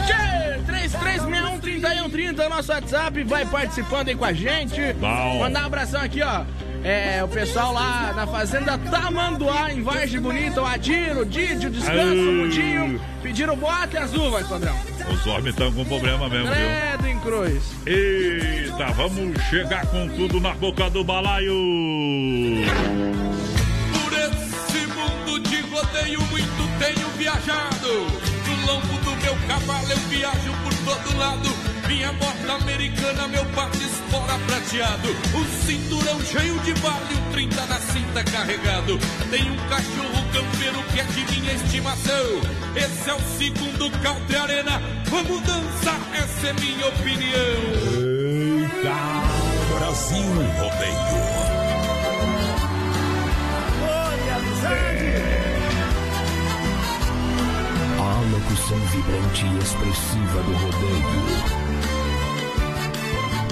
Tchê, 0.05 0.45
3361-3130 0.71 2.39
é 2.39 2.45
o 2.45 2.49
nosso 2.49 2.71
WhatsApp. 2.71 3.23
Vai 3.23 3.47
participando 3.47 4.09
aí 4.09 4.15
com 4.15 4.25
a 4.25 4.33
gente. 4.33 4.93
Bom. 4.93 5.39
Mandar 5.39 5.63
um 5.63 5.65
abração 5.65 6.01
aqui, 6.01 6.21
ó. 6.21 6.45
É, 6.87 7.23
o 7.23 7.27
pessoal 7.27 7.73
lá 7.73 8.13
na 8.15 8.27
fazenda 8.27 8.77
Tamanduá, 8.77 9.73
em 9.73 9.81
Vargem 9.81 10.21
Bonita, 10.21 10.61
o 10.61 10.65
Adiro, 10.67 11.21
o 11.21 11.25
Didio, 11.25 11.69
o 11.69 11.71
Descanso, 11.71 12.29
o 12.29 12.31
Mudinho. 12.31 13.01
Pediram 13.23 13.57
boate 13.57 13.97
azul, 13.97 14.29
vai, 14.29 14.43
padrão. 14.43 14.75
Os 15.11 15.25
homens 15.25 15.47
estão 15.47 15.73
com 15.73 15.83
problema 15.83 16.29
mesmo, 16.29 16.45
viu? 16.45 16.55
Credo 16.55 17.07
em 17.07 17.19
cruz. 17.21 17.63
Eita, 17.87 18.85
vamos 18.93 19.41
chegar 19.49 19.83
com 19.87 20.07
tudo 20.09 20.39
na 20.39 20.53
boca 20.53 20.87
do 20.91 21.03
balaio. 21.03 21.55
Por 23.91 24.13
esse 24.13 24.85
mundo 24.85 25.39
de 25.39 25.61
rodeio 25.61 26.21
muito 26.21 26.77
tenho 26.77 27.07
viajado. 27.17 27.87
No 28.45 28.67
lombo 28.67 28.93
do 29.03 29.15
meu 29.23 29.35
cavalo 29.47 29.89
eu 29.89 29.97
viajo 29.97 30.53
por 30.63 30.73
todo 30.85 31.17
lado. 31.17 31.74
Minha 32.05 32.19
moto 32.19 32.51
americana, 32.51 33.27
meu 33.27 33.43
pato 33.45 33.77
espora 33.77 34.37
prateado. 34.45 35.09
Um 35.33 35.65
cinturão 35.65 36.19
cheio 36.21 36.59
de 36.59 36.73
vale, 36.73 37.15
um 37.15 37.31
30 37.31 37.65
na 37.65 37.79
cinta 37.79 38.23
carregado. 38.23 38.99
Tem 39.31 39.49
um 39.49 39.55
cachorro 39.67 40.23
campeiro 40.31 40.83
que 40.93 40.99
é 40.99 41.03
de 41.03 41.31
minha 41.31 41.53
estimação. 41.53 42.25
Esse 42.75 43.09
é 43.09 43.13
o 43.15 43.19
segundo 43.39 43.89
Country 44.03 44.35
Arena. 44.35 44.79
Vamos 45.05 45.41
dançar, 45.41 45.99
essa 46.13 46.47
é 46.49 46.53
minha 46.53 46.87
opinião. 46.89 47.55
Eita! 48.69 48.93
Brasil 49.73 50.27
Rodeio. 50.59 51.25
A 57.97 58.21
locução 58.31 58.77
vibrante 58.77 59.45
e 59.47 59.57
expressiva 59.57 60.43
do 60.43 60.53
rodeio. 60.53 61.64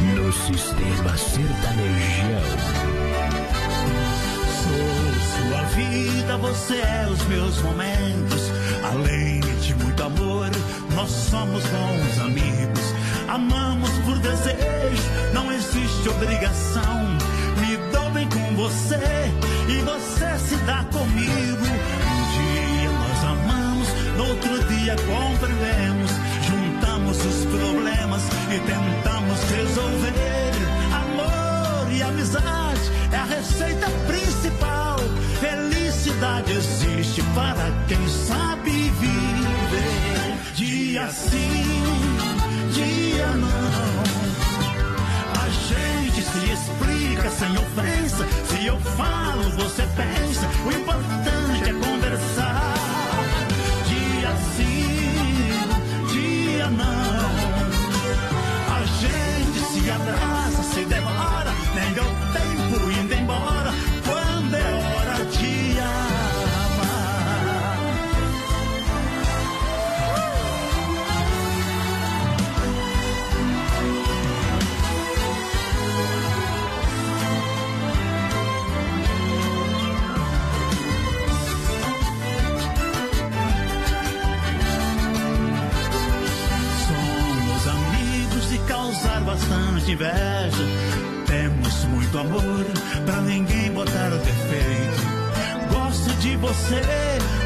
No 0.03 0.31
sistema 0.33 1.17
sertanejão. 1.17 2.41
Sou 4.61 5.47
sua 5.47 5.63
vida, 5.75 6.37
você 6.37 6.75
é 6.75 7.07
os 7.09 7.23
meus 7.27 7.61
momentos. 7.61 8.51
Além 8.83 9.39
de 9.61 9.73
muito 9.75 10.03
amor, 10.03 10.49
nós 10.93 11.09
somos 11.09 11.63
bons 11.63 12.21
amigos. 12.21 12.93
Amamos 13.29 13.89
por 14.05 14.19
desejo, 14.19 15.03
não 15.33 15.51
existe 15.51 16.09
obrigação. 16.09 17.17
Me 17.59 17.77
dou 17.91 18.11
bem 18.11 18.27
com 18.27 18.55
você 18.55 18.99
e 19.69 19.81
você 19.81 20.37
se 20.37 20.55
dá 20.65 20.83
comigo. 20.91 21.65
Um 21.65 22.23
dia 22.35 22.91
nós 22.91 23.23
amamos, 23.23 23.87
no 24.17 24.27
outro 24.27 24.63
dia 24.65 24.95
compreendemos. 24.97 26.12
Juntamos 27.13 27.25
os 27.25 27.45
problemas 27.45 28.23
e 28.49 28.59
tentamos 28.59 29.39
resolver. 29.51 30.51
Amor 30.93 31.91
e 31.91 32.01
amizade 32.01 32.91
é 33.11 33.15
a 33.15 33.25
receita 33.25 33.87
principal. 34.07 34.97
Felicidade 35.39 36.51
existe 36.53 37.21
para 37.35 37.71
quem 37.87 38.07
sabe 38.07 38.71
viver. 38.71 40.37
Dia 40.55 41.07
sim, 41.09 41.63
dia 42.71 43.27
não. 43.27 44.03
A 45.39 45.49
gente 45.49 46.21
se 46.21 46.51
explica 46.51 47.29
sem 47.29 47.51
ofensa. 47.51 48.27
Se 48.47 48.65
eu 48.65 48.79
falo, 48.79 49.43
você 49.51 49.83
pensa. 49.95 50.47
O 50.65 50.71
importante 50.71 51.69
é 51.69 51.73
conversar. 51.73 52.73
Dia 53.87 54.35
sim, 54.55 55.27
dia 56.11 56.69
não. 56.69 57.02
Bastante 89.83 89.91
inveja. 89.91 90.65
Temos 91.27 91.85
muito 91.85 92.17
amor 92.17 92.65
pra 93.05 93.21
ninguém 93.21 93.71
botar 93.71 94.09
defeito. 94.09 95.13
Gosto 95.71 96.13
de 96.19 96.35
você 96.37 96.81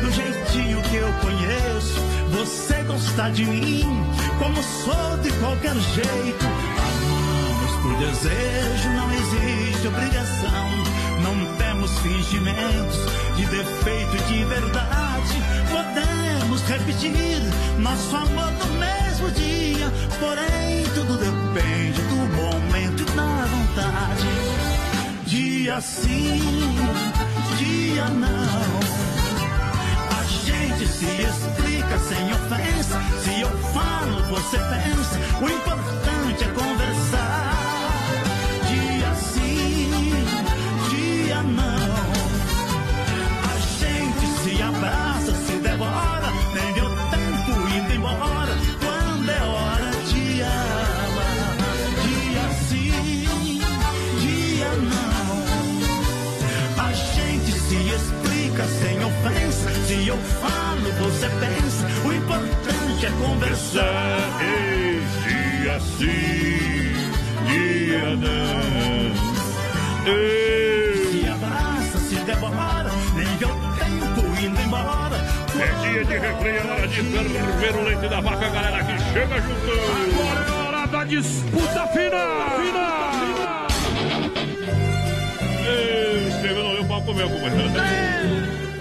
do 0.02 0.12
jeitinho 0.12 0.82
que 0.84 0.96
eu 0.98 1.14
conheço. 1.22 2.00
Você 2.32 2.84
gosta 2.84 3.30
de 3.32 3.46
mim 3.46 4.06
como 4.38 4.62
sou 4.64 5.18
de 5.22 5.32
qualquer 5.40 5.76
jeito. 5.76 6.46
Amamos 6.78 7.82
por 7.82 7.98
desejo, 7.98 8.90
não 8.90 9.12
existe 9.14 9.88
obrigação. 9.88 10.70
Não 11.24 11.56
temos 11.56 11.92
fingimentos 12.00 12.98
de 13.36 13.46
defeito 13.46 14.16
e 14.16 14.34
de 14.34 14.46
verdade. 14.46 15.44
Podemos 15.72 16.27
repetir 16.68 17.42
nosso 17.80 18.16
amor 18.16 18.52
no 18.52 18.68
mesmo 18.78 19.32
dia. 19.32 19.92
Porém, 20.20 20.84
tudo 20.94 21.18
depende 21.18 22.02
do 22.02 22.16
momento 22.36 23.02
e 23.02 23.06
da 23.16 23.46
vontade. 23.46 24.28
Dia 25.26 25.80
sim, 25.82 26.42
dia 27.58 28.06
não. 28.06 28.80
A 30.20 30.24
gente 30.46 30.88
se 30.88 31.06
explica 31.06 31.98
sem 32.00 32.34
ofensa. 32.34 33.02
Se 33.24 33.42
eu 33.42 33.50
falo, 33.74 34.24
você 34.30 34.58
pensa. 34.58 35.20
O 35.42 35.50
importante 35.50 36.44
é 36.44 36.48
conversar. 36.48 37.27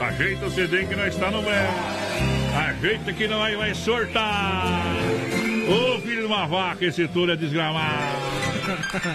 Ajeita 0.00 0.46
o 0.46 0.50
CD 0.50 0.84
que 0.86 0.96
nós 0.96 1.14
está 1.14 1.30
no 1.30 1.42
meio. 1.42 1.54
Ajeita 2.56 3.12
que 3.12 3.28
não 3.28 3.38
vai, 3.38 3.54
vai 3.56 3.74
sortar. 3.74 4.82
Ô 5.68 6.00
filho 6.00 6.20
de 6.20 6.26
uma 6.26 6.46
vaca, 6.46 6.84
esse 6.84 7.06
touro 7.08 7.32
é 7.32 7.36
desgramado. 7.36 8.16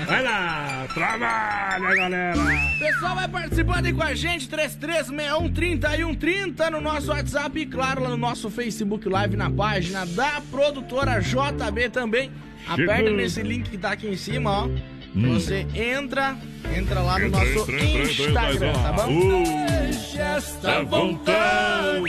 Vai 0.07 0.23
lá, 0.23 0.85
trabalha, 0.93 1.95
galera. 1.95 2.37
Pessoal, 2.79 3.15
vai 3.15 3.27
participando 3.27 3.85
aí 3.85 3.93
com 3.93 4.03
a 4.03 4.13
gente, 4.13 4.47
3361-3130 4.47 6.69
no 6.71 6.81
nosso 6.81 7.11
WhatsApp 7.11 7.59
e, 7.59 7.65
claro, 7.65 8.03
lá 8.03 8.09
no 8.09 8.17
nosso 8.17 8.49
Facebook 8.49 9.07
Live 9.09 9.35
na 9.35 9.49
página 9.49 10.05
da 10.05 10.41
produtora 10.49 11.19
JB 11.19 11.89
também. 11.89 12.31
Aperta 12.67 12.95
Chegou. 12.95 13.17
nesse 13.17 13.41
link 13.41 13.69
que 13.69 13.77
tá 13.77 13.91
aqui 13.91 14.07
em 14.07 14.15
cima, 14.15 14.51
ó. 14.51 14.69
Hum. 15.15 15.33
Você 15.33 15.67
entra, 15.75 16.37
entra 16.75 17.01
lá 17.01 17.19
no 17.19 17.27
Entra, 17.27 17.39
nosso 17.39 17.71
entra, 17.71 17.73
entra, 17.73 17.99
entra, 17.99 18.25
Instagram, 18.25 18.69
entra, 18.69 18.83
tá 18.83 18.91
bom? 18.93 19.11
Uh. 19.11 19.81
esta 20.21 20.83
vontade. 20.83 22.01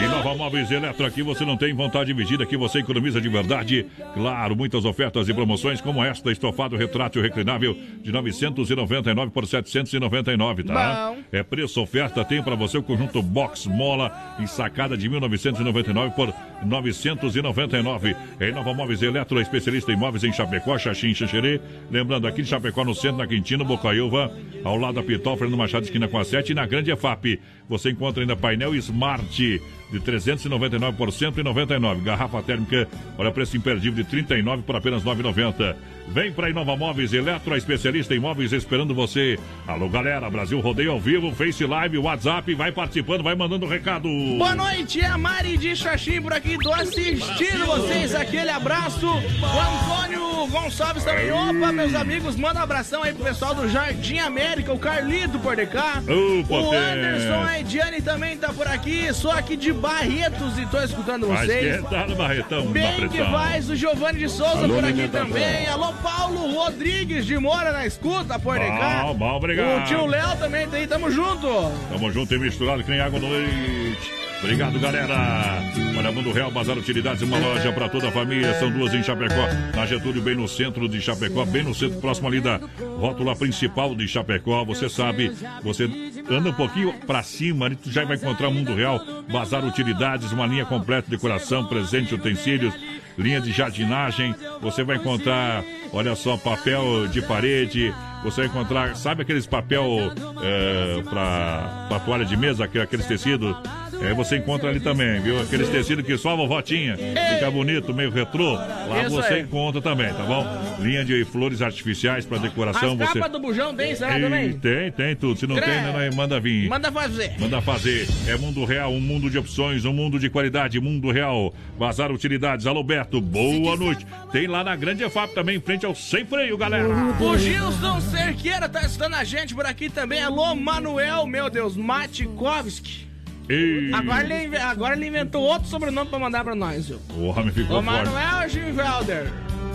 Em 0.00 0.08
Nova 0.08 0.34
Móveis 0.34 0.70
Eletro, 0.70 1.04
aqui 1.04 1.22
você 1.22 1.44
não 1.44 1.58
tem 1.58 1.74
vontade 1.74 2.06
de 2.06 2.14
dividir, 2.14 2.42
aqui 2.42 2.56
você 2.56 2.78
economiza 2.78 3.20
de 3.20 3.28
verdade. 3.28 3.86
Claro, 4.14 4.56
muitas 4.56 4.86
ofertas 4.86 5.28
e 5.28 5.34
promoções 5.34 5.78
como 5.82 6.02
esta, 6.02 6.32
estofado 6.32 6.74
retrátil 6.74 7.20
reclinável 7.20 7.76
de 8.02 8.10
999 8.10 9.30
por 9.30 9.46
799, 9.46 10.64
tá? 10.64 11.10
Bom. 11.10 11.18
É 11.30 11.42
preço 11.42 11.82
oferta, 11.82 12.24
tem 12.24 12.42
para 12.42 12.54
você 12.54 12.78
o 12.78 12.82
conjunto 12.82 13.20
Box 13.20 13.66
Mola 13.66 14.10
em 14.38 14.46
sacada 14.46 14.96
de 14.96 15.06
1999 15.06 16.14
por 16.14 16.32
999. 16.64 18.16
Em 18.40 18.52
Nova 18.52 18.72
Móveis 18.72 19.02
Eletro, 19.02 19.38
especialista 19.38 19.92
em 19.92 19.96
móveis 19.96 20.24
em 20.24 20.32
Chapecó, 20.32 20.78
Xaxim, 20.78 21.12
Xanxerê. 21.14 21.60
Lembrando, 21.90 22.26
aqui 22.26 22.40
em 22.40 22.44
Chapecó, 22.44 22.84
no 22.84 22.94
centro, 22.94 23.18
na 23.18 23.26
Quintino, 23.26 23.66
Bocaiúva, 23.66 24.32
ao 24.64 24.78
lado 24.78 24.94
da 24.94 25.02
Pitol, 25.02 25.36
Fernando 25.36 25.58
Machado, 25.58 25.84
esquina 25.84 26.08
com 26.08 26.18
a 26.18 26.24
7 26.24 26.52
e 26.52 26.54
na 26.54 26.64
Grande 26.64 26.90
EFAP. 26.90 27.38
Você 27.68 27.90
encontra 27.90 28.22
ainda 28.22 28.34
painel 28.34 28.74
Smart 28.74 29.60
de 29.90 30.00
399 30.00 30.96
por 30.96 31.12
199. 31.12 32.02
Garrafa 32.02 32.42
térmica, 32.42 32.88
olha 33.18 33.32
preço 33.32 33.56
imperdível 33.56 34.02
de 34.02 34.08
39 34.08 34.62
por 34.62 34.76
apenas 34.76 35.04
9,90. 35.04 35.76
Vem 36.12 36.32
para 36.32 36.50
Inova 36.50 36.76
Móveis 36.76 37.12
Eletro, 37.12 37.54
a 37.54 37.56
especialista 37.56 38.12
em 38.12 38.18
móveis 38.18 38.52
esperando 38.52 38.92
você. 38.92 39.38
Alô, 39.64 39.88
galera, 39.88 40.28
Brasil 40.28 40.58
Rodeio 40.58 40.90
ao 40.90 41.00
vivo, 41.00 41.30
Face 41.32 41.64
Live, 41.64 41.98
WhatsApp, 41.98 42.52
vai 42.54 42.72
participando, 42.72 43.22
vai 43.22 43.36
mandando 43.36 43.64
recado. 43.64 44.08
Boa 44.36 44.56
noite, 44.56 45.00
é 45.00 45.06
a 45.06 45.16
Mari 45.16 45.56
de 45.56 45.76
Xaxim 45.76 46.20
por 46.20 46.32
aqui, 46.32 46.58
tô 46.58 46.72
assistindo 46.72 47.64
vocês, 47.64 48.12
aquele 48.12 48.50
abraço. 48.50 49.06
O 49.06 49.10
Antônio 49.14 50.48
Gonçalves 50.48 51.04
também, 51.04 51.30
opa, 51.30 51.70
meus 51.70 51.94
amigos, 51.94 52.34
manda 52.34 52.58
um 52.58 52.62
abração 52.64 53.04
aí 53.04 53.14
pro 53.14 53.24
pessoal 53.24 53.54
do 53.54 53.68
Jardim 53.68 54.18
América, 54.18 54.72
o 54.72 54.78
Carlito 54.80 55.38
por 55.38 55.54
cá. 55.68 56.02
Ô, 56.08 56.42
o. 56.52 56.72
Anderson, 56.72 57.44
a 57.44 57.60
Ediane 57.60 58.02
também 58.02 58.36
tá 58.36 58.52
por 58.52 58.66
aqui, 58.66 59.12
sou 59.14 59.30
aqui 59.30 59.56
de 59.56 59.72
Barretos 59.72 60.58
e 60.58 60.66
tô 60.66 60.82
escutando 60.82 61.28
vocês. 61.28 61.76
esquentar 61.76 62.08
no 62.08 62.16
Barretão, 62.16 62.66
Bem 62.66 63.08
que 63.08 63.18
faz 63.18 63.70
o 63.70 63.76
Giovanni 63.76 64.18
de 64.18 64.28
Souza 64.28 64.64
Alô, 64.64 64.74
por 64.74 64.84
aqui 64.84 65.06
também. 65.06 65.68
Alô, 65.68 65.92
Paulo 66.02 66.54
Rodrigues 66.54 67.26
de 67.26 67.38
Moura 67.38 67.72
na 67.72 67.86
escuta, 67.86 68.38
por 68.38 68.58
cá. 68.58 69.02
Bom, 69.04 69.14
bom, 69.14 69.36
obrigado. 69.36 69.82
O 69.82 69.84
tio 69.84 70.06
Léo 70.06 70.36
também 70.36 70.68
tá 70.68 70.76
aí, 70.76 70.86
tamo 70.86 71.10
junto. 71.10 71.46
Tamo 71.90 72.12
junto 72.12 72.34
e 72.34 72.38
misturado 72.38 72.82
que 72.82 72.90
nem 72.90 73.00
água 73.00 73.18
no 73.18 73.28
leite. 73.28 74.20
Obrigado, 74.42 74.80
galera. 74.80 75.62
Olha, 75.98 76.10
Mundo 76.10 76.32
Real, 76.32 76.50
Bazar 76.50 76.76
Utilidades, 76.78 77.20
uma 77.20 77.38
loja 77.38 77.70
para 77.72 77.90
toda 77.90 78.08
a 78.08 78.12
família. 78.12 78.58
São 78.58 78.70
duas 78.70 78.94
em 78.94 79.02
Chapecó. 79.02 79.46
Na 79.76 79.84
Getúlio, 79.84 80.22
bem 80.22 80.34
no 80.34 80.48
centro 80.48 80.88
de 80.88 80.98
Chapecó, 80.98 81.44
bem 81.44 81.62
no 81.62 81.74
centro, 81.74 82.00
próximo 82.00 82.26
ali 82.26 82.40
da 82.40 82.58
rótula 82.98 83.36
principal 83.36 83.94
de 83.94 84.08
Chapecó. 84.08 84.64
Você 84.64 84.88
sabe, 84.88 85.30
você 85.62 85.84
anda 86.30 86.48
um 86.48 86.54
pouquinho 86.54 86.94
para 87.06 87.22
cima, 87.22 87.66
ali 87.66 87.76
tu 87.76 87.90
já 87.90 88.02
vai 88.06 88.16
encontrar 88.16 88.48
o 88.48 88.54
Mundo 88.54 88.74
Real, 88.74 88.98
Bazar 89.30 89.62
Utilidades, 89.62 90.32
uma 90.32 90.46
linha 90.46 90.64
completa 90.64 91.02
de 91.02 91.10
decoração, 91.10 91.66
presente, 91.66 92.14
utensílios, 92.14 92.72
linha 93.20 93.40
de 93.40 93.52
jardinagem. 93.52 94.34
Você 94.60 94.82
vai 94.82 94.96
encontrar, 94.96 95.62
olha 95.92 96.14
só, 96.14 96.36
papel 96.36 97.06
de 97.08 97.20
parede. 97.22 97.94
Você 98.24 98.42
vai 98.42 98.50
encontrar, 98.50 98.96
sabe 98.96 99.22
aqueles 99.22 99.46
papel 99.46 100.12
é, 100.42 101.02
para 101.02 102.00
toalha 102.04 102.24
de 102.24 102.36
mesa, 102.36 102.64
aquele- 102.64 102.84
aqueles 102.84 103.06
tecidos? 103.06 103.56
É, 104.02 104.14
você 104.14 104.36
encontra 104.36 104.70
ali 104.70 104.80
também, 104.80 105.20
viu? 105.20 105.40
Aqueles 105.40 105.68
tecidos 105.68 106.04
que 106.04 106.16
só 106.16 106.30
a 106.30 106.34
vovó 106.34 106.62
tinha. 106.62 106.96
Fica 106.96 107.50
bonito, 107.50 107.92
meio 107.92 108.10
retrô. 108.10 108.54
Lá 108.54 109.02
Isso 109.02 109.10
você 109.10 109.34
aí. 109.34 109.42
encontra 109.42 109.80
também, 109.82 110.12
tá 110.12 110.24
bom? 110.24 110.46
Linha 110.80 111.04
de 111.04 111.22
flores 111.26 111.60
artificiais 111.60 112.24
para 112.24 112.38
decoração. 112.38 112.92
As 112.92 112.98
você... 112.98 113.18
capas 113.18 113.32
do 113.32 113.38
bujão 113.38 113.74
tem, 113.74 113.94
será 113.94 114.18
também? 114.18 114.52
Tem, 114.54 114.90
tem 114.90 115.14
tudo. 115.14 115.38
Se 115.38 115.46
não 115.46 115.54
tem, 115.56 115.64
Credo. 115.64 115.98
né, 115.98 116.10
manda 116.14 116.40
vir. 116.40 116.68
Manda 116.68 116.90
fazer. 116.90 117.34
Manda 117.38 117.60
fazer. 117.60 118.08
É 118.26 118.36
Mundo 118.36 118.64
Real, 118.64 118.90
um 118.90 119.00
mundo 119.00 119.28
de 119.28 119.36
opções, 119.36 119.84
um 119.84 119.92
mundo 119.92 120.18
de 120.18 120.30
qualidade. 120.30 120.80
Mundo 120.80 121.10
Real. 121.10 121.52
Bazar 121.78 122.10
Utilidades. 122.10 122.66
Alô, 122.66 122.82
Beto. 122.82 123.20
Boa 123.20 123.76
noite. 123.76 124.06
Tem 124.32 124.46
lá 124.46 124.64
na 124.64 124.74
Grande 124.76 125.04
EFAP 125.04 125.34
também, 125.34 125.56
em 125.56 125.60
frente 125.60 125.84
ao 125.84 125.94
Sem 125.94 126.24
Freio, 126.24 126.56
galera. 126.56 126.88
O 126.88 127.36
Gilson 127.36 128.00
Cerqueira 128.00 128.66
tá 128.68 128.80
escutando 128.80 129.14
a 129.14 129.24
gente 129.24 129.54
por 129.54 129.66
aqui 129.66 129.90
também. 129.90 130.22
Alô, 130.22 130.54
Manuel, 130.54 131.26
meu 131.26 131.50
Deus, 131.50 131.76
Matkovski. 131.76 133.09
Ei, 133.52 133.90
Agora 133.92 134.22
ele, 134.34 134.56
agora 134.56 134.94
ele 134.96 135.06
inventou 135.06 135.42
outro 135.42 135.68
sobrenome 135.68 136.08
pra 136.08 136.18
mandar 136.18 136.44
pra 136.44 136.54
nós, 136.54 136.88
viu? 136.88 137.00
o 137.16 137.26
homem 137.26 137.50
ficou 137.52 137.80
O 137.80 137.82
forte. 137.82 138.08
Manuel 138.10 138.48
Schimfelder. 138.48 139.26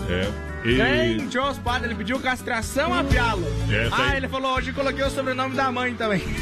É. 0.08 0.46
E... 0.68 0.76
Quem 1.18 1.28
tirou 1.28 1.48
os 1.50 1.58
padres? 1.58 1.84
Ele 1.86 1.94
pediu 1.94 2.18
castração 2.18 2.92
a 2.92 3.04
pialo. 3.04 3.44
Essa 3.70 3.94
Ah, 4.10 4.16
ele 4.16 4.26
falou, 4.28 4.56
hoje 4.56 4.72
coloquei 4.72 5.04
o 5.04 5.10
sobrenome 5.10 5.54
da 5.54 5.70
mãe 5.70 5.94
também. 5.94 6.22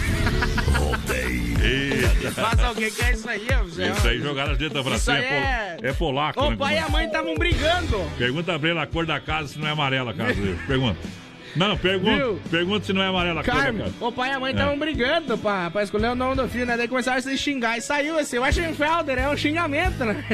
Mas 2.36 2.70
o 2.70 2.74
que 2.74 2.90
que 2.90 3.02
é 3.04 3.12
isso 3.12 3.28
aí, 3.28 3.46
Zé? 3.70 3.90
Isso 3.90 4.08
aí 4.08 4.20
jogaram 4.20 4.52
as 4.52 4.58
letras 4.58 4.84
pra 4.84 4.98
cima. 4.98 5.18
É, 5.18 5.76
pol- 5.76 5.88
é 5.88 5.92
polaco, 5.92 6.40
O 6.44 6.50
né? 6.50 6.56
pai 6.56 6.74
e 6.74 6.78
a 6.78 6.88
mãe 6.88 7.06
estavam 7.06 7.34
brigando. 7.36 7.98
Pergunta 8.18 8.58
pra 8.58 8.68
ele 8.70 8.78
a 8.78 8.86
cor 8.86 9.06
da 9.06 9.20
casa 9.20 9.48
se 9.48 9.58
não 9.58 9.66
é 9.68 9.70
amarela 9.70 10.12
dele. 10.12 10.58
Pergunta. 10.66 10.98
Não, 11.56 11.76
pergunta, 11.76 12.40
pergunta 12.50 12.84
se 12.86 12.92
não 12.92 13.02
é 13.02 13.06
amarela 13.08 13.44
cor 13.44 13.54
Carmen, 13.54 13.92
o 14.00 14.10
pai 14.12 14.30
e 14.30 14.32
a 14.32 14.40
mãe 14.40 14.50
É. 14.50 14.54
estavam 14.54 14.78
brigando 14.78 15.38
pra, 15.38 15.70
pra 15.70 15.82
escolher 15.82 16.08
o 16.08 16.14
nome 16.14 16.36
do 16.36 16.48
filho, 16.48 16.66
né? 16.66 16.76
Daí 16.76 16.88
começaram 16.88 17.18
a 17.18 17.22
se 17.22 17.36
xingar 17.38 17.78
e 17.78 17.80
saiu 17.80 18.18
esse. 18.18 18.38
O 18.38 18.44
Eschenfelder 18.46 19.18
é 19.18 19.28
um 19.28 19.36
xingamento, 19.36 20.04
né? 20.04 20.24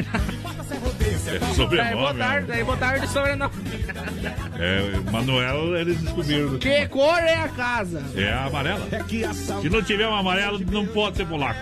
É 1.27 1.37
Daí 1.39 1.53
sobrenome. 1.53 1.95
botaram, 1.95 2.41
né? 2.41 2.45
daí 2.47 2.63
botaram 2.63 2.99
de 2.99 3.07
sobrenome. 3.07 3.53
É, 4.59 5.11
Manuel, 5.11 5.75
eles 5.77 5.97
descobriram. 6.01 6.57
Que 6.59 6.87
cor 6.87 7.17
é 7.19 7.35
a 7.35 7.47
casa? 7.49 8.03
É 8.15 8.31
a 8.31 8.45
amarela. 8.45 8.87
Se 9.61 9.69
não 9.69 9.81
tiver 9.81 10.07
um 10.07 10.15
amarelo, 10.15 10.59
não 10.71 10.85
pode 10.85 11.17
ser 11.17 11.25
polaco. 11.27 11.59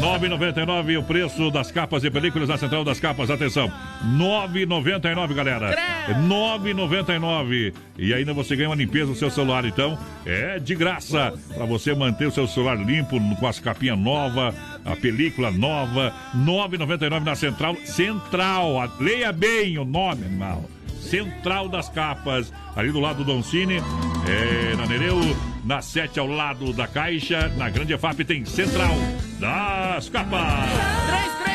9,99 0.00 0.98
o 0.98 1.02
preço 1.02 1.50
das 1.50 1.70
capas 1.70 2.04
e 2.04 2.10
películas 2.10 2.48
na 2.48 2.56
Central 2.56 2.84
das 2.84 2.98
Capas. 3.00 3.30
Atenção, 3.30 3.70
9,99, 4.04 5.34
galera. 5.34 5.74
9,99. 6.20 7.72
E 7.98 8.12
ainda 8.12 8.32
você 8.32 8.54
ganha 8.54 8.68
uma 8.68 8.74
limpeza 8.74 9.06
do 9.06 9.14
seu 9.14 9.30
celular, 9.30 9.64
então. 9.64 9.98
É 10.24 10.58
de 10.58 10.74
graça 10.74 11.32
para 11.54 11.64
você 11.64 11.94
manter 11.94 12.26
o 12.26 12.30
seu 12.30 12.46
celular 12.46 12.76
limpo 12.76 13.18
com 13.36 13.46
as 13.46 13.58
capinhas 13.58 13.98
novas, 13.98 14.54
a 14.84 14.96
película 14.96 15.50
nova. 15.50 16.12
9,99 16.34 17.24
na 17.24 17.34
Central. 17.34 17.76
Central, 17.84 18.92
leia 19.00 19.32
bem 19.32 19.78
o 19.78 19.84
nome, 19.84 20.24
animal. 20.24 20.64
Central 21.00 21.68
das 21.68 21.88
Capas, 21.88 22.52
ali 22.74 22.90
do 22.90 22.98
lado 22.98 23.18
do 23.18 23.32
Doncini, 23.32 23.76
é, 23.76 24.76
na 24.76 24.86
Nereu, 24.86 25.20
na 25.64 25.80
7 25.80 26.18
ao 26.18 26.26
lado 26.26 26.72
da 26.72 26.86
Caixa, 26.88 27.48
na 27.56 27.70
Grande 27.70 27.92
EFAP 27.92 28.24
tem 28.24 28.44
Central 28.44 28.94
das 29.38 30.08
Capas. 30.08 31.45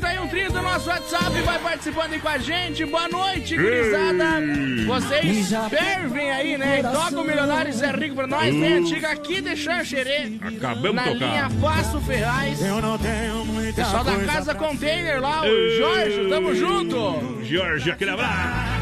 3361-3130, 0.00 0.62
nosso 0.62 0.88
WhatsApp, 0.88 1.42
vai 1.42 1.58
participando 1.58 2.12
aí 2.14 2.20
com 2.20 2.28
a 2.28 2.38
gente. 2.38 2.84
Boa 2.86 3.08
noite, 3.08 3.56
gurizada. 3.56 4.40
Vocês 4.86 5.50
fervem 5.68 6.30
aí, 6.30 6.58
né? 6.58 6.80
E 6.80 6.82
toca 6.82 7.20
o 7.20 7.24
Milionário 7.24 7.72
Zé 7.72 7.90
Rico 7.92 8.16
pra 8.16 8.26
nós, 8.26 8.54
vem 8.54 8.78
antiga 8.78 9.10
aqui 9.10 9.40
de 9.40 9.54
Xanxerê. 9.56 10.32
Acabamos 10.40 10.94
Na 10.94 11.04
de 11.04 11.12
tocar. 11.14 11.26
linha 11.26 11.50
Faço 11.60 12.00
Ferraz. 12.00 12.60
Eu 12.64 12.80
não 12.80 12.98
tenho 12.98 13.44
muita 13.44 13.82
Pessoal 13.82 14.04
da 14.04 14.18
Casa 14.24 14.54
Container 14.54 15.20
lá, 15.20 15.42
o 15.42 15.46
Ei. 15.46 15.78
Jorge, 15.78 16.28
tamo 16.28 16.54
junto. 16.54 17.44
Jorge, 17.44 17.90
aquele 17.90 18.10
abraço. 18.10 18.80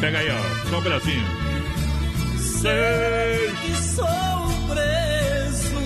Pega 0.00 0.18
aí, 0.18 0.28
ó, 0.30 0.68
só 0.70 0.78
um 0.78 0.82
pedacinho. 0.82 1.24
Sei 2.38 3.52
que 3.62 3.74
sou 3.76 4.06
preso, 4.68 5.76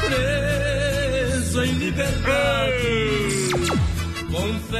preso 0.00 0.77
em 1.64 1.72
liberdade. 1.72 3.08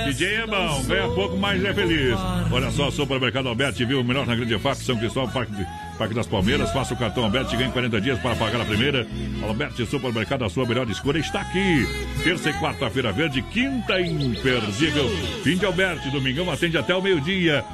DJ 0.07 0.35
é 0.43 0.47
bom, 0.47 0.83
ganha 0.85 1.09
pouco, 1.09 1.37
mas 1.37 1.65
é 1.65 1.73
feliz. 1.75 2.15
Olha 2.53 2.71
só, 2.71 2.91
Supermercado 2.91 3.49
Alberti, 3.49 3.85
viu? 3.85 4.01
O 4.01 4.05
melhor 4.05 4.27
na 4.27 4.35
Grande 4.35 4.59
FAP, 4.59 4.77
São 4.77 4.97
Cristóvão, 4.97 5.31
Parque, 5.31 5.53
de- 5.53 5.67
Parque 5.97 6.15
das 6.15 6.27
Palmeiras. 6.27 6.71
Faça 6.71 6.95
o 6.95 6.97
cartão 6.97 7.25
Alberti 7.25 7.55
e 7.55 7.59
ganhe 7.59 7.73
40 7.73 8.01
dias 8.01 8.19
para 8.21 8.37
pagar 8.37 8.61
a 8.61 8.65
primeira. 8.65 9.07
Alberti 9.43 9.85
Supermercado, 9.87 10.45
a 10.45 10.49
sua 10.51 10.67
melhor 10.67 10.89
escolha 10.91 11.19
está 11.19 11.41
aqui. 11.41 11.87
Terça 12.23 12.51
e 12.51 12.53
quarta-feira 12.55 13.11
verde, 13.13 13.43
quinta 13.43 14.01
imperdível. 14.01 15.09
Fim 15.43 15.57
de 15.57 15.65
Alberti, 15.67 16.11
domingão 16.11 16.51
atende 16.51 16.77
até 16.79 16.95
o 16.95 17.03
meio-dia. 17.03 17.65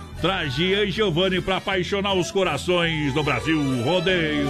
Gian 0.50 0.84
e 0.84 0.90
Giovanni 0.90 1.40
para 1.40 1.56
apaixonar 1.56 2.14
os 2.14 2.30
corações 2.30 3.12
do 3.12 3.22
Brasil. 3.22 3.60
Rodeio. 3.82 4.46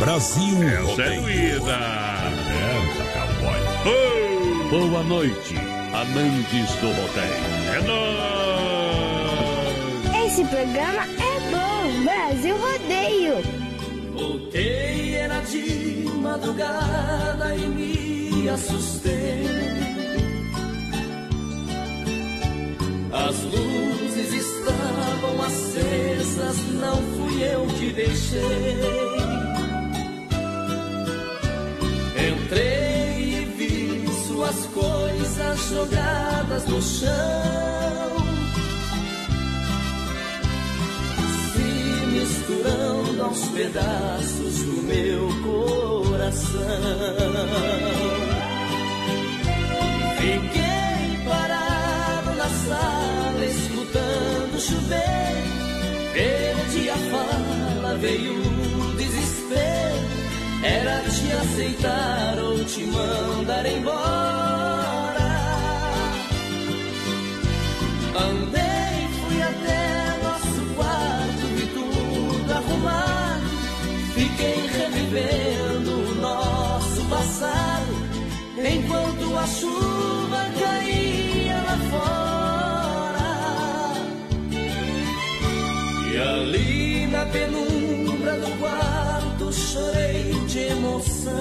Brasil 0.00 0.62
Essa 0.62 1.02
é 1.02 1.20
doída. 1.20 2.47
Boa 4.70 5.02
noite, 5.04 5.54
amantes 5.92 6.74
do 6.80 6.88
rodeio. 6.88 7.32
É 7.74 7.80
nóis! 7.86 8.28
Esse 10.26 10.44
programa 10.44 11.04
é 11.04 11.40
bom, 11.50 12.02
Brasil 12.04 12.56
Rodeio. 12.56 13.36
Voltei, 14.12 15.14
era 15.14 15.40
de 15.40 16.08
madrugada 16.20 17.54
e 17.54 17.66
me 17.66 18.48
assustei. 18.48 19.46
As 23.12 23.42
luzes 23.44 24.32
estavam 24.34 25.42
acesas, 25.42 26.56
não 26.74 26.96
fui 27.16 27.42
eu 27.42 27.66
que 27.78 27.92
deixei. 27.92 28.78
Entrei 32.16 33.08
e 33.18 33.24
vi 33.24 33.27
suas 34.38 34.66
coisas 34.66 35.68
jogadas 35.68 36.64
no 36.68 36.80
chão. 36.80 37.10
Se 41.52 42.06
misturando 42.06 43.22
aos 43.24 43.48
pedaços 43.48 44.62
do 44.62 44.82
meu 44.82 45.28
coração. 45.42 46.60
Fiquei 50.18 51.24
parado 51.24 52.36
na 52.36 52.48
sala, 52.48 53.44
escutando 53.44 54.60
chover. 54.60 55.42
Perdi 56.12 56.90
a 56.90 56.96
fala, 56.96 57.96
veio 57.98 58.34
o 58.34 58.96
desespero. 58.96 60.07
Era 60.62 61.00
te 61.02 61.32
aceitar 61.32 62.38
ou 62.38 62.64
te 62.64 62.82
mandar 62.86 63.64
embora. 63.64 65.28
Andei, 68.16 69.08
fui 69.20 69.42
até 69.42 70.18
nosso 70.24 70.74
quarto, 70.74 71.46
vi 71.54 71.66
tudo 71.66 72.52
arrumado. 72.52 73.48
Fiquei 74.14 74.66
revivendo 74.66 75.92
o 75.92 76.14
nosso 76.16 77.04
passado, 77.04 77.94
enquanto 78.58 79.36
a 79.36 79.46
chuva 79.46 80.44
caía 80.58 81.62
lá 81.66 81.78
fora. 81.90 83.28
E 86.12 86.18
ali 86.18 87.06
na 87.06 87.24
penumbra 87.26 88.32
do 88.40 88.58
quarto 88.58 89.52
chorei 89.52 90.37
emoção. 90.98 91.32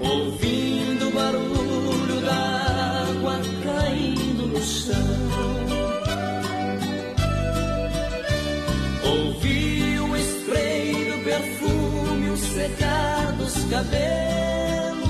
Ouvindo 0.00 1.08
o 1.08 1.12
barulho 1.12 2.20
da 2.22 2.34
água 3.08 3.40
caindo 3.62 4.46
no 4.46 4.62
chão. 4.62 4.94
Ouvi 9.04 9.98
o 10.00 10.16
spray 10.16 11.04
do 11.04 11.18
perfume, 11.24 12.36
secar 12.36 13.32
dos 13.32 13.54
cabelos. 13.64 15.04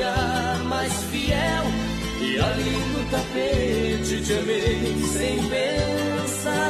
olhar 0.00 0.64
mais 0.64 0.92
fiel. 1.10 1.64
E 2.20 2.38
ali 2.38 2.70
no 2.92 3.04
tapete 3.10 4.20
te 4.22 4.32
amei 4.34 4.96
sem 5.12 5.38
pensar. 5.48 6.60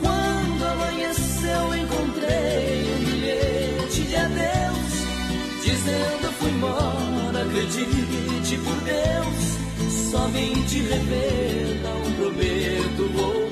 Quando 0.00 0.64
amanheceu, 0.64 1.74
encontrei 1.74 2.94
um 2.94 3.04
bilhete 3.04 4.02
de 4.02 4.16
adeus, 4.16 4.92
dizendo 5.64 6.32
fui 6.38 6.50
embora, 6.50 7.42
acredite 7.42 8.56
por 8.58 8.76
Deus. 8.82 9.56
Só 10.10 10.26
vim 10.28 10.54
te 10.64 10.80
rever, 10.80 11.80
prometo 12.16 13.08
voltar. 13.14 13.45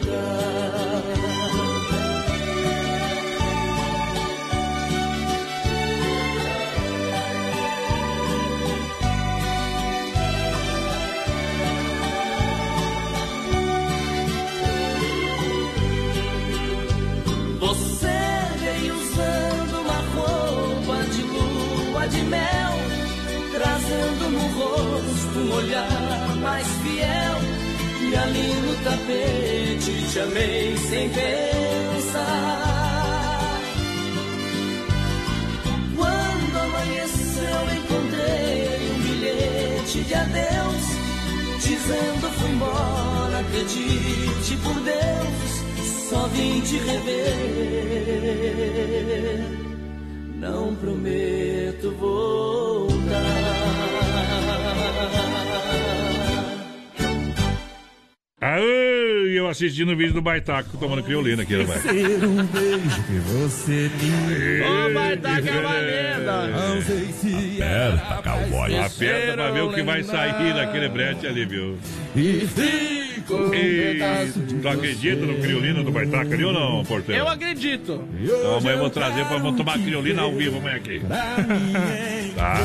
Um 25.44 25.54
olhar 25.54 26.36
mais 26.40 26.66
fiel. 26.82 27.36
E 28.00 28.16
ali 28.16 28.54
no 28.62 28.74
tapete 28.84 29.92
te 30.10 30.18
amei 30.20 30.76
sem 30.76 31.08
pensar. 31.08 32.70
Quando 35.96 36.56
amanheceu, 36.58 37.60
encontrei 37.78 38.90
um 38.90 38.98
bilhete 39.02 39.98
de 40.00 40.14
adeus, 40.14 40.84
dizendo 41.62 42.30
fui 42.38 42.50
embora, 42.50 43.40
acredite 43.40 44.56
por 44.62 44.74
Deus 44.80 45.64
só 46.14 46.26
vim 46.28 46.60
te 46.60 46.76
rever. 46.78 47.34
Não 50.38 50.74
prometo 50.76 51.90
voltar. 51.98 53.63
Aê, 58.40 59.38
eu 59.38 59.48
assistindo 59.48 59.92
o 59.92 59.96
vídeo 59.96 60.12
do 60.12 60.20
Baitaco 60.20 60.76
tomando 60.76 61.02
criolina 61.02 61.42
aqui, 61.42 61.56
né, 61.56 61.64
vai? 61.64 61.78
Ser 61.78 62.24
um 62.24 62.44
beijo 62.44 63.02
que 63.04 63.18
você 63.20 63.90
me 64.02 64.60
Ô, 64.62 64.92
Baitaca 64.92 65.48
é 65.48 65.60
uma 65.60 65.78
lenda. 65.78 66.46
Não 66.48 66.82
sei 66.82 67.06
se 67.06 67.62
Aperta, 67.62 68.22
cowboy. 68.22 68.78
Aperta 68.78 69.32
pra 69.32 69.50
ver 69.50 69.60
o 69.62 69.72
que 69.72 69.82
vai 69.82 70.02
sair 70.02 70.52
daquele 70.52 70.88
brete 70.90 71.26
ali, 71.26 71.46
viu? 71.46 71.78
E 72.14 72.46
fico 72.46 73.34
um 73.34 74.60
tu 74.60 74.68
acredita 74.68 75.24
no 75.24 75.38
criolina 75.40 75.82
do 75.82 75.90
Baitaca 75.90 76.34
ali 76.34 76.44
ou 76.44 76.52
não, 76.52 76.84
porteiro? 76.84 77.22
Eu 77.22 77.28
acredito. 77.28 78.06
Então 78.20 78.58
amanhã 78.58 78.74
eu 78.74 78.80
vou 78.80 78.90
trazer 78.90 79.24
pra 79.24 79.40
tomar 79.40 79.78
criolina 79.78 80.20
ao 80.20 80.32
vivo 80.32 80.58
amanhã 80.58 80.76
aqui. 80.76 81.00
Tá? 82.36 82.58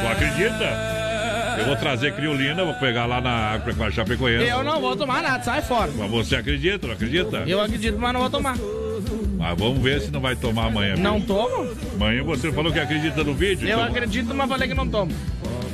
Tu 0.00 0.06
acredita? 0.12 1.13
Eu 1.58 1.66
vou 1.66 1.76
trazer 1.76 2.14
criolina, 2.14 2.64
vou 2.64 2.74
pegar 2.74 3.06
lá 3.06 3.20
na 3.20 3.52
Agropecuária 3.52 3.94
Chapecoense. 3.94 4.48
Eu 4.48 4.62
não 4.64 4.80
vou 4.80 4.96
tomar 4.96 5.22
nada, 5.22 5.42
sai 5.42 5.62
fora. 5.62 5.90
Mas 5.96 6.10
você 6.10 6.36
acredita, 6.36 6.86
não 6.86 6.94
acredita? 6.94 7.42
Eu 7.46 7.60
acredito, 7.60 7.98
mas 7.98 8.12
não 8.12 8.20
vou 8.20 8.30
tomar. 8.30 8.56
Mas 9.36 9.58
vamos 9.58 9.82
ver 9.82 10.00
se 10.00 10.10
não 10.10 10.20
vai 10.20 10.34
tomar 10.36 10.66
amanhã. 10.66 10.96
Não 10.96 11.18
viu? 11.18 11.26
tomo? 11.26 11.70
Amanhã 11.94 12.22
você 12.22 12.52
falou 12.52 12.72
que 12.72 12.78
acredita 12.80 13.22
no 13.22 13.34
vídeo? 13.34 13.68
Eu 13.68 13.78
então- 13.78 13.84
acredito, 13.90 14.34
mas 14.34 14.48
falei 14.48 14.68
que 14.68 14.74
não 14.74 14.88
tomo. 14.88 15.12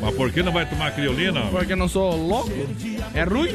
Mas 0.01 0.15
por 0.15 0.33
que 0.33 0.43
não 0.43 0.51
vai 0.51 0.65
tomar 0.65 0.91
criolina? 0.93 1.43
Porque 1.51 1.75
eu 1.75 1.77
não 1.77 1.87
sou 1.89 2.17
louco. 2.17 2.51
É 3.15 3.23
ruim. 3.23 3.53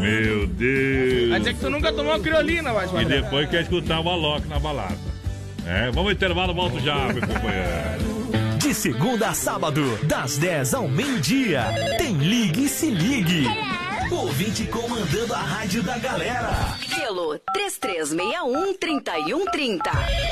Meu 0.00 0.46
Deus. 0.46 1.30
Vai 1.30 1.38
dizer 1.38 1.54
que 1.54 1.60
tu 1.60 1.70
nunca 1.70 1.92
tomou 1.92 2.18
criolina, 2.20 2.72
vai, 2.72 2.86
E 3.02 3.04
depois 3.06 3.48
quer 3.48 3.62
escutar 3.62 4.00
o 4.00 4.08
Alok 4.08 4.46
na 4.48 4.58
balada. 4.58 4.96
É, 5.66 5.90
vamos 5.90 6.12
intervalo, 6.12 6.54
volto 6.54 6.78
já, 6.80 6.94
meu 7.12 7.20
companheiro. 7.26 8.17
De 8.68 8.74
segunda 8.74 9.30
a 9.30 9.32
sábado, 9.32 9.96
das 10.04 10.36
10 10.36 10.74
ao 10.74 10.86
meio-dia, 10.86 11.64
tem 11.96 12.18
Ligue 12.18 12.66
e 12.66 12.68
Se 12.68 12.90
Ligue. 12.90 13.46
Ouvinte 14.10 14.66
comandando 14.66 15.32
a 15.32 15.38
rádio 15.38 15.82
da 15.82 15.96
galera. 15.96 16.50
Pelo 16.94 17.40
3361-3130. 17.56 19.80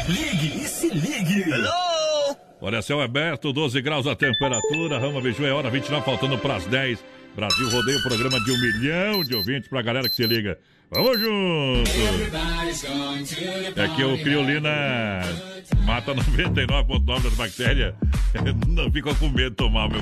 Ligue 0.07 0.63
e 0.63 0.69
Se 0.69 0.91
Ligue. 0.91 1.47
Olha, 2.61 2.81
céu 2.81 3.01
aberto, 3.01 3.53
12 3.53 3.81
graus 3.83 4.07
a 4.07 4.17
temperatura. 4.17 4.99
Rama 4.99 5.21
Biju 5.21 5.45
é 5.45 5.53
hora 5.53 5.71
29, 5.71 6.05
faltando 6.05 6.39
para 6.39 6.57
as 6.57 6.67
10. 6.67 7.05
Brasil 7.35 7.69
rodeia 7.69 7.99
o 7.99 8.03
programa 8.03 8.41
de 8.41 8.51
um 8.51 8.59
milhão 8.59 9.23
de 9.23 9.35
ouvintes 9.35 9.69
pra 9.69 9.83
galera 9.83 10.09
que 10.09 10.17
se 10.17 10.27
liga. 10.27 10.59
Vamos 10.91 11.21
junto! 11.21 11.91
É 13.77 13.89
que 13.89 14.05
o 14.05 14.17
Criolina 14.23 15.21
mata 15.85 16.15
99,9 16.15 17.23
das 17.23 17.35
bactérias. 17.35 17.95
Não 18.69 18.91
fica 18.91 19.15
com 19.15 19.29
medo 19.29 19.51
de 19.51 19.57
tomar, 19.57 19.91
meu, 19.91 20.01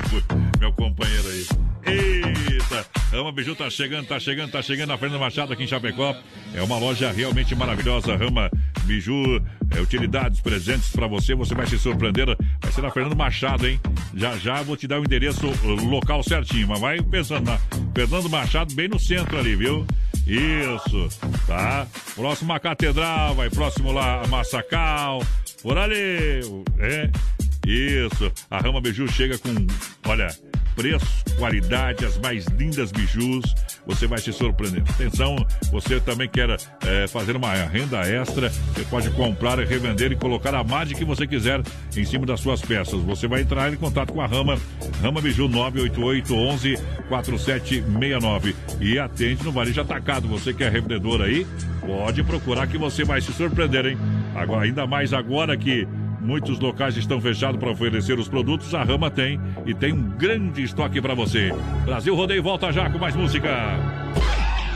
meu 0.60 0.72
companheiro 0.72 1.28
aí. 1.28 1.46
Eita! 1.86 2.86
Rama 3.10 3.32
Biju 3.32 3.56
tá 3.56 3.68
chegando, 3.68 4.06
tá 4.06 4.20
chegando, 4.20 4.52
tá 4.52 4.62
chegando 4.62 4.88
na 4.88 4.98
Fernanda 4.98 5.20
Machado 5.20 5.52
aqui 5.52 5.64
em 5.64 5.66
Chapecó. 5.66 6.14
É 6.54 6.62
uma 6.62 6.78
loja 6.78 7.10
realmente 7.10 7.54
maravilhosa. 7.54 8.14
Rama 8.16 8.50
Biju, 8.84 9.42
é, 9.70 9.80
utilidades, 9.80 10.40
presentes 10.40 10.90
pra 10.90 11.06
você. 11.06 11.34
Você 11.34 11.54
vai 11.54 11.66
se 11.66 11.78
surpreender. 11.78 12.36
Vai 12.60 12.72
ser 12.72 12.82
na 12.82 12.90
Fernando 12.90 13.16
Machado, 13.16 13.66
hein? 13.66 13.80
Já 14.14 14.36
já 14.36 14.62
vou 14.62 14.76
te 14.76 14.86
dar 14.86 15.00
o 15.00 15.04
endereço 15.04 15.46
o 15.46 15.84
local 15.86 16.22
certinho, 16.22 16.68
mas 16.68 16.80
vai 16.80 17.02
pensando 17.02 17.46
na 17.46 17.58
Fernando 17.94 18.28
Machado, 18.28 18.74
bem 18.74 18.88
no 18.88 18.98
centro 18.98 19.38
ali, 19.38 19.56
viu? 19.56 19.86
Isso, 20.26 21.08
tá? 21.46 21.86
Próximo 22.14 22.52
à 22.52 22.60
Catedral, 22.60 23.34
vai 23.34 23.50
próximo 23.50 23.92
lá 23.92 24.22
a 24.22 24.26
Massacal, 24.26 25.22
por 25.62 25.76
ali, 25.76 26.40
é. 26.78 27.10
Isso, 27.66 28.30
a 28.50 28.58
Rama 28.58 28.80
Biju 28.80 29.08
chega 29.08 29.38
com, 29.38 29.54
olha, 30.06 30.28
preço, 30.74 31.06
qualidade, 31.38 32.04
as 32.04 32.18
mais 32.18 32.46
lindas 32.46 32.92
bijus. 32.92 33.54
Você 33.86 34.06
vai 34.06 34.18
se 34.18 34.32
surpreender. 34.32 34.82
Atenção, 34.88 35.36
você 35.70 36.00
também 36.00 36.28
quer 36.28 36.56
é, 36.86 37.06
fazer 37.06 37.36
uma 37.36 37.52
renda 37.52 38.00
extra. 38.00 38.48
Você 38.48 38.84
pode 38.84 39.10
comprar 39.10 39.58
revender 39.58 40.12
e 40.12 40.16
colocar 40.16 40.54
a 40.54 40.64
margem 40.64 40.96
que 40.96 41.04
você 41.04 41.26
quiser 41.26 41.62
em 41.96 42.04
cima 42.04 42.24
das 42.26 42.40
suas 42.40 42.60
peças. 42.60 43.00
Você 43.02 43.26
vai 43.28 43.42
entrar 43.42 43.72
em 43.72 43.76
contato 43.76 44.12
com 44.12 44.20
a 44.20 44.26
Rama, 44.26 44.58
Rama 45.02 45.20
Biju 45.20 45.48
988 45.48 46.34
11 46.34 46.76
4769 47.08 48.56
e 48.80 48.98
atende 48.98 49.44
no 49.44 49.52
varejo 49.52 49.80
atacado. 49.80 50.26
Você 50.28 50.52
que 50.52 50.64
é 50.64 50.68
revendedor 50.68 51.22
aí, 51.22 51.46
pode 51.80 52.22
procurar 52.22 52.66
que 52.66 52.78
você 52.78 53.04
vai 53.04 53.20
se 53.20 53.32
surpreender, 53.32 53.86
hein? 53.86 53.98
Agora, 54.34 54.64
ainda 54.64 54.86
mais 54.86 55.12
agora 55.12 55.56
que 55.56 55.86
Muitos 56.24 56.58
locais 56.58 56.96
estão 56.96 57.20
fechados 57.20 57.60
para 57.60 57.70
oferecer 57.70 58.18
os 58.18 58.28
produtos. 58.28 58.74
A 58.74 58.82
Rama 58.82 59.10
tem 59.10 59.38
e 59.66 59.74
tem 59.74 59.92
um 59.92 60.08
grande 60.16 60.62
estoque 60.62 61.00
para 61.00 61.14
você. 61.14 61.52
Brasil 61.84 62.16
Rodeio 62.16 62.42
volta 62.42 62.72
já 62.72 62.88
com 62.88 62.98
mais 62.98 63.14
música. 63.14 63.50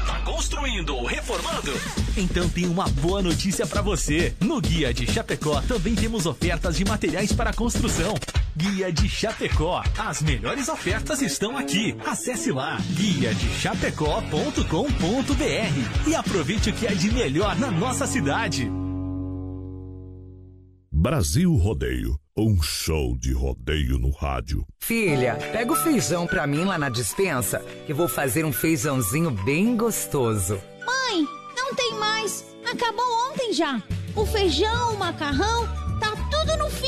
Tá 0.06 0.20
construindo 0.26 0.94
ou 0.94 1.06
reformando? 1.06 1.72
Então 2.18 2.46
tem 2.50 2.66
uma 2.66 2.86
boa 3.00 3.22
notícia 3.22 3.66
para 3.66 3.80
você. 3.80 4.34
No 4.40 4.60
Guia 4.60 4.92
de 4.92 5.10
Chapecó 5.10 5.62
também 5.62 5.94
temos 5.94 6.26
ofertas 6.26 6.76
de 6.76 6.84
materiais 6.84 7.32
para 7.32 7.54
construção. 7.54 8.14
Guia 8.54 8.92
de 8.92 9.08
Chapecó. 9.08 9.82
As 9.96 10.20
melhores 10.20 10.68
ofertas 10.68 11.22
estão 11.22 11.56
aqui. 11.56 11.96
Acesse 12.04 12.52
lá 12.52 12.76
guia 12.92 13.32
de 13.32 13.48
chapecó.com.br 13.54 16.08
e 16.08 16.14
aproveite 16.14 16.68
o 16.68 16.74
que 16.74 16.86
é 16.86 16.92
de 16.92 17.10
melhor 17.10 17.56
na 17.56 17.70
nossa 17.70 18.06
cidade. 18.06 18.70
Brasil 21.00 21.54
Rodeio, 21.54 22.18
um 22.36 22.60
show 22.60 23.16
de 23.16 23.32
rodeio 23.32 23.98
no 23.98 24.10
rádio. 24.10 24.66
Filha, 24.80 25.36
pega 25.52 25.72
o 25.72 25.76
feijão 25.76 26.26
pra 26.26 26.44
mim 26.44 26.64
lá 26.64 26.76
na 26.76 26.88
dispensa, 26.88 27.60
que 27.86 27.94
vou 27.94 28.08
fazer 28.08 28.44
um 28.44 28.52
feijãozinho 28.52 29.30
bem 29.30 29.76
gostoso. 29.76 30.60
Mãe, 30.84 31.24
não 31.56 31.72
tem 31.72 31.94
mais. 32.00 32.44
Acabou 32.68 33.04
ontem 33.30 33.52
já. 33.52 33.80
O 34.16 34.26
feijão, 34.26 34.94
o 34.94 34.98
macarrão, 34.98 35.68
tá 36.00 36.16
tudo 36.32 36.56
no 36.64 36.68
fim. 36.68 36.87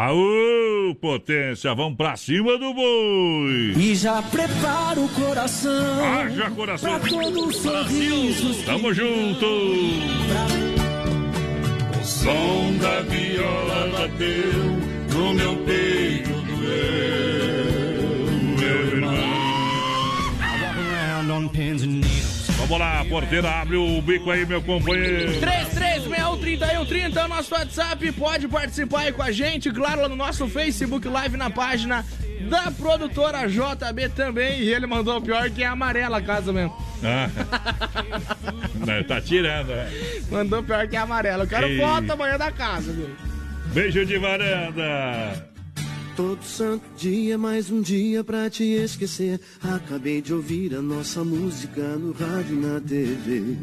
Aô, 0.00 0.94
potência, 1.00 1.74
vamos 1.74 1.96
pra 1.96 2.14
cima 2.14 2.56
do 2.56 2.72
boi! 2.72 3.74
E 3.76 3.96
já 3.96 4.22
prepara 4.22 5.00
o 5.00 5.08
coração. 5.08 6.04
Haja 6.04 6.48
coração! 6.52 7.00
Pra 7.00 7.08
todo 7.08 7.52
sorriso. 7.52 8.62
Tamo 8.64 8.94
junto! 8.94 9.44
O 12.00 12.04
som 12.04 12.76
da 12.80 13.00
viola 13.00 13.88
bateu 13.88 14.52
no 15.18 15.34
meu 15.34 15.56
peito 15.64 16.30
doeu, 16.30 17.17
Vamos 22.68 22.80
lá, 22.80 23.02
porteira, 23.06 23.50
abre 23.50 23.78
o 23.78 24.02
bico 24.02 24.30
aí, 24.30 24.44
meu 24.44 24.60
companheiro. 24.60 25.40
33613130 25.40 27.16
é 27.16 27.24
o 27.24 27.28
nosso 27.28 27.54
WhatsApp. 27.54 28.12
Pode 28.12 28.46
participar 28.46 29.00
aí 29.00 29.12
com 29.12 29.22
a 29.22 29.32
gente, 29.32 29.70
claro, 29.70 30.02
lá 30.02 30.08
no 30.08 30.14
nosso 30.14 30.46
Facebook 30.48 31.08
Live 31.08 31.38
na 31.38 31.48
página 31.48 32.04
da 32.42 32.70
produtora 32.70 33.48
JB 33.48 34.10
também. 34.10 34.60
E 34.60 34.74
ele 34.74 34.86
mandou 34.86 35.16
o 35.16 35.22
pior 35.22 35.48
que 35.48 35.62
é 35.62 35.66
amarela 35.66 36.18
a 36.18 36.22
casa 36.22 36.52
mesmo. 36.52 36.76
Ah. 37.02 37.30
Não, 38.74 39.02
tá 39.08 39.18
tirando, 39.18 39.68
né? 39.68 39.90
Mandou 40.30 40.62
pior 40.62 40.86
que 40.86 40.96
é 40.96 40.98
amarela. 40.98 41.44
Eu 41.44 41.48
quero 41.48 41.68
Ei. 41.68 41.78
foto 41.78 42.12
amanhã 42.12 42.36
da 42.36 42.52
casa, 42.52 42.92
viu? 42.92 43.08
Beijo 43.72 44.04
de 44.04 44.18
varanda. 44.18 45.48
Todo 46.18 46.42
santo 46.42 46.82
dia, 46.96 47.38
mais 47.38 47.70
um 47.70 47.80
dia 47.80 48.24
pra 48.24 48.50
te 48.50 48.64
esquecer. 48.64 49.40
Acabei 49.62 50.20
de 50.20 50.34
ouvir 50.34 50.74
a 50.74 50.82
nossa 50.82 51.22
música 51.22 51.80
no 51.94 52.10
rádio 52.10 52.56
e 52.56 52.60
na 52.60 52.80
TV. 52.80 53.56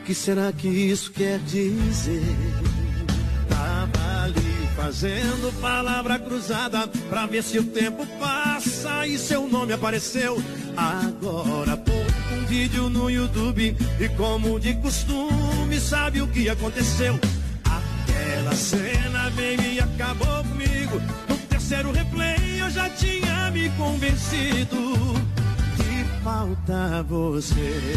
O 0.00 0.04
que 0.04 0.14
será 0.14 0.52
que 0.52 0.68
isso 0.68 1.10
quer 1.10 1.40
dizer? 1.40 2.22
Tava 3.48 4.22
ali 4.22 4.68
fazendo 4.76 5.60
palavra 5.60 6.20
cruzada 6.20 6.86
pra 7.08 7.26
ver 7.26 7.42
se 7.42 7.58
o 7.58 7.64
tempo 7.64 8.06
passa 8.20 9.04
e 9.08 9.18
seu 9.18 9.48
nome 9.48 9.72
apareceu. 9.72 10.40
Agora 10.76 11.76
pouco 11.76 12.12
um 12.32 12.46
vídeo 12.46 12.88
no 12.88 13.10
YouTube 13.10 13.76
e 13.98 14.08
como 14.10 14.60
de 14.60 14.74
costume 14.74 15.80
sabe 15.80 16.22
o 16.22 16.28
que 16.28 16.48
aconteceu. 16.48 17.18
Aquela 17.64 18.54
cena 18.54 19.30
veio 19.30 19.62
e 19.62 19.80
acabou 19.80 20.44
comigo. 20.44 21.29
Terceiro 21.70 21.92
replay 21.92 22.60
eu 22.60 22.68
já 22.68 22.90
tinha 22.90 23.48
me 23.52 23.68
convencido 23.78 24.76
que 25.76 26.04
falta 26.24 27.04
você. 27.04 27.96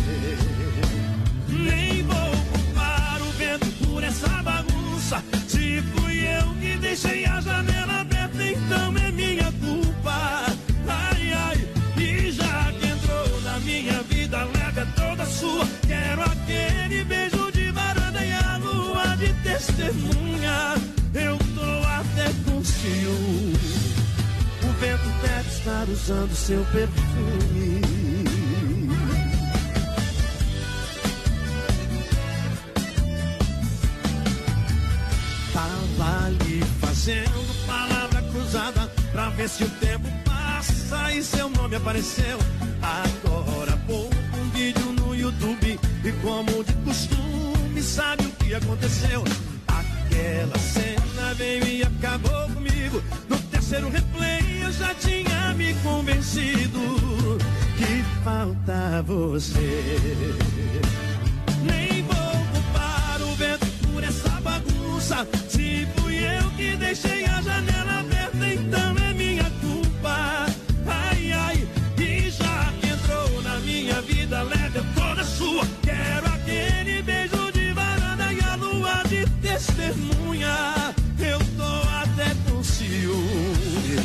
Nem 1.47 2.03
vou 2.03 2.31
culpar 2.51 3.19
o 3.19 3.31
vento 3.31 3.65
por 3.83 4.03
essa 4.03 4.27
bagunça. 4.43 5.23
Se 5.47 5.81
fui 5.81 6.19
eu 6.19 6.53
que 6.61 6.77
deixei 6.77 7.25
a 7.25 7.41
janela 7.41 8.01
aberta, 8.01 8.45
então 8.45 8.95
é 8.95 9.11
minha 9.11 9.51
culpa. 9.53 10.45
Ai, 10.87 11.33
ai, 11.33 11.67
e 11.97 12.31
já 12.31 12.71
que 12.79 12.85
entrou 12.85 13.41
na 13.41 13.59
minha 13.61 14.03
vida, 14.03 14.37
leve 14.37 14.85
toda 14.95 15.25
sua. 15.25 15.67
Quero 15.87 16.21
aquele 16.21 17.03
beijo 17.05 17.51
de 17.51 17.71
varanda 17.71 18.23
e 18.23 18.33
a 18.33 18.57
lua 18.57 19.15
de 19.15 19.33
testemunha. 19.41 20.75
Até 21.99 22.31
com 22.45 22.63
ciúme. 22.63 23.53
O 24.63 24.73
vento 24.79 25.09
deve 25.21 25.49
estar 25.49 25.89
usando 25.89 26.35
seu 26.35 26.63
perfume. 26.65 27.81
Tava 35.53 36.25
ali 36.25 36.61
fazendo 36.79 37.65
palavra 37.65 38.21
cruzada 38.31 38.91
pra 39.11 39.29
ver 39.29 39.49
se 39.49 39.63
o 39.63 39.69
tempo 39.69 40.07
passa 40.25 41.13
e 41.13 41.23
seu 41.23 41.49
nome 41.49 41.75
apareceu. 41.75 42.39
Agora 42.81 43.77
pouco 43.87 44.15
um 44.37 44.49
vídeo 44.49 44.91
no 44.93 45.15
YouTube 45.15 45.79
e 46.03 46.11
como 46.21 46.63
de 46.63 46.73
costume 46.83 47.81
sabe 47.81 48.25
o 48.25 48.31
que 48.31 48.53
aconteceu. 48.53 49.23
Aquela 50.13 50.59
cena 50.59 51.33
veio 51.33 51.65
e 51.65 51.81
acabou 51.81 52.47
comigo. 52.53 53.01
No 53.27 53.37
terceiro 53.49 53.89
replay 53.89 54.61
eu 54.63 54.71
já 54.71 54.93
tinha 54.93 55.55
me 55.55 55.73
convencido 55.75 56.79
que 57.75 58.03
falta 58.23 59.01
você. 59.07 59.97
Nem 61.63 62.03
vou 62.03 62.45
culpar 62.53 63.21
o 63.23 63.35
vento 63.35 63.65
por 63.87 64.03
essa 64.03 64.29
bagunça. 64.41 65.27
Se 65.49 65.87
fui 65.95 66.17
eu 66.17 66.51
que 66.51 66.75
deixei 66.77 67.25
a 67.25 67.41
janela 67.41 67.99
aberta, 68.01 68.47
então 68.53 68.95
eu 68.97 69.02
testemunha. 79.53 80.95
Eu 81.19 81.39
tô 81.57 81.73
até 82.01 82.33
com 82.49 82.63
ciúme. 82.63 83.97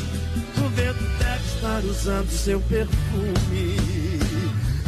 O 0.59 0.69
vento 0.71 1.05
deve 1.19 1.45
estar 1.55 1.85
usando 1.85 2.31
seu 2.31 2.61
perfume. 2.61 3.77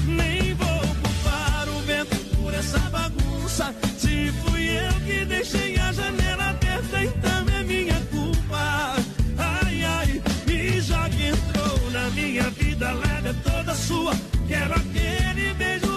Nem 0.07 0.55
vou 0.55 0.81
culpar 1.03 1.69
o 1.69 1.81
vento 1.81 2.17
por 2.37 2.53
essa 2.55 2.79
bagunça. 2.91 3.75
Se 3.99 4.33
fui 4.45 4.69
eu 4.69 4.93
que 5.07 5.25
deixei 5.25 5.79
a 5.79 5.93
janela 5.93 6.51
aberta, 6.51 7.05
então 7.05 7.57
é 7.59 7.63
minha 7.65 8.01
culpa. 8.11 8.97
Ai, 9.39 9.85
ai, 9.85 10.23
e 10.47 10.81
já 10.81 11.09
que 11.09 11.25
entrou 11.27 11.91
na 11.91 12.11
minha 12.11 12.51
vida, 12.51 12.93
leve 12.93 13.35
toda 13.43 13.75
sua. 13.75 14.13
Quero 14.47 14.75
aquele 14.75 15.55
beijo 15.55 15.90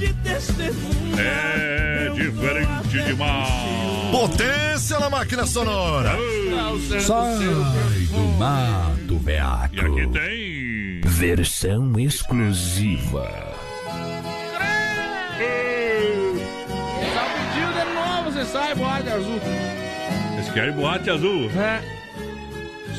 de 0.00 0.12
testemunha. 0.14 1.20
É 1.22 2.10
diferente 2.14 3.04
demais. 3.04 4.10
Potência 4.10 4.98
na 4.98 5.10
máquina 5.10 5.46
sonora. 5.46 6.16
Sai 7.00 7.38
do 8.06 8.18
mato, 8.38 9.18
veaco. 9.18 9.74
E 9.74 9.80
aqui 9.80 10.06
tem. 10.08 11.00
Versão 11.04 12.00
exclusiva. 12.00 13.28
Você 18.24 18.44
sai, 18.44 18.74
boate 18.74 19.08
azul. 19.10 19.40
Eles 20.34 20.50
querem 20.50 20.72
boate 20.72 21.10
azul? 21.10 21.50
É. 21.50 21.82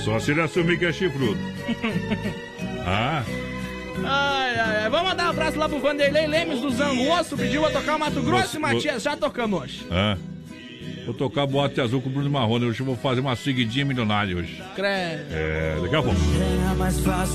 Só 0.03 0.19
se 0.19 0.31
ele 0.31 0.41
assumir 0.41 0.77
que 0.77 0.85
é 0.85 0.93
chifrudo. 0.93 1.39
Ah, 2.83 3.23
Ai, 4.03 4.59
ai, 4.59 4.83
ai. 4.83 4.89
Vamos 4.89 5.09
mandar 5.09 5.27
um 5.27 5.29
abraço 5.29 5.57
lá 5.57 5.67
pro 5.69 5.79
Vanderlei 5.79 6.27
Lemes 6.27 6.59
do 6.61 6.71
Zangosto. 6.71 7.37
Pediu 7.37 7.61
pra 7.61 7.71
tocar 7.71 7.97
Mato 7.97 8.21
Grosso 8.21 8.57
e 8.57 8.59
Matias. 8.59 9.03
Já 9.03 9.15
tocamos 9.15 9.61
hoje. 9.61 9.85
ah. 9.91 10.17
Vou 11.05 11.13
tocar 11.13 11.45
boate 11.47 11.81
azul 11.81 12.01
com 12.01 12.09
o 12.09 12.11
Bruno 12.11 12.29
Marrone. 12.29 12.65
Hoje 12.65 12.79
eu 12.79 12.85
vou 12.85 12.95
fazer 12.95 13.21
uma 13.21 13.35
seguidinha 13.35 13.85
milionária 13.85 14.35
hoje. 14.35 14.61
Credo. 14.75 15.23
É, 15.31 15.77
daqui 15.81 15.95
a 15.95 16.03
pouco. 16.03 16.19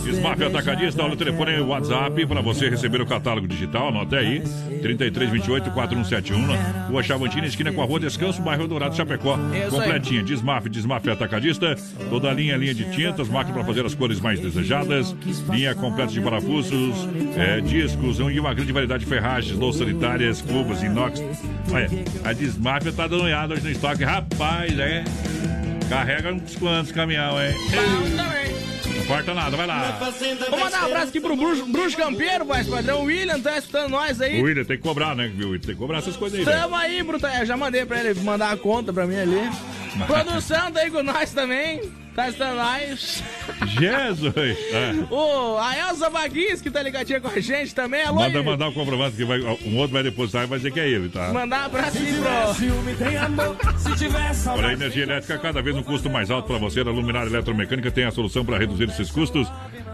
Smart 0.09 0.45
Atacadista, 0.45 1.03
olha 1.03 1.15
o 1.15 1.17
telefone 1.17 1.53
e 1.53 1.61
o 1.61 1.69
WhatsApp 1.69 2.27
para 2.27 2.41
você 2.41 2.69
receber 2.69 3.01
o 3.01 3.07
catálogo 3.07 3.47
digital. 3.49 3.89
Anota 3.89 4.17
aí: 4.17 4.43
3328-4171. 4.83 6.89
Rua 6.89 7.03
Chavantina, 7.03 7.47
esquina 7.47 7.73
com 7.73 7.83
a 7.83 7.85
Rua 7.85 8.01
Descanso, 8.01 8.41
bairro 8.43 8.69
Dourado, 8.69 8.97
Chapecó. 8.97 9.39
Completinha. 9.71 10.23
Desmaf, 10.23 10.69
Desmaf 10.69 11.09
Atacadista. 11.09 11.77
Toda 12.09 12.31
a 12.31 12.35
linha, 12.35 12.57
linha 12.57 12.75
de 12.75 12.91
tintas, 12.91 13.29
máquina 13.29 13.55
para 13.55 13.65
fazer 13.65 13.85
as 13.85 13.95
cores 13.95 14.21
mais 14.21 14.41
desejadas. 14.41 15.15
Linha 15.51 15.75
completa 15.75 16.13
de 16.13 16.21
parafusos, 16.21 17.09
é, 17.37 17.61
discos 17.61 18.19
e 18.19 18.41
uma 18.41 18.55
grande 18.55 18.73
variedade 18.73 19.05
de 19.05 19.11
ferragens, 19.11 19.57
louças 19.59 19.81
sanitárias, 19.81 20.41
cubas, 20.41 20.83
inox. 20.83 21.23
Olha, 21.73 21.89
a 22.25 22.33
Desmaf 22.33 22.91
tá 22.93 23.07
dando 23.07 23.25
olhada 23.25 23.56
hoje 23.57 23.65
no 23.65 23.71
estoque. 23.71 24.05
Rapaz, 24.05 24.79
é. 24.79 25.03
Carrega 25.89 26.33
uns 26.33 26.57
quantos 26.57 26.93
caminhão, 26.93 27.41
hein? 27.43 27.55
Não 28.15 29.03
importa 29.03 29.35
nada, 29.35 29.57
vai 29.57 29.67
lá. 29.67 29.99
Vou 30.51 30.59
mandar 30.59 30.83
um 30.83 30.87
abraço 30.87 31.09
aqui 31.09 31.21
pro 31.21 31.37
Bruxo, 31.37 31.65
Bruxo 31.67 31.97
Campeiro, 31.97 32.45
voz 32.45 32.67
padrão. 32.67 33.03
O 33.03 33.05
William 33.05 33.41
tá 33.41 33.57
escutando 33.57 33.91
nós 33.91 34.21
aí. 34.21 34.41
O 34.41 34.45
William 34.45 34.65
tem 34.65 34.77
que 34.77 34.83
cobrar, 34.83 35.15
né? 35.15 35.31
Viu? 35.33 35.51
Tem 35.61 35.75
que 35.75 35.75
cobrar 35.77 35.99
essas 35.99 36.17
coisas 36.17 36.39
aí. 36.39 36.45
né? 36.45 36.53
Tamo 36.53 36.75
aí, 36.75 37.03
Bruto. 37.03 37.27
Eu 37.27 37.47
já 37.47 37.57
mandei 37.57 37.87
pra 37.87 38.01
ele 38.03 38.21
mandar 38.21 38.51
a 38.53 38.57
conta 38.57 38.93
pra 38.93 39.07
mim 39.07 39.17
ali. 39.17 39.49
Produção 40.07 40.73
tá 40.73 40.81
aí 40.81 40.91
com 40.91 41.03
nós 41.03 41.33
também. 41.33 41.81
Tá 42.17 42.29
escutando 42.29 42.57
nós. 42.57 43.23
Jesus! 43.67 44.35
É. 44.73 44.95
O, 45.11 45.59
a 45.59 45.77
Elza 45.77 46.09
Baguis, 46.09 46.63
que 46.63 46.71
tá 46.71 46.83
ligadinha 46.83 47.21
com 47.21 47.29
a 47.29 47.39
gente 47.39 47.75
também. 47.75 48.03
Alô, 48.05 48.21
Manda 48.21 48.43
mandar 48.43 48.69
o 48.69 48.73
comprovante 48.73 49.17
que 49.17 49.25
vai, 49.25 49.39
um 49.39 49.77
outro 49.77 49.93
vai 49.93 50.03
depositar 50.03 50.45
e 50.45 50.47
vai 50.47 50.59
dizer 50.59 50.73
que 50.73 50.81
é 50.81 50.89
ele, 50.89 51.11
tá? 51.11 51.31
Mandar 51.31 51.65
um 51.65 51.67
abraço 51.67 51.99
aí 51.99 52.15
pro. 52.15 52.57
Olha, 54.51 54.69
a 54.69 54.73
energia 54.73 55.03
elétrica 55.03 55.39
cada 55.39 55.61
vez 55.61 55.77
um 55.77 55.83
custo 55.83 56.09
mais 56.09 56.31
alto 56.31 56.49
para 56.49 56.57
você. 56.57 56.81
A 56.81 56.85
Luminar 56.85 57.27
Eletromecânica 57.27 57.91
tem 57.91 58.05
a 58.05 58.11
solução 58.11 58.47
para 58.47 58.57
reduzir 58.57 58.89
esses 58.89 59.11
custos. 59.11 59.47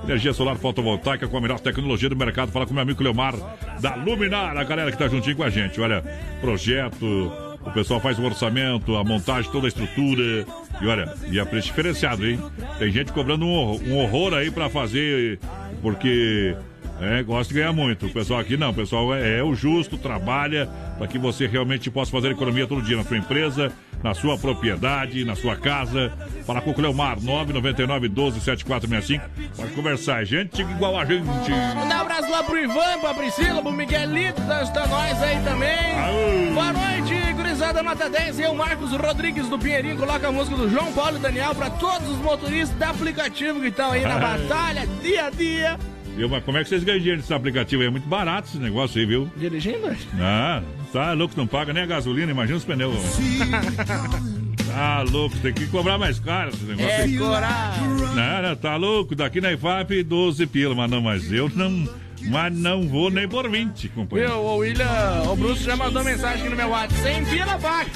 Energia 0.04 0.32
solar 0.32 0.56
fotovoltaica 0.56 1.26
com 1.26 1.36
a 1.36 1.40
melhor 1.40 1.58
tecnologia 1.58 2.08
do 2.08 2.16
mercado. 2.16 2.52
Fala 2.52 2.66
com 2.66 2.72
meu 2.72 2.84
amigo 2.84 3.02
Leomar 3.02 3.34
da 3.80 3.96
Luminar, 3.96 4.56
a 4.56 4.62
galera 4.62 4.92
que 4.92 4.98
tá 4.98 5.08
juntinho 5.08 5.36
com 5.36 5.42
a 5.42 5.50
gente. 5.50 5.80
Olha, 5.80 6.02
projeto, 6.40 7.32
o 7.64 7.70
pessoal 7.72 8.00
faz 8.00 8.18
o 8.18 8.24
orçamento, 8.24 8.96
a 8.96 9.04
montagem, 9.04 9.50
toda 9.50 9.66
a 9.66 9.68
estrutura. 9.68 10.46
E 10.82 10.86
olha, 10.88 11.14
e 11.30 11.38
a 11.38 11.46
preço 11.46 11.68
diferenciado, 11.68 12.26
hein? 12.26 12.40
Tem 12.76 12.90
gente 12.90 13.12
cobrando 13.12 13.46
um 13.46 13.52
horror, 13.52 13.80
um 13.86 13.98
horror 13.98 14.34
aí 14.34 14.50
para 14.50 14.68
fazer, 14.68 15.38
porque 15.80 16.56
é, 17.00 17.22
gosta 17.22 17.54
de 17.54 17.60
ganhar 17.60 17.72
muito. 17.72 18.06
O 18.06 18.10
pessoal 18.10 18.40
aqui 18.40 18.56
não, 18.56 18.70
o 18.70 18.74
pessoal 18.74 19.14
é, 19.14 19.38
é 19.38 19.42
o 19.44 19.54
justo, 19.54 19.96
trabalha 19.96 20.68
para 20.98 21.06
que 21.06 21.20
você 21.20 21.46
realmente 21.46 21.88
possa 21.88 22.10
fazer 22.10 22.32
economia 22.32 22.66
todo 22.66 22.82
dia 22.82 22.96
na 22.96 23.04
sua 23.04 23.16
empresa, 23.16 23.72
na 24.02 24.12
sua 24.12 24.36
propriedade, 24.36 25.24
na 25.24 25.36
sua 25.36 25.54
casa. 25.54 26.12
Fala 26.44 26.60
com 26.60 26.72
o 26.72 26.74
Cleomar, 26.74 27.22
999 27.22 28.08
12 28.08 28.40
7465. 28.40 29.24
Pode 29.56 29.72
conversar, 29.74 30.22
é 30.22 30.24
gente 30.24 30.62
igual 30.62 30.98
a 30.98 31.04
gente. 31.04 31.24
Mandar 31.24 31.98
um 31.98 32.00
abraço 32.00 32.28
lá 32.28 32.42
pro 32.42 32.58
Ivan, 32.58 32.98
pra 33.00 33.14
Priscila, 33.14 33.62
pro 33.62 33.70
Miguelito, 33.70 34.42
tá 34.42 34.62
escutando 34.62 34.90
nós 34.90 35.22
aí 35.22 35.42
também. 35.44 36.52
Boa 36.52 36.72
noite, 36.72 37.14
gurizada 37.62 37.82
nota 37.82 38.10
10. 38.10 38.40
Eu, 38.40 38.54
Marcos 38.54 38.90
Rodrigues 38.90 39.48
do 39.48 39.56
Pinheirinho, 39.56 39.96
coloca 39.96 40.26
a 40.26 40.32
música 40.32 40.56
do 40.56 40.68
João 40.68 40.92
Paulo 40.92 41.16
e 41.16 41.20
Daniel 41.20 41.54
pra 41.54 41.70
todos 41.70 42.08
os 42.08 42.16
motoristas 42.16 42.76
do 42.76 42.82
aplicativo 42.82 43.60
que 43.60 43.68
estão 43.68 43.92
aí 43.92 44.02
na 44.02 44.14
Ai. 44.14 44.20
batalha, 44.20 44.86
dia 45.00 45.26
a 45.26 45.30
dia. 45.30 45.78
Viu, 46.16 46.28
mas 46.28 46.44
como 46.44 46.58
é 46.58 46.64
que 46.64 46.68
vocês 46.68 46.82
ganham 46.82 46.98
dinheiro 46.98 47.20
nesse 47.20 47.32
aplicativo 47.32 47.82
aí? 47.82 47.88
É 47.88 47.90
muito 47.90 48.08
barato 48.08 48.48
esse 48.48 48.58
negócio 48.58 49.00
aí, 49.00 49.06
viu? 49.06 49.30
Dirigindo? 49.36 49.96
Ah, 50.20 50.60
tá 50.92 51.12
louco, 51.12 51.34
não 51.36 51.46
paga 51.46 51.72
nem 51.72 51.84
a 51.84 51.86
gasolina, 51.86 52.32
imagina 52.32 52.58
os 52.58 52.64
pneus. 52.64 52.96
Tá 54.72 55.02
louco, 55.02 55.36
tem 55.40 55.52
que 55.52 55.66
cobrar 55.66 55.98
mais 55.98 56.18
caro 56.18 56.48
esse 56.48 56.64
negócio 56.64 56.90
É 56.90 57.02
aí. 57.02 57.16
Não, 57.16 58.42
não, 58.42 58.56
tá 58.56 58.76
louco, 58.76 59.14
daqui 59.14 59.38
na 59.38 59.52
IFAP 59.52 60.02
12 60.02 60.46
pila, 60.46 60.74
mas 60.74 60.90
não, 60.90 61.02
mas 61.02 61.30
eu 61.30 61.50
não, 61.54 61.86
mas 62.24 62.54
não 62.54 62.82
vou 62.88 63.10
nem 63.10 63.28
por 63.28 63.48
20, 63.50 63.88
companheiro. 63.90 64.32
Viu, 64.32 64.40
o 64.40 64.56
William, 64.58 65.22
o 65.30 65.36
Bruce 65.36 65.62
já 65.64 65.76
mandou 65.76 66.02
mensagem 66.04 66.40
aqui 66.40 66.48
no 66.48 66.56
meu 66.56 66.68
WhatsApp. 66.68 67.02
Sem 67.02 67.24
pila, 67.24 67.56
vaca. 67.58 67.90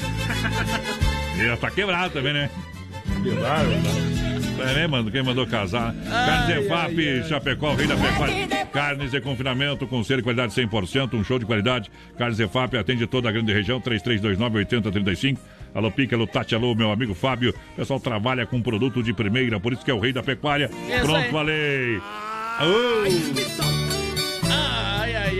E 1.37 1.45
já 1.45 1.57
tá 1.57 1.69
quebrado 1.71 2.13
também, 2.13 2.33
né? 2.33 2.49
Quebrado, 3.23 3.69
tá? 3.69 4.17
É, 4.59 4.73
né, 4.73 4.87
mano? 4.87 5.11
Quem 5.11 5.21
mandou 5.21 5.45
casar? 5.45 5.93
Carnes 6.09 6.65
EFAP, 6.65 7.29
Chapecó, 7.29 7.75
Rei 7.75 7.85
da 7.85 7.95
Pecuária. 7.95 8.65
Carnes 8.73 9.11
de 9.11 9.21
confinamento 9.21 9.85
com 9.85 10.03
ser 10.03 10.17
de 10.17 10.23
qualidade 10.23 10.53
100%, 10.53 11.13
um 11.13 11.23
show 11.23 11.37
de 11.37 11.45
qualidade. 11.45 11.91
Carnes 12.17 12.39
EFAP 12.39 12.75
atende 12.75 13.05
toda 13.05 13.29
a 13.29 13.31
grande 13.31 13.53
região, 13.53 13.79
3329-8035. 13.79 15.37
Alô, 15.75 15.91
Pica, 15.91 16.15
alô, 16.15 16.25
Tati, 16.25 16.55
alô, 16.55 16.73
meu 16.73 16.91
amigo 16.91 17.13
Fábio. 17.13 17.53
O 17.73 17.75
pessoal 17.75 17.99
trabalha 17.99 18.47
com 18.47 18.59
produto 18.61 19.03
de 19.03 19.13
primeira, 19.13 19.59
por 19.59 19.73
isso 19.73 19.85
que 19.85 19.91
é 19.91 19.93
o 19.93 19.99
Rei 19.99 20.11
da 20.11 20.23
Pecuária. 20.23 20.71
Isso 20.89 21.01
Pronto, 21.01 21.17
aí. 21.17 21.31
falei. 21.31 22.01
Aô! 22.59 23.86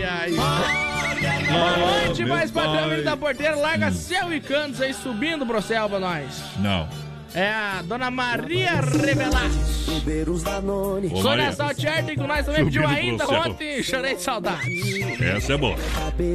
Ai, 0.02 0.36
ai. 0.38 1.46
Boa 1.50 1.76
noite, 1.76 2.24
mais 2.24 2.50
padrão 2.50 3.02
da 3.02 3.16
porteira. 3.16 3.56
Larga 3.56 3.90
céu 3.90 4.32
e 4.32 4.40
cantos 4.40 4.80
aí 4.80 4.94
subindo 4.94 5.46
pro 5.46 5.60
céu 5.60 5.88
pra 5.88 5.98
nós. 5.98 6.42
Não. 6.58 6.88
É 7.34 7.50
a 7.50 7.82
dona 7.82 8.10
Maria 8.10 8.80
Revelatos. 8.80 9.88
Ô, 9.88 11.16
Sônia 11.16 11.22
Maria. 11.22 11.52
Saltier 11.52 12.14
com 12.16 12.26
nós 12.26 12.46
também 12.46 12.64
pediu 12.64 12.82
Subindo 12.82 12.98
ainda 12.98 13.26
pro 13.26 13.34
céu. 13.34 13.50
ontem. 13.50 13.82
Chorei 13.82 14.14
de 14.14 14.22
saudade. 14.22 15.22
Essa 15.22 15.54
é 15.54 15.56
boa. 15.56 15.76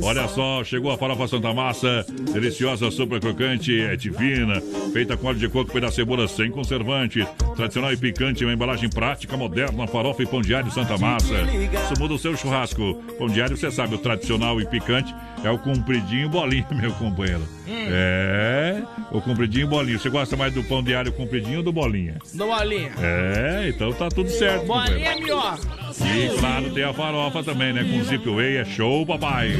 Olha 0.03 0.27
só, 0.27 0.63
chegou 0.63 0.91
a 0.91 0.97
farofa 0.97 1.27
Santa 1.27 1.53
Massa, 1.53 2.05
deliciosa, 2.31 2.91
super 2.91 3.19
crocante, 3.19 3.79
é 3.81 3.95
divina, 3.95 4.61
feita 4.91 5.17
com 5.17 5.27
óleo 5.27 5.39
de 5.39 5.49
coco, 5.49 5.71
pedaço 5.71 5.93
de 5.93 5.95
cebola 5.97 6.27
sem 6.27 6.51
conservantes, 6.51 7.25
tradicional 7.55 7.91
e 7.91 7.97
picante, 7.97 8.43
uma 8.43 8.53
embalagem 8.53 8.89
prática, 8.89 9.35
moderna, 9.35 9.87
farofa 9.87 10.23
e 10.23 10.25
pão 10.25 10.41
diário 10.41 10.71
Santa 10.71 10.97
Massa. 10.97 11.33
Isso 11.33 11.99
muda 11.99 12.13
o 12.13 12.19
seu 12.19 12.35
churrasco. 12.35 12.95
Pão 13.17 13.27
diário, 13.27 13.57
você 13.57 13.71
sabe, 13.71 13.95
o 13.95 13.97
tradicional 13.97 14.59
e 14.61 14.65
picante 14.65 15.13
é 15.43 15.49
o 15.51 15.57
compridinho 15.57 16.29
bolinho, 16.29 16.65
meu 16.71 16.91
companheiro. 16.93 17.47
É, 17.67 18.81
o 19.11 19.21
compridinho 19.21 19.67
bolinho. 19.67 19.99
Você 19.99 20.09
gosta 20.09 20.35
mais 20.35 20.53
do 20.53 20.63
pão 20.63 20.83
diário 20.83 21.11
compridinho 21.11 21.57
ou 21.57 21.63
do 21.63 21.71
bolinha? 21.71 22.17
Do 22.33 22.45
bolinha. 22.45 22.91
É, 22.99 23.69
então 23.69 23.91
tá 23.93 24.09
tudo 24.09 24.29
certo. 24.29 24.65
Bolinha 24.65 25.11
é 25.11 25.15
melhor. 25.15 25.59
E 26.01 26.39
claro, 26.39 26.73
tem 26.73 26.83
a 26.83 26.93
farofa 26.93 27.43
também, 27.43 27.73
né? 27.73 27.83
Com 27.83 28.03
zip 28.03 28.27
way, 28.29 28.57
é 28.57 28.65
show, 28.65 29.05
papai. 29.05 29.51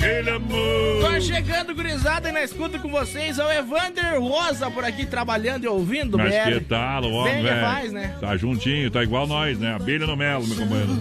Ele 0.00 0.30
amor. 0.30 1.00
Tô 1.00 1.20
chegando, 1.20 1.74
gurizada, 1.74 2.28
e 2.28 2.32
na 2.32 2.42
escuta 2.42 2.78
com 2.78 2.88
vocês. 2.88 3.38
É 3.38 3.44
o 3.44 3.50
Evander 3.50 4.20
Rosa 4.20 4.70
por 4.70 4.84
aqui 4.84 5.06
trabalhando 5.06 5.64
e 5.64 5.68
ouvindo, 5.68 6.16
Mas 6.16 6.32
BR. 6.32 6.52
que 6.54 6.60
tal, 6.60 7.04
homem, 7.10 7.42
velho? 7.42 7.92
né? 7.92 8.16
Tá 8.20 8.36
juntinho, 8.36 8.90
tá 8.90 9.02
igual 9.02 9.26
nós, 9.26 9.58
né? 9.58 9.74
Abelha 9.74 10.06
no 10.06 10.16
melo, 10.16 10.46
meu 10.46 10.56
companheiro. 10.56 10.92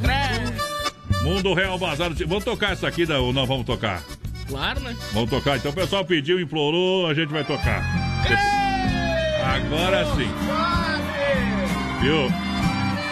Mundo 1.28 1.54
Real 1.54 1.78
Bazar. 1.78 2.10
Vamos 2.26 2.44
tocar 2.46 2.72
essa 2.72 2.88
aqui 2.88 3.06
da- 3.06 3.20
ou 3.20 3.34
não 3.34 3.46
vamos 3.46 3.66
tocar? 3.66 4.02
Claro, 4.48 4.80
né? 4.80 4.96
Vamos 5.12 5.30
tocar. 5.30 5.58
Então 5.58 5.72
o 5.72 5.76
pessoal 5.76 6.06
pediu, 6.06 6.40
implorou, 6.40 7.06
a 7.08 7.14
gente 7.14 7.28
vai 7.30 7.44
tocar. 7.44 7.84
Agora 9.46 10.06
sim. 10.16 10.30
Viu? 12.02 12.30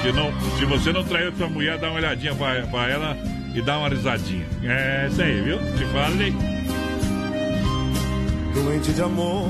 Se, 0.01 0.11
não, 0.13 0.31
se 0.57 0.65
você 0.65 0.93
não 0.93 1.03
traiu 1.03 1.31
tua 1.33 1.49
mulher, 1.49 1.77
dá 1.77 1.89
uma 1.89 1.97
olhadinha 1.97 2.33
pra, 2.35 2.61
pra 2.67 2.89
ela 2.89 3.17
e 3.53 3.61
dá 3.61 3.77
uma 3.79 3.89
risadinha. 3.89 4.45
É 4.63 5.07
isso 5.11 5.21
aí, 5.21 5.41
viu? 5.41 5.57
Te 5.75 5.83
falei. 5.91 6.33
Doente 8.53 8.93
de 8.93 9.01
amor, 9.01 9.49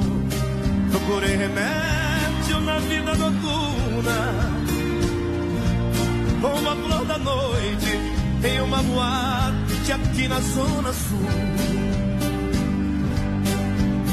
procurei 0.89 1.35
remédio 1.35 2.59
na 2.61 2.79
vida 2.79 3.13
noturna. 3.13 4.55
Como 6.41 6.69
a 6.69 6.75
flor 6.75 7.05
da 7.05 7.17
noite 7.19 8.14
em 8.45 8.61
uma 8.61 8.81
boate 8.83 9.91
aqui 9.91 10.27
na 10.27 10.39
zona 10.39 10.93
sul. 10.93 11.25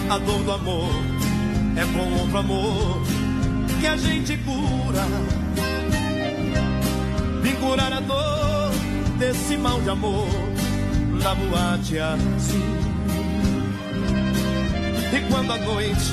A 0.08 0.18
dor 0.18 0.42
do 0.42 0.52
amor 0.52 0.94
é 1.76 1.84
com 1.92 2.20
outro 2.20 2.38
amor 2.38 3.02
que 3.80 3.86
a 3.86 3.96
gente 3.96 4.36
cura. 4.38 5.04
Vim 7.42 7.54
curar 7.56 7.92
a 7.92 8.00
dor 8.00 8.72
desse 9.18 9.56
mal 9.56 9.80
de 9.82 9.90
amor 9.90 10.28
na 11.22 11.34
boate 11.34 11.98
azul. 11.98 12.82
E 15.12 15.20
quando 15.30 15.52
a 15.52 15.58
noite 15.58 16.12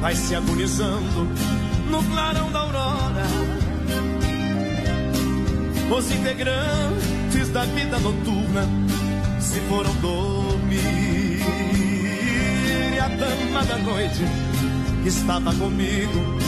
vai 0.00 0.14
se 0.14 0.34
agonizando 0.34 1.28
no 1.90 2.02
clarão 2.04 2.50
da 2.52 2.60
aurora, 2.60 3.26
os 5.94 6.10
integrantes 6.10 7.19
da 7.52 7.64
vida 7.64 7.98
noturna 7.98 8.68
se 9.40 9.60
foram 9.60 9.92
dormir. 9.96 11.40
E 12.94 12.98
a 12.98 13.08
dama 13.08 13.64
da 13.64 13.78
noite 13.78 14.24
que 15.02 15.08
estava 15.08 15.52
comigo 15.54 16.38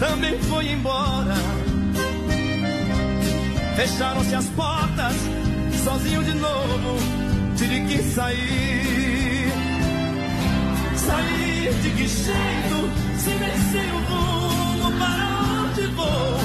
também 0.00 0.38
foi 0.42 0.72
embora. 0.72 1.34
Fecharam-se 3.76 4.34
as 4.34 4.46
portas, 4.50 5.16
sozinho 5.84 6.24
de 6.24 6.34
novo, 6.34 6.96
tive 7.56 7.80
que 7.86 8.02
sair. 8.02 9.52
Sair 10.96 11.74
de 11.82 11.90
que 11.90 12.08
jeito, 12.08 12.90
se 13.18 13.30
vencer 13.30 13.92
o 13.92 13.98
rumo 13.98 14.98
para 14.98 15.26
onde 15.60 15.86
vou? 15.88 16.38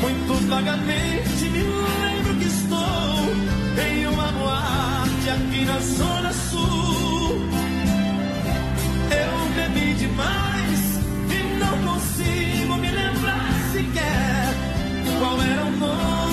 Muito 0.00 0.48
vagamente 0.48 1.44
me 1.50 1.97
em 3.80 4.06
uma 4.06 4.32
boate 4.32 5.30
aqui 5.30 5.64
na 5.64 5.78
Zona 5.78 6.32
Sul. 6.32 7.38
Eu 9.10 9.32
bebi 9.54 9.94
demais 9.94 11.00
e 11.30 11.58
não 11.58 11.92
consigo 11.92 12.74
me 12.76 12.90
lembrar 12.90 13.52
sequer 13.72 14.54
qual 15.18 15.40
era 15.42 15.64
o 15.64 15.70
nome 15.70 16.27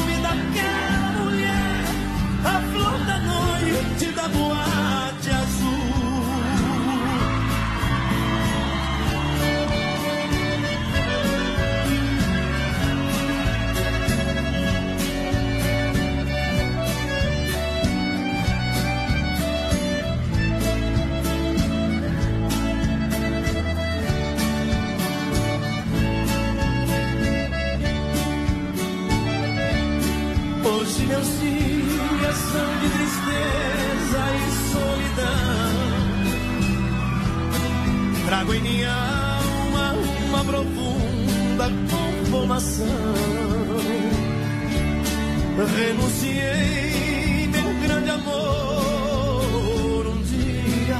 Renunciei 45.76 47.47
meu 47.47 47.73
grande 47.81 48.09
amor 48.11 50.05
um 50.05 50.22
dia. 50.22 50.99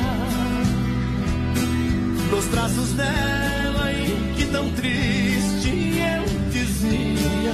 Nos 2.32 2.46
braços 2.46 2.94
dela 2.94 3.92
em 3.94 4.34
que 4.34 4.46
tão 4.48 4.72
triste 4.72 6.00
eu 6.00 6.24
dizia. 6.52 7.54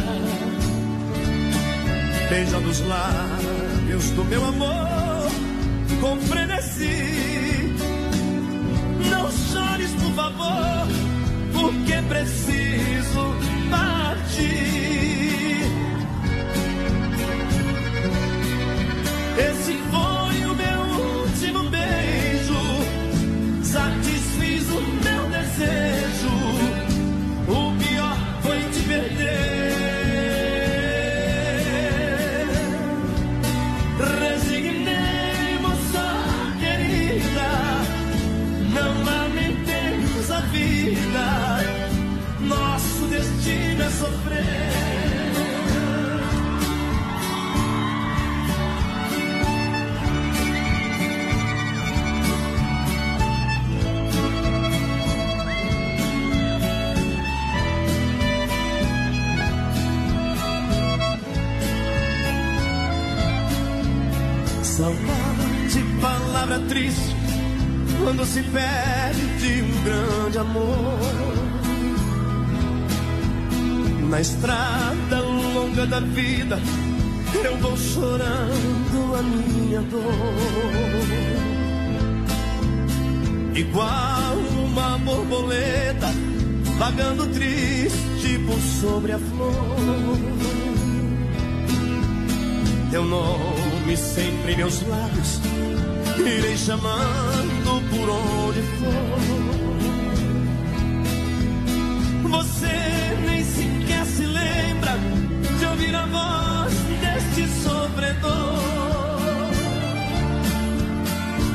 Beijando 2.30 2.70
os 2.70 2.80
lábios 2.88 4.10
do 4.12 4.24
meu 4.24 4.46
amor 4.46 5.30
com 6.00 6.18
frenesi. 6.22 7.76
Não 9.10 9.30
chores, 9.30 9.92
por 10.02 10.14
favor, 10.14 10.88
porque 11.52 12.02
preciso 12.08 12.71
Saudade, 64.82 65.86
palavra 66.02 66.60
triste, 66.62 67.16
quando 68.04 68.26
se 68.26 68.42
perde 68.42 69.62
um 69.62 69.84
grande 69.84 70.38
amor. 70.40 70.98
Na 74.10 74.20
estrada 74.20 75.20
longa 75.22 75.86
da 75.86 76.00
vida, 76.00 76.60
eu 77.46 77.58
vou 77.58 77.78
chorando 77.78 79.16
a 79.20 79.22
minha 79.22 79.82
dor. 79.84 80.04
Igual 83.54 84.38
uma 84.66 84.98
borboleta, 84.98 86.08
vagando 86.80 87.28
triste 87.28 88.40
por 88.48 88.60
sobre 88.82 89.12
a 89.12 89.20
flor. 89.20 90.18
Teu 92.90 93.06
nome 93.06 93.61
sempre 93.98 94.54
em 94.54 94.58
meus 94.58 94.82
lábios, 94.88 95.40
irei 96.20 96.58
chamando 96.58 97.82
por 97.90 98.10
onde 98.10 98.62
for. 98.80 99.20
Você 102.30 103.18
nem 103.26 103.44
sequer 103.44 104.06
se 104.06 104.26
lembra 104.26 104.98
de 105.60 105.66
ouvir 105.66 105.96
a 105.96 106.06
voz 106.06 106.74
deste 107.02 107.48
sofredor 107.62 108.62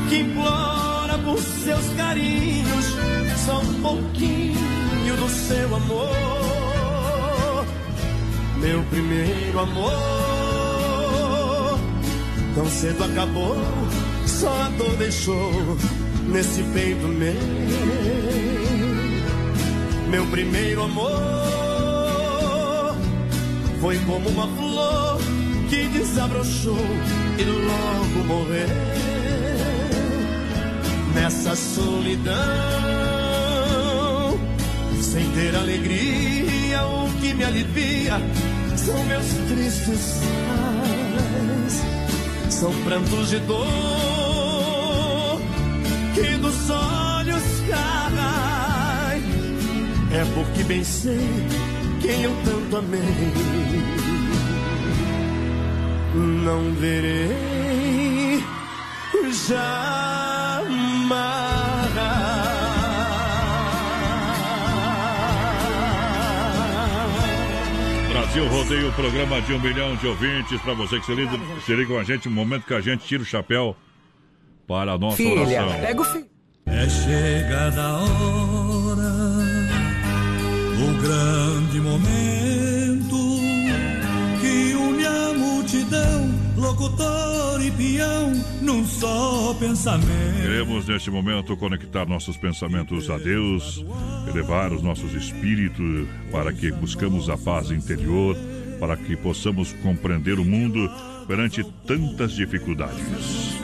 que 0.09 0.17
implora 0.19 1.19
por 1.19 1.39
seus 1.39 1.89
carinhos 1.97 2.97
só 3.47 3.61
um 3.61 3.81
pouquinho 3.81 5.17
do 5.17 5.29
seu 5.29 5.75
amor, 5.75 7.67
meu 8.61 8.83
primeiro 8.85 9.61
amor. 9.61 10.26
Tão 12.57 12.65
cedo 12.71 13.05
acabou, 13.05 13.55
só 14.27 14.49
a 14.49 14.71
dor 14.79 14.97
deixou 14.97 15.77
nesse 16.27 16.63
peito 16.73 17.07
meu. 17.07 17.35
Meu 20.09 20.27
primeiro 20.29 20.85
amor 20.85 21.13
foi 23.79 23.99
como 24.07 24.31
uma 24.31 24.49
flor 24.57 25.19
que 25.69 25.87
desabrochou 25.89 26.79
e 27.39 27.45
logo 27.45 28.27
morreu 28.27 28.69
nessa 31.15 31.55
solidão. 31.55 32.35
sem 35.03 35.31
ter 35.33 35.55
alegria, 35.55 36.87
o 36.87 37.11
que 37.21 37.35
me 37.35 37.45
alivia 37.45 38.19
são 38.79 39.05
meus 39.05 39.27
tristes 39.47 40.21
pais. 40.47 40.76
São 42.51 42.73
prantos 42.85 43.31
de 43.31 43.39
dor 43.41 43.67
que 46.15 46.37
dos 46.39 46.71
olhos 46.71 47.43
caem. 47.69 49.23
É 50.13 50.25
porque 50.35 50.65
bem 50.65 50.83
sei 50.85 51.47
quem 52.01 52.23
eu 52.23 52.33
tanto 52.45 52.77
amei. 52.77 53.03
Não 56.15 56.73
verei 56.75 57.57
jamais. 59.47 60.16
Brasil 68.37 68.53
Rodeio, 68.53 68.93
programa 68.93 69.41
de 69.41 69.55
um 69.55 69.59
milhão 69.59 69.97
de 69.97 70.07
ouvintes. 70.07 70.61
Para 70.61 70.75
você 70.75 71.01
que 71.01 71.07
se 71.07 71.15
liga, 71.15 71.31
se 71.65 71.75
liga 71.75 71.95
com 71.95 71.99
a 71.99 72.05
gente, 72.05 72.29
no 72.29 72.35
momento 72.35 72.67
que 72.67 72.75
a 72.75 72.83
gente 72.83 73.07
tira 73.07 73.23
o 73.23 73.25
chapéu 73.25 73.75
para 74.69 74.93
a 74.93 74.99
nossa 74.99 75.17
Filha, 75.17 75.41
oração. 75.41 75.81
pega 75.81 76.01
o 76.03 76.05
filho. 76.05 76.27
É 76.67 76.87
chegada 76.87 77.81
a 77.83 77.97
hora, 77.97 79.15
o 80.83 81.01
grande 81.01 81.81
momento 81.81 83.17
que 84.39 84.75
une 84.75 85.07
a 85.07 85.33
multidão, 85.33 86.29
locutor 86.67 87.63
e 87.63 87.71
peão, 87.71 88.33
num 88.61 88.85
só 88.85 89.55
pensamento. 89.55 90.41
Queremos 90.43 90.87
neste 90.87 91.11
momento 91.11 91.57
conectar 91.57 92.07
nossos 92.07 92.37
pensamentos 92.37 93.09
a 93.09 93.19
Deus, 93.19 93.85
elevar 94.29 94.73
os 94.73 94.83
nossos 94.83 95.15
espíritos 95.15 96.09
para 96.33 96.53
que 96.53 96.73
buscamos 96.73 97.31
a 97.31 97.39
paz 97.39 97.71
interior, 97.71 98.37
para 98.81 98.97
que 98.97 99.17
possamos 99.17 99.73
compreender 99.75 100.39
o 100.41 100.45
mundo 100.45 100.91
perante 101.27 101.65
tantas 101.87 102.33
dificuldades. 102.33 103.05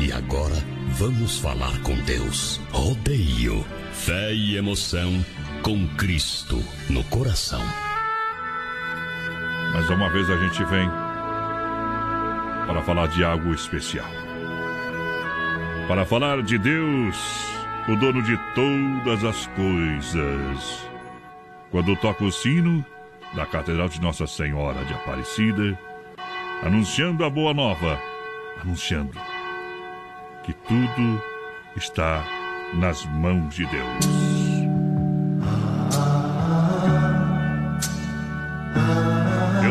E 0.01 0.13
agora 0.13 0.57
vamos 0.93 1.39
falar 1.39 1.77
com 1.83 1.95
Deus. 2.03 2.61
Rodeio. 2.71 3.65
Fé 3.93 4.33
e 4.33 4.57
emoção 4.57 5.25
com 5.63 5.87
Cristo 5.97 6.59
no 6.89 7.05
coração. 7.05 7.63
Mas 9.75 9.89
uma 9.91 10.09
vez 10.11 10.29
a 10.29 10.37
gente 10.37 10.65
vem 10.65 11.12
para 12.73 12.83
falar 12.83 13.09
de 13.09 13.23
algo 13.23 13.53
especial. 13.53 14.11
Para 15.87 16.07
falar 16.07 16.43
de 16.43 16.57
Deus, 16.57 17.19
o 17.87 17.95
dono 17.97 18.23
de 18.23 18.35
todas 18.55 19.23
as 19.25 19.47
coisas. 19.49 20.89
Quando 21.71 21.95
toca 21.97 22.25
o 22.25 22.33
sino 22.33 22.83
da 23.35 23.45
Catedral 23.45 23.91
de 23.91 24.01
Nossa 24.01 24.27
Senhora 24.27 24.83
de 24.87 24.95
Aparecida, 24.95 25.79
anunciando 26.63 27.27
a 27.27 27.31
boa 27.31 27.53
nova, 27.53 28.01
anunciando 28.63 29.21
que 30.43 30.55
tudo 30.55 31.23
está 31.77 32.25
nas 32.73 33.05
mãos 33.05 33.55
de 33.55 33.67
Deus. 33.67 34.22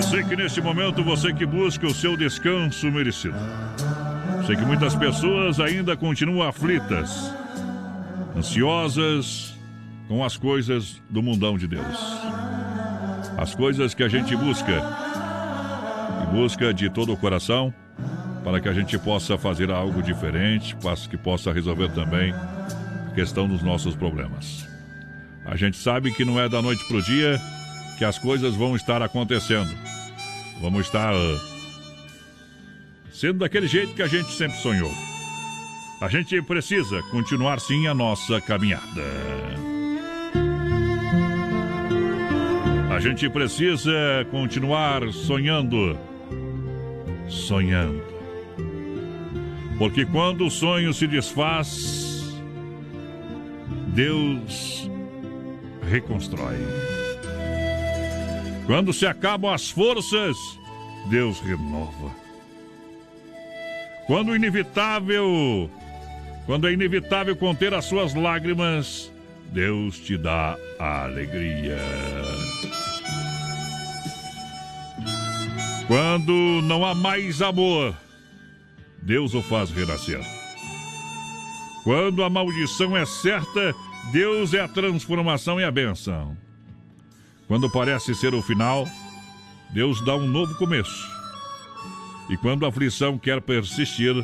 Eu 0.02 0.08
sei 0.08 0.24
que 0.24 0.36
neste 0.36 0.60
momento 0.60 1.04
você 1.04 1.32
que 1.32 1.46
busca 1.46 1.86
o 1.86 1.94
seu 1.94 2.18
descanso 2.18 2.90
merecido. 2.92 3.36
Sei 4.48 4.56
que 4.56 4.66
muitas 4.66 4.96
pessoas 4.96 5.60
ainda 5.60 5.96
continuam 5.96 6.42
aflitas, 6.42 7.32
ansiosas 8.36 9.56
com 10.08 10.26
as 10.26 10.36
coisas 10.36 11.00
do 11.08 11.22
mundão 11.22 11.56
de 11.56 11.68
Deus. 11.68 11.86
As 13.38 13.54
coisas 13.54 13.94
que 13.94 14.02
a 14.02 14.08
gente 14.08 14.36
busca 14.36 14.82
e 16.24 16.36
busca 16.36 16.74
de 16.74 16.90
todo 16.90 17.14
o 17.14 17.18
coração 17.18 17.72
para 18.44 18.60
que 18.60 18.68
a 18.68 18.74
gente 18.74 18.98
possa 18.98 19.38
fazer 19.38 19.70
algo 19.70 20.02
diferente, 20.02 20.76
para 20.78 20.96
que 20.96 21.16
possa 21.16 21.54
resolver 21.54 21.92
também 21.92 22.34
a 22.34 23.12
questão 23.14 23.48
dos 23.48 23.62
nossos 23.62 23.96
problemas. 23.96 24.68
A 25.46 25.56
gente 25.56 25.78
sabe 25.78 26.12
que 26.12 26.26
não 26.26 26.40
é 26.40 26.50
da 26.50 26.60
noite 26.60 26.84
para 26.88 26.98
o 26.98 27.04
dia 27.04 27.40
que 28.00 28.04
as 28.04 28.18
coisas 28.18 28.56
vão 28.56 28.76
estar 28.76 29.04
acontecendo. 29.04 29.91
Vamos 30.62 30.86
estar 30.86 31.12
uh, 31.14 31.40
sendo 33.12 33.40
daquele 33.40 33.68
jeito 33.68 33.96
que 33.96 34.04
a 34.04 34.08
gente 34.08 34.32
sempre 34.32 34.58
sonhou. 34.60 34.92
A 36.00 36.08
gente 36.08 36.40
precisa 36.44 37.02
continuar 37.10 37.60
sim 37.60 37.88
a 37.88 37.94
nossa 37.94 38.40
caminhada. 38.40 39.02
A 42.90 43.00
gente 43.00 43.28
precisa 43.30 43.92
continuar 44.30 45.12
sonhando. 45.12 45.98
Sonhando. 47.28 48.04
Porque 49.80 50.06
quando 50.06 50.46
o 50.46 50.52
sonho 50.52 50.94
se 50.94 51.08
desfaz, 51.08 52.40
Deus 53.88 54.88
reconstrói. 55.90 57.01
Quando 58.72 58.94
se 58.94 59.06
acabam 59.06 59.54
as 59.54 59.70
forças, 59.70 60.38
Deus 61.08 61.42
renova. 61.42 62.10
Quando 64.08 64.34
inevitável, 64.34 65.70
quando 66.46 66.70
é 66.70 66.72
inevitável 66.72 67.36
conter 67.36 67.74
as 67.74 67.84
suas 67.84 68.14
lágrimas, 68.14 69.12
Deus 69.52 70.00
te 70.00 70.18
dá 70.18 70.58
a 70.80 71.04
alegria. 71.04 71.80
Quando 75.86 76.62
não 76.64 76.86
há 76.86 76.96
mais 76.96 77.42
amor, 77.42 77.94
Deus 79.02 79.34
o 79.34 79.42
faz 79.42 79.70
renascer. 79.70 80.22
Quando 81.84 82.24
a 82.24 82.30
maldição 82.30 82.96
é 82.96 83.06
certa, 83.06 83.76
Deus 84.14 84.54
é 84.54 84.62
a 84.62 84.68
transformação 84.70 85.60
e 85.60 85.66
a 85.66 85.72
benção. 85.72 86.38
Quando 87.52 87.70
parece 87.70 88.16
ser 88.16 88.34
o 88.34 88.42
final, 88.42 88.88
Deus 89.72 90.00
dá 90.06 90.16
um 90.16 90.26
novo 90.26 90.56
começo. 90.56 91.06
E 92.30 92.38
quando 92.38 92.66
a 92.66 92.70
aflição 92.70 93.18
quer 93.18 93.42
persistir, 93.42 94.16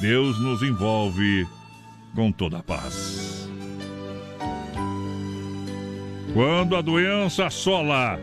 Deus 0.00 0.40
nos 0.40 0.62
envolve 0.62 1.46
com 2.14 2.32
toda 2.32 2.60
a 2.60 2.62
paz. 2.62 3.46
Quando 6.32 6.74
a 6.74 6.80
doença 6.80 7.44
assola, 7.44 8.18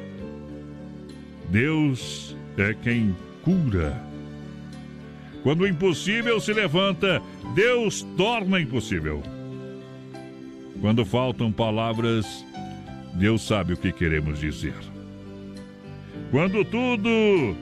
Deus 1.52 2.36
é 2.58 2.74
quem 2.74 3.16
cura. 3.44 4.04
Quando 5.44 5.62
o 5.62 5.68
impossível 5.68 6.40
se 6.40 6.54
levanta, 6.54 7.22
Deus 7.54 8.02
torna 8.18 8.60
impossível. 8.60 9.22
Quando 10.82 11.06
faltam 11.06 11.52
palavras, 11.52 12.44
Deus 13.14 13.46
sabe 13.46 13.74
o 13.74 13.78
que 13.78 13.92
queremos 13.92 14.40
dizer. 14.40 14.76
Quando 16.32 16.64
tudo 16.64 17.56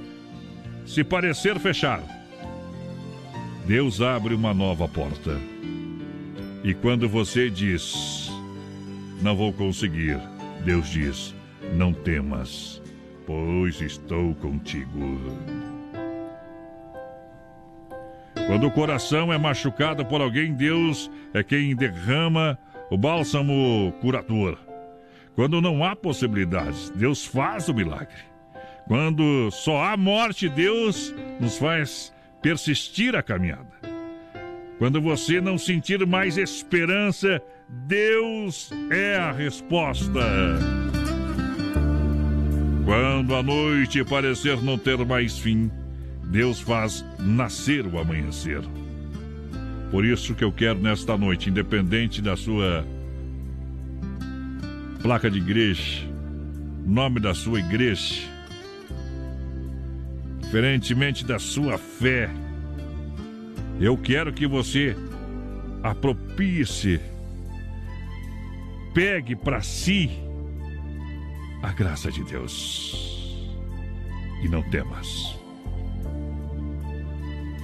se 0.85 1.03
parecer 1.03 1.59
fechar, 1.59 2.01
Deus 3.65 4.01
abre 4.01 4.33
uma 4.33 4.53
nova 4.53 4.87
porta. 4.87 5.37
E 6.63 6.73
quando 6.73 7.07
você 7.07 7.49
diz, 7.49 8.29
não 9.21 9.35
vou 9.35 9.53
conseguir, 9.53 10.19
Deus 10.63 10.89
diz, 10.89 11.35
não 11.75 11.93
temas, 11.93 12.81
pois 13.25 13.81
estou 13.81 14.33
contigo. 14.35 15.19
Quando 18.47 18.67
o 18.67 18.71
coração 18.71 19.31
é 19.31 19.37
machucado 19.37 20.05
por 20.05 20.21
alguém, 20.21 20.53
Deus 20.53 21.11
é 21.33 21.43
quem 21.43 21.75
derrama 21.75 22.57
o 22.89 22.97
bálsamo 22.97 23.93
curador. 23.99 24.57
Quando 25.37 25.61
não 25.61 25.83
há 25.83 25.95
possibilidades, 25.95 26.89
Deus 26.95 27.23
faz 27.23 27.69
o 27.69 27.73
milagre. 27.73 28.17
Quando 28.87 29.51
só 29.51 29.83
há 29.83 29.95
morte, 29.95 30.49
Deus 30.49 31.13
nos 31.39 31.59
faz 31.59 32.11
persistir 32.41 33.15
a 33.15 33.21
caminhada. 33.21 33.69
Quando 34.79 34.99
você 34.99 35.39
não 35.39 35.55
sentir 35.55 36.03
mais 36.07 36.39
esperança, 36.39 37.39
Deus 37.69 38.71
é 38.89 39.15
a 39.15 39.31
resposta. 39.31 40.21
Quando 42.83 43.35
a 43.35 43.43
noite 43.43 44.03
parecer 44.03 44.59
não 44.63 44.75
ter 44.75 44.97
mais 45.05 45.37
fim, 45.37 45.69
Deus 46.31 46.59
faz 46.59 47.05
nascer 47.19 47.85
o 47.85 47.99
amanhecer. 47.99 48.63
Por 49.91 50.03
isso 50.03 50.33
que 50.33 50.43
eu 50.43 50.51
quero 50.51 50.79
nesta 50.79 51.15
noite, 51.15 51.51
independente 51.51 52.23
da 52.23 52.35
sua 52.35 52.83
placa 55.01 55.29
de 55.29 55.37
igreja, 55.37 56.07
nome 56.85 57.19
da 57.19 57.33
sua 57.33 57.59
igreja, 57.59 58.21
diferentemente 60.41 61.25
da 61.25 61.39
sua 61.39 61.77
fé, 61.77 62.29
eu 63.79 63.97
quero 63.97 64.33
que 64.33 64.47
você 64.47 64.95
apropie-se, 65.83 66.99
pegue 68.93 69.35
para 69.35 69.61
si 69.61 70.09
a 71.61 71.71
graça 71.71 72.11
de 72.11 72.23
Deus. 72.23 73.05
E 74.43 74.47
não 74.47 74.61
temas. 74.69 75.35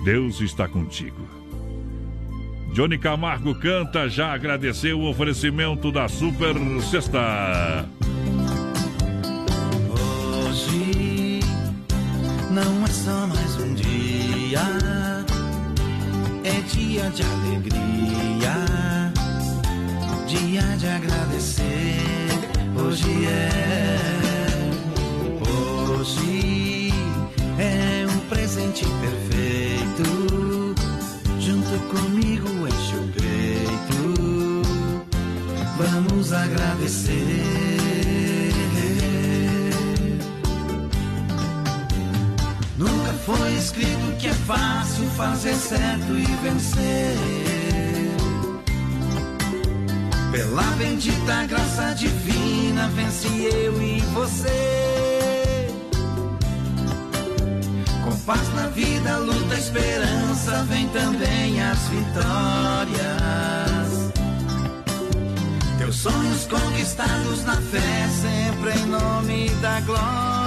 Deus 0.04 0.42
está 0.42 0.68
contigo. 0.68 1.33
Johnny 2.74 2.98
Camargo 2.98 3.54
canta, 3.54 4.10
já 4.10 4.34
agradeceu 4.34 5.00
o 5.00 5.08
oferecimento 5.08 5.92
da 5.92 6.08
Super 6.08 6.56
Sexta. 6.82 7.88
Hoje 9.92 11.40
não 12.50 12.84
é 12.84 12.88
só 12.88 13.28
mais 13.28 13.58
um 13.58 13.76
dia, 13.76 14.60
é 16.44 16.62
dia 16.62 17.12
de 17.12 17.22
alegria, 17.22 18.56
dia 20.26 20.64
de 20.78 20.88
agradecer. 20.88 22.02
Hoje 22.76 23.26
é, 23.28 24.00
hoje 25.48 26.92
é 27.60 28.08
um 28.08 28.20
presente 28.30 28.84
perfeito. 28.84 30.34
Junto 31.40 31.78
comigo 31.90 32.33
vamos 35.78 36.32
agradecer. 36.32 37.14
Nunca 42.78 43.14
foi 43.26 43.54
escrito 43.54 44.18
que 44.20 44.28
é 44.28 44.34
fácil 44.34 45.06
fazer 45.12 45.56
certo 45.56 46.18
e 46.18 46.26
vencer. 46.44 47.16
Pela 50.32 50.64
bendita 50.78 51.46
graça 51.46 51.94
divina, 51.94 52.90
vence 52.90 53.28
eu 53.28 53.82
e 53.82 54.02
você. 54.14 55.68
Com 58.04 58.18
paz 58.26 58.54
na 58.56 58.68
vida, 58.68 59.18
luta, 59.18 59.56
esperança, 59.56 60.64
vem 60.64 60.88
também 60.90 61.62
as 61.62 61.80
vitórias. 61.88 63.53
Sonhos 66.04 66.46
conquistados 66.48 67.46
na 67.46 67.56
fé, 67.56 68.10
sempre 68.22 68.78
em 68.78 68.86
nome 68.88 69.50
da 69.62 69.80
glória. 69.80 70.43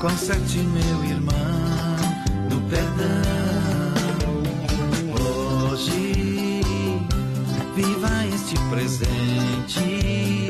Conserte 0.00 0.58
meu 0.60 1.04
irmão 1.04 1.34
no 2.48 2.58
perdão. 2.70 3.20
Hoje 5.68 6.62
viva 7.76 8.26
este 8.34 8.58
presente, 8.70 10.48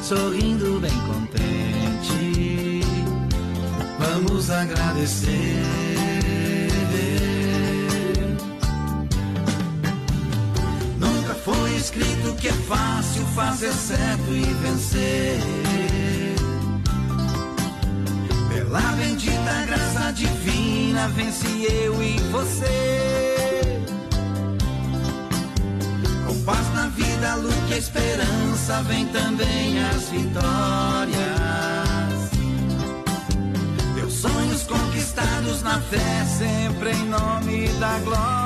sorrindo 0.00 0.78
bem 0.78 0.96
contente. 1.08 2.82
Vamos 3.98 4.48
agradecer. 4.48 5.64
Nunca 11.00 11.34
foi 11.34 11.74
escrito 11.74 12.32
que 12.40 12.46
é 12.46 12.52
fácil 12.52 13.26
fazer 13.34 13.72
certo 13.72 14.30
e 14.30 14.44
vencer. 14.62 14.95
Vence 21.08 21.46
eu 21.46 22.02
e 22.02 22.18
você. 22.30 23.82
Com 26.26 26.42
paz 26.44 26.74
na 26.74 26.88
vida, 26.88 27.34
luta 27.36 27.74
e 27.74 27.78
esperança, 27.78 28.82
vem 28.82 29.06
também 29.06 29.84
as 29.84 30.08
vitórias. 30.08 31.16
Teus 33.94 34.14
sonhos 34.14 34.62
conquistados 34.64 35.62
na 35.62 35.80
fé, 35.80 36.24
sempre 36.38 36.90
em 36.92 37.04
nome 37.06 37.68
da 37.78 37.98
glória. 38.00 38.45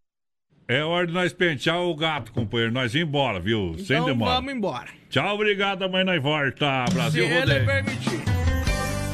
É 0.71 0.85
hora 0.85 1.05
de 1.05 1.11
nós 1.11 1.33
pentear 1.33 1.81
o 1.81 1.93
gato, 1.93 2.31
companheiro. 2.31 2.71
Nós 2.71 2.95
ir 2.95 3.01
embora, 3.01 3.41
viu? 3.41 3.75
Sem 3.77 3.97
Então 3.97 4.05
demora. 4.05 4.35
vamos 4.35 4.53
embora. 4.53 4.87
Tchau, 5.09 5.35
obrigado. 5.35 5.83
Amanhã 5.83 6.05
nós 6.05 6.23
volta. 6.23 6.85
Brasil 6.93 7.27
Se 7.27 7.33
ele 7.33 7.59
permitir. 7.65 8.21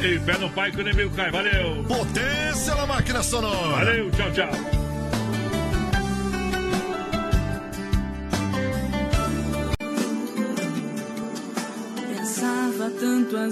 E 0.04 0.20
fé 0.20 0.38
no 0.38 0.52
pai 0.52 0.70
que 0.70 0.78
o 0.78 0.82
inimigo 0.82 1.10
cai. 1.16 1.32
Valeu. 1.32 1.84
Potência 1.86 2.76
na 2.76 2.86
máquina 2.86 3.24
sonora. 3.24 3.86
Valeu, 3.86 4.12
tchau, 4.12 4.32
tchau. 4.34 4.52
Pensava 12.16 12.90
tanto 13.00 13.36
as 13.38 13.46